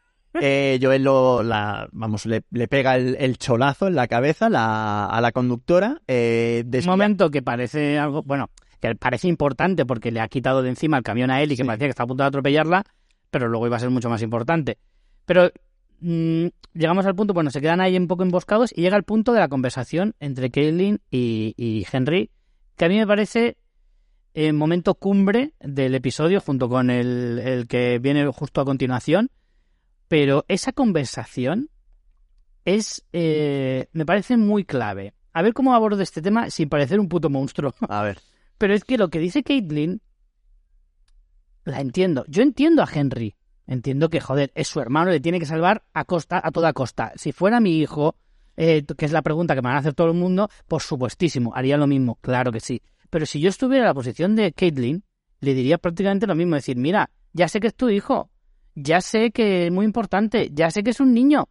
Eh, 0.41 0.80
Joel 0.82 1.03
lo, 1.03 1.43
la, 1.43 1.88
vamos, 1.93 2.26
le, 2.26 2.43
le 2.51 2.68
pega 2.68 2.95
el, 2.97 3.16
el 3.20 3.38
cholazo 3.38 3.88
en 3.88 3.95
la 3.95 4.07
cabeza 4.07 4.49
la- 4.49 5.05
a 5.05 5.22
la 5.22 5.32
conductora. 5.32 6.01
Eh, 6.07 6.63
Un 6.74 6.86
momento 6.86 7.32
que 7.32 7.41
parece 7.41 7.97
algo, 7.99 8.22
bueno, 8.24 8.49
que 8.89 8.95
parece 8.95 9.27
importante 9.27 9.86
porque 9.86 10.11
le 10.11 10.19
ha 10.19 10.27
quitado 10.27 10.61
de 10.61 10.69
encima 10.69 10.97
el 10.97 11.03
camión 11.03 11.31
a 11.31 11.41
él 11.41 11.51
y 11.51 11.55
que 11.55 11.63
Sí. 11.63 11.67
parecía 11.67 11.88
que 11.88 11.91
está 11.91 12.03
a 12.03 12.07
punto 12.07 12.23
de 12.23 12.27
atropellarla, 12.27 12.83
pero 13.31 13.47
luego 13.47 13.67
iba 13.67 13.77
a 13.77 13.79
ser 13.79 13.89
mucho 13.89 14.09
más 14.09 14.21
importante. 14.21 14.77
Pero 15.25 15.51
mm, 15.99 16.47
llegamos 16.73 17.05
al 17.05 17.15
punto, 17.15 17.33
bueno, 17.33 17.49
se 17.49 17.61
quedan 17.61 17.81
ahí 17.81 17.97
un 17.97 18.07
poco 18.07 18.23
emboscados 18.23 18.71
y 18.75 18.81
llega 18.81 18.97
el 18.97 19.03
punto 19.03 19.33
de 19.33 19.39
la 19.39 19.47
conversación 19.47 20.15
entre 20.19 20.51
Caitlyn 20.51 20.99
y, 21.09 21.53
y 21.57 21.86
Henry, 21.91 22.29
que 22.75 22.86
a 22.86 22.89
mí 22.89 22.97
me 22.97 23.07
parece 23.07 23.57
el 24.33 24.53
momento 24.53 24.95
cumbre 24.95 25.53
del 25.61 25.95
episodio 25.95 26.41
junto 26.41 26.67
con 26.67 26.89
el, 26.89 27.39
el 27.39 27.67
que 27.67 27.99
viene 27.99 28.27
justo 28.27 28.59
a 28.61 28.65
continuación. 28.65 29.29
Pero 30.07 30.45
esa 30.49 30.71
conversación 30.73 31.69
es, 32.65 33.05
eh, 33.13 33.88
me 33.93 34.05
parece 34.05 34.38
muy 34.38 34.65
clave. 34.65 35.13
A 35.33 35.41
ver 35.41 35.53
cómo 35.53 35.73
abordo 35.73 36.01
este 36.01 36.21
tema 36.21 36.49
sin 36.49 36.69
parecer 36.69 36.99
un 36.99 37.09
puto 37.09 37.29
monstruo. 37.29 37.73
A 37.89 38.03
ver. 38.03 38.19
Pero 38.58 38.74
es 38.74 38.84
que 38.84 38.97
lo 38.97 39.10
que 39.10 39.20
dice 39.20 39.43
Caitlyn, 39.43 40.01
la 41.66 41.82
entiendo. 41.82 42.26
Yo 42.28 42.43
entiendo 42.43 42.84
a 42.84 42.89
Henry. 42.91 43.36
Entiendo 43.68 44.10
que, 44.10 44.22
joder, 44.22 44.51
es 44.53 44.68
su 44.68 44.80
hermano, 44.80 45.10
le 45.10 45.20
tiene 45.20 45.39
que 45.39 45.45
salvar 45.47 45.84
a 45.93 46.06
costa, 46.06 46.39
a 46.43 46.51
toda 46.51 46.74
costa. 46.74 47.12
Si 47.16 47.32
fuera 47.32 47.60
mi 47.60 47.80
hijo, 47.80 48.16
eh, 48.58 48.86
que 48.97 49.06
es 49.06 49.12
la 49.12 49.24
pregunta 49.24 49.56
que 49.56 49.62
me 49.62 49.70
van 49.70 49.78
a 49.78 49.80
hacer 49.80 49.95
todo 49.95 50.08
el 50.08 50.14
mundo, 50.14 50.49
por 50.68 50.82
supuestísimo, 50.82 51.53
haría 51.56 51.78
lo 51.78 51.88
mismo, 51.88 52.20
claro 52.22 52.51
que 52.51 52.60
sí. 52.60 52.82
Pero 53.10 53.26
si 53.26 53.39
yo 53.39 53.49
estuviera 53.49 53.84
en 53.84 53.88
la 53.88 53.93
posición 53.93 54.36
de 54.36 54.53
Caitlyn, 54.53 55.03
le 55.39 55.53
diría 55.53 55.78
prácticamente 55.80 56.28
lo 56.28 56.36
mismo, 56.36 56.56
decir, 56.56 56.78
mira, 56.78 57.10
ya 57.34 57.47
sé 57.47 57.60
que 57.60 57.68
es 57.68 57.76
tu 57.76 57.89
hijo, 57.89 58.30
ya 58.76 59.01
sé 59.01 59.32
que 59.32 59.68
es 59.68 59.72
muy 59.72 59.86
importante, 59.86 60.49
ya 60.53 60.70
sé 60.70 60.84
que 60.84 60.91
es 60.91 60.99
un 60.99 61.14
niño. 61.14 61.49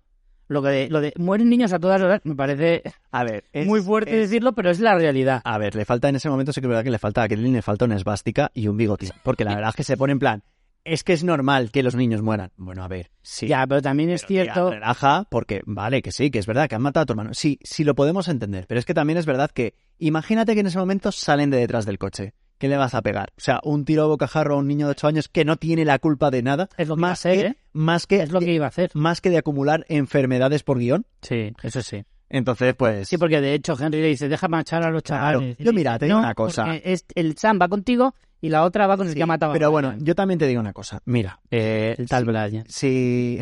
Lo 0.48 0.60
de, 0.62 0.88
lo 0.90 1.00
de 1.00 1.12
mueren 1.16 1.48
niños 1.48 1.72
a 1.72 1.78
todas 1.78 2.00
horas 2.02 2.20
me 2.24 2.34
parece 2.34 2.82
A 3.10 3.24
ver. 3.24 3.44
es- 3.52 3.66
muy 3.66 3.80
fuerte 3.80 4.12
es- 4.20 4.28
decirlo, 4.30 4.52
pero 4.52 4.70
es 4.70 4.78
la 4.80 4.94
realidad. 4.94 5.40
A 5.44 5.56
ver, 5.58 5.74
le 5.74 5.84
falta 5.84 6.08
en 6.08 6.16
ese 6.16 6.28
momento, 6.28 6.52
sí 6.52 6.60
que 6.60 6.66
es 6.66 6.68
verdad 6.68 6.84
que 6.84 6.90
le 6.90 6.98
falta 6.98 7.22
a 7.22 7.28
Caitlyn, 7.28 7.52
le 7.54 7.62
falta 7.62 7.84
una 7.86 7.96
esvástica 7.96 8.50
y 8.54 8.68
un 8.68 8.76
bigote. 8.76 9.08
Porque 9.22 9.44
la 9.44 9.54
verdad 9.56 9.70
es 9.70 9.76
que 9.76 9.84
se 9.84 9.96
pone 9.96 10.12
en 10.12 10.18
plan, 10.18 10.42
es 10.84 11.02
que 11.02 11.14
es 11.14 11.24
normal 11.24 11.70
que 11.70 11.82
los 11.82 11.94
niños 11.94 12.20
mueran. 12.20 12.50
Bueno, 12.58 12.84
a 12.84 12.88
ver, 12.88 13.10
sí. 13.22 13.46
Ya, 13.48 13.66
pero 13.66 13.80
también 13.80 14.10
es 14.10 14.26
Pero, 14.26 14.28
cierto. 14.44 14.70
relaja, 14.70 15.26
porque 15.30 15.62
vale, 15.64 16.02
que 16.02 16.12
sí, 16.12 16.30
que 16.30 16.38
es 16.40 16.46
verdad 16.46 16.68
que 16.68 16.74
han 16.74 16.82
matado 16.82 17.04
a 17.04 17.06
tu 17.06 17.12
hermano. 17.14 17.32
Sí, 17.32 17.58
sí 17.62 17.84
lo 17.84 17.94
podemos 17.94 18.28
entender. 18.28 18.66
Pero 18.68 18.78
es 18.78 18.84
que 18.84 18.92
también 18.92 19.16
es 19.16 19.24
verdad 19.24 19.50
que 19.50 19.74
imagínate 19.98 20.52
que 20.52 20.60
en 20.60 20.66
ese 20.66 20.78
momento 20.78 21.10
salen 21.10 21.48
de 21.48 21.56
detrás 21.56 21.86
del 21.86 21.98
coche. 21.98 22.34
¿Qué 22.64 22.68
le 22.68 22.78
vas 22.78 22.94
a 22.94 23.02
pegar? 23.02 23.28
O 23.36 23.40
sea, 23.42 23.60
un 23.62 23.84
tiro 23.84 24.04
a 24.04 24.06
bocajarro 24.06 24.54
a 24.54 24.56
un 24.58 24.66
niño 24.66 24.86
de 24.86 24.92
8 24.92 25.06
años 25.08 25.28
que 25.28 25.44
no 25.44 25.58
tiene 25.58 25.84
la 25.84 25.98
culpa 25.98 26.30
de 26.30 26.42
nada. 26.42 26.70
Es 26.78 26.88
lo 26.88 26.94
que 26.96 27.02
más 27.02 27.22
iba 27.26 27.30
a 27.30 27.34
hacer, 27.34 27.44
que, 27.44 27.46
¿eh? 27.52 27.56
más 27.74 28.06
que, 28.06 28.22
Es 28.22 28.32
lo 28.32 28.40
que 28.40 28.54
iba 28.54 28.64
a 28.64 28.68
hacer. 28.68 28.90
más 28.94 29.20
que 29.20 29.28
de 29.28 29.36
acumular 29.36 29.84
enfermedades 29.90 30.62
por 30.62 30.78
guion. 30.78 31.04
Sí, 31.20 31.52
eso 31.62 31.82
sí. 31.82 32.04
Entonces, 32.30 32.74
pues. 32.74 33.06
Sí, 33.06 33.18
porque 33.18 33.42
de 33.42 33.52
hecho 33.52 33.76
Henry 33.78 34.00
le 34.00 34.08
dice, 34.08 34.30
deja 34.30 34.48
marchar 34.48 34.82
a 34.82 34.90
los 34.90 35.02
Claro. 35.02 35.40
chavales. 35.40 35.58
Yo, 35.58 35.74
mira, 35.74 35.98
te 35.98 36.06
digo 36.06 36.16
No, 36.16 36.24
una 36.24 36.34
cosa. 36.34 36.74
Es, 36.76 37.04
el 37.14 37.36
Sam 37.36 37.58
va 37.60 37.68
contigo 37.68 38.14
y 38.40 38.48
la 38.48 38.64
otra 38.64 38.86
va 38.86 38.96
con 38.96 39.08
el 39.08 39.14
que 39.14 39.22
ha 39.22 39.26
matado. 39.26 39.52
a 39.52 39.52
Pero 39.52 39.70
bueno, 39.70 39.88
Brian. 39.90 40.06
yo 40.06 40.14
también 40.14 40.38
te 40.38 40.46
digo 40.46 40.60
una 40.62 40.72
cosa. 40.72 41.02
Mira, 41.04 41.40
eh, 41.50 41.96
el 41.98 42.08
tal 42.08 42.24
Brian. 42.24 42.64
si, 42.66 43.40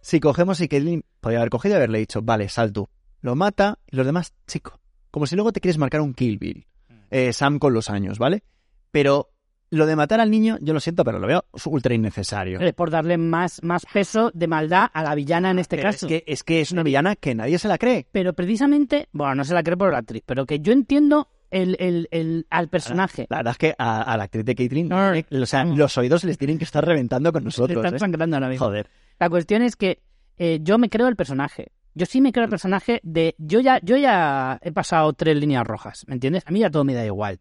si 0.00 0.18
cogemos 0.18 0.60
y 0.60 0.66
Caitlyn 0.66 1.04
podría 1.20 1.38
haber 1.38 1.50
cogido 1.50 1.74
y 1.74 1.76
haberle 1.76 2.00
dicho, 2.00 2.20
vale, 2.20 2.48
sal 2.48 2.72
tú. 2.72 2.88
Lo 3.20 3.36
mata 3.36 3.78
y 3.88 3.94
los 3.94 4.04
demás, 4.06 4.34
chico. 4.48 4.80
Como 5.12 5.26
si 5.26 5.36
luego 5.36 5.52
te 5.52 5.60
quieres 5.60 5.78
marcar 5.78 6.00
un 6.00 6.14
Kill 6.14 6.36
Bill. 6.38 6.66
Eh, 7.10 7.32
Sam 7.32 7.58
con 7.58 7.74
los 7.74 7.90
años, 7.90 8.18
¿vale? 8.18 8.42
Pero 8.90 9.30
lo 9.70 9.86
de 9.86 9.94
matar 9.94 10.20
al 10.20 10.30
niño, 10.30 10.58
yo 10.60 10.74
lo 10.74 10.80
siento, 10.80 11.04
pero 11.04 11.18
lo 11.20 11.26
veo 11.28 11.44
ultra 11.66 11.94
innecesario. 11.94 12.58
Es 12.60 12.72
por 12.74 12.90
darle 12.90 13.18
más, 13.18 13.62
más 13.62 13.86
peso 13.92 14.30
de 14.34 14.48
maldad 14.48 14.88
a 14.92 15.02
la 15.04 15.14
villana 15.14 15.50
en 15.52 15.60
este 15.60 15.76
Pero 15.76 15.88
caso. 15.90 16.06
Es 16.06 16.10
que, 16.10 16.24
es 16.26 16.42
que 16.42 16.60
es 16.60 16.72
una 16.72 16.82
villana 16.82 17.14
que 17.16 17.34
nadie 17.34 17.58
se 17.58 17.68
la 17.68 17.78
cree. 17.78 18.06
Pero 18.10 18.32
precisamente, 18.32 19.08
bueno, 19.12 19.36
no 19.36 19.44
se 19.44 19.54
la 19.54 19.62
cree 19.62 19.76
por 19.76 19.92
la 19.92 19.98
actriz, 19.98 20.22
pero 20.26 20.44
que 20.44 20.58
yo 20.60 20.72
entiendo 20.72 21.28
el, 21.52 21.76
el, 21.78 22.08
el, 22.10 22.46
al 22.50 22.68
personaje. 22.68 23.26
La 23.30 23.38
verdad 23.38 23.52
es 23.52 23.58
que 23.58 23.74
a, 23.78 24.02
a 24.02 24.16
la 24.16 24.24
actriz 24.24 24.44
de 24.44 24.54
Caitlyn, 24.56 24.88
No, 24.88 25.14
eh, 25.14 25.24
o 25.30 25.46
sea, 25.46 25.64
no. 25.64 25.76
los 25.76 25.96
oídos 25.98 26.24
les 26.24 26.36
tienen 26.38 26.58
que 26.58 26.64
estar 26.64 26.84
reventando 26.84 27.32
con 27.32 27.44
nosotros. 27.44 27.76
están 27.76 27.94
¿eh? 27.94 27.98
sangrando 28.00 28.36
ahora 28.36 28.48
mismo. 28.48 28.66
Joder. 28.66 28.88
La 29.20 29.28
cuestión 29.30 29.62
es 29.62 29.76
que 29.76 30.00
eh, 30.38 30.58
yo 30.62 30.78
me 30.78 30.88
creo 30.90 31.06
el 31.06 31.16
personaje. 31.16 31.70
Yo 31.94 32.06
sí 32.06 32.20
me 32.20 32.32
creo 32.32 32.44
el 32.44 32.50
personaje 32.50 33.00
de. 33.02 33.34
Yo 33.38 33.60
ya, 33.60 33.80
yo 33.82 33.96
ya 33.96 34.58
he 34.62 34.72
pasado 34.72 35.12
tres 35.12 35.36
líneas 35.36 35.66
rojas, 35.66 36.04
¿me 36.06 36.14
entiendes? 36.14 36.44
A 36.46 36.50
mí 36.50 36.60
ya 36.60 36.70
todo 36.70 36.84
me 36.84 36.94
da 36.94 37.04
igual. 37.04 37.40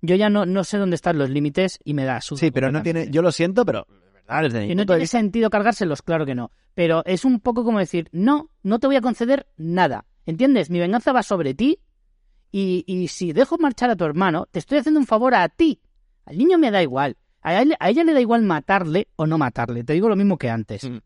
Yo 0.00 0.14
ya 0.14 0.30
no, 0.30 0.46
no 0.46 0.62
sé 0.62 0.78
dónde 0.78 0.94
están 0.94 1.18
los 1.18 1.28
límites 1.30 1.80
y 1.84 1.94
me 1.94 2.04
da 2.04 2.20
su. 2.20 2.36
Sí, 2.36 2.50
pero 2.52 2.70
no 2.70 2.82
tiene. 2.82 3.10
Yo 3.10 3.20
lo 3.22 3.32
siento, 3.32 3.64
pero. 3.64 3.86
verdad, 4.14 4.42
desde 4.44 4.66
Y 4.66 4.74
no 4.76 4.86
tiene 4.86 5.00
vista- 5.00 5.18
sentido 5.18 5.50
cargárselos, 5.50 6.02
claro 6.02 6.24
que 6.24 6.34
no. 6.36 6.52
Pero 6.74 7.02
es 7.04 7.24
un 7.24 7.40
poco 7.40 7.64
como 7.64 7.80
decir, 7.80 8.08
no, 8.12 8.50
no 8.62 8.78
te 8.78 8.86
voy 8.86 8.94
a 8.96 9.00
conceder 9.00 9.48
nada. 9.56 10.04
¿Entiendes? 10.26 10.70
Mi 10.70 10.78
venganza 10.78 11.10
va 11.12 11.22
sobre 11.24 11.54
ti 11.54 11.80
y, 12.52 12.84
y 12.86 13.08
si 13.08 13.32
dejo 13.32 13.58
marchar 13.58 13.90
a 13.90 13.96
tu 13.96 14.04
hermano, 14.04 14.46
te 14.50 14.58
estoy 14.60 14.78
haciendo 14.78 15.00
un 15.00 15.06
favor 15.06 15.34
a 15.34 15.48
ti. 15.48 15.80
Al 16.24 16.38
niño 16.38 16.58
me 16.58 16.70
da 16.70 16.82
igual. 16.82 17.16
A, 17.40 17.60
él- 17.62 17.76
a 17.80 17.88
ella 17.90 18.04
le 18.04 18.12
da 18.12 18.20
igual 18.20 18.42
matarle 18.42 19.08
o 19.16 19.26
no 19.26 19.38
matarle. 19.38 19.82
Te 19.84 19.94
digo 19.94 20.08
lo 20.08 20.16
mismo 20.16 20.38
que 20.38 20.50
antes. 20.50 20.84
Mm. 20.84 20.98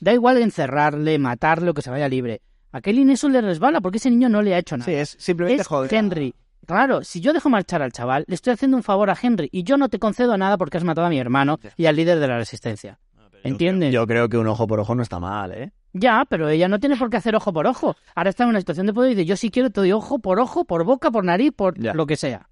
Da 0.00 0.12
igual 0.12 0.38
encerrarle, 0.38 1.18
matarle 1.18 1.70
o 1.70 1.74
que 1.74 1.82
se 1.82 1.90
vaya 1.90 2.08
libre. 2.08 2.42
A 2.72 2.80
Kelly 2.80 3.10
eso 3.10 3.28
le 3.28 3.40
resbala 3.40 3.80
porque 3.80 3.98
ese 3.98 4.10
niño 4.10 4.28
no 4.28 4.42
le 4.42 4.54
ha 4.54 4.58
hecho 4.58 4.76
nada. 4.76 4.84
Sí, 4.86 4.94
es 4.94 5.16
simplemente 5.18 5.62
es 5.62 5.66
joder. 5.66 5.92
Henry. 5.92 6.34
Claro, 6.66 7.02
si 7.02 7.20
yo 7.20 7.32
dejo 7.32 7.48
marchar 7.50 7.82
al 7.82 7.90
chaval, 7.90 8.24
le 8.28 8.34
estoy 8.34 8.52
haciendo 8.52 8.76
un 8.76 8.82
favor 8.84 9.10
a 9.10 9.16
Henry 9.20 9.48
y 9.50 9.64
yo 9.64 9.76
no 9.76 9.88
te 9.88 9.98
concedo 9.98 10.36
nada 10.38 10.56
porque 10.56 10.76
has 10.76 10.84
matado 10.84 11.06
a 11.06 11.10
mi 11.10 11.18
hermano 11.18 11.58
y 11.76 11.86
al 11.86 11.96
líder 11.96 12.20
de 12.20 12.28
la 12.28 12.36
resistencia. 12.38 13.00
¿Entiendes? 13.42 13.92
Yo 13.92 14.06
creo 14.06 14.28
que 14.28 14.36
un 14.38 14.46
ojo 14.46 14.66
por 14.66 14.78
ojo 14.80 14.94
no 14.94 15.02
está 15.02 15.18
mal, 15.18 15.52
¿eh? 15.52 15.72
Ya, 15.92 16.24
pero 16.28 16.48
ella 16.48 16.68
no 16.68 16.78
tiene 16.78 16.96
por 16.96 17.10
qué 17.10 17.16
hacer 17.16 17.34
ojo 17.34 17.52
por 17.52 17.66
ojo. 17.66 17.96
Ahora 18.14 18.30
está 18.30 18.44
en 18.44 18.50
una 18.50 18.60
situación 18.60 18.86
de 18.86 18.92
poder 18.92 19.12
y 19.12 19.14
dice, 19.16 19.26
yo 19.26 19.36
si 19.36 19.50
quiero 19.50 19.70
te 19.70 19.80
doy 19.80 19.90
ojo 19.92 20.20
por 20.20 20.38
ojo, 20.38 20.64
por 20.64 20.84
boca, 20.84 21.10
por 21.10 21.24
nariz, 21.24 21.52
por 21.56 21.76
Ya. 21.80 21.94
lo 21.94 22.06
que 22.06 22.16
sea. 22.16 22.48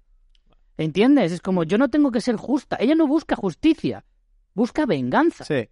¿Entiendes? 0.77 1.31
Es 1.31 1.41
como, 1.41 1.63
yo 1.63 1.77
no 1.77 1.89
tengo 1.89 2.11
que 2.11 2.19
ser 2.21 2.35
justa. 2.35 2.75
Ella 2.79 2.95
no 2.95 3.07
busca 3.07 3.35
justicia, 3.35 4.03
busca 4.53 4.85
venganza. 4.85 5.43
Sí. 5.45 5.69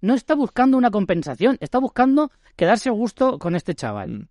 No 0.00 0.14
está 0.14 0.34
buscando 0.34 0.76
una 0.76 0.90
compensación, 0.90 1.56
está 1.60 1.78
buscando 1.78 2.30
quedarse 2.56 2.88
a 2.88 2.92
gusto 2.92 3.38
con 3.38 3.56
este 3.56 3.74
chaval. 3.74 4.10
Mm. 4.10 4.28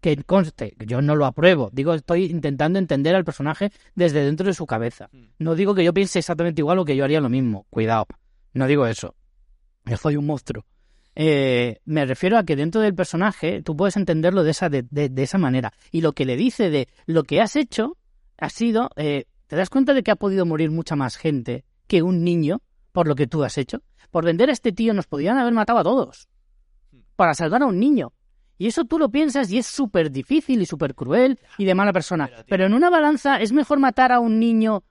Que 0.00 0.16
conste, 0.24 0.72
que 0.78 0.86
yo 0.86 1.00
no 1.02 1.16
lo 1.16 1.24
apruebo. 1.26 1.70
Digo, 1.72 1.94
estoy 1.94 2.26
intentando 2.26 2.78
entender 2.78 3.16
al 3.16 3.24
personaje 3.24 3.72
desde 3.94 4.24
dentro 4.24 4.46
de 4.46 4.54
su 4.54 4.66
cabeza. 4.66 5.08
Mm. 5.12 5.24
No 5.38 5.54
digo 5.54 5.74
que 5.74 5.82
yo 5.84 5.92
piense 5.94 6.18
exactamente 6.18 6.60
igual 6.60 6.78
o 6.78 6.84
que 6.84 6.94
yo 6.96 7.04
haría 7.04 7.20
lo 7.20 7.28
mismo. 7.28 7.66
Cuidado. 7.70 8.06
No 8.52 8.66
digo 8.66 8.86
eso. 8.86 9.14
Yo 9.86 9.96
soy 9.96 10.16
un 10.16 10.26
monstruo. 10.26 10.64
Eh, 11.14 11.80
me 11.86 12.04
refiero 12.04 12.36
a 12.36 12.44
que 12.44 12.56
dentro 12.56 12.80
del 12.82 12.94
personaje 12.94 13.62
tú 13.62 13.74
puedes 13.74 13.96
entenderlo 13.96 14.44
de 14.44 14.50
esa, 14.50 14.68
de, 14.68 14.84
de- 14.90 15.08
de 15.08 15.22
esa 15.22 15.38
manera. 15.38 15.72
Y 15.90 16.02
lo 16.02 16.12
que 16.12 16.26
le 16.26 16.36
dice 16.36 16.68
de 16.70 16.88
lo 17.06 17.22
que 17.24 17.40
has 17.40 17.56
hecho 17.56 17.96
ha 18.38 18.50
sido, 18.50 18.90
eh, 18.96 19.24
¿te 19.46 19.56
das 19.56 19.70
cuenta 19.70 19.94
de 19.94 20.02
que 20.02 20.10
ha 20.10 20.16
podido 20.16 20.44
morir 20.44 20.70
mucha 20.70 20.94
más 20.94 21.16
gente 21.16 21.64
que 21.86 22.02
un 22.02 22.22
niño 22.22 22.60
por 22.92 23.08
lo 23.08 23.14
que 23.14 23.26
tú 23.26 23.44
has 23.44 23.56
hecho? 23.56 23.80
Por 24.10 24.24
vender 24.24 24.48
a 24.48 24.52
este 24.52 24.72
tío 24.72 24.94
nos 24.94 25.06
podían 25.06 25.38
haber 25.38 25.52
matado 25.52 25.78
a 25.78 25.84
todos. 25.84 26.28
Para 27.16 27.34
salvar 27.34 27.62
a 27.62 27.66
un 27.66 27.78
niño. 27.78 28.12
Y 28.58 28.66
eso 28.68 28.84
tú 28.84 28.98
lo 28.98 29.10
piensas 29.10 29.50
y 29.50 29.58
es 29.58 29.66
súper 29.66 30.10
difícil 30.10 30.62
y 30.62 30.66
súper 30.66 30.94
cruel 30.94 31.38
y 31.58 31.64
de 31.66 31.74
mala 31.74 31.92
persona. 31.92 32.30
Pero, 32.48 32.64
en 32.64 32.72
una 32.74 32.88
balanza 32.88 33.36
es 33.40 33.52
mejor 33.52 33.78
matar 33.78 34.12
a 34.12 34.20
un 34.20 34.38
niño, 34.40 34.82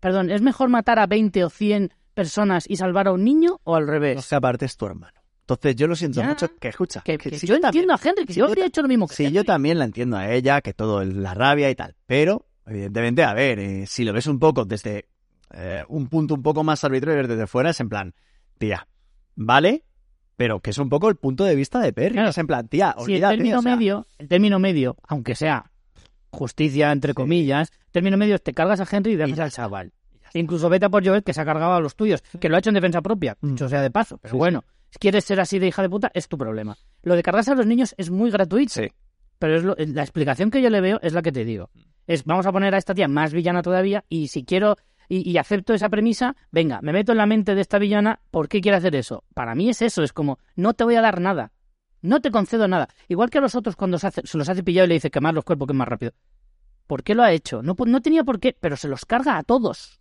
perdón, 0.00 0.30
es 0.30 0.42
mejor 0.42 0.68
matar 0.68 0.98
a 0.98 1.06
20 1.06 1.42
o 1.44 1.48
100 1.50 1.92
personas 2.12 2.64
y 2.68 2.76
salvar 2.76 3.08
a 3.08 3.12
un 3.12 3.24
niño 3.24 3.60
o 3.64 3.76
al 3.76 3.86
revés. 3.86 4.16
No 4.16 4.22
sé, 4.22 4.34
aparte 4.36 4.66
es 4.66 4.76
tu 4.76 4.86
hermano. 4.86 5.18
Entonces 5.40 5.74
yo 5.76 5.86
lo 5.86 5.96
siento 5.96 6.20
Ya. 6.20 6.28
mucho. 6.28 6.48
Que 6.58 6.68
escucha. 6.68 7.00
Que, 7.02 7.16
que 7.18 7.30
que 7.30 7.38
si 7.38 7.46
yo 7.46 7.56
entiendo 7.56 7.94
a 7.94 8.00
Henry, 8.02 8.24
que 8.26 8.32
si 8.34 8.40
yo 8.40 8.46
yo 8.46 8.50
habría 8.50 8.66
hecho 8.66 8.82
lo 8.82 8.88
mismo 8.88 9.06
que 9.08 9.14
Sí, 9.14 9.24
Henry. 9.24 9.36
yo 9.36 9.44
también 9.44 9.78
la 9.78 9.84
entiendo 9.86 10.16
a 10.18 10.30
ella, 10.30 10.60
que 10.60 10.72
todo 10.74 11.00
el- 11.02 11.22
la 11.22 11.32
rabia 11.34 11.70
y 11.70 11.74
tal. 11.74 11.96
Pero, 12.06 12.46
evidentemente, 12.66 13.24
a 13.24 13.32
ver, 13.34 13.58
eh, 13.58 13.86
si 13.86 14.04
lo 14.04 14.12
ves 14.12 14.26
un 14.26 14.38
poco 14.38 14.64
desde 14.66 15.08
eh, 15.56 15.84
un 15.88 16.08
punto 16.08 16.34
un 16.34 16.42
poco 16.42 16.62
más 16.64 16.82
arbitrario 16.84 17.22
y 17.24 17.26
desde 17.26 17.46
fuera, 17.46 17.70
es 17.70 17.78
en 17.80 17.88
plan, 17.88 18.14
tía, 18.58 18.86
vale, 19.36 19.84
pero 20.36 20.60
que 20.60 20.70
es 20.70 20.78
un 20.78 20.88
poco 20.88 21.08
el 21.08 21.16
punto 21.16 21.44
de 21.44 21.54
vista 21.54 21.80
de 21.80 21.92
Perry. 21.92 22.14
Claro. 22.14 22.30
Es 22.30 22.38
en 22.38 22.46
plan, 22.46 22.66
tía, 22.68 22.94
Si 22.98 23.02
el 23.04 23.24
olvídate. 23.24 23.36
término 23.36 23.58
o 23.58 23.62
sea, 23.62 23.76
medio, 23.76 24.06
el 24.18 24.28
término 24.28 24.58
medio, 24.58 24.96
aunque 25.06 25.34
sea 25.34 25.70
justicia 26.30 26.90
entre 26.92 27.14
comillas, 27.14 27.70
término 27.92 28.16
medio 28.16 28.34
es 28.36 28.42
te 28.42 28.52
cargas 28.54 28.80
a 28.80 28.96
Henry 28.96 29.12
y 29.12 29.16
dejas 29.16 29.38
al 29.38 29.52
chaval. 29.52 29.92
Incluso 30.34 30.68
vete 30.68 30.86
a 30.86 30.88
por 30.88 31.06
Joel 31.06 31.22
que 31.22 31.32
se 31.32 31.40
ha 31.40 31.44
cargado 31.44 31.74
a 31.74 31.80
los 31.80 31.94
tuyos, 31.94 32.22
que 32.40 32.48
lo 32.48 32.56
ha 32.56 32.58
hecho 32.58 32.70
en 32.70 32.74
defensa 32.74 33.00
propia, 33.02 33.36
Mm. 33.40 33.50
dicho 33.50 33.68
sea 33.68 33.80
de 33.82 33.90
paso, 33.92 34.18
pero 34.18 34.32
Sí, 34.32 34.38
bueno, 34.38 34.64
si 34.90 34.98
quieres 34.98 35.24
ser 35.24 35.38
así 35.38 35.60
de 35.60 35.68
hija 35.68 35.80
de 35.82 35.88
puta, 35.88 36.10
es 36.12 36.26
tu 36.26 36.36
problema. 36.36 36.76
Lo 37.02 37.14
de 37.14 37.22
cargarse 37.22 37.52
a 37.52 37.54
los 37.54 37.66
niños 37.66 37.94
es 37.98 38.10
muy 38.10 38.32
gratuito, 38.32 38.72
Sí. 38.72 38.88
pero 39.38 39.56
es 39.56 39.62
lo- 39.62 39.76
la 39.78 40.02
explicación 40.02 40.50
que 40.50 40.60
yo 40.60 40.70
le 40.70 40.80
veo 40.80 40.98
es 41.02 41.12
la 41.12 41.22
que 41.22 41.30
te 41.30 41.44
digo. 41.44 41.70
Es 42.08 42.24
vamos 42.24 42.46
a 42.46 42.52
poner 42.52 42.74
a 42.74 42.78
esta 42.78 42.94
tía 42.94 43.06
más 43.06 43.32
villana 43.32 43.62
todavía 43.62 44.04
y 44.08 44.26
si 44.26 44.44
quiero 44.44 44.76
y, 45.08 45.28
y 45.30 45.38
acepto 45.38 45.74
esa 45.74 45.88
premisa, 45.88 46.36
venga, 46.50 46.80
me 46.82 46.92
meto 46.92 47.12
en 47.12 47.18
la 47.18 47.26
mente 47.26 47.54
de 47.54 47.60
esta 47.60 47.78
villana, 47.78 48.20
¿por 48.30 48.48
qué 48.48 48.60
quiere 48.60 48.76
hacer 48.78 48.94
eso? 48.96 49.24
Para 49.34 49.54
mí 49.54 49.68
es 49.68 49.82
eso, 49.82 50.02
es 50.02 50.12
como, 50.12 50.38
no 50.56 50.74
te 50.74 50.84
voy 50.84 50.94
a 50.96 51.00
dar 51.00 51.20
nada, 51.20 51.52
no 52.02 52.20
te 52.20 52.30
concedo 52.30 52.68
nada. 52.68 52.88
Igual 53.08 53.30
que 53.30 53.38
a 53.38 53.40
los 53.40 53.54
otros 53.54 53.76
cuando 53.76 53.98
se, 53.98 54.06
hace- 54.08 54.26
se 54.26 54.38
los 54.38 54.48
hace 54.48 54.62
pillado 54.62 54.86
y 54.86 54.88
le 54.88 54.94
dice 54.94 55.10
quemar 55.10 55.34
los 55.34 55.44
cuerpos 55.44 55.66
que 55.68 55.72
es 55.72 55.76
más 55.78 55.88
rápido. 55.88 56.12
¿Por 56.86 57.02
qué 57.02 57.14
lo 57.14 57.22
ha 57.22 57.32
hecho? 57.32 57.62
No, 57.62 57.74
tenía 58.02 58.24
por 58.24 58.40
qué, 58.40 58.54
pero 58.58 58.76
se 58.76 58.88
los 58.88 59.06
carga 59.06 59.38
a 59.38 59.42
todos. 59.42 60.00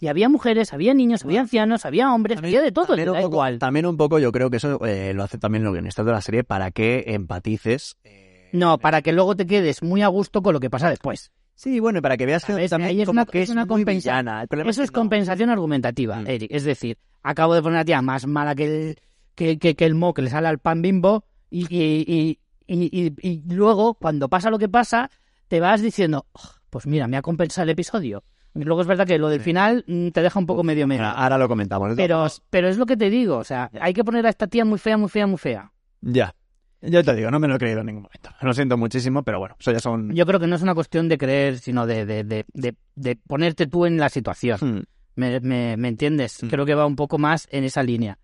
Y 0.00 0.08
había 0.08 0.28
mujeres, 0.28 0.72
había 0.74 0.92
niños, 0.92 1.24
había 1.24 1.40
ancianos, 1.40 1.86
había 1.86 2.12
hombres, 2.12 2.38
había 2.38 2.60
de 2.60 2.72
todo, 2.72 2.88
También 2.88 3.08
un, 3.10 3.14
poco, 3.16 3.28
igual. 3.28 3.58
también 3.58 3.86
un 3.86 3.96
poco 3.96 4.18
yo 4.18 4.30
creo 4.32 4.50
que 4.50 4.58
eso 4.58 4.84
eh, 4.84 5.14
lo 5.14 5.22
hace 5.22 5.38
también 5.38 5.64
los 5.64 5.72
guionistas 5.72 6.04
de 6.04 6.12
la 6.12 6.20
serie 6.20 6.44
para 6.44 6.70
que 6.70 7.04
empatices. 7.06 7.96
eh, 8.04 8.50
No, 8.52 8.76
para 8.78 9.00
que 9.02 9.12
luego 9.12 9.36
te 9.36 9.46
quedes 9.46 9.82
muy 9.82 10.02
a 10.02 10.08
gusto 10.08 10.42
con 10.42 10.52
lo 10.52 10.60
que 10.60 10.68
pasa 10.68 10.90
después. 10.90 11.30
Sí, 11.56 11.80
bueno, 11.80 11.98
y 11.98 12.02
para 12.02 12.16
que 12.18 12.26
veas 12.26 12.44
que 12.44 12.52
¿Sabes? 12.52 12.70
también 12.70 12.90
Ahí 12.90 13.00
es 13.00 13.06
como 13.06 13.22
una- 13.22 13.26
que 13.26 13.40
es 13.42 13.48
una 13.50 13.64
muy 13.64 13.82
compensa- 13.82 14.10
villana. 14.12 14.42
El 14.42 14.48
problema 14.48 14.70
Eso 14.70 14.82
es 14.82 14.92
no. 14.92 15.00
compensación 15.00 15.50
argumentativa, 15.50 16.16
Mm. 16.20 16.26
Eric. 16.28 16.50
Es 16.52 16.64
decir, 16.64 16.98
acabo 17.22 17.54
de 17.54 17.62
poner 17.62 17.78
a 17.78 17.84
tía 17.84 18.02
más 18.02 18.26
mala 18.26 18.54
que 18.54 18.64
el, 18.90 18.98
que, 19.34 19.58
que- 19.58 19.74
que 19.74 19.84
el 19.86 19.94
mo 19.94 20.12
que 20.14 20.22
le 20.22 20.30
sale 20.30 20.48
al 20.48 20.58
pan 20.58 20.82
bimbo 20.82 21.24
y, 21.50 21.62
y, 21.74 22.04
y, 22.06 22.38
y- 22.68 23.06
y- 23.06 23.14
y 23.28 23.42
luego, 23.54 23.94
cuando 23.94 24.28
pasa 24.28 24.50
lo 24.50 24.58
que 24.58 24.68
pasa, 24.68 25.10
te 25.48 25.58
vas 25.60 25.80
diciendo, 25.80 26.26
"Oh, 26.32 26.40
pues 26.70 26.86
mira, 26.86 27.08
me 27.08 27.16
ha 27.16 27.22
compensado 27.22 27.62
el 27.64 27.70
episodio. 27.70 28.22
Luego 28.54 28.80
es 28.82 28.86
verdad 28.86 29.06
que 29.06 29.18
lo 29.18 29.28
del 29.28 29.40
final 29.40 29.84
mm, 29.86 30.08
te 30.08 30.22
deja 30.22 30.38
un 30.38 30.46
poco 30.46 30.62
medio 30.62 30.86
medio. 30.86 31.04
Ahora, 31.04 31.22
ahora 31.22 31.38
lo 31.38 31.48
comentamos. 31.48 31.92
Pero, 31.96 32.26
pero 32.50 32.68
es 32.68 32.76
lo 32.78 32.86
que 32.86 32.96
te 32.96 33.10
digo, 33.10 33.36
o 33.36 33.44
sea, 33.44 33.70
hay 33.80 33.92
que 33.94 34.02
poner 34.04 34.26
a 34.26 34.30
esta 34.30 34.46
tía 34.46 34.64
muy 34.64 34.78
fea, 34.78 34.96
muy 34.96 35.08
fea, 35.10 35.26
muy 35.26 35.36
fea. 35.38 35.72
Ya. 36.00 36.34
Yo 36.82 37.02
te 37.02 37.14
digo, 37.14 37.30
no 37.30 37.38
me 37.40 37.48
lo 37.48 37.56
he 37.56 37.58
creído 37.58 37.80
en 37.80 37.86
ningún 37.86 38.02
momento. 38.02 38.30
Lo 38.42 38.52
siento 38.54 38.76
muchísimo, 38.76 39.22
pero 39.22 39.38
bueno, 39.38 39.56
eso 39.58 39.72
ya 39.72 39.80
son... 39.80 40.14
Yo 40.14 40.26
creo 40.26 40.38
que 40.38 40.46
no 40.46 40.56
es 40.56 40.62
una 40.62 40.74
cuestión 40.74 41.08
de 41.08 41.18
creer, 41.18 41.58
sino 41.58 41.86
de, 41.86 42.04
de, 42.06 42.22
de, 42.24 42.44
de, 42.52 42.76
de 42.94 43.16
ponerte 43.16 43.66
tú 43.66 43.86
en 43.86 43.96
la 43.98 44.08
situación. 44.08 44.58
Hmm. 44.60 44.82
¿Me, 45.16 45.40
me, 45.40 45.76
me 45.78 45.88
entiendes? 45.88 46.42
Mm. 46.42 46.48
Creo 46.48 46.66
que 46.66 46.74
va 46.74 46.84
un 46.86 46.94
poco 46.96 47.16
más 47.18 47.48
en 47.50 47.64
esa 47.64 47.82
línea. 47.82 48.18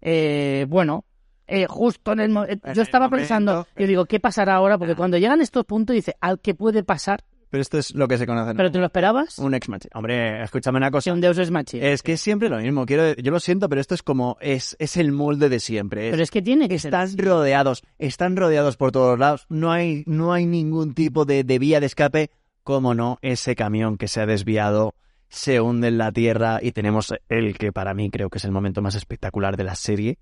Eh, 0.00 0.66
bueno, 0.68 1.04
eh, 1.46 1.66
justo 1.68 2.12
en 2.12 2.20
el 2.20 2.30
mo- 2.30 2.44
eh, 2.44 2.58
En 2.64 2.74
yo 2.74 2.82
el 2.82 2.86
estaba 2.86 3.06
momento, 3.06 3.20
pensando, 3.22 3.66
yo 3.76 3.86
digo, 3.86 4.04
¿qué 4.06 4.18
pasará 4.20 4.56
ahora? 4.56 4.76
Porque 4.76 4.92
Ah. 4.92 4.96
cuando 4.96 5.18
llegan 5.18 5.40
estos 5.40 5.64
puntos 5.64 5.94
dice, 5.94 6.16
¿al 6.20 6.40
qué 6.40 6.54
puede 6.54 6.82
pasar? 6.82 7.22
Pero 7.48 7.62
esto 7.62 7.78
es 7.78 7.94
lo 7.94 8.08
que 8.08 8.18
se 8.18 8.26
conoce. 8.26 8.50
¿no? 8.52 8.56
¿Pero 8.56 8.70
te 8.72 8.78
lo 8.78 8.86
esperabas? 8.86 9.38
Un 9.38 9.54
ex 9.54 9.68
match. 9.68 9.86
Hombre, 9.94 10.42
escúchame 10.42 10.78
una 10.78 10.90
cosa. 10.90 11.12
un 11.12 11.20
Deus 11.20 11.38
es. 11.38 11.50
Es 11.74 12.02
que 12.02 12.14
es 12.14 12.20
siempre 12.20 12.48
lo 12.48 12.58
mismo. 12.58 12.84
Quiero, 12.86 13.14
yo 13.14 13.30
lo 13.30 13.38
siento, 13.40 13.68
pero 13.68 13.80
esto 13.80 13.94
es 13.94 14.02
como... 14.02 14.36
Es, 14.40 14.76
es 14.78 14.96
el 14.96 15.12
molde 15.12 15.48
de 15.48 15.60
siempre. 15.60 16.08
Es- 16.08 16.10
Pero 16.12 16.22
es 16.22 16.30
que 16.30 16.42
tiene 16.42 16.68
que 16.68 16.78
ser. 16.78 16.92
Están 16.92 17.16
rodeados, 17.18 17.82
están 17.98 18.36
rodeados 18.36 18.76
por 18.76 18.90
todos 18.92 19.18
lados. 19.18 19.46
No 19.48 19.70
hay, 19.70 20.02
no 20.06 20.32
hay 20.32 20.44
ningún 20.46 20.94
tipo 20.94 21.24
de, 21.24 21.44
de 21.44 21.58
vía 21.58 21.80
de 21.80 21.86
escape. 21.86 22.30
Como 22.64 22.94
no, 22.94 23.18
ese 23.22 23.54
camión 23.54 23.96
que 23.96 24.08
se 24.08 24.20
ha 24.20 24.26
desviado 24.26 24.94
se 25.28 25.60
hunde 25.60 25.86
en 25.88 25.98
la 25.98 26.10
tierra 26.10 26.58
y 26.60 26.72
tenemos 26.72 27.14
el 27.28 27.56
que 27.58 27.72
para 27.72 27.94
mí 27.94 28.10
creo 28.10 28.28
que 28.28 28.38
es 28.38 28.44
el 28.44 28.50
momento 28.50 28.82
más 28.82 28.96
espectacular 28.96 29.56
de 29.56 29.62
la 29.64 29.76
serie 29.76 30.18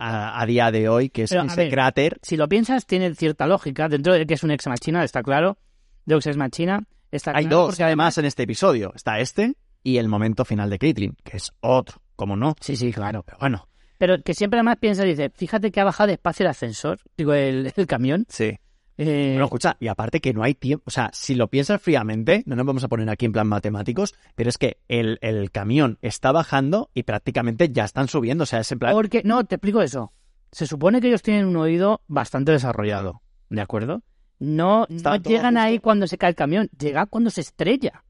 a, 0.00 0.40
a 0.40 0.46
día 0.46 0.72
de 0.72 0.88
hoy, 0.88 1.10
que 1.10 1.22
es 1.24 1.30
Pero, 1.30 1.44
ese 1.44 1.56
ver, 1.56 1.70
cráter. 1.70 2.18
Si 2.22 2.36
lo 2.36 2.48
piensas, 2.48 2.86
tiene 2.86 3.14
cierta 3.14 3.46
lógica. 3.46 3.88
Dentro 3.88 4.12
de 4.14 4.26
que 4.26 4.34
es 4.34 4.42
un 4.42 4.50
ex 4.50 4.66
machina, 4.66 5.04
está 5.04 5.22
claro. 5.22 5.58
Deus 6.04 6.26
ex 6.26 6.36
machina. 6.36 6.84
Está 7.10 7.32
Hay 7.34 7.44
claro 7.44 7.56
dos, 7.62 7.66
porque 7.70 7.84
además, 7.84 8.16
en 8.18 8.24
este 8.24 8.44
episodio. 8.44 8.92
Está 8.94 9.18
este 9.18 9.54
y 9.82 9.96
el 9.96 10.08
momento 10.08 10.44
final 10.44 10.70
de 10.70 10.78
Caitlyn, 10.78 11.16
que 11.24 11.38
es 11.38 11.52
otro, 11.60 12.00
como 12.16 12.36
no. 12.36 12.54
Sí, 12.60 12.76
sí, 12.76 12.92
claro. 12.92 13.22
Pero 13.24 13.38
bueno, 13.40 13.68
Pero 13.98 14.22
que 14.22 14.34
siempre 14.34 14.58
además 14.58 14.76
piensa, 14.80 15.04
dice, 15.04 15.30
fíjate 15.30 15.70
que 15.72 15.80
ha 15.80 15.84
bajado 15.84 16.08
despacio 16.08 16.44
el 16.44 16.50
ascensor, 16.50 17.00
digo, 17.16 17.34
el, 17.34 17.72
el 17.74 17.86
camión. 17.86 18.26
sí. 18.28 18.56
Eh, 19.02 19.30
Bueno, 19.32 19.46
escucha, 19.46 19.78
y 19.80 19.88
aparte 19.88 20.20
que 20.20 20.34
no 20.34 20.42
hay 20.42 20.52
tiempo, 20.52 20.84
o 20.86 20.90
sea, 20.90 21.08
si 21.14 21.34
lo 21.34 21.48
piensas 21.48 21.80
fríamente, 21.80 22.42
no 22.44 22.54
nos 22.54 22.66
vamos 22.66 22.84
a 22.84 22.88
poner 22.88 23.08
aquí 23.08 23.24
en 23.24 23.32
plan 23.32 23.48
matemáticos, 23.48 24.14
pero 24.34 24.50
es 24.50 24.58
que 24.58 24.76
el, 24.88 25.18
el 25.22 25.50
camión 25.50 25.96
está 26.02 26.32
bajando 26.32 26.90
y 26.92 27.04
prácticamente 27.04 27.70
ya 27.70 27.86
están 27.86 28.08
subiendo, 28.08 28.42
o 28.44 28.46
sea, 28.46 28.60
es 28.60 28.70
en 28.72 28.78
plan... 28.78 28.92
Porque, 28.92 29.22
no, 29.24 29.42
te 29.44 29.54
explico 29.54 29.80
eso. 29.80 30.12
Se 30.52 30.66
supone 30.66 31.00
que 31.00 31.08
ellos 31.08 31.22
tienen 31.22 31.46
un 31.46 31.56
oído 31.56 32.02
bastante 32.08 32.52
desarrollado, 32.52 33.22
¿de 33.48 33.62
acuerdo? 33.62 34.02
No, 34.40 34.86
llegan 34.88 35.54
justo. 35.54 35.60
ahí 35.60 35.78
cuando 35.78 36.06
se 36.08 36.18
cae 36.18 36.30
el 36.30 36.36
camión, 36.36 36.68
llega 36.78 37.06
cuando 37.06 37.30
se 37.30 37.42
estrella. 37.42 38.04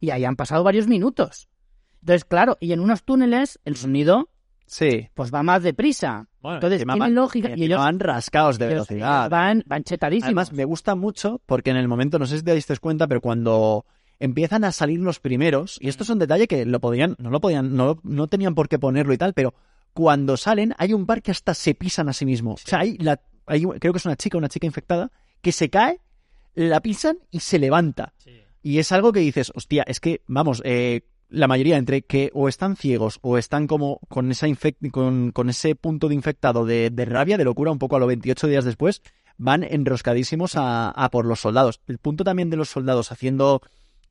Y 0.00 0.10
ahí 0.10 0.24
han 0.24 0.34
pasado 0.36 0.64
varios 0.64 0.86
minutos. 0.88 1.48
Entonces, 2.00 2.24
claro, 2.24 2.56
y 2.60 2.72
en 2.72 2.80
unos 2.80 3.04
túneles 3.04 3.60
el 3.64 3.76
sonido 3.76 4.28
Sí. 4.66 5.08
pues 5.14 5.32
va 5.32 5.42
más 5.42 5.62
deprisa. 5.62 6.26
Entonces, 6.42 6.80
encima 6.80 6.94
tiene 6.94 7.06
van- 7.06 7.14
lógica. 7.14 7.50
Y 7.56 7.64
ellos, 7.64 7.78
van 7.78 8.00
rascados 8.00 8.58
de 8.58 8.66
ellos 8.66 8.88
velocidad. 8.88 9.30
van, 9.30 9.62
van 9.66 9.84
chetadísimos. 9.84 10.26
Además, 10.26 10.52
me 10.52 10.64
gusta 10.64 10.94
mucho 10.94 11.40
porque 11.46 11.70
en 11.70 11.76
el 11.76 11.86
momento, 11.86 12.18
no 12.18 12.26
sé 12.26 12.38
si 12.38 12.44
te 12.44 12.54
diste 12.54 12.76
cuenta, 12.78 13.06
pero 13.06 13.20
cuando 13.20 13.84
empiezan 14.18 14.64
a 14.64 14.72
salir 14.72 15.00
los 15.00 15.20
primeros, 15.20 15.78
y 15.80 15.88
esto 15.88 16.02
es 16.02 16.10
un 16.10 16.18
detalle 16.18 16.46
que 16.46 16.64
lo 16.66 16.80
podían, 16.80 17.14
no 17.18 17.30
lo 17.30 17.40
podían, 17.40 17.76
no, 17.76 17.98
no 18.02 18.26
tenían 18.26 18.54
por 18.54 18.68
qué 18.68 18.78
ponerlo 18.78 19.12
y 19.12 19.18
tal, 19.18 19.34
pero 19.34 19.54
cuando 19.92 20.36
salen 20.36 20.74
hay 20.78 20.92
un 20.94 21.04
par 21.06 21.20
que 21.22 21.30
hasta 21.30 21.52
se 21.54 21.74
pisan 21.74 22.08
a 22.08 22.12
sí 22.14 22.24
mismos. 22.24 22.62
O 22.64 22.68
sea, 22.68 22.80
hay 22.80 22.96
la, 22.98 23.20
hay, 23.46 23.62
creo 23.64 23.92
que 23.92 23.98
es 23.98 24.06
una 24.06 24.16
chica, 24.16 24.38
una 24.38 24.48
chica 24.48 24.66
infectada, 24.66 25.10
que 25.44 25.52
se 25.52 25.70
cae, 25.70 26.00
la 26.54 26.80
pisan 26.80 27.18
y 27.30 27.38
se 27.40 27.60
levanta. 27.60 28.12
Y 28.62 28.78
es 28.78 28.90
algo 28.90 29.12
que 29.12 29.20
dices, 29.20 29.52
hostia, 29.54 29.84
es 29.86 30.00
que, 30.00 30.22
vamos, 30.26 30.60
eh, 30.64 31.02
la 31.28 31.46
mayoría 31.48 31.76
entre 31.76 32.02
que 32.02 32.30
o 32.34 32.48
están 32.48 32.76
ciegos 32.76 33.18
o 33.22 33.38
están 33.38 33.66
como 33.66 34.00
con 34.08 34.30
esa 34.30 34.46
con, 34.90 35.30
con 35.32 35.50
ese 35.50 35.74
punto 35.74 36.08
de 36.08 36.14
infectado 36.14 36.64
de, 36.64 36.90
de 36.90 37.04
rabia, 37.04 37.36
de 37.38 37.44
locura, 37.44 37.70
un 37.70 37.78
poco 37.78 37.96
a 37.96 37.98
los 37.98 38.08
28 38.08 38.46
días 38.46 38.64
después, 38.64 39.02
van 39.36 39.64
enroscadísimos 39.64 40.56
a, 40.56 40.90
a 40.90 41.10
por 41.10 41.26
los 41.26 41.40
soldados. 41.40 41.80
El 41.86 41.98
punto 41.98 42.24
también 42.24 42.50
de 42.50 42.56
los 42.56 42.68
soldados 42.70 43.12
haciendo 43.12 43.60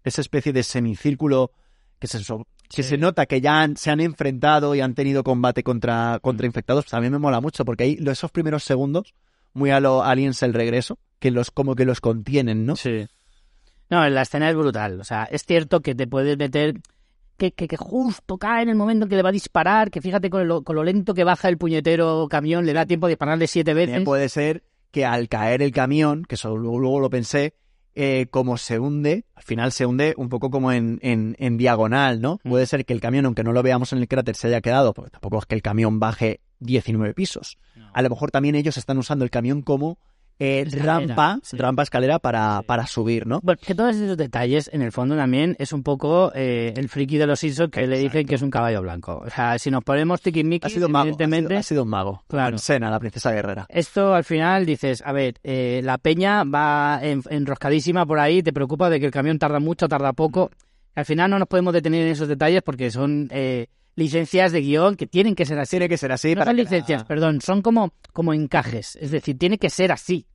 esa 0.03 0.21
especie 0.21 0.53
de 0.53 0.63
semicírculo 0.63 1.51
que 1.99 2.07
se, 2.07 2.19
so- 2.23 2.45
que 2.69 2.83
Sí. 2.83 2.89
se 2.89 2.97
nota 2.97 3.25
que 3.25 3.39
ya 3.41 3.61
han- 3.61 3.77
se 3.77 3.89
han 3.89 4.01
enfrentado 4.01 4.75
y 4.75 4.81
han 4.81 4.93
tenido 4.95 5.23
combate 5.23 5.63
contra, 5.63 6.19
contra 6.21 6.45
infectados, 6.45 6.83
pues 6.85 6.91
también 6.91 7.13
me 7.13 7.19
mola 7.19 7.39
mucho, 7.39 7.63
porque 7.65 7.83
ahí 7.85 7.97
esos 8.05 8.31
primeros 8.31 8.63
segundos, 8.65 9.13
muy 9.53 9.71
a 9.71 9.79
lo 9.79 10.03
Aliens 10.03 10.43
el 10.43 10.53
regreso, 10.53 10.97
que 11.19 11.31
los 11.31 11.51
como 11.51 11.75
que 11.75 11.85
los 11.85 12.01
contienen, 12.01 12.65
¿no? 12.65 12.75
Sí. 12.75 13.07
No, 13.89 14.07
la 14.09 14.21
escena 14.23 14.49
es 14.49 14.55
brutal. 14.55 14.99
O 14.99 15.03
sea, 15.03 15.23
es 15.25 15.45
cierto 15.45 15.81
que 15.81 15.95
te 15.95 16.07
puedes 16.07 16.37
meter. 16.37 16.75
Que, 17.35 17.51
que, 17.51 17.67
que 17.67 17.77
justo 17.77 18.37
cae 18.37 18.61
en 18.61 18.69
el 18.69 18.75
momento 18.75 19.05
en 19.05 19.09
que 19.09 19.15
le 19.15 19.23
va 19.23 19.29
a 19.29 19.33
disparar, 19.33 19.89
que 19.89 20.01
fíjate 20.01 20.29
con 20.29 20.47
lo, 20.47 20.61
con 20.61 20.75
lo 20.75 20.83
lento 20.83 21.15
que 21.15 21.23
baja 21.23 21.49
el 21.49 21.57
puñetero 21.57 22.27
camión, 22.29 22.63
le 22.63 22.73
da 22.73 22.85
tiempo 22.85 23.07
de 23.07 23.13
dispararle 23.13 23.47
siete 23.47 23.73
veces. 23.73 23.89
También 23.89 24.05
puede 24.05 24.29
ser 24.29 24.63
que 24.91 25.03
al 25.03 25.27
caer 25.29 25.63
el 25.63 25.71
camión, 25.71 26.25
que 26.25 26.35
eso 26.35 26.55
luego, 26.55 26.79
luego 26.79 26.99
lo 26.99 27.09
pensé, 27.09 27.55
eh, 27.95 28.27
como 28.29 28.57
se 28.57 28.77
hunde, 28.79 29.25
al 29.33 29.43
final 29.43 29.71
se 29.71 29.87
hunde 29.87 30.13
un 30.15 30.29
poco 30.29 30.51
como 30.51 30.71
en, 30.71 30.99
en, 31.01 31.35
en 31.39 31.57
diagonal, 31.57 32.21
¿no? 32.21 32.39
Mm. 32.43 32.49
Puede 32.49 32.65
ser 32.67 32.85
que 32.85 32.93
el 32.93 33.01
camión, 33.01 33.25
aunque 33.25 33.43
no 33.43 33.51
lo 33.51 33.63
veamos 33.63 33.93
en 33.93 33.99
el 33.99 34.07
cráter, 34.07 34.35
se 34.35 34.47
haya 34.47 34.61
quedado, 34.61 34.93
porque 34.93 35.09
tampoco 35.09 35.39
es 35.39 35.45
que 35.47 35.55
el 35.55 35.63
camión 35.63 35.99
baje 35.99 36.39
19 36.63 37.13
pisos. 37.13 37.57
A 37.93 38.01
lo 38.01 38.09
mejor 38.09 38.31
también 38.31 38.55
ellos 38.55 38.77
están 38.77 38.97
usando 38.97 39.23
el 39.25 39.31
camión 39.31 39.61
como 39.61 39.97
eh, 40.39 40.65
rampa, 40.71 41.37
sí. 41.43 41.55
rampa 41.57 41.83
escalera 41.83 42.17
para, 42.17 42.59
Sí. 42.61 42.65
para 42.65 42.87
subir, 42.87 43.27
¿no? 43.27 43.39
Bueno, 43.43 43.59
que 43.63 43.75
todos 43.75 43.95
esos 43.95 44.17
detalles, 44.17 44.67
en 44.73 44.81
el 44.81 44.91
fondo 44.91 45.15
también, 45.15 45.55
es 45.59 45.71
un 45.73 45.83
poco 45.83 46.31
eh, 46.33 46.73
el 46.75 46.89
friki 46.89 47.17
de 47.19 47.27
los 47.27 47.39
Simpsons 47.39 47.69
que 47.69 47.85
le 47.85 47.99
dicen 47.99 48.25
que 48.25 48.33
es 48.35 48.41
un 48.41 48.49
caballo 48.49 48.81
blanco. 48.81 49.21
O 49.23 49.29
sea, 49.29 49.59
si 49.59 49.69
nos 49.69 49.83
ponemos 49.83 50.19
Ha 50.19 50.23
tiquismiquis, 50.23 50.73
sido 50.73 50.89
mago, 50.89 51.01
ha 51.01 51.03
sido, 51.03 51.13
evidentemente, 51.13 51.55
ha 51.57 51.63
sido 51.63 51.83
un 51.83 51.89
mago. 51.89 52.23
Claro. 52.27 52.57
Sena, 52.57 52.89
la 52.89 52.99
princesa 52.99 53.31
guerrera. 53.31 53.67
esto 53.69 54.15
al 54.15 54.23
final 54.23 54.65
dices, 54.65 55.03
a 55.05 55.11
ver, 55.11 55.35
eh, 55.43 55.81
la 55.83 55.99
peña 55.99 56.43
va 56.43 56.99
en- 57.03 57.21
enroscadísima 57.29 58.05
por 58.07 58.17
ahí, 58.19 58.41
te 58.41 58.51
preocupa 58.51 58.89
de 58.89 58.99
que 58.99 59.05
el 59.05 59.11
camión 59.11 59.37
tarda 59.37 59.59
mucho, 59.59 59.87
tarda 59.87 60.13
poco. 60.13 60.49
Al 60.95 61.05
final 61.05 61.29
no 61.29 61.37
nos 61.37 61.47
podemos 61.47 61.73
detener 61.73 62.07
en 62.07 62.11
esos 62.11 62.27
detalles 62.27 62.63
porque 62.63 62.89
son 62.89 63.27
eh, 63.31 63.67
licencias 63.95 64.51
de 64.51 64.61
guion 64.61 64.95
que 64.95 65.07
tienen 65.07 65.35
que 65.35 65.45
ser 65.45 65.59
así. 65.59 65.71
Tiene 65.71 65.89
que 65.89 65.97
ser 65.97 66.11
así 66.11 66.35
no 66.35 66.43
son 66.43 66.55
licencias, 66.55 67.01
la- 67.01 67.07
perdón, 67.07 67.41
son 67.41 67.61
como, 67.61 67.93
como 68.11 68.33
encajes. 68.33 68.95
Es 68.97 69.11
decir, 69.11 69.37
tiene 69.37 69.57
que 69.57 69.69
ser 69.69 69.91
así. 69.91 70.27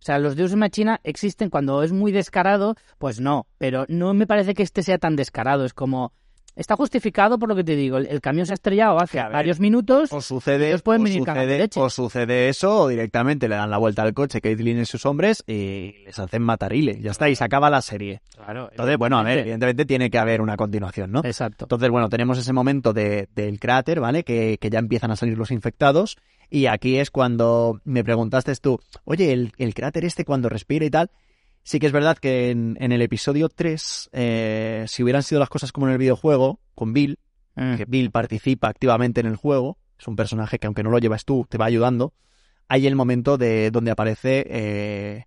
O 0.00 0.02
sea, 0.02 0.18
los 0.18 0.34
Deus 0.36 0.54
Machina 0.56 1.00
existen 1.04 1.50
cuando 1.50 1.82
es 1.82 1.92
muy 1.92 2.10
descarado, 2.12 2.74
pues 2.98 3.20
no. 3.20 3.46
Pero 3.58 3.84
no 3.88 4.14
me 4.14 4.26
parece 4.26 4.54
que 4.54 4.62
este 4.62 4.82
sea 4.82 4.98
tan 4.98 5.14
descarado. 5.16 5.64
Es 5.66 5.74
como, 5.74 6.12
está 6.60 6.76
justificado 6.76 7.38
por 7.38 7.48
lo 7.48 7.56
que 7.56 7.64
te 7.64 7.74
digo. 7.74 7.96
El, 7.98 8.06
el 8.06 8.20
camión 8.20 8.46
se 8.46 8.52
ha 8.52 8.54
estrellado 8.54 9.00
hace 9.00 9.18
ver, 9.20 9.32
varios 9.32 9.58
minutos. 9.60 10.12
O 10.12 10.20
sucede, 10.20 10.68
Ellos 10.68 10.82
pueden 10.82 11.02
o, 11.02 11.04
venir 11.04 11.24
cagando 11.24 11.42
sucede, 11.48 11.58
leche. 11.58 11.80
o 11.80 11.90
sucede 11.90 12.48
eso, 12.48 12.82
o 12.82 12.88
directamente 12.88 13.48
le 13.48 13.56
dan 13.56 13.70
la 13.70 13.78
vuelta 13.78 14.02
al 14.02 14.14
coche, 14.14 14.40
Caitlyn 14.40 14.80
y 14.80 14.84
sus 14.84 15.06
hombres, 15.06 15.42
y 15.46 15.94
les 16.04 16.18
hacen 16.18 16.42
matarile. 16.42 17.00
Ya 17.00 17.10
está, 17.10 17.28
y 17.28 17.34
se 17.34 17.44
acaba 17.44 17.70
la 17.70 17.82
serie. 17.82 18.20
Claro. 18.36 18.68
Entonces, 18.70 18.96
bueno, 18.98 19.18
a 19.18 19.22
ver, 19.22 19.38
evidentemente. 19.38 19.50
evidentemente 19.50 19.84
tiene 19.86 20.10
que 20.10 20.18
haber 20.18 20.40
una 20.40 20.56
continuación, 20.56 21.10
¿no? 21.12 21.22
Exacto. 21.24 21.64
Entonces, 21.64 21.90
bueno, 21.90 22.08
tenemos 22.08 22.38
ese 22.38 22.52
momento 22.52 22.92
de, 22.92 23.28
del 23.34 23.58
cráter, 23.58 24.00
¿vale? 24.00 24.22
Que, 24.22 24.58
que 24.60 24.70
ya 24.70 24.78
empiezan 24.78 25.10
a 25.10 25.16
salir 25.16 25.38
los 25.38 25.50
infectados. 25.50 26.16
Y 26.50 26.66
aquí 26.66 26.98
es 26.98 27.10
cuando 27.10 27.80
me 27.84 28.02
preguntaste 28.04 28.54
tú, 28.56 28.80
oye, 29.04 29.32
el, 29.32 29.52
el 29.56 29.72
cráter 29.72 30.04
este 30.04 30.24
cuando 30.24 30.48
respira 30.48 30.84
y 30.84 30.90
tal. 30.90 31.10
Sí 31.62 31.78
que 31.78 31.86
es 31.86 31.92
verdad 31.92 32.16
que 32.18 32.50
en, 32.50 32.76
en 32.80 32.92
el 32.92 33.02
episodio 33.02 33.48
3, 33.48 34.10
eh, 34.12 34.84
si 34.88 35.02
hubieran 35.02 35.22
sido 35.22 35.38
las 35.38 35.48
cosas 35.48 35.72
como 35.72 35.86
en 35.86 35.92
el 35.92 35.98
videojuego, 35.98 36.60
con 36.74 36.92
Bill, 36.92 37.18
Mm. 37.56 37.76
que 37.76 37.84
Bill 37.84 38.10
participa 38.10 38.68
activamente 38.68 39.20
en 39.20 39.26
el 39.26 39.36
juego, 39.36 39.76
es 39.98 40.06
un 40.06 40.16
personaje 40.16 40.58
que 40.58 40.66
aunque 40.66 40.82
no 40.82 40.90
lo 40.90 40.98
llevas 40.98 41.24
tú, 41.24 41.46
te 41.48 41.58
va 41.58 41.66
ayudando, 41.66 42.14
hay 42.68 42.86
el 42.86 42.94
momento 42.94 43.36
de 43.38 43.70
donde 43.70 43.90
aparece 43.90 44.46
eh, 44.48 45.24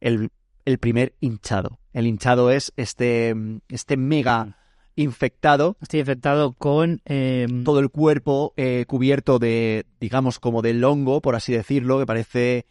el, 0.00 0.30
el 0.66 0.78
primer 0.78 1.14
hinchado. 1.20 1.80
El 1.92 2.06
hinchado 2.06 2.50
es 2.50 2.72
este, 2.76 3.34
este 3.68 3.96
mega 3.96 4.58
infectado, 4.94 5.76
Estoy 5.80 6.00
infectado 6.00 6.52
con... 6.52 7.00
eh, 7.06 7.46
todo 7.64 7.80
el 7.80 7.88
cuerpo 7.88 8.52
eh, 8.56 8.84
cubierto 8.86 9.38
de, 9.38 9.86
digamos, 9.98 10.38
como 10.38 10.62
del 10.62 10.84
hongo, 10.84 11.20
por 11.22 11.34
así 11.34 11.52
decirlo, 11.52 11.98
que 11.98 12.06
parece 12.06 12.66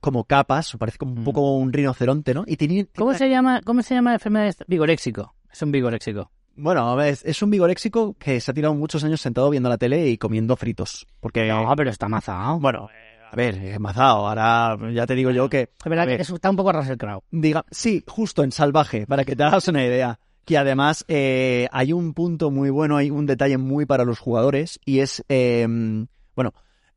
como 0.00 0.24
capas, 0.24 0.76
parece 0.78 0.98
como 0.98 1.12
un 1.12 1.20
Mm. 1.20 1.24
poco 1.24 1.56
un 1.56 1.72
rinoceronte, 1.72 2.34
¿no? 2.34 2.44
Y 2.46 2.56
tiene, 2.56 2.86
¿Cómo 2.96 3.14
se 3.14 3.28
llama, 3.28 3.60
cómo 3.64 3.82
se 3.82 3.94
llama 3.94 4.10
la 4.10 4.14
enfermedad? 4.16 4.48
esta? 4.48 4.64
Vigoréxico. 4.68 5.34
Es 5.52 5.62
un 5.62 5.72
vigoréxico. 5.72 6.30
Bueno, 6.56 6.88
a 6.90 6.94
ver, 6.94 7.08
es, 7.14 7.24
es 7.24 7.42
un 7.42 7.50
vigoréxico 7.50 8.14
que 8.18 8.40
se 8.40 8.50
ha 8.50 8.54
tirado 8.54 8.74
muchos 8.74 9.02
años 9.04 9.20
sentado 9.20 9.50
viendo 9.50 9.68
la 9.68 9.76
tele 9.78 10.08
y 10.08 10.18
comiendo 10.18 10.56
fritos. 10.56 11.06
Porque, 11.20 11.48
No, 11.48 11.72
pero 11.76 11.90
está 11.90 12.08
mazado. 12.08 12.60
bueno, 12.60 12.88
a 13.30 13.36
ver, 13.36 13.56
es 13.56 13.80
mazado. 13.80 14.28
Ahora 14.28 14.76
ya 14.92 15.06
te 15.06 15.14
digo 15.16 15.30
yo 15.32 15.48
que, 15.48 15.62
Es 15.62 15.90
verdad 15.90 16.06
que 16.06 16.14
está 16.22 16.50
un 16.50 16.56
poco 16.56 16.72
Russell 16.72 16.96
Crowe. 16.96 17.22
diga, 17.32 17.64
sí, 17.70 18.04
justo 18.06 18.44
en 18.44 18.52
salvaje, 18.52 19.06
para 19.06 19.24
que 19.24 19.34
te 19.34 19.42
hagas 19.42 19.66
una 19.68 19.84
idea. 19.84 20.18
Que 20.44 20.58
además 20.58 21.04
eh, 21.08 21.66
hay 21.72 21.92
un 21.94 22.12
punto 22.14 22.50
muy 22.50 22.68
bueno, 22.70 22.98
hay 22.98 23.10
un 23.10 23.24
detalle 23.26 23.56
muy 23.58 23.86
para 23.86 24.04
los 24.04 24.18
jugadores 24.18 24.78
y 24.84 24.98
es, 25.00 25.24
eh, 25.30 25.66
bueno, 26.36 26.52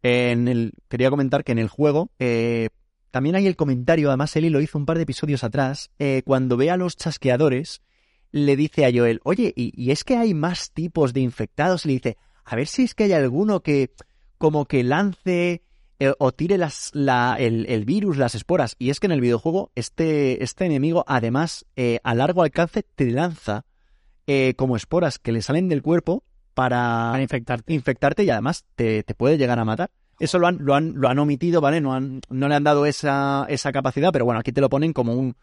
el, 0.07 0.73
quería 0.87 1.09
comentar 1.09 1.43
que 1.43 1.51
en 1.51 1.59
el 1.59 1.69
juego 1.69 2.11
eh, 2.19 2.69
también 3.11 3.35
hay 3.35 3.47
el 3.47 3.55
comentario, 3.55 4.09
además 4.09 4.35
Eli 4.35 4.49
lo 4.49 4.61
hizo 4.61 4.77
un 4.77 4.85
par 4.85 4.97
de 4.97 5.03
episodios 5.03 5.43
atrás, 5.43 5.91
eh, 5.97 6.21
cuando 6.25 6.57
ve 6.57 6.69
a 6.69 6.77
los 6.77 6.95
chasqueadores, 6.97 7.81
le 8.31 8.55
dice 8.55 8.85
a 8.85 8.91
Joel, 8.93 9.21
oye, 9.23 9.53
¿y, 9.55 9.91
es 9.91 10.03
que 10.03 10.17
hay 10.17 10.33
más 10.33 10.71
tipos 10.71 11.13
de 11.13 11.21
infectados? 11.21 11.85
Y 11.85 11.87
le 11.87 11.93
dice, 11.95 12.17
a 12.43 12.55
ver 12.55 12.67
si 12.67 12.83
es 12.83 12.93
que 12.93 13.05
hay 13.05 13.13
alguno 13.13 13.61
que 13.61 13.91
como 14.37 14.65
que 14.65 14.83
lance 14.83 15.63
eh, 15.99 16.13
o 16.19 16.31
tire 16.31 16.57
las, 16.57 16.91
la, 16.93 17.37
el, 17.39 17.65
el 17.67 17.85
virus, 17.85 18.17
las 18.17 18.35
esporas. 18.35 18.75
Y 18.77 18.89
es 18.91 18.99
que 18.99 19.07
en 19.07 19.13
el 19.13 19.21
videojuego 19.21 19.71
este, 19.73 20.43
este 20.43 20.65
enemigo 20.65 21.03
además 21.07 21.65
eh, 21.75 21.99
a 22.03 22.13
largo 22.13 22.43
alcance 22.43 22.83
te 22.83 23.09
lanza 23.09 23.65
como 24.57 24.75
esporas 24.75 25.19
que 25.19 25.31
le 25.31 25.41
salen 25.41 25.69
del 25.69 25.81
cuerpo 25.81 26.25
para 26.57 27.11
Para 27.11 27.21
infectarte. 27.21 27.71
infectarte 27.71 28.23
y 28.23 28.31
además 28.31 28.65
te, 28.75 29.03
te 29.03 29.13
puede 29.13 29.37
llegar 29.37 29.59
a 29.59 29.65
matar. 29.65 29.91
Eso 30.19 30.39
lo 30.39 30.47
han, 30.47 30.57
lo 30.59 30.73
han, 30.73 30.93
lo 30.95 31.07
han 31.07 31.19
omitido, 31.19 31.61
¿vale? 31.61 31.79
No, 31.79 31.93
han, 31.93 32.21
no 32.29 32.47
le 32.47 32.55
han 32.55 32.63
dado 32.63 32.87
esa, 32.87 33.45
esa 33.47 33.71
capacidad, 33.71 34.11
pero 34.11 34.25
bueno, 34.25 34.39
aquí 34.39 34.51
te 34.51 34.61
lo 34.61 34.67
ponen 34.67 34.91
como 34.91 35.13
un, 35.13 35.35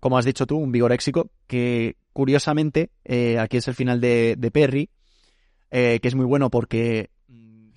como 0.00 0.18
has 0.18 0.24
dicho 0.24 0.44
tú, 0.44 0.56
un 0.56 0.72
vigoréxico, 0.72 1.30
que 1.46 1.96
curiosamente, 2.12 2.90
eh, 3.04 3.38
aquí 3.38 3.58
es 3.58 3.68
el 3.68 3.74
final 3.74 4.00
de, 4.00 4.34
de 4.36 4.50
Perry, 4.50 4.90
eh, 5.70 6.00
que 6.02 6.08
es 6.08 6.16
muy 6.16 6.24
bueno 6.24 6.50
porque 6.50 7.10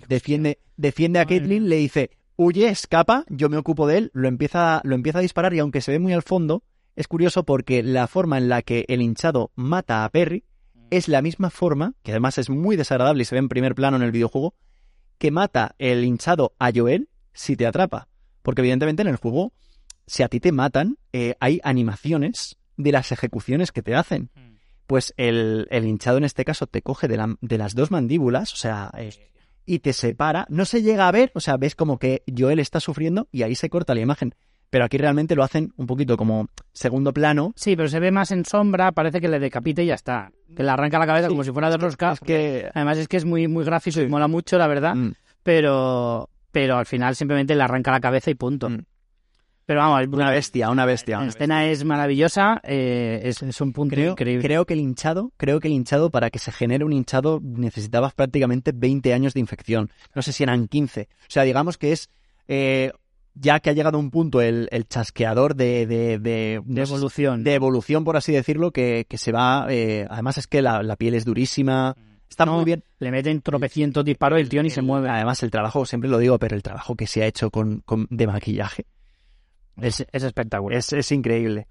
defiende, 0.07 0.57
defiende 0.75 1.19
a 1.19 1.25
Caitlyn, 1.25 1.69
le 1.69 1.75
dice, 1.75 2.09
huye, 2.35 2.69
escapa, 2.69 3.25
yo 3.29 3.49
me 3.49 3.57
ocupo 3.57 3.85
de 3.85 3.99
él, 3.99 4.11
lo 4.15 4.27
empieza, 4.27 4.81
lo 4.83 4.95
empieza 4.95 5.19
a 5.19 5.21
disparar 5.21 5.53
y 5.53 5.59
aunque 5.59 5.81
se 5.81 5.91
ve 5.91 5.99
muy 5.99 6.13
al 6.13 6.23
fondo, 6.23 6.63
es 6.95 7.07
curioso 7.07 7.43
porque 7.43 7.83
la 7.83 8.07
forma 8.07 8.39
en 8.39 8.49
la 8.49 8.63
que 8.63 8.85
el 8.87 9.03
hinchado 9.03 9.51
mata 9.53 10.03
a 10.03 10.09
Perry 10.09 10.43
es 10.91 11.07
la 11.07 11.21
misma 11.21 11.49
forma, 11.49 11.93
que 12.03 12.11
además 12.11 12.37
es 12.37 12.49
muy 12.49 12.75
desagradable 12.75 13.21
y 13.21 13.25
se 13.25 13.35
ve 13.35 13.39
en 13.39 13.49
primer 13.49 13.75
plano 13.75 13.97
en 13.97 14.03
el 14.03 14.11
videojuego, 14.11 14.55
que 15.17 15.31
mata 15.31 15.75
el 15.79 16.03
hinchado 16.03 16.53
a 16.59 16.71
Joel 16.73 17.09
si 17.33 17.55
te 17.55 17.65
atrapa. 17.65 18.07
Porque 18.41 18.61
evidentemente 18.61 19.01
en 19.01 19.07
el 19.09 19.17
juego, 19.17 19.51
si 20.07 20.23
a 20.23 20.27
ti 20.29 20.39
te 20.39 20.51
matan, 20.51 20.97
eh, 21.13 21.35
hay 21.39 21.59
animaciones 21.63 22.57
de 22.77 22.91
las 22.91 23.11
ejecuciones 23.11 23.71
que 23.71 23.81
te 23.81 23.95
hacen. 23.95 24.29
Pues 24.87 25.13
el, 25.17 25.67
el 25.69 25.85
hinchado 25.85 26.17
en 26.17 26.23
este 26.23 26.45
caso 26.45 26.65
te 26.65 26.81
coge 26.81 27.07
de, 27.07 27.17
la- 27.17 27.35
de 27.41 27.57
las 27.57 27.75
dos 27.75 27.91
mandíbulas, 27.91 28.53
o 28.53 28.55
sea, 28.57 28.89
eh, 28.97 29.11
y 29.65 29.79
te 29.79 29.93
separa. 29.93 30.47
No 30.49 30.65
se 30.65 30.81
llega 30.81 31.07
a 31.07 31.11
ver, 31.11 31.31
o 31.35 31.39
sea, 31.41 31.57
ves 31.57 31.75
como 31.75 31.99
que 31.99 32.23
Joel 32.35 32.59
está 32.59 32.79
sufriendo 32.79 33.27
y 33.31 33.43
ahí 33.43 33.53
se 33.55 33.69
corta 33.69 33.93
la 33.93 34.01
imagen. 34.01 34.33
Pero 34.69 34.85
aquí 34.85 34.97
realmente 34.97 35.35
lo 35.35 35.43
hacen 35.43 35.73
un 35.77 35.87
poquito 35.87 36.15
como 36.15 36.47
segundo 36.73 37.11
plano. 37.13 37.53
Sí, 37.55 37.75
pero 37.75 37.87
se 37.89 37.99
ve 37.99 38.11
más 38.11 38.31
en 38.31 38.45
sombra, 38.45 38.91
parece 38.91 39.19
que 39.19 39.27
le 39.27 39.39
decapite 39.39 39.83
y 39.83 39.87
ya 39.87 39.95
está. 39.95 40.31
Que 40.55 40.63
le 40.63 40.69
arranca 40.69 40.99
la 40.99 41.07
cabeza 41.07 41.27
Sí, 41.27 41.31
como 41.33 41.43
si 41.43 41.51
fuera 41.51 41.69
de 41.71 41.77
rosca. 41.77 42.11
Es 42.11 42.19
que... 42.19 42.69
Además 42.73 42.97
es 42.99 43.07
que 43.07 43.17
es 43.17 43.25
muy, 43.25 43.47
muy 43.47 43.63
gráfico 43.65 43.99
y 44.01 44.07
mola 44.07 44.27
mucho, 44.27 44.57
la 44.57 44.67
verdad. 44.67 44.93
Mm. 44.95 45.13
Pero, 45.43 46.29
pero 46.51 46.77
al 46.77 46.85
final 46.85 47.15
simplemente 47.15 47.55
le 47.55 47.63
arranca 47.63 47.91
la 47.91 47.99
cabeza 47.99 48.29
y 48.29 48.35
punto. 48.35 48.69
Mm. 48.69 48.83
Pero 49.65 49.81
vamos, 49.81 50.07
Una 50.11 50.31
bestia, 50.31 50.69
una 50.71 50.85
bestia. 50.85 51.19
la 51.19 51.27
escena 51.27 51.65
es 51.67 51.83
maravillosa, 51.85 52.59
eh, 52.63 53.21
es, 53.23 53.43
es 53.43 53.61
un 53.61 53.71
punto 53.71 53.93
Creo, 53.95 54.11
increíble. 54.13 54.43
creo 54.43 54.65
que 54.65 54.73
el 54.73 54.79
hinchado, 54.79 55.31
creo 55.37 55.59
que 55.59 55.67
el 55.67 55.75
hinchado, 55.75 56.09
para 56.09 56.31
que 56.31 56.39
se 56.39 56.51
genere 56.51 56.85
un 56.85 56.91
hinchado, 56.91 57.39
necesitabas 57.43 58.15
prácticamente 58.15 58.71
20 58.73 59.13
años 59.13 59.35
de 59.35 59.41
infección. 59.41 59.91
No 60.15 60.23
sé 60.23 60.31
si 60.33 60.41
eran 60.41 60.67
15. 60.67 61.07
O 61.11 61.25
sea, 61.27 61.43
digamos 61.43 61.77
que 61.77 61.91
es, 61.91 62.09
eh, 62.47 62.91
ya 63.39 63.59
que 63.59 63.69
ha 63.69 63.73
llegado 63.73 63.97
a 63.97 63.99
un 64.01 64.11
punto 64.11 64.41
el, 64.41 64.67
el 64.71 64.87
chasqueador 64.87 65.55
de, 65.55 65.85
de, 65.87 66.19
de, 66.19 66.53
evolución. 66.81 67.43
de 67.43 67.53
evolución, 67.53 68.03
por 68.03 68.17
así 68.17 68.31
decirlo, 68.33 68.71
que, 68.71 69.05
que 69.07 69.17
se 69.17 69.31
va, 69.31 69.67
eh, 69.69 70.05
además 70.09 70.37
es 70.37 70.47
que 70.47 70.61
la, 70.61 70.83
la 70.83 70.95
piel 70.95 71.13
es 71.15 71.25
durísima, 71.25 71.95
Está 72.29 72.45
¿no? 72.45 72.55
muy 72.57 72.65
bien. 72.65 72.83
Le 72.99 73.09
meten 73.11 73.41
tropecientos 73.41 74.05
disparos 74.05 74.39
el 74.39 74.49
tío 74.49 74.61
ni 74.61 74.69
se 74.69 74.83
mueve. 74.83 75.09
Además, 75.09 75.41
el 75.41 75.49
trabajo, 75.49 75.83
siempre 75.87 76.09
lo 76.09 76.19
digo, 76.19 76.37
pero 76.37 76.55
el 76.55 76.61
trabajo 76.61 76.95
que 76.95 77.07
se 77.07 77.23
ha 77.23 77.25
hecho 77.25 77.49
con, 77.49 77.79
con- 77.85 78.05
de 78.11 78.27
maquillaje 78.27 78.85
Es, 79.81 80.05
es 80.11 80.23
espectacular. 80.23 80.77
es, 80.77 80.93
es 80.93 81.11
increíble. 81.11 81.67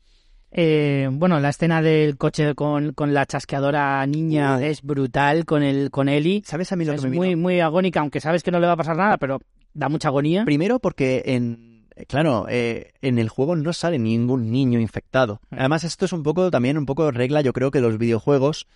Eh, 0.51 1.09
bueno, 1.13 1.39
la 1.41 1.51
escena 1.51 1.81
del 1.83 2.17
coche 2.17 2.55
con, 2.55 2.93
con 2.95 3.13
la 3.15 3.27
chasqueadora 3.27 4.05
niña 4.07 4.61
es 4.65 4.83
brutal 4.83 5.45
con 5.45 5.63
el 5.63 5.91
con 5.91 6.09
Ellie. 6.09 6.43
¿Sabes 6.45 6.73
a 6.73 6.77
mí 6.77 6.85
lo 6.87 6.95
Es 6.95 7.03
que 7.03 7.09
me 7.09 7.17
muy, 7.17 7.29
vino? 7.29 7.43
muy 7.43 7.61
agónica, 7.61 8.01
aunque 8.01 8.21
sabes 8.21 8.43
que 8.43 8.51
no 8.51 8.59
le 8.59 8.67
va 8.67 8.73
a 8.73 8.77
pasar 8.79 8.97
nada, 8.97 9.19
pero 9.19 9.41
da 9.79 9.89
mucha 9.89 10.09
agonía. 10.09 10.45
Primero 10.45 10.79
porque 10.79 11.23
en 11.27 11.87
claro, 12.07 12.47
eh, 12.49 12.93
en 13.03 13.19
el 13.19 13.29
juego 13.29 13.57
no 13.57 13.73
sale 13.73 13.99
ningún 13.99 14.51
niño 14.51 14.79
infectado. 14.79 15.41
Mm. 15.51 15.57
Además, 15.59 15.85
esto 15.85 16.05
es 16.05 16.13
un 16.13 16.23
poco 16.23 16.51
también 16.51 16.79
un 16.79 16.87
poco 16.87 17.11
regla, 17.11 17.41
yo 17.41 17.53
creo 17.53 17.71
que 17.71 17.81
los 17.81 17.99
videojuegos 17.99 18.67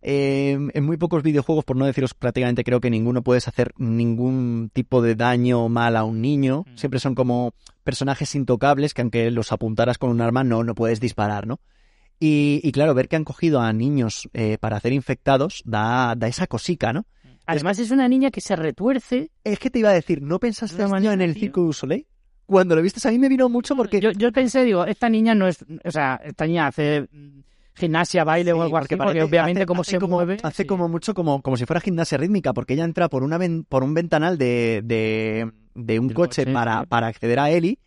eh, 0.00 0.56
en 0.72 0.84
muy 0.84 0.96
pocos 0.96 1.22
videojuegos, 1.22 1.64
por 1.64 1.76
no 1.76 1.86
deciros 1.86 2.14
prácticamente 2.14 2.62
creo 2.62 2.80
que 2.80 2.90
ninguno 2.90 3.22
puedes 3.22 3.48
hacer 3.48 3.72
ningún 3.78 4.70
tipo 4.72 5.02
de 5.02 5.16
daño 5.16 5.68
mal 5.68 5.96
a 5.96 6.04
un 6.04 6.20
niño. 6.20 6.64
Mm. 6.66 6.76
Siempre 6.76 7.00
son 7.00 7.14
como 7.14 7.54
personajes 7.84 8.34
intocables 8.34 8.94
que 8.94 9.02
aunque 9.02 9.30
los 9.30 9.52
apuntaras 9.52 9.98
con 9.98 10.10
un 10.10 10.20
arma 10.20 10.44
no, 10.44 10.62
no 10.62 10.74
puedes 10.74 11.00
disparar, 11.00 11.46
¿no? 11.46 11.60
Y, 12.20 12.60
y 12.64 12.72
claro, 12.72 12.94
ver 12.94 13.08
que 13.08 13.16
han 13.16 13.24
cogido 13.24 13.60
a 13.60 13.72
niños 13.72 14.28
eh, 14.34 14.58
para 14.58 14.76
hacer 14.76 14.92
infectados 14.92 15.62
da, 15.64 16.14
da 16.16 16.26
esa 16.26 16.48
cosica, 16.48 16.92
¿no? 16.92 17.06
Además 17.48 17.78
es 17.78 17.90
una 17.90 18.06
niña 18.08 18.30
que 18.30 18.40
se 18.40 18.54
retuerce. 18.56 19.30
Es 19.44 19.58
que 19.58 19.70
te 19.70 19.78
iba 19.80 19.90
a 19.90 19.94
decir, 19.94 20.22
¿no 20.22 20.38
pensaste 20.38 20.76
esto 20.82 20.88
manera, 20.88 21.14
en 21.14 21.22
el 21.22 21.32
tío. 21.34 21.40
Circo 21.42 21.62
du 21.62 21.72
Soleil? 21.72 22.06
Cuando 22.46 22.76
lo 22.76 22.82
viste 22.82 23.06
a 23.06 23.10
mí 23.10 23.18
me 23.18 23.28
vino 23.28 23.48
mucho 23.48 23.74
porque... 23.76 24.00
Yo, 24.00 24.10
yo 24.12 24.32
pensé, 24.32 24.64
digo, 24.64 24.84
esta 24.86 25.08
niña 25.08 25.34
no 25.34 25.48
es, 25.48 25.64
o 25.84 25.90
sea, 25.90 26.20
esta 26.24 26.46
niña 26.46 26.66
hace 26.68 27.02
mm, 27.10 27.40
gimnasia, 27.74 28.24
baile 28.24 28.52
o 28.52 28.62
algo 28.62 28.76
así, 28.78 28.96
porque 28.96 29.22
obviamente 29.22 29.60
hace- 29.62 29.66
cómo 29.66 29.80
hace 29.82 29.90
se 29.92 29.98
como, 29.98 30.16
mueve. 30.16 30.38
Hace 30.42 30.62
sí. 30.62 30.66
como 30.66 30.88
mucho 30.88 31.12
como, 31.14 31.42
como 31.42 31.56
si 31.56 31.66
fuera 31.66 31.80
gimnasia 31.80 32.16
rítmica, 32.18 32.52
porque 32.54 32.74
ella 32.74 32.84
entra 32.84 33.08
por 33.08 33.22
una 33.22 33.36
ven- 33.38 33.64
por 33.64 33.82
un 33.84 33.92
ventanal 33.94 34.38
de, 34.38 34.80
de, 34.84 35.50
de 35.74 35.98
un 35.98 36.08
coche, 36.10 36.44
coche, 36.44 36.52
para, 36.54 36.80
sí. 36.80 36.86
para 36.86 37.06
acceder 37.08 37.38
a 37.38 37.50
Ellie 37.50 37.78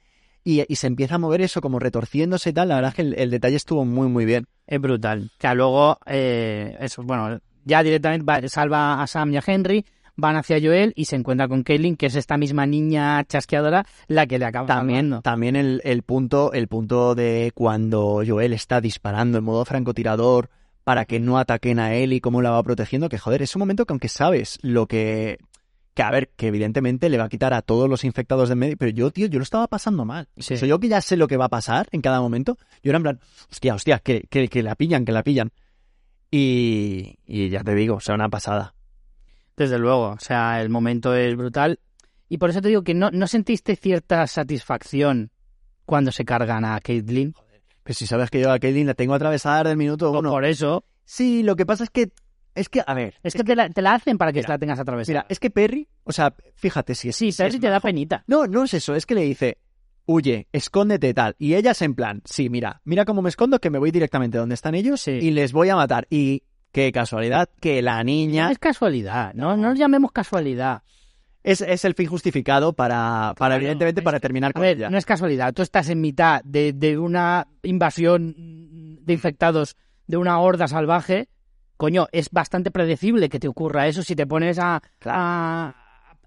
y, 0.43 0.63
y 0.71 0.75
se 0.75 0.87
empieza 0.87 1.15
a 1.15 1.19
mover 1.19 1.41
eso 1.41 1.59
como 1.61 1.79
retorciéndose 1.79 2.51
y 2.51 2.53
tal. 2.53 2.69
La 2.69 2.75
verdad 2.75 2.89
es 2.89 2.95
que 2.95 3.01
el, 3.03 3.13
el 3.15 3.29
detalle 3.31 3.55
estuvo 3.55 3.83
muy 3.85 4.07
muy 4.09 4.25
bien. 4.25 4.45
Es 4.67 4.79
brutal. 4.79 5.31
Que 5.39 5.53
luego, 5.55 5.97
eh, 6.05 6.77
eso, 6.79 7.01
bueno, 7.03 7.39
ya 7.65 7.83
directamente 7.83 8.25
va- 8.25 8.47
salva 8.47 9.01
a 9.01 9.07
Sam 9.07 9.33
y 9.33 9.37
a 9.37 9.43
Henry, 9.45 9.85
van 10.15 10.35
hacia 10.35 10.59
Joel 10.61 10.93
y 10.95 11.05
se 11.05 11.15
encuentra 11.15 11.47
con 11.47 11.63
Caitlin, 11.63 11.95
que 11.95 12.05
es 12.07 12.15
esta 12.15 12.37
misma 12.37 12.65
niña 12.65 13.23
chasqueadora, 13.23 13.85
la 14.07 14.27
que 14.27 14.37
le 14.39 14.45
acaba 14.45 14.67
También, 14.67 15.19
también 15.23 15.55
el, 15.55 15.81
el 15.83 16.03
punto, 16.03 16.53
el 16.53 16.67
punto 16.67 17.15
de 17.15 17.51
cuando 17.55 18.21
Joel 18.27 18.53
está 18.53 18.81
disparando 18.81 19.37
en 19.37 19.43
modo 19.43 19.65
francotirador 19.65 20.49
para 20.83 21.05
que 21.05 21.19
no 21.19 21.37
ataquen 21.37 21.79
a 21.79 21.93
él 21.95 22.11
y 22.13 22.19
cómo 22.21 22.41
la 22.41 22.51
va 22.51 22.61
protegiendo, 22.63 23.07
que 23.09 23.17
joder, 23.17 23.41
es 23.41 23.55
un 23.55 23.61
momento 23.61 23.85
que 23.85 23.93
aunque 23.93 24.09
sabes 24.09 24.59
lo 24.61 24.87
que, 24.87 25.37
que 25.93 26.03
a 26.03 26.11
ver, 26.11 26.29
que 26.35 26.47
evidentemente 26.47 27.07
le 27.09 27.17
va 27.17 27.25
a 27.25 27.29
quitar 27.29 27.53
a 27.53 27.61
todos 27.61 27.89
los 27.89 28.03
infectados 28.03 28.49
de 28.49 28.55
medio, 28.55 28.77
pero 28.77 28.91
yo, 28.91 29.11
tío, 29.11 29.27
yo 29.27 29.39
lo 29.39 29.43
estaba 29.43 29.67
pasando 29.67 30.05
mal. 30.05 30.27
Sí. 30.37 30.55
O 30.55 30.57
sea, 30.57 30.67
yo 30.67 30.79
que 30.79 30.89
ya 30.89 30.99
sé 31.01 31.17
lo 31.17 31.27
que 31.27 31.37
va 31.37 31.45
a 31.45 31.49
pasar 31.49 31.87
en 31.91 32.01
cada 32.01 32.19
momento, 32.19 32.57
yo 32.83 32.91
era 32.91 32.97
en 32.97 33.03
plan, 33.03 33.19
hostia, 33.51 33.75
hostia, 33.75 33.99
que, 33.99 34.27
que, 34.29 34.47
que 34.49 34.61
la 34.63 34.75
pillan, 34.75 35.05
que 35.05 35.11
la 35.13 35.23
pillan. 35.23 35.51
Y, 36.31 37.19
y 37.25 37.49
ya 37.49 37.63
te 37.63 37.75
digo, 37.75 37.95
o 37.95 37.99
sea, 37.99 38.15
una 38.15 38.29
pasada. 38.29 38.73
Desde 39.57 39.77
luego, 39.77 40.11
o 40.11 40.19
sea, 40.19 40.61
el 40.61 40.69
momento 40.69 41.13
es 41.13 41.35
brutal. 41.35 41.79
Y 42.29 42.37
por 42.37 42.49
eso 42.49 42.61
te 42.61 42.69
digo 42.69 42.83
que 42.83 42.93
no, 42.93 43.11
no 43.11 43.27
sentiste 43.27 43.75
cierta 43.75 44.25
satisfacción 44.25 45.31
cuando 45.85 46.11
se 46.13 46.23
cargan 46.23 46.63
a 46.63 46.79
Caitlin. 46.79 47.35
Pues 47.83 47.97
si 47.97 48.07
sabes 48.07 48.29
que 48.29 48.39
yo 48.39 48.51
a 48.51 48.59
Kaylin 48.59 48.87
la 48.87 48.93
tengo 48.93 49.13
atravesada 49.13 49.65
del 49.65 49.77
minuto 49.77 50.11
O 50.11 50.19
uno. 50.19 50.29
Por 50.29 50.45
eso, 50.45 50.85
Sí, 51.03 51.43
lo 51.43 51.57
que 51.57 51.65
pasa 51.65 51.83
es 51.83 51.89
que, 51.89 52.13
es 52.55 52.69
que, 52.69 52.81
a 52.87 52.93
ver, 52.93 53.15
es 53.21 53.33
que 53.33 53.43
te 53.43 53.53
la, 53.53 53.69
te 53.69 53.81
la 53.81 53.95
hacen 53.95 54.17
para 54.17 54.31
que 54.31 54.39
Mira, 54.39 54.49
la 54.49 54.57
tengas 54.57 54.79
atravesada. 54.79 55.19
Mira, 55.19 55.25
es 55.27 55.39
que 55.39 55.49
Perry, 55.49 55.89
o 56.05 56.13
sea, 56.13 56.33
fíjate 56.55 56.95
si 56.95 57.09
es. 57.09 57.17
sí, 57.17 57.33
si 57.33 57.37
Perry 57.37 57.55
es 57.55 57.61
te 57.61 57.67
da 57.67 57.81
penita. 57.81 58.23
No, 58.27 58.47
no 58.47 58.63
es 58.63 58.73
eso, 58.73 58.95
es 58.95 59.05
que 59.05 59.15
le 59.15 59.23
dice, 59.23 59.57
huye, 60.05 60.47
escóndete 60.51 61.13
tal. 61.13 61.35
Y 61.39 61.55
ella 61.55 61.71
es 61.71 61.81
en 61.81 61.95
plan, 61.95 62.21
sí, 62.25 62.49
mira, 62.49 62.81
mira 62.85 63.05
cómo 63.05 63.21
me 63.21 63.29
escondo, 63.29 63.59
que 63.59 63.69
me 63.69 63.79
voy 63.79 63.91
directamente 63.91 64.37
donde 64.37 64.55
están 64.55 64.75
ellos 64.75 65.01
Sí. 65.01 65.11
y 65.11 65.31
les 65.31 65.51
voy 65.53 65.69
a 65.69 65.75
matar. 65.75 66.07
Y 66.09 66.43
qué 66.71 66.91
casualidad 66.91 67.49
que 67.59 67.81
la 67.81 67.97
No 67.97 68.03
niña 68.05 68.51
es 68.51 68.59
casualidad, 68.59 69.33
no, 69.33 69.55
no 69.57 69.69
lo 69.69 69.75
llamemos 69.75 70.11
casualidad. 70.11 70.83
es, 71.43 71.61
es 71.61 71.85
el 71.85 71.95
fin 71.95 72.07
justificado 72.07 72.73
para, 72.73 73.33
para 73.35 73.35
Claro, 73.35 73.55
evidentemente, 73.55 74.01
para 74.01 74.19
terminar 74.19 74.51
A 74.51 74.53
con 74.53 74.61
ver, 74.61 74.77
ella. 74.77 74.89
no 74.89 74.97
es 74.97 75.05
casualidad. 75.05 75.53
Tú 75.53 75.61
estás 75.63 75.89
en 75.89 75.99
mitad 75.99 76.41
de, 76.43 76.71
de 76.73 76.97
una 76.97 77.47
invasión 77.63 78.35
de 79.03 79.13
infectados 79.13 79.75
de 80.07 80.17
una 80.17 80.39
horda 80.39 80.67
salvaje. 80.67 81.29
Coño, 81.77 82.07
es 82.11 82.29
bastante 82.29 82.69
predecible 82.69 83.27
que 83.27 83.39
te 83.39 83.47
ocurra 83.47 83.87
eso 83.87 84.03
si 84.03 84.15
te 84.15 84.27
pones 84.27 84.59
a, 84.59 84.81
a, 85.05 85.80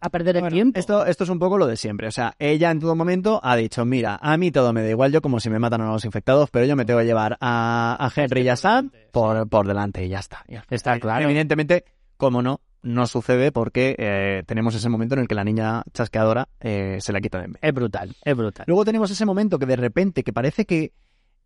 a 0.05 0.11
perder 0.11 0.37
el 0.37 0.43
Bueno, 0.43 0.55
tiempo. 0.55 0.79
Esto, 0.79 1.07
esto 1.07 1.25
es 1.25 1.31
un 1.31 1.39
poco 1.39 1.57
lo 1.57 1.67
de 1.67 1.77
siempre. 1.77 2.07
O 2.09 2.11
sea, 2.11 2.35
ella 2.39 2.71
en 2.71 2.79
todo 2.79 2.95
momento 2.95 3.41
ha 3.43 3.57
dicho, 3.57 3.85
mira, 3.85 4.19
a 4.21 4.37
mí 4.37 4.51
todo 4.51 4.73
me 4.73 4.83
da 4.83 4.91
igual, 4.91 5.13
yo 5.13 5.23
como 5.23 5.41
si 5.41 5.49
me 5.49 5.59
matan 5.59 5.81
a 5.81 5.91
los 5.91 6.05
infectados, 6.05 6.51
pero 6.51 6.67
yo 6.67 6.77
me 6.77 6.85
tengo 6.85 7.01
que 7.01 7.07
llevar 7.07 7.39
a, 7.41 7.97
a 7.99 8.13
Henry 8.15 8.43
y 8.43 8.49
a 8.49 8.57
Sam 8.57 8.91
por, 9.11 9.49
por 9.49 9.67
delante 9.67 10.05
y 10.05 10.09
ya 10.09 10.19
está. 10.19 10.45
Ya 10.47 10.65
Está 10.69 11.01
claro. 11.01 11.25
Evidentemente, 11.25 11.85
como 12.19 12.43
no, 12.43 12.61
no 12.83 13.07
sucede 13.07 13.51
porque 13.51 13.97
eh, 13.99 14.43
tenemos 14.47 14.75
ese 14.75 14.89
momento 14.89 15.15
en 15.15 15.23
el 15.23 15.29
que 15.29 15.35
la 15.35 15.45
niña 15.45 15.83
chasqueadora 15.93 16.49
eh, 16.61 16.99
se 17.01 17.13
la 17.13 17.21
quita 17.21 17.39
de 17.39 17.45
en 17.45 17.51
medio. 17.53 17.67
Es 17.67 17.75
brutal, 17.75 18.15
es 18.23 18.37
brutal. 18.37 18.65
Luego 18.69 18.85
tenemos 18.85 19.11
ese 19.11 19.25
momento 19.25 19.59
que 19.59 19.67
de 19.67 19.77
repente, 19.77 20.23
que 20.23 20.33
parece 20.33 20.67
que 20.67 20.93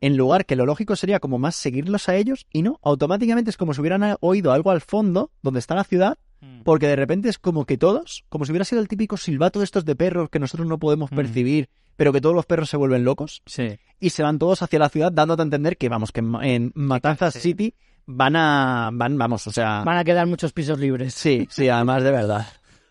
en 0.01 0.17
lugar 0.17 0.47
que 0.47 0.57
lo 0.57 0.67
lógico 0.67 0.97
sería 0.97 1.21
como 1.21 1.39
más 1.39 1.57
seguirlos 1.57 2.09
a 2.09 2.17
ellos, 2.17 2.47
y 2.53 2.63
no, 2.63 2.79
automáticamente 2.83 3.51
es 3.51 3.57
como 3.57 3.73
si 3.75 3.81
hubieran 3.81 4.17
oído 4.21 4.53
algo 4.53 4.71
al 4.71 4.81
fondo, 4.81 5.31
donde 5.43 5.61
está 5.61 5.75
la 5.75 5.85
ciudad, 5.85 6.19
porque 6.65 6.87
de 6.87 6.97
repente 6.97 7.29
es 7.29 7.39
como 7.39 7.65
que 7.67 7.77
todos, 7.79 8.25
como 8.29 8.45
si 8.45 8.53
hubiera 8.53 8.65
sido 8.65 8.81
el 8.81 8.89
típico 8.89 9.17
silbato 9.17 9.59
de 9.59 9.65
estos 9.65 9.85
de 9.85 9.97
perros 9.97 10.29
que 10.31 10.39
nosotros 10.39 10.67
no 10.69 10.79
podemos 10.79 11.11
Mm. 11.13 11.17
percibir, 11.17 11.69
pero 11.97 12.13
que 12.13 12.21
todos 12.21 12.35
los 12.35 12.47
perros 12.47 12.71
se 12.71 12.77
vuelven 12.77 13.05
locos, 13.05 13.43
Sí. 13.47 13.79
y 14.01 14.11
se 14.11 14.23
van 14.23 14.39
todos 14.39 14.63
hacia 14.63 14.79
la 14.79 14.89
ciudad 14.89 15.11
dándote 15.13 15.43
a 15.43 15.45
entender 15.45 15.77
que, 15.77 15.89
vamos, 15.89 16.13
que 16.13 16.21
en, 16.21 16.27
Ma- 16.27 16.47
en 16.47 16.73
Matanzas 16.75 17.35
Sí. 17.35 17.41
City 17.41 17.75
van 18.07 18.37
a, 18.37 18.91
van, 18.93 19.19
vamos, 19.19 19.47
o 19.47 19.53
sea, 19.53 19.83
Van 19.85 19.99
a 19.99 20.05
quedar 20.05 20.27
muchos 20.27 20.53
pisos 20.53 20.79
libres. 20.79 21.13
sí, 21.15 21.47
sí, 21.51 21.69
además 21.69 22.03
de 22.05 22.11
verdad. 22.13 22.47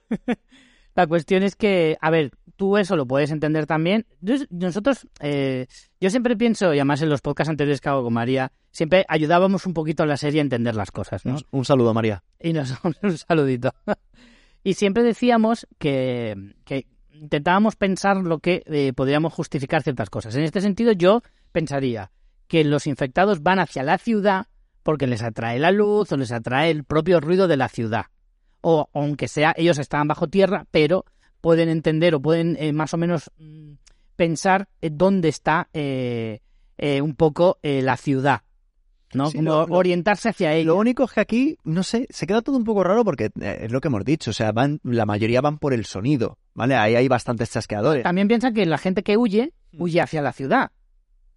La 0.95 1.07
cuestión 1.07 1.43
es 1.43 1.55
que, 1.55 1.97
a 2.01 2.09
ver, 2.09 2.31
tú 2.57 2.75
eso 2.77 2.95
lo 2.97 3.05
puedes 3.05 3.31
entender 3.31 3.65
también. 3.65 4.05
Nosotros, 4.49 5.07
eh, 5.21 5.67
yo 6.01 6.09
siempre 6.09 6.35
pienso, 6.35 6.73
y 6.73 6.79
además 6.79 7.01
en 7.01 7.09
los 7.09 7.21
podcasts 7.21 7.49
anteriores 7.49 7.79
que 7.79 7.89
hago 7.89 8.03
con 8.03 8.13
María, 8.13 8.51
siempre 8.71 9.05
ayudábamos 9.07 9.65
un 9.65 9.73
poquito 9.73 10.03
a 10.03 10.05
la 10.05 10.17
serie 10.17 10.41
a 10.41 10.43
entender 10.43 10.75
las 10.75 10.91
cosas, 10.91 11.25
¿no? 11.25 11.35
Un, 11.35 11.45
un 11.51 11.65
saludo, 11.65 11.93
María. 11.93 12.23
Y 12.41 12.51
nos 12.51 12.73
un 12.83 13.17
saludito. 13.17 13.73
y 14.63 14.73
siempre 14.73 15.03
decíamos 15.03 15.67
que, 15.77 16.53
que 16.65 16.87
intentábamos 17.13 17.75
pensar 17.75 18.17
lo 18.17 18.39
que 18.39 18.63
eh, 18.65 18.93
podríamos 18.93 19.33
justificar 19.33 19.83
ciertas 19.83 20.09
cosas. 20.09 20.35
En 20.35 20.43
este 20.43 20.61
sentido, 20.61 20.91
yo 20.91 21.21
pensaría 21.51 22.11
que 22.47 22.63
los 22.63 22.87
infectados 22.87 23.43
van 23.43 23.59
hacia 23.59 23.83
la 23.83 23.97
ciudad 23.97 24.47
porque 24.83 25.07
les 25.07 25.21
atrae 25.21 25.59
la 25.59 25.71
luz 25.71 26.11
o 26.11 26.17
les 26.17 26.31
atrae 26.31 26.71
el 26.71 26.83
propio 26.83 27.19
ruido 27.19 27.47
de 27.47 27.57
la 27.57 27.67
ciudad. 27.67 28.05
O 28.61 28.89
aunque 28.93 29.27
sea, 29.27 29.53
ellos 29.57 29.79
están 29.79 30.07
bajo 30.07 30.27
tierra, 30.27 30.65
pero 30.71 31.05
pueden 31.41 31.69
entender 31.69 32.15
o 32.15 32.21
pueden 32.21 32.55
eh, 32.59 32.73
más 32.73 32.93
o 32.93 32.97
menos 32.97 33.31
mm, 33.37 33.73
pensar 34.15 34.67
eh, 34.81 34.89
dónde 34.91 35.29
está 35.29 35.69
eh, 35.73 36.39
eh, 36.77 37.01
un 37.01 37.15
poco 37.15 37.57
eh, 37.63 37.81
la 37.81 37.97
ciudad. 37.97 38.41
¿no? 39.13 39.31
Sí, 39.31 39.37
Como 39.37 39.49
lo- 39.51 39.67
lo- 39.67 39.75
orientarse 39.75 40.29
hacia 40.29 40.53
ella. 40.53 40.67
Lo 40.67 40.75
único 40.75 41.05
es 41.05 41.11
que 41.13 41.21
aquí, 41.21 41.57
no 41.63 41.83
sé, 41.83 42.07
se 42.09 42.27
queda 42.27 42.41
todo 42.41 42.57
un 42.57 42.65
poco 42.65 42.83
raro 42.83 43.05
porque 43.05 43.29
es 43.39 43.71
lo 43.71 43.79
que 43.79 43.87
hemos 43.87 44.03
dicho, 44.03 44.31
o 44.31 44.33
sea, 44.33 44.51
van, 44.51 44.79
la 44.83 45.05
mayoría 45.05 45.39
van 45.39 45.59
por 45.59 45.73
el 45.73 45.85
sonido, 45.85 46.37
¿vale? 46.53 46.75
Ahí 46.75 46.95
hay 46.95 47.07
bastantes 47.07 47.49
chasqueadores. 47.51 48.03
También 48.03 48.27
piensa 48.27 48.51
que 48.51 48.65
la 48.65 48.77
gente 48.77 49.03
que 49.03 49.15
huye, 49.15 49.53
huye 49.77 50.01
hacia 50.01 50.21
la 50.21 50.33
ciudad 50.33 50.71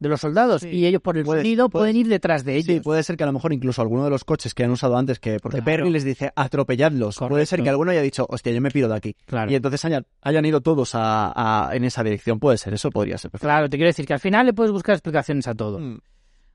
de 0.00 0.08
los 0.08 0.20
soldados 0.20 0.62
Sí. 0.62 0.68
y 0.70 0.86
ellos 0.86 1.00
por 1.02 1.16
el 1.18 1.24
Puede- 1.24 1.40
sonido 1.42 1.68
puede- 1.68 1.82
pueden 1.82 1.96
ir 1.96 2.08
detrás 2.08 2.42
de 2.44 2.56
ellos. 2.56 2.66
Sí, 2.74 2.80
puede 2.80 3.02
ser 3.02 3.16
que 3.16 3.22
a 3.22 3.26
lo 3.26 3.32
mejor 3.32 3.52
incluso 3.52 3.82
alguno 3.82 4.02
de 4.02 4.10
los 4.10 4.24
coches 4.24 4.54
que 4.54 4.64
han 4.64 4.70
usado 4.70 4.96
antes, 4.96 5.18
que 5.20 5.38
porque 5.40 5.58
Claro. 5.58 5.64
Perry 5.66 5.90
les 5.90 6.04
dice 6.04 6.32
atropelladlos, 6.34 7.18
puede 7.18 7.46
ser 7.46 7.62
que 7.62 7.68
alguno 7.70 7.90
haya 7.92 8.00
dicho, 8.02 8.26
hostia, 8.28 8.52
yo 8.52 8.60
me 8.60 8.70
pido 8.70 8.88
de 8.88 8.96
aquí. 8.96 9.14
Claro. 9.26 9.50
Y 9.52 9.54
entonces 9.54 9.84
hayan, 9.84 10.06
hayan 10.22 10.44
ido 10.44 10.60
todos 10.62 10.94
a, 10.94 11.68
a- 11.68 11.76
en 11.76 11.84
esa 11.84 12.02
dirección, 12.02 12.40
puede 12.40 12.56
ser, 12.58 12.72
eso 12.74 12.90
podría 12.90 13.18
ser 13.18 13.30
perfecto. 13.30 13.46
Claro, 13.46 13.68
te 13.68 13.76
quiero 13.76 13.88
decir 13.88 14.06
que 14.06 14.14
al 14.14 14.20
final 14.20 14.46
le 14.46 14.52
puedes 14.54 14.72
buscar 14.72 14.94
explicaciones 14.94 15.46
a 15.46 15.54
todo. 15.54 15.78
Mm, 15.78 15.98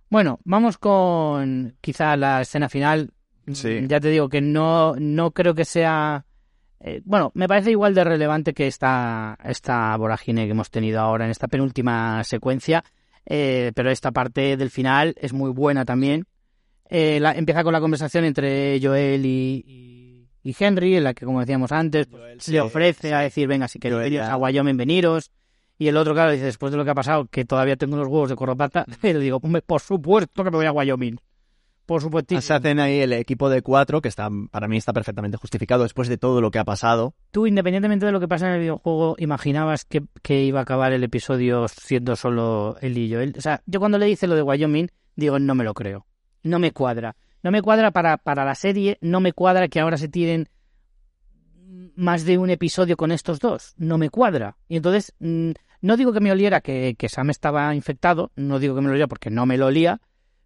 Bueno, 0.09 0.39
vamos 0.43 0.77
con 0.77 1.75
quizá 1.81 2.15
la 2.15 2.41
escena 2.41 2.69
final. 2.69 3.11
Sí. 3.51 3.85
Ya 3.87 3.99
te 3.99 4.09
digo 4.09 4.29
que 4.29 4.41
no, 4.41 4.95
no 4.97 5.31
creo 5.31 5.53
que 5.55 5.65
sea... 5.65 6.25
eh, 6.79 7.01
bueno, 7.05 7.31
me 7.33 7.47
parece 7.47 7.71
igual 7.71 7.93
de 7.95 8.03
relevante 8.03 8.53
que 8.53 8.67
esta, 8.67 9.37
esta 9.43 9.95
vorágine 9.97 10.45
que 10.45 10.51
hemos 10.51 10.69
tenido 10.69 10.99
ahora 10.99 11.25
en 11.25 11.31
esta 11.31 11.47
penúltima 11.47 12.23
secuencia, 12.23 12.83
eh, 13.25 13.71
pero 13.75 13.89
esta 13.91 14.11
parte 14.11 14.57
del 14.57 14.69
final 14.69 15.15
es 15.19 15.33
muy 15.33 15.51
buena 15.51 15.85
también. 15.85 16.25
Eh, 16.89 17.19
la- 17.19 17.33
empieza 17.33 17.63
con 17.63 17.73
la 17.73 17.81
conversación 17.81 18.25
entre 18.25 18.79
Joel 18.81 19.25
y, 19.25 19.63
y- 19.67 20.27
y 20.43 20.55
Henry, 20.59 20.95
en 20.97 21.03
la 21.03 21.13
que, 21.15 21.25
como 21.25 21.39
decíamos 21.39 21.71
antes, 21.71 22.05
pues, 22.07 22.47
le 22.47 22.61
ofrece 22.61 23.13
a 23.13 23.19
decir, 23.21 23.47
venga, 23.47 23.67
si 23.67 23.79
queréis 23.79 24.13
ya- 24.13 24.31
a 24.31 24.37
Wyoming, 24.37 24.77
veniros. 24.77 25.31
Y 25.77 25.87
el 25.87 25.97
otro, 25.97 26.13
claro, 26.13 26.31
dice, 26.31 26.45
después 26.45 26.71
de 26.71 26.77
lo 26.77 26.85
que 26.85 26.91
ha 26.91 26.95
pasado, 26.95 27.25
que 27.25 27.43
todavía 27.43 27.75
tengo 27.75 27.97
los 27.97 28.07
huevos 28.07 28.29
de 28.29 28.35
corropata, 28.35 28.85
Mm. 28.87 28.91
y 29.07 29.13
le 29.13 29.19
digo, 29.19 29.39
"Hombre, 29.41 29.61
por 29.61 29.81
supuesto 29.81 30.43
que 30.43 30.51
me 30.51 30.57
voy 30.57 30.65
a 30.67 30.71
Wyoming. 30.71 31.17
Por 31.85 32.01
supuesto. 32.01 32.39
Se 32.41 32.53
hacen 32.53 32.79
ahí 32.79 32.99
el 32.99 33.13
equipo 33.13 33.49
de 33.49 33.61
cuatro, 33.61 34.01
que 34.01 34.09
está 34.09 34.29
para 34.51 34.67
mí 34.67 34.77
está 34.77 34.93
perfectamente 34.93 35.37
justificado 35.37 35.83
después 35.83 36.07
de 36.07 36.17
todo 36.17 36.41
lo 36.41 36.51
que 36.51 36.59
ha 36.59 36.65
pasado. 36.65 37.13
Tú, 37.31 37.47
independientemente 37.47 38.05
de 38.05 38.11
lo 38.11 38.19
que 38.19 38.27
pasa 38.27 38.47
en 38.47 38.53
el 38.53 38.59
videojuego, 38.61 39.15
imaginabas 39.19 39.85
que, 39.85 40.03
que 40.21 40.43
iba 40.43 40.59
a 40.59 40.63
acabar 40.63 40.93
el 40.93 41.03
episodio 41.03 41.67
siendo 41.67 42.15
solo 42.15 42.77
él 42.81 42.97
y 42.97 43.07
yo. 43.07 43.19
Él- 43.21 43.33
o 43.37 43.41
sea, 43.41 43.61
yo 43.65 43.79
cuando 43.79 43.97
le 43.97 44.05
dice 44.07 44.27
lo 44.27 44.35
de 44.35 44.41
Wyoming, 44.41 44.87
digo, 45.15 45.39
no 45.39 45.55
me 45.55 45.63
lo 45.63 45.73
creo. 45.73 46.05
No 46.43 46.59
me 46.59 46.71
cuadra. 46.71 47.15
No 47.43 47.51
me 47.51 47.61
cuadra 47.61 47.91
para, 47.91 48.17
para 48.17 48.43
la 48.45 48.55
serie, 48.55 48.97
no 49.01 49.19
me 49.19 49.31
cuadra 49.33 49.67
que 49.67 49.79
ahora 49.79 49.97
se 49.97 50.07
tiren 50.07 50.49
más 51.95 52.25
de 52.25 52.37
un 52.37 52.49
episodio 52.49 52.97
con 52.97 53.11
estos 53.11 53.39
dos. 53.39 53.73
No 53.77 53.97
me 53.97 54.09
cuadra. 54.09 54.57
Y 54.67 54.77
entonces, 54.77 55.13
mm, 55.19 55.51
no 55.81 55.97
digo 55.97 56.11
que 56.13 56.19
me 56.19 56.31
oliera 56.31 56.61
que, 56.61 56.95
que 56.97 57.09
Sam 57.09 57.29
estaba 57.29 57.73
infectado, 57.75 58.31
no 58.35 58.59
digo 58.59 58.75
que 58.75 58.81
me 58.81 58.87
lo 58.87 58.93
oliera 58.93 59.07
porque 59.07 59.29
no 59.29 59.45
me 59.45 59.57
lo 59.57 59.67
olía, 59.67 60.01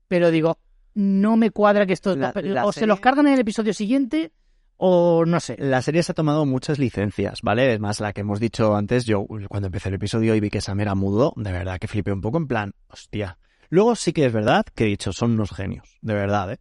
pero 0.08 0.32
digo, 0.32 0.58
no 1.00 1.38
me 1.38 1.50
cuadra 1.52 1.86
que 1.86 1.96
La- 2.04 2.34
la 2.36 2.66
o 2.66 2.74
se 2.74 2.86
los 2.86 3.00
cargan 3.00 3.28
en 3.28 3.34
el 3.34 3.40
episodio 3.40 3.74
siguiente 3.74 4.34
o 4.76 5.24
no 5.26 5.40
sé. 5.40 5.56
La 5.58 5.82
serie 5.82 6.04
se 6.04 6.12
ha 6.12 6.16
tomado 6.16 6.46
muchas 6.46 6.78
licencias, 6.78 7.42
¿vale? 7.42 7.74
Es 7.74 7.80
más, 7.80 8.00
la 8.02 8.12
que 8.12 8.22
hemos 8.22 8.40
dicho 8.40 8.76
antes, 8.76 9.06
yo 9.06 9.26
cuando 9.48 9.68
empecé 9.68 9.90
el 9.90 9.96
episodio 9.96 10.36
y 10.36 10.40
vi 10.40 10.50
que 10.50 10.62
Sam 10.62 10.82
era 10.82 10.96
mudo, 10.96 11.34
de 11.38 11.52
verdad 11.52 11.80
que 11.80 11.88
flipé 11.88 12.12
un 12.12 12.22
poco 12.22 12.38
en 12.38 12.48
plan, 12.48 12.74
hostia. 12.90 13.38
Luego 13.70 13.96
sí 13.96 14.14
que 14.14 14.26
es 14.26 14.34
verdad 14.34 14.66
que 14.76 14.84
he 14.86 14.88
dicho, 14.88 15.14
son 15.14 15.32
unos 15.32 15.52
genios, 15.52 15.98
de 16.02 16.14
verdad, 16.14 16.52
¿eh? 16.54 16.58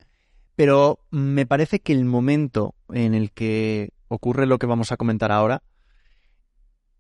Pero 0.55 1.01
me 1.11 1.47
parece 1.47 1.81
que 1.81 1.93
el 1.93 2.05
momento 2.05 2.75
en 2.93 3.15
el 3.15 3.33
que 3.33 3.93
ocurre 4.09 4.47
lo 4.47 4.59
que 4.59 4.67
vamos 4.67 4.93
a 4.93 4.97
comentar 4.97 5.33
ahora, 5.33 5.63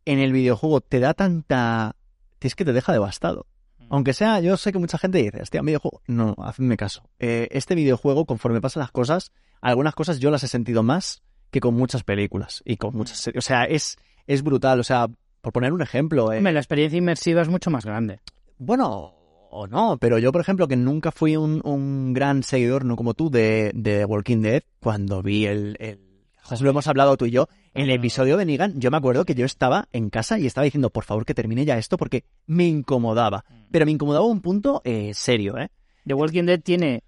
en 0.04 0.18
el 0.18 0.32
videojuego 0.32 0.80
te 0.80 1.00
da 1.00 1.14
tanta... 1.14 1.94
Es 2.40 2.54
que 2.54 2.64
te 2.64 2.72
deja 2.72 2.92
devastado. 2.92 3.46
Aunque 3.90 4.12
sea, 4.12 4.40
yo 4.40 4.56
sé 4.56 4.72
que 4.72 4.78
mucha 4.78 4.98
gente 4.98 5.18
dice, 5.22 5.40
hostia, 5.42 5.60
un 5.60 5.66
videojuego. 5.66 6.02
No, 6.06 6.34
hacedme 6.38 6.76
caso. 6.76 7.08
Eh, 7.18 7.48
este 7.50 7.74
videojuego, 7.74 8.24
conforme 8.26 8.60
pasan 8.60 8.80
las 8.80 8.90
cosas, 8.90 9.32
algunas 9.60 9.94
cosas 9.94 10.18
yo 10.18 10.30
las 10.30 10.42
he 10.44 10.48
sentido 10.48 10.82
más 10.82 11.22
que 11.50 11.60
con 11.60 11.74
muchas 11.74 12.04
películas 12.04 12.62
y 12.64 12.76
con 12.76 12.94
muchas 12.94 13.18
series. 13.18 13.44
O 13.44 13.46
sea, 13.46 13.64
es, 13.64 13.96
es 14.26 14.42
brutal. 14.42 14.80
O 14.80 14.84
sea, 14.84 15.08
por 15.40 15.52
poner 15.52 15.72
un 15.72 15.82
ejemplo, 15.82 16.32
eh, 16.32 16.38
Hombre, 16.38 16.52
la 16.52 16.60
experiencia 16.60 16.98
inmersiva 16.98 17.40
es 17.42 17.48
mucho 17.48 17.70
más 17.70 17.84
grande. 17.84 18.20
bueno, 18.58 19.14
o 19.50 19.66
no, 19.66 19.96
pero 19.98 20.18
yo, 20.18 20.30
por 20.30 20.42
ejemplo, 20.42 20.68
que 20.68 20.76
nunca 20.76 21.10
fui 21.10 21.36
un, 21.36 21.62
un 21.64 22.12
gran 22.12 22.42
seguidor, 22.42 22.84
no 22.84 22.96
como 22.96 23.14
tú, 23.14 23.30
de, 23.30 23.70
de 23.74 24.00
The 24.00 24.04
Walking 24.04 24.42
Dead, 24.42 24.62
cuando 24.78 25.22
vi 25.22 25.46
el, 25.46 25.74
el- 25.80 26.00
lo 26.60 26.70
hemos 26.70 26.86
hablado 26.86 27.16
tú 27.16 27.24
y 27.26 27.30
yo, 27.30 27.48
en 27.78 27.84
el 27.84 27.90
episodio 27.90 28.36
de 28.36 28.44
Negan, 28.44 28.80
yo 28.80 28.90
me 28.90 28.96
acuerdo 28.96 29.24
que 29.24 29.34
yo 29.34 29.44
estaba 29.46 29.88
en 29.92 30.10
casa 30.10 30.38
y 30.38 30.46
estaba 30.46 30.64
diciendo, 30.64 30.90
por 30.90 31.04
favor, 31.04 31.24
que 31.24 31.34
termine 31.34 31.64
ya 31.64 31.78
esto, 31.78 31.96
porque 31.96 32.24
me 32.46 32.66
incomodaba. 32.66 33.44
Pero 33.70 33.84
me 33.86 33.92
incomodaba 33.92 34.24
un 34.26 34.40
punto 34.40 34.80
eh, 34.84 35.12
serio, 35.14 35.56
¿eh? 35.58 35.68
The 36.06 36.14
Walking 36.14 36.44
Dead 36.44 36.60
tiene 36.60 37.02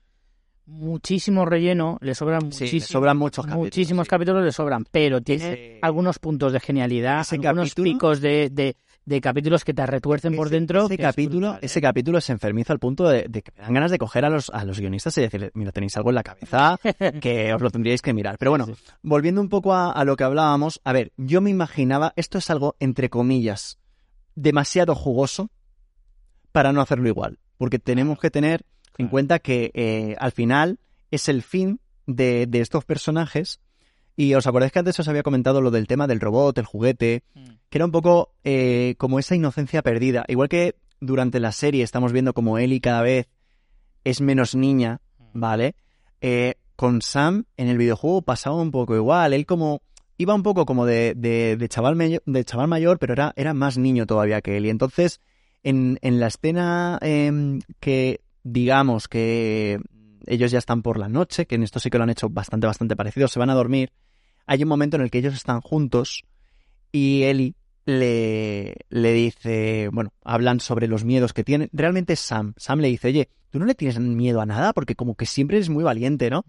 muchísimo 0.66 1.44
relleno, 1.46 1.98
le 2.00 2.14
sobran 2.14 2.40
Sí, 2.52 2.64
muchísimos, 2.64 2.88
le 2.88 2.92
sobran 2.92 3.16
muchos 3.16 3.44
capítulos, 3.44 3.64
muchísimos 3.64 4.06
sí. 4.06 4.10
capítulos, 4.10 4.44
le 4.44 4.52
sobran, 4.52 4.84
pero 4.90 5.20
tiene 5.20 5.52
Ese- 5.52 5.78
algunos 5.82 6.18
puntos 6.18 6.52
de 6.52 6.60
genialidad, 6.60 7.26
algunos 7.30 7.70
capítulo- 7.70 7.84
picos 7.84 8.20
de, 8.20 8.50
de, 8.50 8.76
de 9.10 9.20
capítulos 9.20 9.64
que 9.64 9.74
te 9.74 9.84
retuercen 9.84 10.36
por 10.36 10.50
dentro. 10.50 10.84
Ese 10.86 10.94
es 10.94 11.00
capítulo, 11.00 11.48
brutal, 11.48 11.56
¿eh? 11.62 11.66
ese 11.66 11.80
capítulo 11.80 12.18
es 12.18 12.30
enfermizo 12.30 12.72
al 12.72 12.78
punto 12.78 13.08
de, 13.08 13.26
de 13.28 13.42
que 13.42 13.50
me 13.56 13.62
dan 13.62 13.74
ganas 13.74 13.90
de 13.90 13.98
coger 13.98 14.24
a 14.24 14.30
los, 14.30 14.50
a 14.50 14.64
los 14.64 14.78
guionistas 14.78 15.18
y 15.18 15.22
decirles, 15.22 15.50
mira, 15.54 15.72
tenéis 15.72 15.96
algo 15.96 16.10
en 16.10 16.14
la 16.14 16.22
cabeza 16.22 16.78
que 17.20 17.52
os 17.52 17.60
lo 17.60 17.70
tendríais 17.70 18.02
que 18.02 18.12
mirar. 18.14 18.38
Pero 18.38 18.52
bueno, 18.52 18.66
Sí. 18.66 18.74
volviendo 19.02 19.40
un 19.40 19.48
poco 19.48 19.74
a, 19.74 19.90
a 19.90 20.04
lo 20.04 20.14
que 20.16 20.22
hablábamos, 20.22 20.80
a 20.84 20.92
ver, 20.92 21.12
yo 21.16 21.40
me 21.40 21.50
imaginaba, 21.50 22.12
esto 22.14 22.38
es 22.38 22.48
algo, 22.50 22.76
entre 22.78 23.10
comillas, 23.10 23.78
demasiado 24.36 24.94
jugoso 24.94 25.50
para 26.52 26.72
no 26.72 26.80
hacerlo 26.80 27.08
igual. 27.08 27.38
Porque 27.58 27.80
tenemos 27.80 28.20
que 28.20 28.30
tener 28.30 28.64
en 28.96 29.08
cuenta 29.08 29.40
que 29.40 29.72
eh, 29.74 30.14
al 30.20 30.30
final 30.30 30.78
es 31.10 31.28
el 31.28 31.42
fin 31.42 31.80
de, 32.06 32.46
de 32.46 32.60
estos 32.60 32.84
personajes. 32.84 33.58
Y 34.16 34.34
os 34.34 34.46
acordáis 34.46 34.72
que 34.72 34.78
antes 34.80 34.98
os 35.00 35.08
había 35.08 35.22
comentado 35.22 35.60
lo 35.60 35.70
del 35.70 35.86
tema 35.86 36.06
del 36.06 36.20
robot, 36.20 36.58
el 36.58 36.66
juguete, 36.66 37.22
que 37.68 37.78
era 37.78 37.84
un 37.84 37.92
poco 37.92 38.34
eh, 38.44 38.94
como 38.98 39.18
esa 39.18 39.34
inocencia 39.34 39.82
perdida. 39.82 40.24
Igual 40.28 40.48
que 40.48 40.76
durante 41.00 41.40
la 41.40 41.52
serie 41.52 41.82
estamos 41.82 42.12
viendo 42.12 42.34
como 42.34 42.58
Ellie 42.58 42.80
cada 42.80 43.02
vez 43.02 43.28
es 44.04 44.20
menos 44.20 44.54
niña, 44.54 45.00
¿vale? 45.32 45.74
Eh, 46.20 46.54
con 46.76 47.02
Sam 47.02 47.44
en 47.56 47.68
el 47.68 47.78
videojuego 47.78 48.22
pasaba 48.22 48.56
un 48.56 48.70
poco 48.70 48.94
igual. 48.94 49.32
Él 49.32 49.46
como 49.46 49.82
iba 50.18 50.34
un 50.34 50.42
poco 50.42 50.66
como 50.66 50.84
de, 50.84 51.14
de, 51.16 51.56
de 51.56 51.68
chaval, 51.68 51.96
mayor, 51.96 52.22
de 52.26 52.44
chaval 52.44 52.68
mayor, 52.68 52.98
pero 52.98 53.14
era, 53.14 53.32
era 53.36 53.54
más 53.54 53.78
niño 53.78 54.06
todavía 54.06 54.42
que 54.42 54.56
él. 54.56 54.66
Y 54.66 54.70
entonces, 54.70 55.20
en, 55.62 55.98
en 56.02 56.20
la 56.20 56.26
escena 56.26 56.98
em, 57.00 57.60
que 57.80 58.20
digamos 58.42 59.08
que 59.08 59.80
ellos 60.30 60.50
ya 60.52 60.58
están 60.58 60.82
por 60.82 60.98
la 60.98 61.08
noche, 61.08 61.46
que 61.46 61.56
en 61.56 61.64
esto 61.64 61.80
sí 61.80 61.90
que 61.90 61.98
lo 61.98 62.04
han 62.04 62.10
hecho 62.10 62.28
bastante, 62.28 62.66
bastante 62.66 62.94
parecido, 62.94 63.26
se 63.26 63.38
van 63.38 63.50
a 63.50 63.54
dormir, 63.54 63.92
hay 64.46 64.62
un 64.62 64.68
momento 64.68 64.96
en 64.96 65.02
el 65.02 65.10
que 65.10 65.18
ellos 65.18 65.34
están 65.34 65.60
juntos 65.60 66.24
y 66.92 67.24
Ellie 67.24 67.54
le, 67.84 68.76
le 68.88 69.12
dice, 69.12 69.88
bueno, 69.92 70.12
hablan 70.22 70.60
sobre 70.60 70.86
los 70.86 71.04
miedos 71.04 71.32
que 71.32 71.44
tienen. 71.44 71.68
Realmente 71.72 72.12
es 72.12 72.20
Sam. 72.20 72.54
Sam 72.56 72.78
le 72.78 72.88
dice, 72.88 73.08
oye, 73.08 73.28
tú 73.50 73.58
no 73.58 73.64
le 73.64 73.74
tienes 73.74 73.98
miedo 73.98 74.40
a 74.40 74.46
nada 74.46 74.72
porque 74.72 74.94
como 74.94 75.16
que 75.16 75.26
siempre 75.26 75.56
eres 75.56 75.68
muy 75.68 75.82
valiente, 75.82 76.30
¿no? 76.30 76.44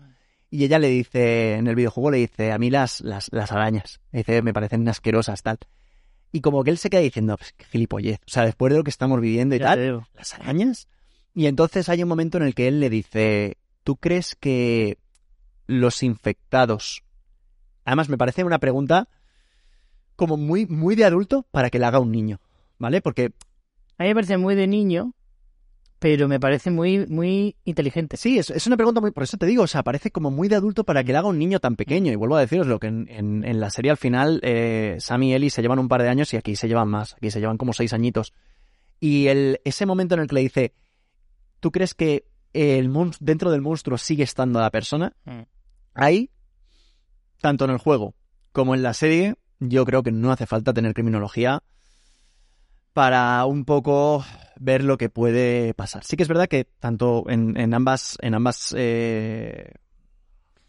Y 0.49 0.63
ella 0.65 0.79
le 0.79 0.89
dice, 0.89 1.55
en 1.55 1.67
el 1.67 1.75
videojuego 1.75 2.11
le 2.11 2.17
dice, 2.17 2.51
a 2.51 2.59
mí 2.59 2.69
las, 2.69 3.01
las, 3.01 3.29
las 3.31 3.51
arañas, 3.51 3.99
le 4.11 4.19
dice, 4.19 4.41
me 4.41 4.53
parecen 4.53 4.87
asquerosas, 4.87 5.41
tal. 5.41 5.57
Y 6.31 6.41
como 6.41 6.63
que 6.63 6.69
él 6.69 6.77
se 6.77 6.89
queda 6.89 7.01
diciendo, 7.01 7.37
pues 7.37 7.53
qué 7.53 7.65
gilipollez. 7.65 8.19
O 8.27 8.29
sea, 8.29 8.45
después 8.45 8.71
de 8.71 8.77
lo 8.77 8.83
que 8.83 8.89
estamos 8.89 9.19
viviendo 9.19 9.55
y 9.55 9.59
Ya 9.59 9.67
tal. 9.67 10.05
¿las 10.13 10.33
arañas? 10.35 10.87
Y 11.33 11.45
entonces 11.45 11.87
hay 11.89 12.03
un 12.03 12.09
momento 12.09 12.37
en 12.37 12.43
el 12.43 12.53
que 12.53 12.67
él 12.67 12.79
le 12.79 12.89
dice, 12.89 13.57
¿tú 13.83 13.95
crees 13.97 14.35
que 14.35 14.97
los 15.67 16.03
infectados... 16.03 17.03
Además, 17.85 18.09
me 18.09 18.17
parece 18.17 18.43
una 18.43 18.59
pregunta 18.59 19.09
como 20.15 20.37
muy, 20.37 20.65
muy 20.67 20.95
de 20.95 21.05
adulto 21.05 21.47
para 21.51 21.69
que 21.69 21.79
la 21.79 21.87
haga 21.87 21.99
un 21.99 22.11
niño, 22.11 22.39
¿vale? 22.77 23.01
Porque 23.01 23.33
A 23.97 24.03
mí 24.03 24.09
me 24.09 24.15
parece 24.15 24.37
muy 24.37 24.53
de 24.55 24.67
niño, 24.67 25.13
pero 25.97 26.27
me 26.27 26.39
parece 26.39 26.69
muy, 26.69 27.07
muy 27.07 27.55
inteligente. 27.65 28.17
sí, 28.17 28.37
es, 28.37 28.49
es 28.51 28.67
una 28.67 28.77
pregunta 28.77 29.01
muy... 29.01 29.11
Por 29.11 29.23
eso 29.23 29.37
te 29.37 29.45
digo, 29.47 29.63
o 29.63 29.67
sea, 29.67 29.81
parece 29.83 30.11
como 30.11 30.29
muy 30.29 30.47
de 30.47 30.55
adulto 30.57 30.83
para 30.83 31.03
que 31.03 31.11
la 31.13 31.19
haga 31.19 31.29
un 31.29 31.39
niño 31.39 31.59
tan 31.59 31.75
pequeño. 31.75 32.11
Y 32.11 32.15
vuelvo 32.15 32.35
a 32.35 32.39
deciros 32.41 32.67
lo 32.67 32.79
que 32.79 32.87
en, 32.87 33.07
en- 33.09 33.43
en 33.45 33.59
la 33.59 33.69
serie 33.71 33.89
al 33.91 33.97
final 33.97 34.39
eh, 34.43 34.97
Sam 34.99 35.23
y 35.23 35.33
Ellie 35.33 35.49
se 35.49 35.61
llevan 35.63 35.79
un 35.79 35.87
par 35.87 36.03
de 36.03 36.09
años 36.09 36.31
y 36.33 36.37
aquí 36.37 36.55
se 36.55 36.67
llevan 36.67 36.87
más. 36.89 37.15
Aquí 37.15 37.31
se 37.31 37.39
llevan 37.39 37.57
como 37.57 37.73
seis 37.73 37.93
añitos. 37.93 38.33
Y 38.99 39.27
el, 39.27 39.59
ese 39.63 39.87
momento 39.87 40.13
en 40.15 40.21
el 40.21 40.27
que 40.27 40.35
le 40.35 40.41
dice, 40.41 40.73
¿tú 41.59 41.71
crees 41.71 41.95
que 41.95 42.25
el 42.53 42.91
dentro 43.19 43.51
del 43.51 43.61
monstruo 43.61 43.97
sigue 43.97 44.23
estando 44.23 44.59
la 44.59 44.71
persona? 44.71 45.13
Mm. 45.25 45.41
Ahí, 45.93 46.29
tanto 47.41 47.65
en 47.65 47.71
el 47.71 47.77
juego 47.77 48.13
como 48.51 48.75
en 48.75 48.83
la 48.83 48.93
serie, 48.93 49.35
yo 49.59 49.85
creo 49.85 50.03
que 50.03 50.11
no 50.11 50.31
hace 50.31 50.45
falta 50.45 50.73
tener 50.73 50.93
criminología 50.93 51.63
para 52.93 53.45
un 53.45 53.65
poco 53.65 54.25
ver 54.59 54.83
lo 54.83 54.97
que 54.97 55.09
puede 55.09 55.73
pasar. 55.73 56.03
Sí 56.03 56.17
que 56.17 56.23
es 56.23 56.29
verdad 56.29 56.47
que 56.47 56.65
tanto 56.79 57.23
en, 57.29 57.57
en 57.57 57.73
ambas, 57.73 58.17
en 58.21 58.35
ambas 58.35 58.75
eh, 58.77 59.73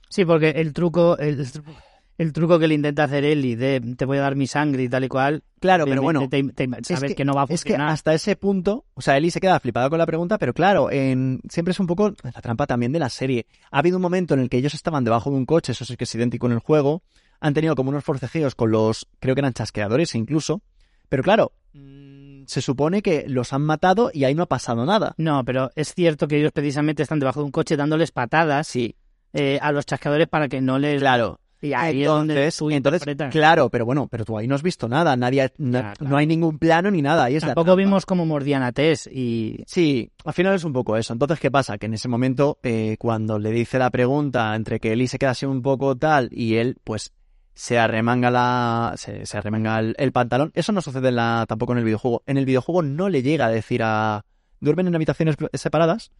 Sí, 0.08 0.24
porque 0.24 0.50
el 0.50 0.72
truco, 0.72 1.16
el, 1.18 1.40
el 1.40 1.50
truco- 1.50 1.74
el 2.22 2.32
truco 2.32 2.58
que 2.58 2.68
le 2.68 2.74
intenta 2.74 3.04
hacer 3.04 3.24
Ellie 3.24 3.56
de 3.56 3.80
te 3.96 4.04
voy 4.04 4.18
a 4.18 4.22
dar 4.22 4.36
mi 4.36 4.46
sangre 4.46 4.82
y 4.84 4.88
tal 4.88 5.04
y 5.04 5.08
cual. 5.08 5.42
claro, 5.60 5.84
pero 5.84 6.02
bueno, 6.02 6.28
te- 6.28 6.42
te- 6.44 6.66
te- 6.68 6.84
sabes 6.84 7.10
que- 7.10 7.16
que, 7.16 7.24
no 7.24 7.34
va 7.34 7.42
a 7.42 7.44
es 7.44 7.62
que 7.64 7.70
funcionar. 7.72 7.88
hasta 7.90 8.14
ese 8.14 8.36
punto, 8.36 8.84
o 8.94 9.00
sea, 9.02 9.16
Eli 9.16 9.30
se 9.30 9.40
queda 9.40 9.58
flipada 9.60 9.88
con 9.90 9.98
la 9.98 10.06
pregunta, 10.06 10.38
pero 10.38 10.54
claro, 10.54 10.90
en, 10.90 11.40
siempre 11.48 11.72
es 11.72 11.80
un 11.80 11.86
poco 11.86 12.12
la 12.22 12.32
trampa 12.40 12.66
también 12.66 12.92
de 12.92 12.98
la 12.98 13.08
serie. 13.08 13.46
Ha 13.70 13.78
habido 13.80 13.96
un 13.98 14.02
momento 14.02 14.34
en 14.34 14.40
el 14.40 14.48
que 14.48 14.56
ellos 14.58 14.74
estaban 14.74 15.04
debajo 15.04 15.30
de 15.30 15.36
un 15.36 15.46
coche, 15.46 15.72
eso 15.72 15.84
sí 15.84 15.96
que 15.96 16.04
es 16.04 16.14
idéntico 16.14 16.46
en 16.46 16.52
el 16.52 16.58
juego, 16.60 17.02
han 17.40 17.54
tenido 17.54 17.74
como 17.74 17.90
unos 17.90 18.04
forcejeos 18.04 18.54
con 18.54 18.70
los, 18.70 19.08
creo 19.20 19.34
que 19.34 19.40
eran 19.40 19.52
chasqueadores 19.52 20.14
incluso, 20.14 20.62
pero 21.08 21.22
claro, 21.22 21.52
mm, 21.74 22.44
se 22.46 22.60
supone 22.62 23.02
que 23.02 23.24
los 23.28 23.52
han 23.52 23.62
matado 23.62 24.10
y 24.12 24.24
ahí 24.24 24.34
no 24.34 24.44
ha 24.44 24.46
pasado 24.48 24.84
nada. 24.86 25.14
No, 25.16 25.44
pero 25.44 25.70
es 25.76 25.94
cierto 25.94 26.28
que 26.28 26.38
ellos 26.38 26.52
precisamente 26.52 27.02
están 27.02 27.18
debajo 27.18 27.40
de 27.40 27.46
un 27.46 27.52
coche 27.52 27.76
dándoles 27.76 28.10
patadas 28.12 28.66
Sí, 28.68 28.96
eh, 29.32 29.58
a 29.62 29.72
los 29.72 29.86
chasqueadores 29.86 30.28
para 30.28 30.48
que 30.48 30.60
no 30.60 30.78
les... 30.78 31.00
claro. 31.00 31.38
Y 31.62 31.74
ahí 31.74 32.02
Entonces, 32.02 32.56
tú 32.56 32.70
entonces 32.70 33.16
claro, 33.30 33.70
pero 33.70 33.86
bueno, 33.86 34.08
pero 34.08 34.24
tú 34.24 34.36
ahí 34.36 34.48
no 34.48 34.56
has 34.56 34.64
visto 34.64 34.88
nada, 34.88 35.16
nadie, 35.16 35.48
claro. 35.50 35.94
no 36.00 36.16
hay 36.16 36.26
ningún 36.26 36.58
plano 36.58 36.90
ni 36.90 37.02
nada. 37.02 37.24
Ahí 37.24 37.36
es 37.36 37.44
Tampoco 37.44 37.76
vimos 37.76 38.04
cómo 38.04 38.26
mordían 38.26 38.64
a 38.64 38.72
Tess 38.72 39.06
y... 39.06 39.62
Sí, 39.66 40.10
al 40.24 40.32
final 40.32 40.54
es 40.56 40.64
un 40.64 40.72
poco 40.72 40.96
eso. 40.96 41.12
Entonces, 41.12 41.38
¿qué 41.38 41.52
pasa? 41.52 41.78
Que 41.78 41.86
en 41.86 41.94
ese 41.94 42.08
momento, 42.08 42.58
eh, 42.64 42.96
cuando 42.98 43.38
le 43.38 43.52
dice 43.52 43.78
la 43.78 43.90
pregunta 43.90 44.54
entre 44.56 44.80
que 44.80 44.92
Eli 44.92 45.06
se 45.06 45.20
queda 45.20 45.30
así 45.30 45.46
un 45.46 45.62
poco 45.62 45.96
tal 45.96 46.28
y 46.32 46.56
él, 46.56 46.78
pues, 46.82 47.12
se 47.54 47.78
arremanga 47.78 48.30
la, 48.30 48.94
se, 48.96 49.24
se 49.24 49.38
arremanga 49.38 49.78
el, 49.78 49.94
el 49.98 50.10
pantalón. 50.10 50.50
Eso 50.54 50.72
no 50.72 50.82
sucede 50.82 51.10
en 51.10 51.16
la, 51.16 51.44
tampoco 51.48 51.72
en 51.72 51.78
el 51.78 51.84
videojuego. 51.84 52.24
En 52.26 52.38
el 52.38 52.44
videojuego 52.44 52.82
no 52.82 53.08
le 53.08 53.22
llega 53.22 53.46
a 53.46 53.50
decir 53.50 53.82
a, 53.84 54.24
duermen 54.62 54.86
en 54.86 54.94
habitaciones 54.94 55.36
separadas 55.52 56.10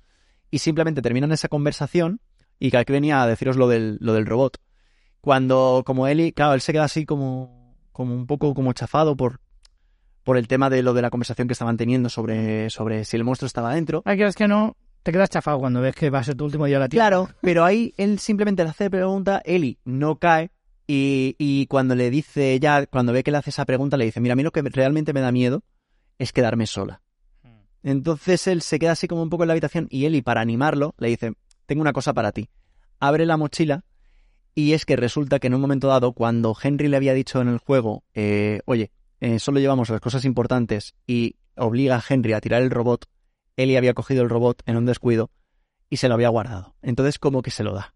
y 0.50 0.58
simplemente 0.58 1.00
terminan 1.00 1.32
esa 1.32 1.48
conversación 1.48 2.20
y 2.58 2.70
que 2.70 2.76
aquí 2.76 2.92
venía 2.92 3.22
a 3.22 3.26
deciros 3.26 3.56
lo 3.56 3.68
del, 3.68 3.96
lo 4.00 4.12
del 4.12 4.26
robot. 4.26 4.58
Cuando, 5.22 5.84
como 5.86 6.08
Eli, 6.08 6.32
claro, 6.32 6.54
él 6.54 6.60
se 6.60 6.72
queda 6.72 6.82
así 6.84 7.06
como, 7.06 7.76
como 7.92 8.12
un 8.12 8.26
poco 8.26 8.54
como 8.54 8.72
chafado 8.72 9.16
por, 9.16 9.40
por 10.24 10.36
el 10.36 10.48
tema 10.48 10.68
de 10.68 10.82
lo 10.82 10.94
de 10.94 11.02
la 11.02 11.10
conversación 11.10 11.46
que 11.46 11.52
estaban 11.52 11.76
teniendo 11.76 12.08
sobre, 12.08 12.68
sobre 12.70 13.04
si 13.04 13.16
el 13.16 13.22
monstruo 13.22 13.46
estaba 13.46 13.72
dentro. 13.72 14.02
Ay, 14.04 14.18
que 14.18 14.26
es 14.26 14.34
que 14.34 14.48
no, 14.48 14.76
Te 15.04 15.12
quedas 15.12 15.30
chafado 15.30 15.60
cuando 15.60 15.80
ves 15.80 15.94
que 15.94 16.10
va 16.10 16.18
a 16.18 16.24
ser 16.24 16.34
tu 16.34 16.44
último 16.44 16.66
día 16.66 16.76
de 16.76 16.80
la 16.80 16.88
tierra. 16.88 17.06
Claro, 17.06 17.28
pero 17.40 17.64
ahí 17.64 17.94
él 17.98 18.18
simplemente 18.18 18.64
le 18.64 18.70
hace 18.70 18.90
pregunta, 18.90 19.40
Eli 19.44 19.78
no 19.84 20.16
cae 20.16 20.50
y, 20.88 21.36
y 21.38 21.66
cuando 21.66 21.94
le 21.94 22.10
dice 22.10 22.58
ya, 22.58 22.84
cuando 22.86 23.12
ve 23.12 23.22
que 23.22 23.30
le 23.30 23.38
hace 23.38 23.50
esa 23.50 23.64
pregunta, 23.64 23.96
le 23.96 24.06
dice, 24.06 24.20
mira, 24.20 24.32
a 24.32 24.36
mí 24.36 24.42
lo 24.42 24.50
que 24.50 24.62
realmente 24.62 25.12
me 25.12 25.20
da 25.20 25.30
miedo 25.30 25.62
es 26.18 26.32
quedarme 26.32 26.66
sola. 26.66 27.00
Entonces 27.84 28.48
él 28.48 28.60
se 28.60 28.80
queda 28.80 28.92
así 28.92 29.06
como 29.06 29.22
un 29.22 29.30
poco 29.30 29.44
en 29.44 29.48
la 29.48 29.52
habitación 29.52 29.86
y 29.88 30.04
Eli, 30.04 30.20
para 30.20 30.40
animarlo, 30.40 30.96
le 30.98 31.08
dice, 31.08 31.34
tengo 31.66 31.80
una 31.80 31.92
cosa 31.92 32.12
para 32.12 32.32
ti. 32.32 32.48
Abre 32.98 33.24
la 33.24 33.36
mochila 33.36 33.84
y 34.54 34.72
es 34.72 34.84
que 34.84 34.96
resulta 34.96 35.38
que 35.38 35.46
en 35.46 35.54
un 35.54 35.60
momento 35.60 35.88
dado, 35.88 36.12
cuando 36.12 36.56
Henry 36.60 36.88
le 36.88 36.96
había 36.96 37.14
dicho 37.14 37.40
en 37.40 37.48
el 37.48 37.58
juego, 37.58 38.04
eh, 38.14 38.60
oye, 38.66 38.90
eh, 39.20 39.38
solo 39.38 39.60
llevamos 39.60 39.88
las 39.88 40.00
cosas 40.00 40.24
importantes 40.24 40.94
y 41.06 41.36
obliga 41.56 41.96
a 41.96 42.04
Henry 42.06 42.32
a 42.32 42.40
tirar 42.40 42.62
el 42.62 42.70
robot, 42.70 43.06
Eli 43.56 43.76
había 43.76 43.94
cogido 43.94 44.22
el 44.22 44.30
robot 44.30 44.62
en 44.66 44.76
un 44.76 44.86
descuido 44.86 45.30
y 45.88 45.98
se 45.98 46.08
lo 46.08 46.14
había 46.14 46.28
guardado. 46.28 46.74
Entonces 46.82 47.18
como 47.18 47.42
que 47.42 47.50
se 47.50 47.64
lo 47.64 47.74
da. 47.74 47.94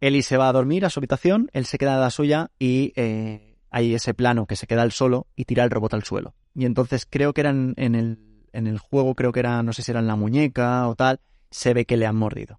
Eli 0.00 0.22
se 0.22 0.36
va 0.36 0.48
a 0.48 0.52
dormir 0.52 0.84
a 0.84 0.90
su 0.90 0.98
habitación, 1.00 1.48
él 1.52 1.66
se 1.66 1.78
queda 1.78 1.96
a 1.96 2.00
la 2.00 2.10
suya 2.10 2.50
y 2.58 2.92
eh, 2.96 3.58
hay 3.70 3.94
ese 3.94 4.14
plano 4.14 4.46
que 4.46 4.56
se 4.56 4.66
queda 4.66 4.82
él 4.82 4.92
solo 4.92 5.28
y 5.36 5.44
tira 5.44 5.62
el 5.64 5.70
robot 5.70 5.94
al 5.94 6.02
suelo. 6.02 6.34
Y 6.54 6.64
entonces 6.64 7.06
creo 7.08 7.32
que 7.32 7.40
eran 7.40 7.74
en 7.76 7.94
el, 7.94 8.18
en 8.52 8.66
el 8.66 8.78
juego, 8.78 9.14
creo 9.14 9.32
que 9.32 9.40
era, 9.40 9.62
no 9.62 9.72
sé 9.72 9.82
si 9.82 9.92
era 9.92 10.00
en 10.00 10.08
la 10.08 10.16
muñeca 10.16 10.88
o 10.88 10.96
tal, 10.96 11.20
se 11.50 11.74
ve 11.74 11.84
que 11.84 11.96
le 11.96 12.06
han 12.06 12.16
mordido. 12.16 12.58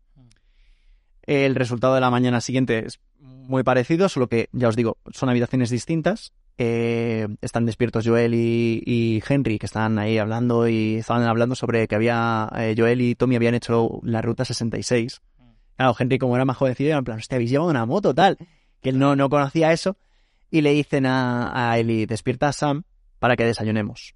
El 1.25 1.55
resultado 1.55 1.95
de 1.95 2.01
la 2.01 2.09
mañana 2.09 2.41
siguiente 2.41 2.85
es 2.85 2.99
muy 3.19 3.63
parecido, 3.63 4.09
solo 4.09 4.27
que, 4.27 4.49
ya 4.51 4.67
os 4.67 4.75
digo, 4.75 4.97
son 5.11 5.29
habitaciones 5.29 5.69
distintas. 5.69 6.33
Eh, 6.57 7.27
están 7.41 7.65
despiertos 7.65 8.05
Joel 8.05 8.33
y, 8.35 9.23
Henry, 9.27 9.57
que 9.57 9.65
están 9.65 9.97
ahí 9.97 10.17
hablando 10.17 10.67
y 10.67 10.95
estaban 10.97 11.23
hablando 11.23 11.55
sobre 11.55 11.87
que 11.87 11.95
había 11.95 12.49
eh, 12.55 12.75
Joel 12.77 13.01
y 13.01 13.15
Tommy 13.15 13.35
habían 13.35 13.55
hecho 13.55 13.99
la 14.03 14.21
ruta 14.21 14.45
66. 14.45 15.21
Claro, 15.75 15.95
Henry, 15.97 16.19
como 16.19 16.35
era 16.35 16.45
más 16.45 16.57
jovencillo, 16.57 16.97
en 16.97 17.03
plan, 17.03 17.17
hostia, 17.17 17.35
habéis 17.35 17.49
llevado 17.49 17.71
una 17.71 17.85
moto, 17.85 18.13
tal. 18.13 18.37
Que 18.81 18.89
él 18.89 18.99
no, 18.99 19.15
no 19.15 19.29
conocía 19.29 19.71
eso. 19.71 19.97
Y 20.51 20.61
le 20.61 20.71
dicen 20.71 21.05
a, 21.05 21.71
a 21.71 21.79
Eli, 21.79 22.05
despierta 22.05 22.49
a 22.49 22.53
Sam 22.53 22.83
para 23.17 23.35
que 23.35 23.45
desayunemos. 23.45 24.13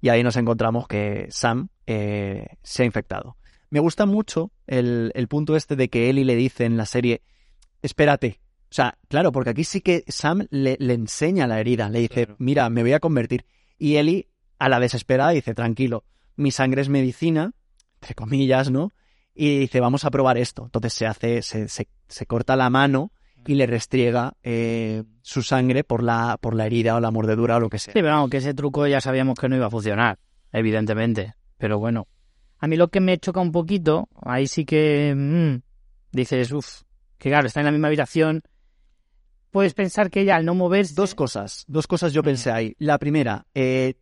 Y 0.00 0.08
ahí 0.08 0.22
nos 0.22 0.36
encontramos 0.36 0.86
que 0.86 1.26
Sam 1.30 1.68
eh, 1.86 2.46
se 2.62 2.82
ha 2.82 2.86
infectado. 2.86 3.36
Me 3.70 3.80
gusta 3.80 4.04
mucho 4.06 4.50
el, 4.66 5.12
el 5.14 5.28
punto 5.28 5.56
este 5.56 5.76
de 5.76 5.88
que 5.88 6.10
Eli 6.10 6.24
le 6.24 6.34
dice 6.36 6.64
en 6.64 6.76
la 6.76 6.86
serie, 6.86 7.22
espérate. 7.82 8.40
O 8.64 8.72
sea, 8.74 8.98
claro, 9.08 9.32
porque 9.32 9.50
aquí 9.50 9.64
sí 9.64 9.80
que 9.80 10.04
Sam 10.08 10.46
le, 10.50 10.76
le 10.78 10.94
enseña 10.94 11.46
la 11.46 11.58
herida, 11.60 11.88
le 11.88 12.00
dice, 12.00 12.26
Claro. 12.26 12.36
mira, 12.38 12.70
me 12.70 12.82
voy 12.82 12.92
a 12.92 13.00
convertir. 13.00 13.44
Y 13.78 13.96
Eli, 13.96 14.28
a 14.58 14.68
la 14.68 14.78
desesperada, 14.78 15.30
dice, 15.30 15.54
tranquilo, 15.54 16.04
mi 16.36 16.50
sangre 16.50 16.82
es 16.82 16.88
medicina, 16.88 17.52
entre 17.94 18.14
comillas, 18.14 18.70
¿no? 18.70 18.90
Y 19.34 19.58
dice, 19.58 19.80
vamos 19.80 20.04
a 20.04 20.10
probar 20.10 20.36
esto. 20.38 20.64
Entonces 20.64 20.92
se 20.92 21.06
hace, 21.06 21.42
se, 21.42 21.68
se, 21.68 21.88
se 22.08 22.26
corta 22.26 22.56
la 22.56 22.70
mano 22.70 23.12
y 23.46 23.54
le 23.54 23.66
restriega 23.66 24.34
eh, 24.42 25.02
su 25.22 25.42
sangre 25.42 25.82
por 25.82 26.02
la, 26.02 26.38
por 26.40 26.54
la 26.54 26.66
herida 26.66 26.94
o 26.96 27.00
la 27.00 27.10
mordedura 27.10 27.56
o 27.56 27.60
lo 27.60 27.70
que 27.70 27.78
sea. 27.78 27.92
Sí, 27.92 28.00
pero 28.00 28.14
vamos, 28.14 28.30
que 28.30 28.36
ese 28.36 28.54
truco 28.54 28.86
ya 28.86 29.00
sabíamos 29.00 29.38
que 29.38 29.48
no 29.48 29.56
iba 29.56 29.66
a 29.66 29.70
funcionar, 29.70 30.18
evidentemente. 30.52 31.34
Pero 31.56 31.78
bueno, 31.78 32.06
a 32.60 32.66
mí 32.68 32.76
lo 32.76 32.88
que 32.88 33.00
me 33.00 33.18
choca 33.18 33.40
un 33.40 33.50
poquito, 33.52 34.08
ahí 34.22 34.46
sí 34.46 34.64
que 34.64 35.14
mm, 35.16 35.62
dices, 36.12 36.52
uff, 36.52 36.82
que 37.18 37.30
claro, 37.30 37.46
está 37.46 37.60
en 37.60 37.66
la 37.66 37.72
misma 37.72 37.88
habitación. 37.88 38.42
Puedes 39.50 39.74
pensar 39.74 40.10
que 40.10 40.20
ella 40.20 40.36
al 40.36 40.44
no 40.44 40.54
moverse... 40.54 40.94
Dos 40.94 41.14
cosas, 41.14 41.64
dos 41.66 41.86
cosas 41.86 42.12
yo 42.12 42.22
pensé 42.22 42.52
ahí. 42.52 42.74
La 42.78 42.98
primera, 42.98 43.46
eh, 43.54 43.94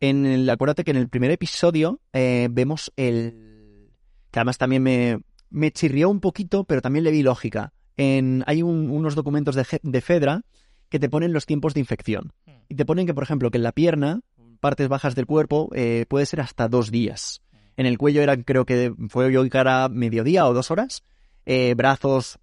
en 0.00 0.26
el, 0.26 0.48
acuérdate 0.50 0.84
que 0.84 0.90
en 0.90 0.98
el 0.98 1.08
primer 1.08 1.30
episodio 1.30 2.00
eh, 2.12 2.48
vemos 2.50 2.92
el... 2.96 3.88
que 4.30 4.38
además 4.40 4.58
también 4.58 4.82
me, 4.82 5.18
me 5.48 5.70
chirrió 5.70 6.10
un 6.10 6.20
poquito, 6.20 6.64
pero 6.64 6.82
también 6.82 7.04
le 7.04 7.10
vi 7.10 7.22
lógica. 7.22 7.72
En, 7.96 8.42
hay 8.46 8.62
un- 8.62 8.90
unos 8.90 9.14
documentos 9.14 9.54
de, 9.54 9.64
de 9.82 10.00
Fedra 10.00 10.42
que 10.88 10.98
te 10.98 11.08
ponen 11.08 11.32
los 11.32 11.46
tiempos 11.46 11.72
de 11.74 11.80
infección. 11.80 12.32
Y 12.68 12.74
te 12.74 12.84
ponen 12.84 13.06
que, 13.06 13.14
por 13.14 13.22
ejemplo, 13.24 13.50
que 13.50 13.58
en 13.58 13.62
la 13.64 13.72
pierna, 13.72 14.20
partes 14.60 14.88
bajas 14.88 15.14
del 15.14 15.26
cuerpo, 15.26 15.70
eh, 15.74 16.04
puede 16.08 16.26
ser 16.26 16.40
hasta 16.40 16.68
dos 16.68 16.90
días. 16.90 17.41
En 17.76 17.86
el 17.86 17.98
cuello 17.98 18.22
eran, 18.22 18.42
creo 18.42 18.64
que 18.66 18.92
fue 19.08 19.32
yo 19.32 19.44
y 19.44 19.50
cara 19.50 19.88
mediodía 19.88 20.46
o 20.46 20.54
dos 20.54 20.70
horas. 20.70 21.02
Eh, 21.46 21.74
brazos, 21.74 22.38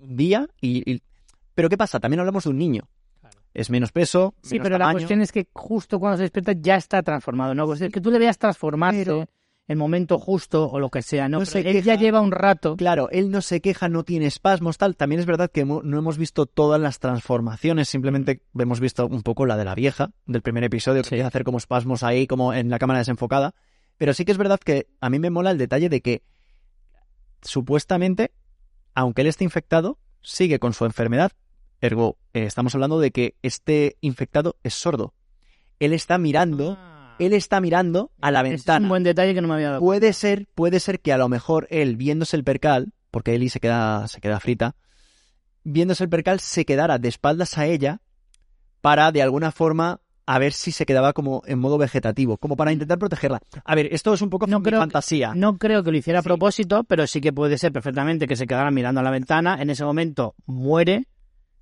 un 0.00 0.16
día. 0.16 0.48
Y, 0.60 0.90
y- 0.90 1.02
Pero 1.54 1.68
¿qué 1.68 1.76
pasa? 1.76 1.98
También 2.00 2.20
hablamos 2.20 2.44
de 2.44 2.50
un 2.50 2.58
niño. 2.58 2.88
Es 3.54 3.70
menos 3.70 3.90
peso. 3.92 4.34
Sí, 4.42 4.54
menos 4.54 4.64
pero 4.66 4.78
la 4.78 4.92
cuestión 4.92 5.20
es 5.20 5.32
que 5.32 5.48
justo 5.52 5.98
cuando 5.98 6.18
se 6.18 6.22
despierta 6.24 6.52
ya 6.52 6.76
está 6.76 7.02
transformado, 7.02 7.54
¿no? 7.54 7.66
Pues 7.66 7.80
es 7.80 7.92
que 7.92 8.00
tú 8.00 8.10
le 8.10 8.18
veas 8.18 8.38
transformarse 8.38 9.04
Pero- 9.04 9.26
el 9.66 9.76
momento 9.76 10.18
justo 10.18 10.70
o 10.70 10.78
lo 10.78 10.88
que 10.88 11.02
sea, 11.02 11.28
¿no? 11.28 11.40
No 11.40 11.44
Pero 11.44 11.50
se 11.50 11.70
él 11.78 11.82
ya 11.82 11.96
lleva 11.96 12.20
un 12.22 12.30
rato. 12.30 12.76
Claro, 12.76 13.10
él 13.10 13.30
no 13.30 13.42
se 13.42 13.60
queja, 13.60 13.88
no 13.90 14.02
tiene 14.04 14.24
espasmos, 14.26 14.78
tal. 14.78 14.96
También 14.96 15.18
es 15.20 15.26
verdad 15.26 15.50
que 15.50 15.64
no 15.66 15.82
hemos 15.98 16.16
visto 16.16 16.46
todas 16.46 16.80
las 16.80 17.00
transformaciones, 17.00 17.88
simplemente 17.88 18.40
hemos 18.58 18.80
visto 18.80 19.06
un 19.06 19.22
poco 19.22 19.44
la 19.44 19.56
de 19.58 19.64
la 19.66 19.74
vieja, 19.74 20.10
del 20.24 20.40
primer 20.40 20.64
episodio, 20.64 21.02
que 21.02 21.08
Sí. 21.16 21.20
hacer 21.20 21.44
como 21.44 21.58
espasmos 21.58 22.02
ahí, 22.02 22.26
como 22.26 22.54
en 22.54 22.70
la 22.70 22.78
cámara 22.78 23.00
desenfocada. 23.00 23.54
Pero 23.98 24.14
sí 24.14 24.24
que 24.24 24.32
es 24.32 24.38
verdad 24.38 24.60
que 24.60 24.86
a 25.00 25.10
mí 25.10 25.18
me 25.18 25.30
mola 25.30 25.50
el 25.50 25.58
detalle 25.58 25.88
de 25.88 26.00
que 26.00 26.22
supuestamente, 27.42 28.32
aunque 28.94 29.22
él 29.22 29.28
esté 29.28 29.44
infectado, 29.44 29.98
sigue 30.22 30.58
con 30.58 30.72
su 30.72 30.84
enfermedad. 30.84 31.32
Ergo, 31.80 32.18
eh, 32.32 32.44
estamos 32.44 32.74
hablando 32.74 32.98
de 33.00 33.10
que 33.10 33.36
este 33.42 33.96
infectado 34.00 34.56
es 34.62 34.74
sordo. 34.74 35.14
Él 35.78 35.92
está 35.92 36.18
mirando, 36.18 36.76
él 37.18 37.32
está 37.32 37.60
mirando 37.60 38.10
a 38.20 38.30
la 38.30 38.40
Ese 38.40 38.54
Es 38.54 38.60
ventana. 38.62 38.84
un 38.84 38.88
buen 38.88 39.04
detalle 39.04 39.34
que 39.34 39.40
no 39.40 39.48
me 39.48 39.54
había 39.54 39.70
dado. 39.70 39.80
Puede 39.80 40.12
ser, 40.12 40.46
puede 40.54 40.80
ser 40.80 41.00
que 41.00 41.12
a 41.12 41.18
lo 41.18 41.28
mejor 41.28 41.68
él, 41.70 41.96
viéndose 41.96 42.36
el 42.36 42.42
percal, 42.44 42.92
porque 43.10 43.34
Eli 43.34 43.48
se 43.48 43.60
queda, 43.60 44.08
se 44.08 44.20
queda 44.20 44.40
frita, 44.40 44.74
viéndose 45.62 46.04
el 46.04 46.10
percal, 46.10 46.40
se 46.40 46.64
quedara 46.64 46.98
de 46.98 47.08
espaldas 47.08 47.58
a 47.58 47.66
ella 47.66 48.00
para, 48.80 49.12
de 49.12 49.22
alguna 49.22 49.52
forma, 49.52 50.00
a 50.30 50.38
ver 50.38 50.52
si 50.52 50.72
se 50.72 50.84
quedaba 50.84 51.14
como 51.14 51.42
en 51.46 51.58
modo 51.58 51.78
vegetativo, 51.78 52.36
como 52.36 52.54
para 52.54 52.70
intentar 52.70 52.98
protegerla. 52.98 53.40
A 53.64 53.74
ver, 53.74 53.88
esto 53.94 54.12
es 54.12 54.20
un 54.20 54.28
poco 54.28 54.46
No 54.46 54.62
creo 54.62 54.78
que- 54.78 54.82
fantasía. 54.82 55.32
No 55.34 55.56
creo 55.56 55.82
que 55.82 55.90
lo 55.90 55.96
hiciera 55.96 56.18
a 56.18 56.22
Sí. 56.22 56.28
propósito, 56.28 56.84
pero 56.84 57.06
sí 57.06 57.20
que 57.22 57.32
puede 57.32 57.56
ser 57.56 57.72
perfectamente 57.72 58.26
que 58.26 58.36
se 58.36 58.46
quedara 58.46 58.70
mirando 58.70 59.00
a 59.00 59.04
la 59.04 59.10
ventana, 59.10 59.56
en 59.62 59.70
ese 59.70 59.84
momento 59.84 60.34
muere, 60.44 61.06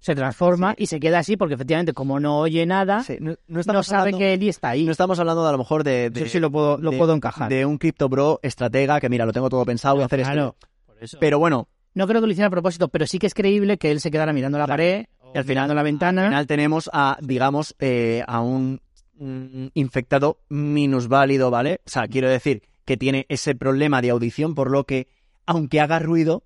se 0.00 0.14
transforma 0.16 0.74
y 0.76 0.86
se 0.86 0.98
queda 1.00 1.20
así 1.20 1.36
porque 1.36 1.54
efectivamente 1.54 1.92
como 1.92 2.18
no 2.20 2.38
oye 2.40 2.66
nada, 2.66 3.02
Sí, 3.04 3.16
no, 3.20 3.30
no 3.30 3.36
no 3.48 3.60
estamos 3.60 3.86
sabe 3.86 4.00
hablando, 4.00 4.18
que 4.18 4.34
Eli 4.34 4.48
está 4.48 4.70
ahí. 4.70 4.84
no 4.84 4.90
estamos 4.92 5.18
hablando 5.20 5.42
de, 5.42 5.48
a 5.48 5.52
lo 5.52 5.58
mejor 5.58 5.84
de, 5.84 6.10
de, 6.10 6.28
sí 6.28 6.38
lo 6.40 6.50
puedo, 6.50 6.76
lo 6.76 6.90
de- 6.90 6.98
puedo 6.98 7.14
encajar. 7.14 7.48
de 7.48 7.64
un 7.66 7.78
Crypto 7.78 8.08
Bro 8.08 8.40
estratega 8.42 9.00
que, 9.00 9.08
mira, 9.08 9.24
lo 9.26 9.32
tengo 9.32 9.48
todo 9.48 9.64
pensado, 9.64 9.94
voy 9.94 10.02
a 10.02 10.06
hacer 10.06 10.22
claro, 10.22 10.56
esto. 10.60 10.68
por 10.86 11.02
eso. 11.04 11.18
Pero 11.20 11.38
bueno, 11.38 11.68
No 11.94 12.06
creo 12.06 12.20
que 12.20 12.26
lo 12.26 12.32
hiciera 12.34 12.48
a 12.48 12.50
propósito, 12.50 12.88
pero 12.88 13.06
sí 13.06 13.18
que 13.18 13.26
es 13.26 13.32
creíble 13.32 13.78
que 13.78 13.90
él 13.90 14.00
se 14.00 14.10
quedara 14.10 14.34
mirando 14.34 14.58
la 14.58 14.66
Claro. 14.66 14.74
pared 14.76 15.06
Y 15.34 15.38
al 15.38 15.44
final- 15.44 15.64
mirando 15.64 15.74
la 15.74 15.82
ventana. 15.82 16.22
Al 16.22 16.28
final 16.28 16.46
tenemos 16.46 16.90
a, 16.92 17.18
digamos, 17.20 17.74
eh, 17.78 18.22
a 18.26 18.40
un 18.40 18.80
mm, 19.18 19.68
infectado 19.74 20.40
minusválido, 20.48 21.50
¿vale? 21.50 21.80
O 21.86 21.90
sea, 21.90 22.06
quiero 22.06 22.28
decir 22.28 22.62
que 22.84 22.96
tiene 22.96 23.26
ese 23.28 23.54
problema 23.54 24.02
de 24.02 24.10
audición, 24.10 24.54
por 24.54 24.70
lo 24.70 24.84
que, 24.84 25.08
aunque 25.46 25.80
haga 25.80 25.98
ruido, 25.98 26.44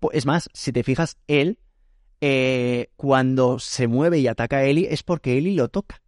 pues, 0.00 0.16
es 0.18 0.26
más, 0.26 0.48
si 0.52 0.72
te 0.72 0.82
fijas, 0.84 1.16
él, 1.26 1.58
eh, 2.20 2.90
cuando 2.96 3.58
se 3.58 3.88
mueve 3.88 4.18
y 4.20 4.28
ataca 4.28 4.58
a 4.58 4.64
Eli, 4.64 4.86
es 4.88 5.02
porque 5.02 5.36
Eli 5.36 5.54
lo 5.54 5.68
toca. 5.68 6.00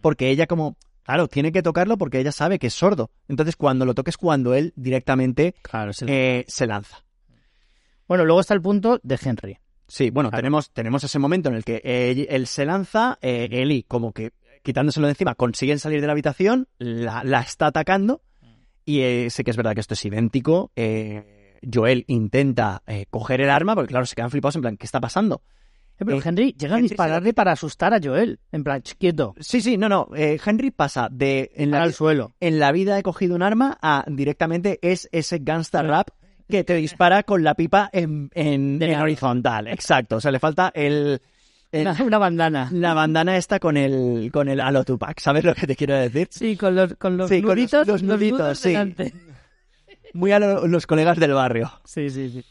Porque 0.00 0.28
ella 0.30 0.46
como, 0.46 0.76
claro, 1.04 1.28
tiene 1.28 1.52
que 1.52 1.62
tocarlo 1.62 1.96
porque 1.96 2.18
ella 2.18 2.32
sabe 2.32 2.58
que 2.58 2.66
es 2.66 2.74
sordo. 2.74 3.10
Entonces, 3.28 3.56
cuando 3.56 3.86
lo 3.86 3.94
toca 3.94 4.10
es 4.10 4.16
cuando 4.18 4.54
él 4.54 4.72
directamente 4.76 5.54
Claro, 5.62 5.92
eh, 6.06 6.44
se 6.48 6.66
lanza. 6.66 7.04
Bueno, 8.06 8.24
luego 8.24 8.40
está 8.40 8.52
el 8.54 8.60
punto 8.60 9.00
de 9.02 9.18
Henry. 9.22 9.58
Sí, 9.88 10.10
bueno, 10.10 10.30
Claro. 10.30 10.40
tenemos, 10.42 10.70
tenemos 10.70 11.04
ese 11.04 11.18
momento 11.18 11.48
en 11.50 11.56
el 11.56 11.64
que 11.64 11.80
él, 11.84 12.26
él 12.30 12.46
se 12.46 12.64
lanza, 12.64 13.18
eh, 13.20 13.48
Eli 13.50 13.82
como 13.84 14.12
que 14.12 14.32
quitándoselo 14.62 15.06
de 15.06 15.12
encima 15.12 15.34
consiguen 15.34 15.78
salir 15.78 16.00
de 16.00 16.06
la 16.06 16.12
habitación, 16.12 16.68
la, 16.78 17.22
la 17.24 17.40
está 17.40 17.66
atacando 17.66 18.22
y 18.86 19.00
eh, 19.00 19.28
sé 19.30 19.44
que 19.44 19.50
es 19.50 19.56
verdad 19.56 19.74
que 19.74 19.80
esto 19.80 19.94
es 19.94 20.04
idéntico. 20.04 20.72
eh, 20.76 21.58
Joel 21.72 22.04
intenta 22.08 22.82
eh, 22.86 23.06
coger 23.10 23.40
el 23.40 23.48
arma 23.50 23.74
porque 23.74 23.88
claro, 23.88 24.04
se 24.06 24.14
quedan 24.14 24.30
flipados 24.30 24.56
en 24.56 24.62
plan, 24.62 24.76
¿qué 24.76 24.84
está 24.86 25.00
pasando? 25.00 25.42
Pero 25.96 26.20
Henry 26.22 26.52
llega 26.58 26.74
a 26.74 26.78
Henry 26.78 26.88
se 26.88 26.94
dispararle 26.94 27.32
para 27.34 27.52
asustar 27.52 27.94
a 27.94 28.00
Joel. 28.02 28.40
En 28.52 28.64
plan, 28.64 28.82
"Ch, 28.82 28.96
quieto, 28.98 29.34
Sí, 29.38 29.60
sí, 29.60 29.76
no, 29.78 29.88
no, 29.88 30.08
eh, 30.16 30.40
Henry 30.44 30.70
pasa 30.72 31.08
de 31.10 31.52
en 31.54 31.70
la, 31.70 31.82
al 31.82 31.92
suelo. 31.94 32.34
en 32.40 32.58
la 32.58 32.72
vida 32.72 32.98
he 32.98 33.02
cogido 33.04 33.34
un 33.36 33.42
arma 33.42 33.78
a 33.80 34.04
directamente 34.08 34.78
es 34.82 35.08
ese 35.12 35.38
gangsta 35.38 35.82
rap 35.82 36.08
que 36.48 36.64
te 36.64 36.74
dispara 36.74 37.22
con 37.22 37.42
la 37.42 37.54
pipa 37.54 37.88
en, 37.92 38.30
en, 38.34 38.82
horizontal. 39.00 39.68
Exacto, 39.68 40.16
o 40.16 40.20
sea, 40.20 40.30
le 40.30 40.38
falta 40.38 40.70
el... 40.74 41.20
el- 41.72 41.80
Una, 41.88 41.96
una 42.04 42.18
bandana. 42.18 42.68
La 42.72 42.94
bandana 42.94 43.36
está 43.36 43.58
con 43.58 43.76
el 43.76 44.30
con 44.32 44.48
el 44.48 44.60
Halo 44.60 44.84
Tupac, 44.84 45.18
¿sabes 45.20 45.44
lo 45.44 45.54
que 45.54 45.66
te 45.66 45.74
quiero 45.76 45.94
decir? 45.96 46.28
Sí, 46.30 46.56
con 46.56 46.74
los, 46.76 46.94
con 46.94 47.16
los 47.16 47.28
Sí, 47.28 47.40
con 47.40 47.50
los- 47.50 47.56
nuditos. 47.56 47.86
los 47.88 48.02
nuditos, 48.02 48.58
sí. 48.58 48.68
delante. 48.70 49.12
Muy 50.12 50.32
a 50.32 50.38
lo- 50.38 50.66
los 50.66 50.86
colegas 50.86 51.18
del 51.18 51.32
barrio. 51.32 51.70
Sí, 51.84 52.08
sí, 52.10 52.30
sí. 52.30 52.44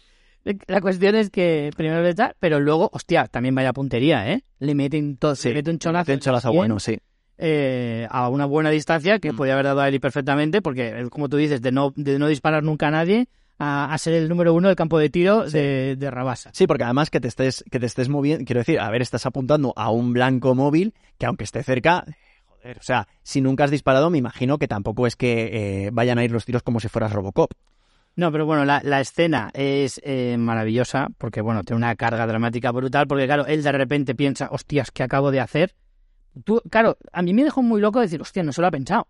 La 0.68 0.82
cuestión 0.82 1.16
es 1.16 1.30
que 1.30 1.70
primero 1.78 2.02
le 2.04 2.10
echa, 2.10 2.36
pero 2.40 2.60
luego, 2.60 2.90
hostia, 2.92 3.28
también 3.28 3.56
vaya 3.56 3.72
puntería, 3.72 4.30
¿eh? 4.30 4.44
Le 4.60 4.76
meten 4.76 5.16
todo, 5.16 5.36
Sí, 5.36 5.48
le 5.50 5.56
mete 5.56 5.72
un 5.72 5.80
cholazo. 5.80 6.12
Las 6.12 6.44
bien, 6.44 6.56
bueno, 6.58 6.80
sí. 6.82 6.98
eh, 7.38 8.06
a 8.12 8.28
una 8.28 8.46
buena 8.46 8.70
distancia 8.70 9.20
que 9.20 9.32
Mm. 9.32 9.36
podía 9.38 9.54
haber 9.54 9.66
dado 9.68 9.80
a 9.80 9.88
Eli 9.88 10.00
perfectamente, 10.00 10.62
porque, 10.62 10.90
eh, 10.90 11.10
como 11.10 11.30
tú 11.30 11.38
dices, 11.38 11.62
de 11.62 11.72
no, 11.72 11.94
de 11.96 12.20
no 12.20 12.28
disparar 12.28 12.62
nunca 12.64 12.90
a 12.90 12.92
nadie 12.92 13.30
a, 13.60 13.94
a 13.94 13.98
ser 13.98 14.14
el 14.14 14.30
número 14.30 14.54
uno 14.54 14.68
del 14.68 14.76
campo 14.76 14.98
de 15.00 15.10
tiro 15.10 15.48
Sí. 15.50 15.58
de, 15.58 15.96
de 15.98 16.12
Rabasa. 16.12 16.50
Sí, 16.54 16.68
porque 16.68 16.84
además 16.84 17.10
que 17.10 17.20
te 17.20 17.28
estés, 17.28 17.64
que 17.72 17.80
te 17.80 17.86
estés 17.86 18.10
moviendo, 18.10 18.46
quiero 18.46 18.60
decir, 18.60 18.80
a 18.80 18.90
ver, 18.90 19.02
estás 19.02 19.26
apuntando 19.26 19.74
a 19.76 19.90
un 19.92 20.14
blanco 20.14 20.56
móvil 20.56 20.94
que 21.18 21.26
aunque 21.26 21.44
esté 21.44 21.64
cerca, 21.64 22.06
joder, 22.46 22.78
o 22.80 22.84
sea, 22.84 23.08
si 23.22 23.42
nunca 23.42 23.64
has 23.66 23.72
disparado, 23.72 24.10
me 24.10 24.18
imagino 24.18 24.58
que 24.58 24.68
tampoco 24.68 25.08
es 25.08 25.16
que 25.16 25.86
eh, 25.86 25.90
vayan 25.94 26.18
a 26.18 26.24
ir 26.24 26.32
los 26.32 26.46
tiros 26.46 26.64
como 26.64 26.80
si 26.80 26.88
fueras 26.90 27.12
Robocop. 27.14 27.52
No, 28.16 28.32
pero 28.32 28.46
bueno, 28.46 28.64
la, 28.64 28.80
la 28.84 29.02
escena 29.02 29.50
es 29.56 30.00
eh, 30.04 30.36
maravillosa 30.38 31.08
porque, 31.18 31.42
bueno, 31.42 31.64
tiene 31.64 31.78
una 31.78 31.96
carga 31.96 32.28
dramática 32.28 32.72
brutal 32.72 33.08
porque, 33.08 33.26
claro, 33.26 33.48
él 33.48 33.64
de 33.64 33.72
repente 33.72 34.14
piensa, 34.14 34.50
hostias, 34.52 34.92
¿qué 34.92 35.02
acabo 35.02 35.32
de 35.32 35.40
hacer? 35.40 35.74
Tú, 36.44 36.62
claro, 36.70 36.98
a 37.12 37.22
mí 37.24 37.34
me 37.34 37.44
dejó 37.44 37.64
muy 37.64 37.82
loco 37.82 38.00
decir, 38.00 38.22
hostia, 38.22 38.44
no 38.44 38.52
se 38.54 38.62
lo 38.62 38.68
ha 38.68 38.72
pensado. 38.72 39.08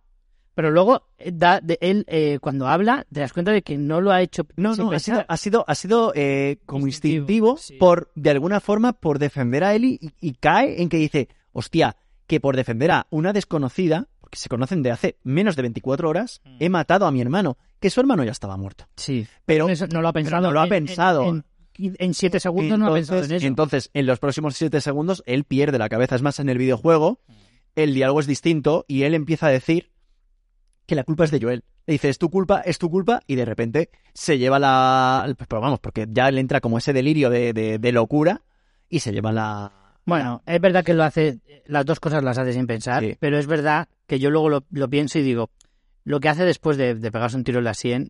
Pero 0.56 0.70
luego, 0.72 1.08
eh, 1.18 1.32
da, 1.34 1.60
de 1.62 1.78
él, 1.82 2.06
eh, 2.08 2.38
cuando 2.42 2.68
habla, 2.68 3.06
te 3.12 3.22
das 3.22 3.34
cuenta 3.34 3.52
de 3.52 3.62
que 3.64 3.78
no 3.78 4.02
lo 4.02 4.12
ha 4.12 4.22
hecho 4.22 4.46
No, 4.56 4.76
no, 4.76 4.92
ha 4.92 5.00
sido, 5.00 5.26
ha 5.28 5.38
sido, 5.38 5.66
ha 5.68 5.76
sido 5.76 6.12
eh, 6.16 6.58
como 6.66 6.86
Instintivo, 6.86 7.52
instintivo, 7.54 7.58
sí. 7.58 7.74
por, 7.80 8.12
de 8.16 8.30
alguna 8.30 8.60
forma, 8.60 8.94
por 8.94 9.18
defender 9.20 9.64
a 9.64 9.74
Ellie 9.74 9.98
y, 10.00 10.12
y 10.22 10.34
cae 10.34 10.82
en 10.82 10.90
que 10.90 10.98
dice, 10.98 11.28
hostia, 11.54 11.96
que 12.28 12.40
por 12.40 12.56
defender 12.56 12.92
a 12.92 13.08
una 13.10 13.34
desconocida, 13.34 14.08
porque 14.20 14.38
se 14.38 14.48
conocen 14.50 14.84
de 14.84 14.92
hace 14.92 15.18
menos 15.24 15.56
de 15.56 15.64
24 15.64 16.08
horas, 16.10 16.42
Mm. 16.46 16.58
he 16.60 16.70
matado 16.70 17.06
a 17.08 17.12
mi 17.12 17.20
hermano, 17.22 17.58
que 17.80 17.90
su 17.90 18.00
hermano 18.00 18.24
ya 18.24 18.32
estaba 18.32 18.56
muerto. 18.56 18.86
Sí, 18.96 19.28
Pero 19.46 19.68
eso 19.70 19.88
no 19.88 20.02
lo 20.02 20.08
ha 20.08 20.14
pensado. 20.14 20.42
no 20.44 20.52
lo 20.52 20.60
ha 20.62 20.68
En- 20.68 20.74
en- 20.74 20.86
pensado. 20.86 21.24
En, 21.28 21.46
en- 21.80 21.96
en 21.98 22.14
siete 22.14 22.40
segundos 22.40 22.78
no 22.78 22.88
ha 22.88 22.94
pensado 22.94 23.24
en 23.24 23.32
eso. 23.32 23.46
entonces, 23.48 23.90
en 23.96 24.06
los 24.06 24.20
próximos 24.20 24.56
7 24.56 24.80
segundos, 24.82 25.24
él 25.26 25.44
pierde 25.46 25.80
la 25.80 25.90
cabeza. 25.90 26.16
Es 26.16 26.22
más, 26.22 26.40
en 26.40 26.48
el 26.50 26.60
videojuego, 26.60 27.20
el 27.76 27.96
diálogo 27.96 28.20
es 28.20 28.28
distinto 28.28 28.86
y 28.88 29.02
él 29.04 29.16
empieza 29.16 29.48
a 29.48 29.50
decir 29.50 29.90
que 30.86 30.96
la 30.96 31.04
culpa 31.04 31.24
es 31.26 31.32
de 31.32 31.40
Joel. 31.42 31.64
Le 31.86 31.94
dice, 31.94 32.10
es 32.10 32.18
tu 32.18 32.30
culpa, 32.30 32.62
es 32.62 32.78
tu 32.78 32.90
culpa, 32.90 33.22
y 33.28 33.36
de 33.36 33.46
repente 33.46 33.90
se 34.14 34.38
lleva 34.38 34.60
la... 34.60 35.34
Pero 35.48 35.62
vamos, 35.62 35.80
porque 35.80 36.08
ya 36.10 36.30
le 36.32 36.40
entra 36.40 36.62
como 36.62 36.78
ese 36.78 36.94
delirio 36.94 37.30
de, 37.30 37.54
de- 37.54 37.78
de 37.80 37.92
locura 37.92 38.42
y 38.90 39.00
se 39.00 39.12
lleva 39.12 39.32
la... 39.32 39.72
Bueno, 40.06 40.42
es 40.46 40.60
verdad 40.60 40.84
que 40.84 40.94
lo 40.94 41.04
hace, 41.04 41.40
las 41.66 41.86
dos 41.86 42.00
cosas 42.00 42.24
las 42.24 42.38
hace 42.38 42.54
sin 42.54 42.68
pensar, 42.68 43.02
Sí. 43.04 43.16
pero 43.20 43.38
es 43.38 43.48
verdad 43.48 43.88
que 44.08 44.20
yo 44.20 44.30
luego 44.30 44.50
lo, 44.50 44.66
lo 44.72 44.90
pienso 44.90 45.18
y 45.20 45.22
digo, 45.24 45.50
lo 46.04 46.20
que 46.20 46.28
hace 46.30 46.44
después 46.44 46.76
de, 46.78 46.96
de 46.96 47.12
pegarse 47.12 47.38
un 47.38 47.44
tiro 47.46 47.60
en 47.60 47.64
la 47.66 47.74
sien 47.74 48.10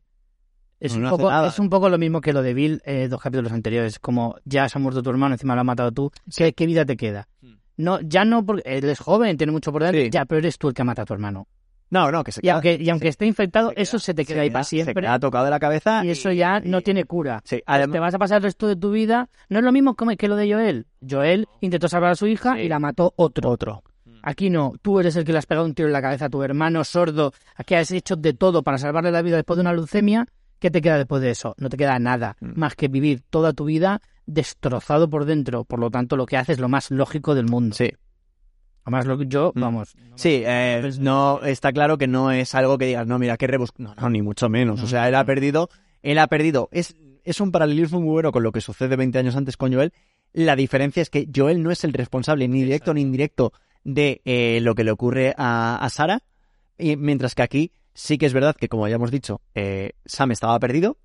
es, 0.79 0.97
No, 0.97 1.05
un 1.13 1.17
poco, 1.17 1.45
es 1.45 1.59
un 1.59 1.69
poco 1.69 1.89
lo 1.89 1.97
mismo 1.99 2.19
que 2.19 2.33
lo 2.33 2.41
de 2.41 2.53
Bill 2.55 2.81
eh, 2.85 3.07
dos 3.07 3.21
capítulos 3.21 3.51
anteriores, 3.51 3.99
como 3.99 4.35
ya 4.43 4.67
se 4.69 4.77
ha 4.77 4.81
muerto 4.81 5.01
tu 5.03 5.09
hermano, 5.11 5.35
encima 5.35 5.53
lo 5.55 5.61
has 5.61 5.65
matado 5.67 5.91
tú, 5.91 6.11
¿qué, 6.35 6.53
qué 6.53 6.65
vida 6.65 6.83
te 6.83 6.97
queda? 6.97 7.27
Hmm. 7.41 7.53
No, 7.77 7.99
ya 8.01 8.25
no 8.25 8.43
porque 8.45 8.63
él 8.65 8.89
es 8.89 8.99
joven, 8.99 9.37
tiene 9.37 9.51
mucho 9.51 9.71
por 9.71 9.81
delante, 9.83 10.05
Sí. 10.05 10.09
ya, 10.11 10.25
pero 10.25 10.39
eres 10.39 10.57
tú 10.57 10.67
el 10.69 10.73
que 10.73 10.81
ha 10.81 10.85
matado 10.85 11.03
a 11.03 11.05
tu 11.05 11.13
hermano. 11.13 11.47
No, 11.93 12.11
no, 12.11 12.23
que 12.23 12.31
se 12.31 12.41
Y 12.43 12.49
aunque, 12.49 12.77
y 12.81 12.89
aunque 12.89 13.07
esté 13.07 13.25
infectado, 13.25 13.69
se 13.69 13.75
queda- 13.75 13.81
eso 13.83 13.99
se 13.99 14.13
te 14.13 14.25
queda 14.25 14.41
ahí 14.41 14.49
para 14.49 14.63
Se 14.63 14.69
siempre. 14.71 14.95
queda 14.95 15.19
tocado 15.19 15.45
de 15.45 15.51
la 15.51 15.59
cabeza 15.59 16.03
Y 16.03 16.09
eso 16.09 16.31
ya 16.31 16.59
y- 16.63 16.67
no 16.67 16.81
tiene 16.81 17.05
cura. 17.05 17.41
Sí, 17.45 17.61
Te 17.91 17.99
vas 17.99 18.13
a 18.13 18.19
pasar 18.19 18.37
el 18.37 18.43
resto 18.43 18.67
de 18.67 18.75
tu 18.75 18.91
vida. 18.91 19.29
No 19.49 19.59
es 19.59 19.65
lo 19.65 19.71
mismo 19.71 19.95
que 19.95 20.27
lo 20.27 20.35
de 20.35 20.51
Joel. 20.51 20.87
Joel 21.07 21.47
intentó 21.61 21.87
salvar 21.87 22.11
a 22.11 22.15
su 22.15 22.25
hija 22.27 22.55
Sí. 22.55 22.61
y 22.61 22.67
la 22.69 22.79
mató 22.79 23.13
otro. 23.15 23.49
Otro. 23.49 23.83
Aquí 24.23 24.49
no. 24.49 24.73
Tú 24.81 24.99
eres 24.99 25.15
el 25.17 25.23
que 25.25 25.33
le 25.33 25.37
has 25.37 25.45
pegado 25.45 25.65
un 25.67 25.73
tiro 25.75 25.87
en 25.87 25.93
la 25.93 26.01
cabeza 26.01 26.25
a 26.25 26.29
tu 26.29 26.41
hermano 26.43 26.83
sordo, 26.83 27.31
a 27.55 27.63
que 27.63 27.75
has 27.77 27.91
hecho 27.91 28.15
de 28.15 28.33
todo 28.33 28.63
para 28.63 28.77
salvarle 28.77 29.11
la 29.11 29.21
vida 29.21 29.35
después 29.35 29.57
de 29.57 29.61
una 29.61 29.73
leucemia. 29.73 30.25
¿Qué 30.59 30.71
te 30.71 30.81
queda 30.81 30.97
después 30.97 31.21
de 31.21 31.29
eso? 31.29 31.53
No 31.57 31.67
te 31.69 31.75
queda 31.77 31.99
nada 31.99 32.37
Mm. 32.39 32.53
más 32.55 32.73
que 32.75 32.87
vivir 32.87 33.21
toda 33.29 33.51
tu 33.53 33.65
vida 33.65 33.99
destrozado 34.25 35.09
por 35.09 35.25
dentro. 35.25 35.65
Por 35.65 35.79
lo 35.79 35.89
tanto, 35.91 36.15
lo 36.17 36.25
que 36.25 36.37
haces 36.37 36.55
es 36.55 36.59
lo 36.59 36.69
más 36.69 36.89
lógico 36.89 37.35
del 37.35 37.45
mundo. 37.47 37.75
Sí. 37.75 37.91
Además, 38.85 39.05
lo 39.05 39.17
que 39.17 39.25
yo, 39.27 39.51
Mm. 39.55 39.59
vamos. 39.61 39.95
Sí, 40.15 40.43
eh, 40.45 40.91
no 40.99 41.41
está 41.43 41.71
claro 41.71 41.97
que 41.97 42.07
no 42.07 42.31
es 42.31 42.53
algo 42.55 42.77
que 42.77 42.85
digas, 42.85 43.07
no, 43.07 43.17
mira, 43.19 43.37
qué 43.37 43.47
rebus... 43.47 43.71
No, 43.77 43.95
no, 43.95 44.09
ni 44.09 44.21
mucho 44.21 44.49
menos. 44.49 44.79
No, 44.79 44.85
o 44.85 44.87
sea, 44.87 45.07
él 45.07 45.15
ha 45.15 45.23
perdido, 45.25 45.69
él 46.01 46.17
ha 46.19 46.27
perdido. 46.27 46.69
Es, 46.71 46.95
es 47.23 47.39
un 47.39 47.51
paralelismo 47.51 47.99
muy 48.01 48.09
bueno 48.11 48.31
con 48.31 48.43
lo 48.43 48.51
que 48.51 48.61
sucede 48.61 48.95
20 48.95 49.17
años 49.19 49.35
antes 49.35 49.55
con 49.57 49.73
Joel. 49.73 49.93
La 50.33 50.55
diferencia 50.55 51.01
es 51.01 51.09
que 51.09 51.27
Joel 51.33 51.61
no 51.63 51.71
es 51.71 51.83
el 51.83 51.93
responsable, 51.93 52.47
ni 52.47 52.63
directo 52.63 52.93
ni 52.93 53.01
indirecto, 53.01 53.53
de 53.83 54.21
eh, 54.25 54.59
lo 54.61 54.75
que 54.75 54.83
le 54.83 54.91
ocurre 54.91 55.33
a, 55.37 55.77
a 55.77 55.89
Sara. 55.89 56.21
Y 56.77 56.95
mientras 56.97 57.35
que 57.35 57.43
aquí 57.43 57.71
sí 57.93 58.17
que 58.17 58.25
es 58.25 58.33
verdad 58.33 58.55
que, 58.55 58.67
como 58.67 58.87
ya 58.87 58.95
hemos 58.95 59.11
dicho, 59.11 59.41
eh, 59.55 59.91
Sam 60.05 60.31
estaba 60.31 60.59
perdido. 60.59 60.97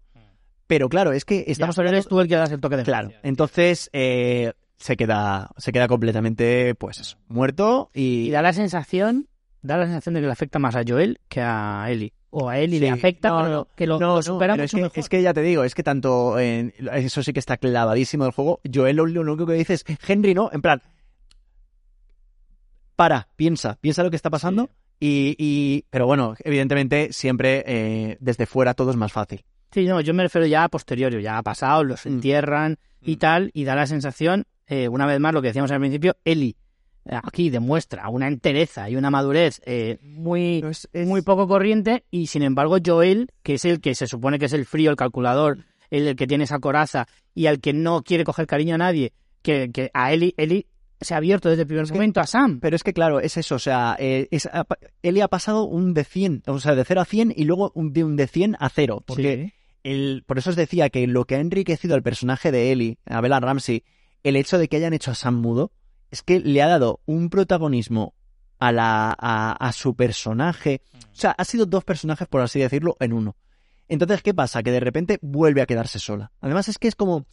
Pero 0.66 0.88
claro, 0.88 1.12
es 1.12 1.24
que 1.24 1.44
Ya, 1.46 1.52
estamos 1.52 1.76
pero 1.76 1.88
eres 1.88 2.06
tú 2.08 2.20
el 2.20 2.28
que 2.28 2.36
das 2.36 2.50
el 2.52 2.60
toque 2.60 2.76
de 2.76 2.82
Claro, 2.84 3.10
entonces 3.22 3.88
eh, 3.92 4.52
se 4.78 4.96
queda 4.96 5.50
se 5.58 5.72
queda 5.72 5.88
completamente, 5.88 6.74
pues 6.74 7.16
muerto 7.28 7.90
y... 7.94 8.28
Y 8.28 8.30
da 8.30 8.42
la 8.42 8.52
sensación, 8.52 9.28
da 9.62 9.76
la 9.76 9.84
sensación 9.86 10.14
de 10.14 10.20
que 10.20 10.26
le 10.26 10.32
afecta 10.32 10.58
más 10.58 10.74
a 10.76 10.82
Joel 10.86 11.20
que 11.28 11.40
a 11.40 11.86
Ellie. 11.90 12.12
O 12.30 12.48
a 12.48 12.58
Ellie 12.58 12.78
le 12.78 12.90
afecta, 12.90 13.30
no, 13.30 13.36
pero 13.42 13.50
no, 13.50 13.68
que 13.74 13.86
lo, 13.86 13.98
No, 13.98 14.16
lo 14.16 14.22
supera 14.22 14.54
es 14.62 14.70
que, 14.70 14.76
mejor. 14.82 14.98
es 14.98 15.08
que 15.08 15.22
ya 15.22 15.32
te 15.32 15.40
digo, 15.42 15.64
es 15.64 15.74
que 15.74 15.82
tanto 15.82 16.38
en, 16.38 16.74
eso 16.92 17.22
sí 17.22 17.32
que 17.32 17.38
está 17.40 17.56
clavadísimo 17.56 18.24
del 18.24 18.32
juego. 18.34 18.60
Joel 18.72 18.96
lo, 18.96 19.06
lo 19.06 19.22
único 19.22 19.46
que 19.46 19.54
dice 19.54 19.74
es 19.74 19.84
Henry, 20.06 20.34
¿no? 20.34 20.50
En 20.52 20.60
plan, 20.62 20.82
para, 22.96 23.28
piensa, 23.36 23.78
piensa 23.80 24.02
lo 24.02 24.10
que 24.10 24.16
está 24.16 24.30
pasando. 24.30 24.70
Y, 25.00 25.36
y, 25.38 25.84
pero 25.90 26.06
bueno, 26.06 26.34
evidentemente 26.40 27.12
siempre 27.12 27.62
eh, 27.66 28.16
desde 28.20 28.46
fuera 28.46 28.74
todo 28.74 28.90
es 28.90 28.96
más 28.96 29.12
fácil. 29.12 29.44
Sí, 29.70 29.86
no, 29.86 30.00
yo 30.00 30.12
me 30.12 30.24
refiero 30.24 30.46
ya 30.46 30.64
a 30.64 30.68
posteriori, 30.68 31.22
ya 31.22 31.38
ha 31.38 31.42
pasado, 31.42 31.84
los 31.84 32.04
Mm. 32.04 32.08
entierran 32.08 32.78
y 33.00 33.14
Mm. 33.14 33.18
tal, 33.18 33.50
y 33.54 33.64
da 33.64 33.76
la 33.76 33.86
sensación, 33.86 34.44
eh, 34.68 34.88
una 34.88 35.06
vez 35.06 35.18
más, 35.20 35.32
lo 35.34 35.40
que 35.42 35.48
decíamos 35.48 35.70
al 35.70 35.80
principio, 35.80 36.16
Eli 36.24 36.56
eh, 37.06 37.18
aquí 37.22 37.50
demuestra 37.50 38.08
una 38.08 38.28
entereza 38.28 38.88
y 38.90 38.96
una 38.96 39.10
madurez 39.10 39.60
eh, 39.66 39.98
muy, 40.02 40.58
Pero 40.60 40.70
es- 40.70 40.88
es- 40.92 41.06
muy 41.06 41.22
poco 41.22 41.48
corriente, 41.48 42.04
y 42.10 42.26
sin 42.28 42.42
embargo 42.42 42.76
Joel, 42.84 43.30
que 43.42 43.54
es 43.54 43.64
el 43.64 43.80
que 43.80 43.94
se 43.94 44.06
supone 44.06 44.38
que 44.38 44.46
es 44.46 44.52
el 44.52 44.66
frío, 44.66 44.90
el 44.90 44.96
calculador, 44.96 45.64
el, 45.90 46.06
el 46.08 46.16
que 46.16 46.26
tiene 46.26 46.44
esa 46.44 46.58
coraza 46.58 47.06
y 47.34 47.46
al 47.46 47.60
que 47.60 47.72
no 47.72 48.02
quiere 48.02 48.24
coger 48.24 48.46
cariño 48.46 48.74
a 48.74 48.78
nadie, 48.78 49.12
que, 49.42 49.70
que 49.72 49.90
a 49.94 50.12
Eli, 50.12 50.34
Eli 50.36 50.66
se 51.00 51.14
ha 51.14 51.18
abierto 51.18 51.48
desde 51.48 51.62
el 51.62 51.68
primer 51.68 51.90
momento 51.92 52.20
a 52.20 52.26
Sam. 52.26 52.58
Pero 52.60 52.74
es 52.74 52.82
que 52.82 52.92
claro, 52.92 53.20
es 53.20 53.36
eso, 53.36 53.54
o 53.54 53.58
sea, 53.60 53.96
eh, 54.00 54.26
es, 54.32 54.48
Eli 55.02 55.20
ha 55.20 55.28
pasado 55.28 55.62
un 55.64 55.94
de 55.94 56.02
100, 56.04 56.42
o 56.46 56.58
sea, 56.58 56.74
de 56.74 56.84
0 56.84 57.00
a 57.00 57.04
100 57.04 57.32
y 57.36 57.44
luego 57.44 57.70
un, 57.76 57.92
de 57.92 58.02
un 58.04 58.16
de 58.16 58.26
100 58.26 58.56
a 58.58 58.68
0, 58.68 59.04
porque 59.06 59.44
Sí. 59.46 59.52
el, 59.84 60.24
por 60.26 60.38
eso 60.38 60.50
os 60.50 60.56
decía 60.56 60.90
que 60.90 61.06
lo 61.06 61.24
que 61.24 61.36
ha 61.36 61.40
enriquecido 61.40 61.94
al 61.94 62.02
personaje 62.02 62.50
de 62.50 62.72
Ellie, 62.72 62.98
a 63.06 63.20
Bella 63.20 63.38
Ramsey, 63.40 63.84
el 64.22 64.36
hecho 64.36 64.58
de 64.58 64.68
que 64.68 64.76
hayan 64.76 64.92
hecho 64.92 65.10
a 65.10 65.14
Sam 65.14 65.36
mudo, 65.36 65.72
es 66.10 66.22
que 66.22 66.40
le 66.40 66.62
ha 66.62 66.68
dado 66.68 67.00
un 67.06 67.30
protagonismo 67.30 68.14
a, 68.58 68.72
la, 68.72 69.14
a, 69.18 69.52
a 69.52 69.72
su 69.72 69.94
personaje. 69.94 70.82
O 70.94 71.16
sea, 71.16 71.32
ha 71.32 71.44
sido 71.44 71.66
dos 71.66 71.84
personajes, 71.84 72.26
por 72.28 72.40
así 72.40 72.58
decirlo, 72.58 72.96
en 73.00 73.12
uno. 73.12 73.36
Entonces, 73.88 74.22
¿qué 74.22 74.34
pasa? 74.34 74.62
Que 74.62 74.70
de 74.70 74.80
repente 74.80 75.18
vuelve 75.22 75.62
a 75.62 75.66
quedarse 75.66 75.98
sola. 75.98 76.32
Además, 76.40 76.68
es 76.68 76.78
que 76.78 76.88
es 76.88 76.94
como... 76.94 77.26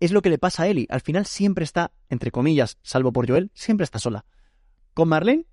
Es 0.00 0.10
lo 0.10 0.20
que 0.20 0.30
le 0.30 0.38
pasa 0.38 0.64
a 0.64 0.66
Ellie. 0.66 0.88
Al 0.90 1.00
final 1.00 1.26
siempre 1.26 1.62
está, 1.62 1.92
entre 2.08 2.32
comillas, 2.32 2.78
salvo 2.82 3.12
por 3.12 3.28
Joel, 3.28 3.52
siempre 3.54 3.84
está 3.84 4.00
sola. 4.00 4.24
Con 4.94 5.08
Marlene 5.08 5.46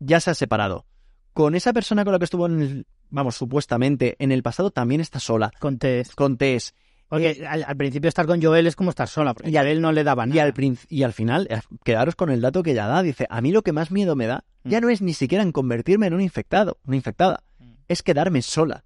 ya 0.00 0.18
se 0.18 0.30
ha 0.30 0.34
separado. 0.34 0.86
Con 1.32 1.54
esa 1.54 1.72
persona 1.72 2.02
con 2.04 2.12
la 2.12 2.18
que 2.18 2.24
estuvo 2.24 2.46
en 2.46 2.60
el, 2.60 2.86
vamos, 3.10 3.36
supuestamente 3.36 4.16
en 4.18 4.32
el 4.32 4.42
pasado 4.42 4.72
también 4.72 5.00
está 5.00 5.20
sola. 5.20 5.52
Con 5.60 5.78
Tess. 5.78 6.16
Con 6.16 6.36
Tess. 6.36 6.74
Porque 7.16 7.46
al, 7.46 7.64
al 7.66 7.76
principio 7.76 8.08
estar 8.08 8.26
con 8.26 8.40
Joel 8.42 8.66
es 8.66 8.74
como 8.74 8.90
estar 8.90 9.06
sola, 9.08 9.34
porque 9.34 9.50
Y 9.50 9.56
al- 9.56 9.66
a 9.66 9.70
él 9.70 9.80
no 9.80 9.92
le 9.92 10.02
daba 10.04 10.24
Y 10.26 10.30
nada. 10.30 10.42
al, 10.44 10.54
princ- 10.54 10.86
y 10.88 11.02
al 11.02 11.12
final, 11.12 11.46
eh, 11.50 11.60
quedaros 11.84 12.16
con 12.16 12.30
el 12.30 12.40
dato 12.40 12.62
que 12.62 12.70
ella 12.72 12.86
da. 12.86 13.02
Dice, 13.02 13.26
a 13.28 13.40
mí 13.40 13.52
lo 13.52 13.62
que 13.62 13.72
más 13.72 13.90
miedo 13.90 14.16
me 14.16 14.26
da 14.26 14.44
ya 14.64 14.80
no 14.80 14.88
es 14.88 15.02
ni 15.02 15.12
siquiera 15.12 15.42
en 15.44 15.52
convertirme 15.52 16.06
en 16.06 16.14
un 16.14 16.20
infectado, 16.20 16.78
una 16.86 16.96
infectada. 16.96 17.42
Mm. 17.58 17.72
Es 17.88 18.02
quedarme 18.02 18.40
sola. 18.42 18.84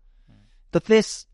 Entonces, 0.67 1.29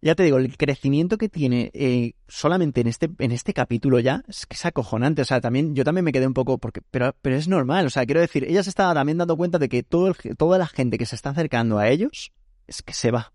ya 0.00 0.14
te 0.16 0.24
digo, 0.24 0.38
el 0.38 0.56
crecimiento 0.56 1.16
que 1.16 1.28
tiene 1.28 1.70
eh, 1.74 2.14
solamente 2.26 2.80
en 2.80 2.88
este, 2.88 3.08
en 3.20 3.30
este 3.30 3.54
capítulo 3.54 4.00
ya 4.00 4.24
es 4.28 4.46
que 4.46 4.54
es 4.56 4.66
acojonante. 4.66 5.22
O 5.22 5.24
sea, 5.24 5.40
también, 5.40 5.74
yo 5.76 5.84
también 5.84 6.04
me 6.04 6.12
quedé 6.12 6.26
un 6.26 6.34
poco, 6.34 6.58
porque, 6.58 6.82
pero, 6.90 7.14
pero 7.22 7.36
es 7.36 7.46
normal. 7.46 7.86
O 7.86 7.90
sea, 7.90 8.04
quiero 8.04 8.20
decir, 8.20 8.44
ella 8.44 8.62
se 8.64 8.70
estaba 8.70 8.92
también 8.94 9.18
dando 9.18 9.36
cuenta 9.36 9.58
de 9.58 9.68
que 9.68 9.82
todo 9.84 10.08
el- 10.08 10.36
toda 10.36 10.58
la 10.58 10.66
gente 10.66 10.98
que 10.98 11.06
se 11.06 11.14
está 11.14 11.30
acercando 11.30 11.78
a 11.78 11.88
ellos 11.88 12.32
es 12.66 12.82
que 12.82 12.92
se 12.92 13.10
va. 13.12 13.32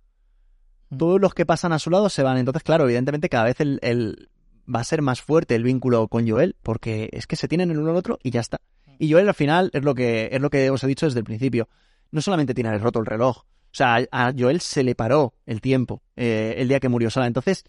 Mm. 0.90 0.98
Todos 0.98 1.22
los 1.22 1.34
que 1.34 1.46
pasan 1.46 1.74
a 1.74 1.80
su 1.80 1.90
lado 1.90 2.10
se 2.10 2.24
van. 2.24 2.38
Entonces, 2.38 2.64
claro, 2.64 2.86
evidentemente 2.86 3.30
cada 3.30 3.46
vez 3.46 3.60
el, 3.60 3.80
el- 3.82 4.30
va 4.74 4.82
a 4.82 4.84
ser 4.84 5.02
más 5.02 5.22
fuerte 5.22 5.56
el 5.56 5.64
vínculo 5.64 6.08
con 6.08 6.28
Joel, 6.30 6.56
porque 6.62 7.10
es 7.14 7.26
que 7.28 7.36
se 7.36 7.48
tienen 7.48 7.72
el 7.72 7.80
uno 7.80 7.92
al 7.92 7.96
otro 7.98 8.20
y 8.24 8.32
ya 8.32 8.42
está. 8.42 8.60
Y 9.00 9.12
Joel 9.12 9.28
al 9.30 9.36
final 9.36 9.70
es 9.74 9.84
lo 9.84 9.94
que, 9.96 10.30
es 10.32 10.42
lo 10.42 10.50
que 10.50 10.70
os 10.70 10.84
he 10.84 10.88
dicho 10.88 11.06
desde 11.06 11.20
el 11.20 11.26
principio. 11.26 11.70
No 12.12 12.22
solamente 12.22 12.54
tiene 12.54 12.78
roto 12.78 13.00
el 13.00 13.06
reloj, 13.06 13.38
o 13.40 13.46
sea, 13.78 14.00
a 14.12 14.34
Joel 14.38 14.60
se 14.62 14.84
le 14.84 14.96
paró 14.96 15.36
el 15.46 15.62
tiempo 15.62 16.02
eh, 16.16 16.56
el 16.58 16.68
día 16.68 16.80
que 16.80 16.90
murió 16.90 17.10
sola. 17.10 17.28
Entonces, 17.28 17.64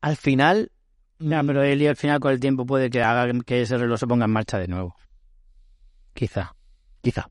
al 0.00 0.16
final. 0.16 0.70
Ya, 1.18 1.42
mm, 1.42 1.46
pero 1.46 1.62
Eli 1.62 1.86
al 1.86 1.96
final 1.96 2.20
con 2.20 2.32
el 2.32 2.40
tiempo 2.40 2.66
puede 2.66 2.90
que 2.90 3.02
haga 3.02 3.32
que 3.46 3.62
ese 3.62 3.78
reloj 3.78 3.98
se 3.98 4.06
ponga 4.06 4.24
en 4.26 4.30
marcha 4.32 4.58
de 4.58 4.68
nuevo. 4.68 4.94
Quizá. 6.12 6.54
Quizá. 7.00 7.30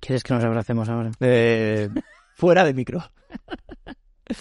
¿Quieres 0.00 0.22
que 0.22 0.34
nos 0.34 0.44
abracemos 0.44 0.88
ahora? 0.88 1.10
Eh, 1.20 1.88
fuera 2.36 2.64
de 2.64 2.74
micro. 2.74 3.02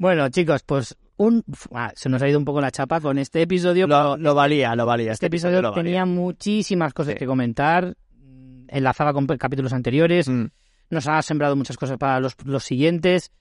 Bueno, 0.00 0.28
chicos, 0.28 0.62
pues 0.64 0.96
un... 1.16 1.44
ah, 1.72 1.92
se 1.96 2.08
nos 2.08 2.22
ha 2.22 2.28
ido 2.28 2.38
un 2.38 2.44
poco 2.44 2.60
la 2.60 2.70
chapa 2.70 3.00
con 3.00 3.18
este 3.18 3.42
episodio. 3.42 3.86
Lo, 3.88 4.16
lo 4.16 4.34
valía, 4.34 4.76
lo 4.76 4.86
valía. 4.86 5.10
este 5.12 5.26
episodio 5.26 5.60
lo 5.60 5.70
valía. 5.72 5.82
tenía 5.82 6.06
muchísimas 6.06 6.94
cosas 6.94 7.14
Sí. 7.14 7.18
que 7.18 7.26
comentar, 7.26 7.96
mm, 8.12 8.66
enlazaba 8.68 9.12
con 9.12 9.26
capítulos 9.26 9.72
anteriores, 9.72 10.28
Mm. 10.28 10.46
nos 10.90 11.08
ha 11.08 11.20
sembrado 11.22 11.56
muchas 11.56 11.76
cosas 11.76 11.98
para 11.98 12.20
los, 12.20 12.34
los 12.44 12.62
siguientes. 12.62 13.32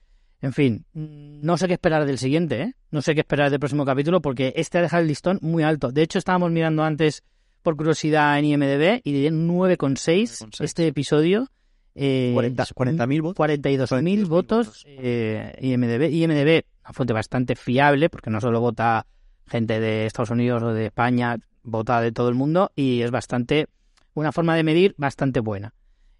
En 0.42 0.52
fin, 0.54 0.86
mm, 0.94 1.42
no 1.46 1.58
sé 1.58 1.68
qué 1.68 1.74
esperar 1.74 2.06
del 2.06 2.18
siguiente, 2.18 2.62
¿eh? 2.62 2.74
No 2.90 3.02
sé 3.04 3.14
qué 3.14 3.22
esperar 3.22 3.52
del 3.52 3.60
próximo 3.60 3.86
capítulo 3.86 4.20
porque 4.22 4.54
este 4.56 4.80
ha 4.80 4.82
dejado 4.82 5.02
el 5.02 5.08
listón 5.10 5.38
muy 5.44 5.62
alto. 5.62 5.92
De 5.92 6.02
hecho, 6.02 6.18
estábamos 6.18 6.50
mirando 6.52 6.84
antes 6.84 7.24
por 7.62 7.76
curiosidad 7.78 8.40
en 8.40 8.46
IMDB 8.46 9.02
y 9.04 9.12
de 9.22 9.30
9,6 9.32 10.42
9,6. 10.42 10.64
este 10.64 10.88
episodio. 10.88 11.50
Eh, 11.99 12.32
40 12.34 12.64
40.000 12.64 13.22
votos. 13.22 13.48
42.000 13.48 13.88
42.000 13.88 14.26
votos 14.28 14.68
votos. 14.68 14.86
eh, 14.88 15.57
IMDB. 15.61 16.11
IMDB, 16.11 16.64
una 16.84 16.94
fuente 16.94 17.14
bastante 17.14 17.56
fiable, 17.56 18.10
porque 18.10 18.30
no 18.30 18.40
solo 18.40 18.61
vota 18.61 19.07
gente 19.48 19.80
de 19.80 20.06
Estados 20.06 20.30
Unidos 20.30 20.61
o 20.61 20.74
de 20.74 20.86
España, 20.88 21.38
vota 21.64 21.99
de 22.02 22.11
todo 22.11 22.30
el 22.30 22.36
mundo 22.36 22.72
y 22.76 23.02
es 23.02 23.10
bastante, 23.11 23.68
una 24.14 24.32
forma 24.32 24.56
de 24.56 24.64
medir 24.64 24.94
bastante 24.98 25.40
buena. 25.40 25.74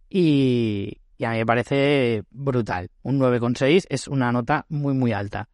Y, 0.09 0.97
y 1.17 1.25
a 1.25 1.31
mí 1.31 1.37
me 1.37 1.45
parece 1.45 2.23
brutal. 2.31 2.89
Un 3.03 3.19
9,6 3.19 3.85
es 3.89 4.07
una 4.07 4.31
nota 4.31 4.65
muy, 4.69 4.93
muy 4.93 5.11
alta. 5.13 5.47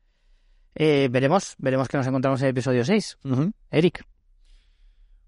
Eh, 0.76 1.10
veremos, 1.12 1.56
veremos 1.58 1.88
que 1.88 1.98
nos 1.98 2.08
encontramos 2.08 2.40
en 2.42 2.46
el 2.48 2.52
episodio 2.52 2.86
6. 2.86 3.18
Ujú. 3.26 3.52
Eric, 3.72 4.06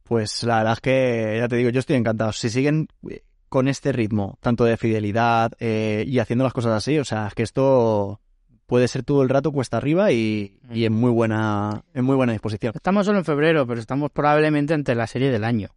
Pues 0.03 0.43
la 0.43 0.57
verdad 0.59 0.73
es 0.73 0.79
que, 0.81 1.37
ya 1.39 1.47
te 1.47 1.55
digo, 1.57 1.69
yo 1.69 1.79
estoy 1.79 1.95
encantado. 1.97 2.31
Si 2.31 2.49
siguen 2.49 2.87
eh, 3.09 3.23
con 3.49 3.67
este 3.67 3.91
ritmo, 3.91 4.37
tanto 4.41 4.63
de 4.65 4.77
fidelidad 4.77 5.51
eh, 5.59 6.03
y 6.07 6.19
haciendo 6.19 6.43
las 6.43 6.53
cosas 6.53 6.73
así, 6.73 6.97
o 6.99 7.05
sea, 7.05 7.27
es 7.27 7.33
que 7.35 7.43
esto 7.43 8.19
puede 8.65 8.87
ser 8.87 9.03
todo 9.03 9.21
el 9.21 9.29
rato 9.29 9.51
cuesta 9.51 9.77
arriba 9.77 10.11
y, 10.11 10.59
y 10.71 10.85
en 10.85 10.93
muy 10.93 11.11
buena 11.11 11.83
en 11.93 12.03
muy 12.03 12.15
buena 12.15 12.33
disposición. 12.33 12.73
estamos 12.75 13.05
solo 13.05 13.19
en 13.19 13.25
febrero, 13.25 13.67
pero 13.67 13.79
estamos 13.79 14.09
probablemente 14.11 14.73
ante 14.73 14.95
la 14.95 15.07
serie 15.07 15.29
del 15.31 15.43
año. 15.43 15.69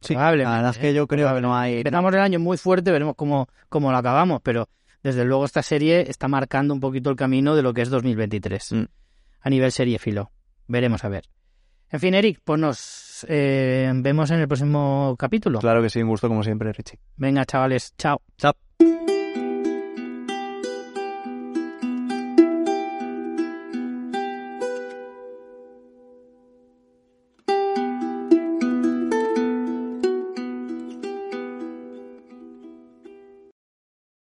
Sí, 0.00 0.12
Probablemente, 0.14 0.50
la 0.50 0.56
verdad 0.56 0.70
es 0.72 0.78
que 0.78 0.90
¿eh? 0.90 0.94
yo 0.94 1.06
creo 1.06 1.34
que 1.34 1.40
no 1.40 1.56
hay... 1.56 1.78
Empezamos 1.78 2.12
el 2.12 2.20
año 2.20 2.38
muy 2.38 2.58
fuerte, 2.58 2.90
veremos 2.90 3.14
cómo, 3.16 3.48
cómo 3.70 3.90
lo 3.90 3.96
acabamos, 3.96 4.40
pero 4.42 4.68
desde 5.02 5.24
luego 5.24 5.44
esta 5.46 5.62
serie 5.62 6.10
está 6.10 6.28
marcando 6.28 6.74
un 6.74 6.80
poquito 6.80 7.08
el 7.08 7.16
camino 7.16 7.54
de 7.56 7.62
lo 7.62 7.72
que 7.72 7.82
es 7.82 7.90
2023 7.90 8.72
Mm. 8.72 8.84
a 9.40 9.50
nivel 9.50 9.72
serie 9.72 9.98
filo. 9.98 10.30
Veremos 10.66 11.04
a 11.04 11.08
ver. 11.08 11.24
En 11.90 12.00
fin, 12.00 12.14
Eric, 12.14 12.40
pues 12.44 12.58
nos 13.14 13.26
eh, 13.28 13.90
vemos 13.94 14.30
en 14.30 14.40
el 14.40 14.48
próximo 14.48 15.14
capítulo. 15.18 15.60
Claro 15.60 15.82
que 15.82 15.90
sí, 15.90 16.02
un 16.02 16.08
gusto 16.08 16.28
como 16.28 16.42
siempre, 16.42 16.72
Richie. 16.72 16.98
Venga, 17.16 17.44
chavales, 17.44 17.94
chao. 17.96 18.20
Chao. 18.36 18.63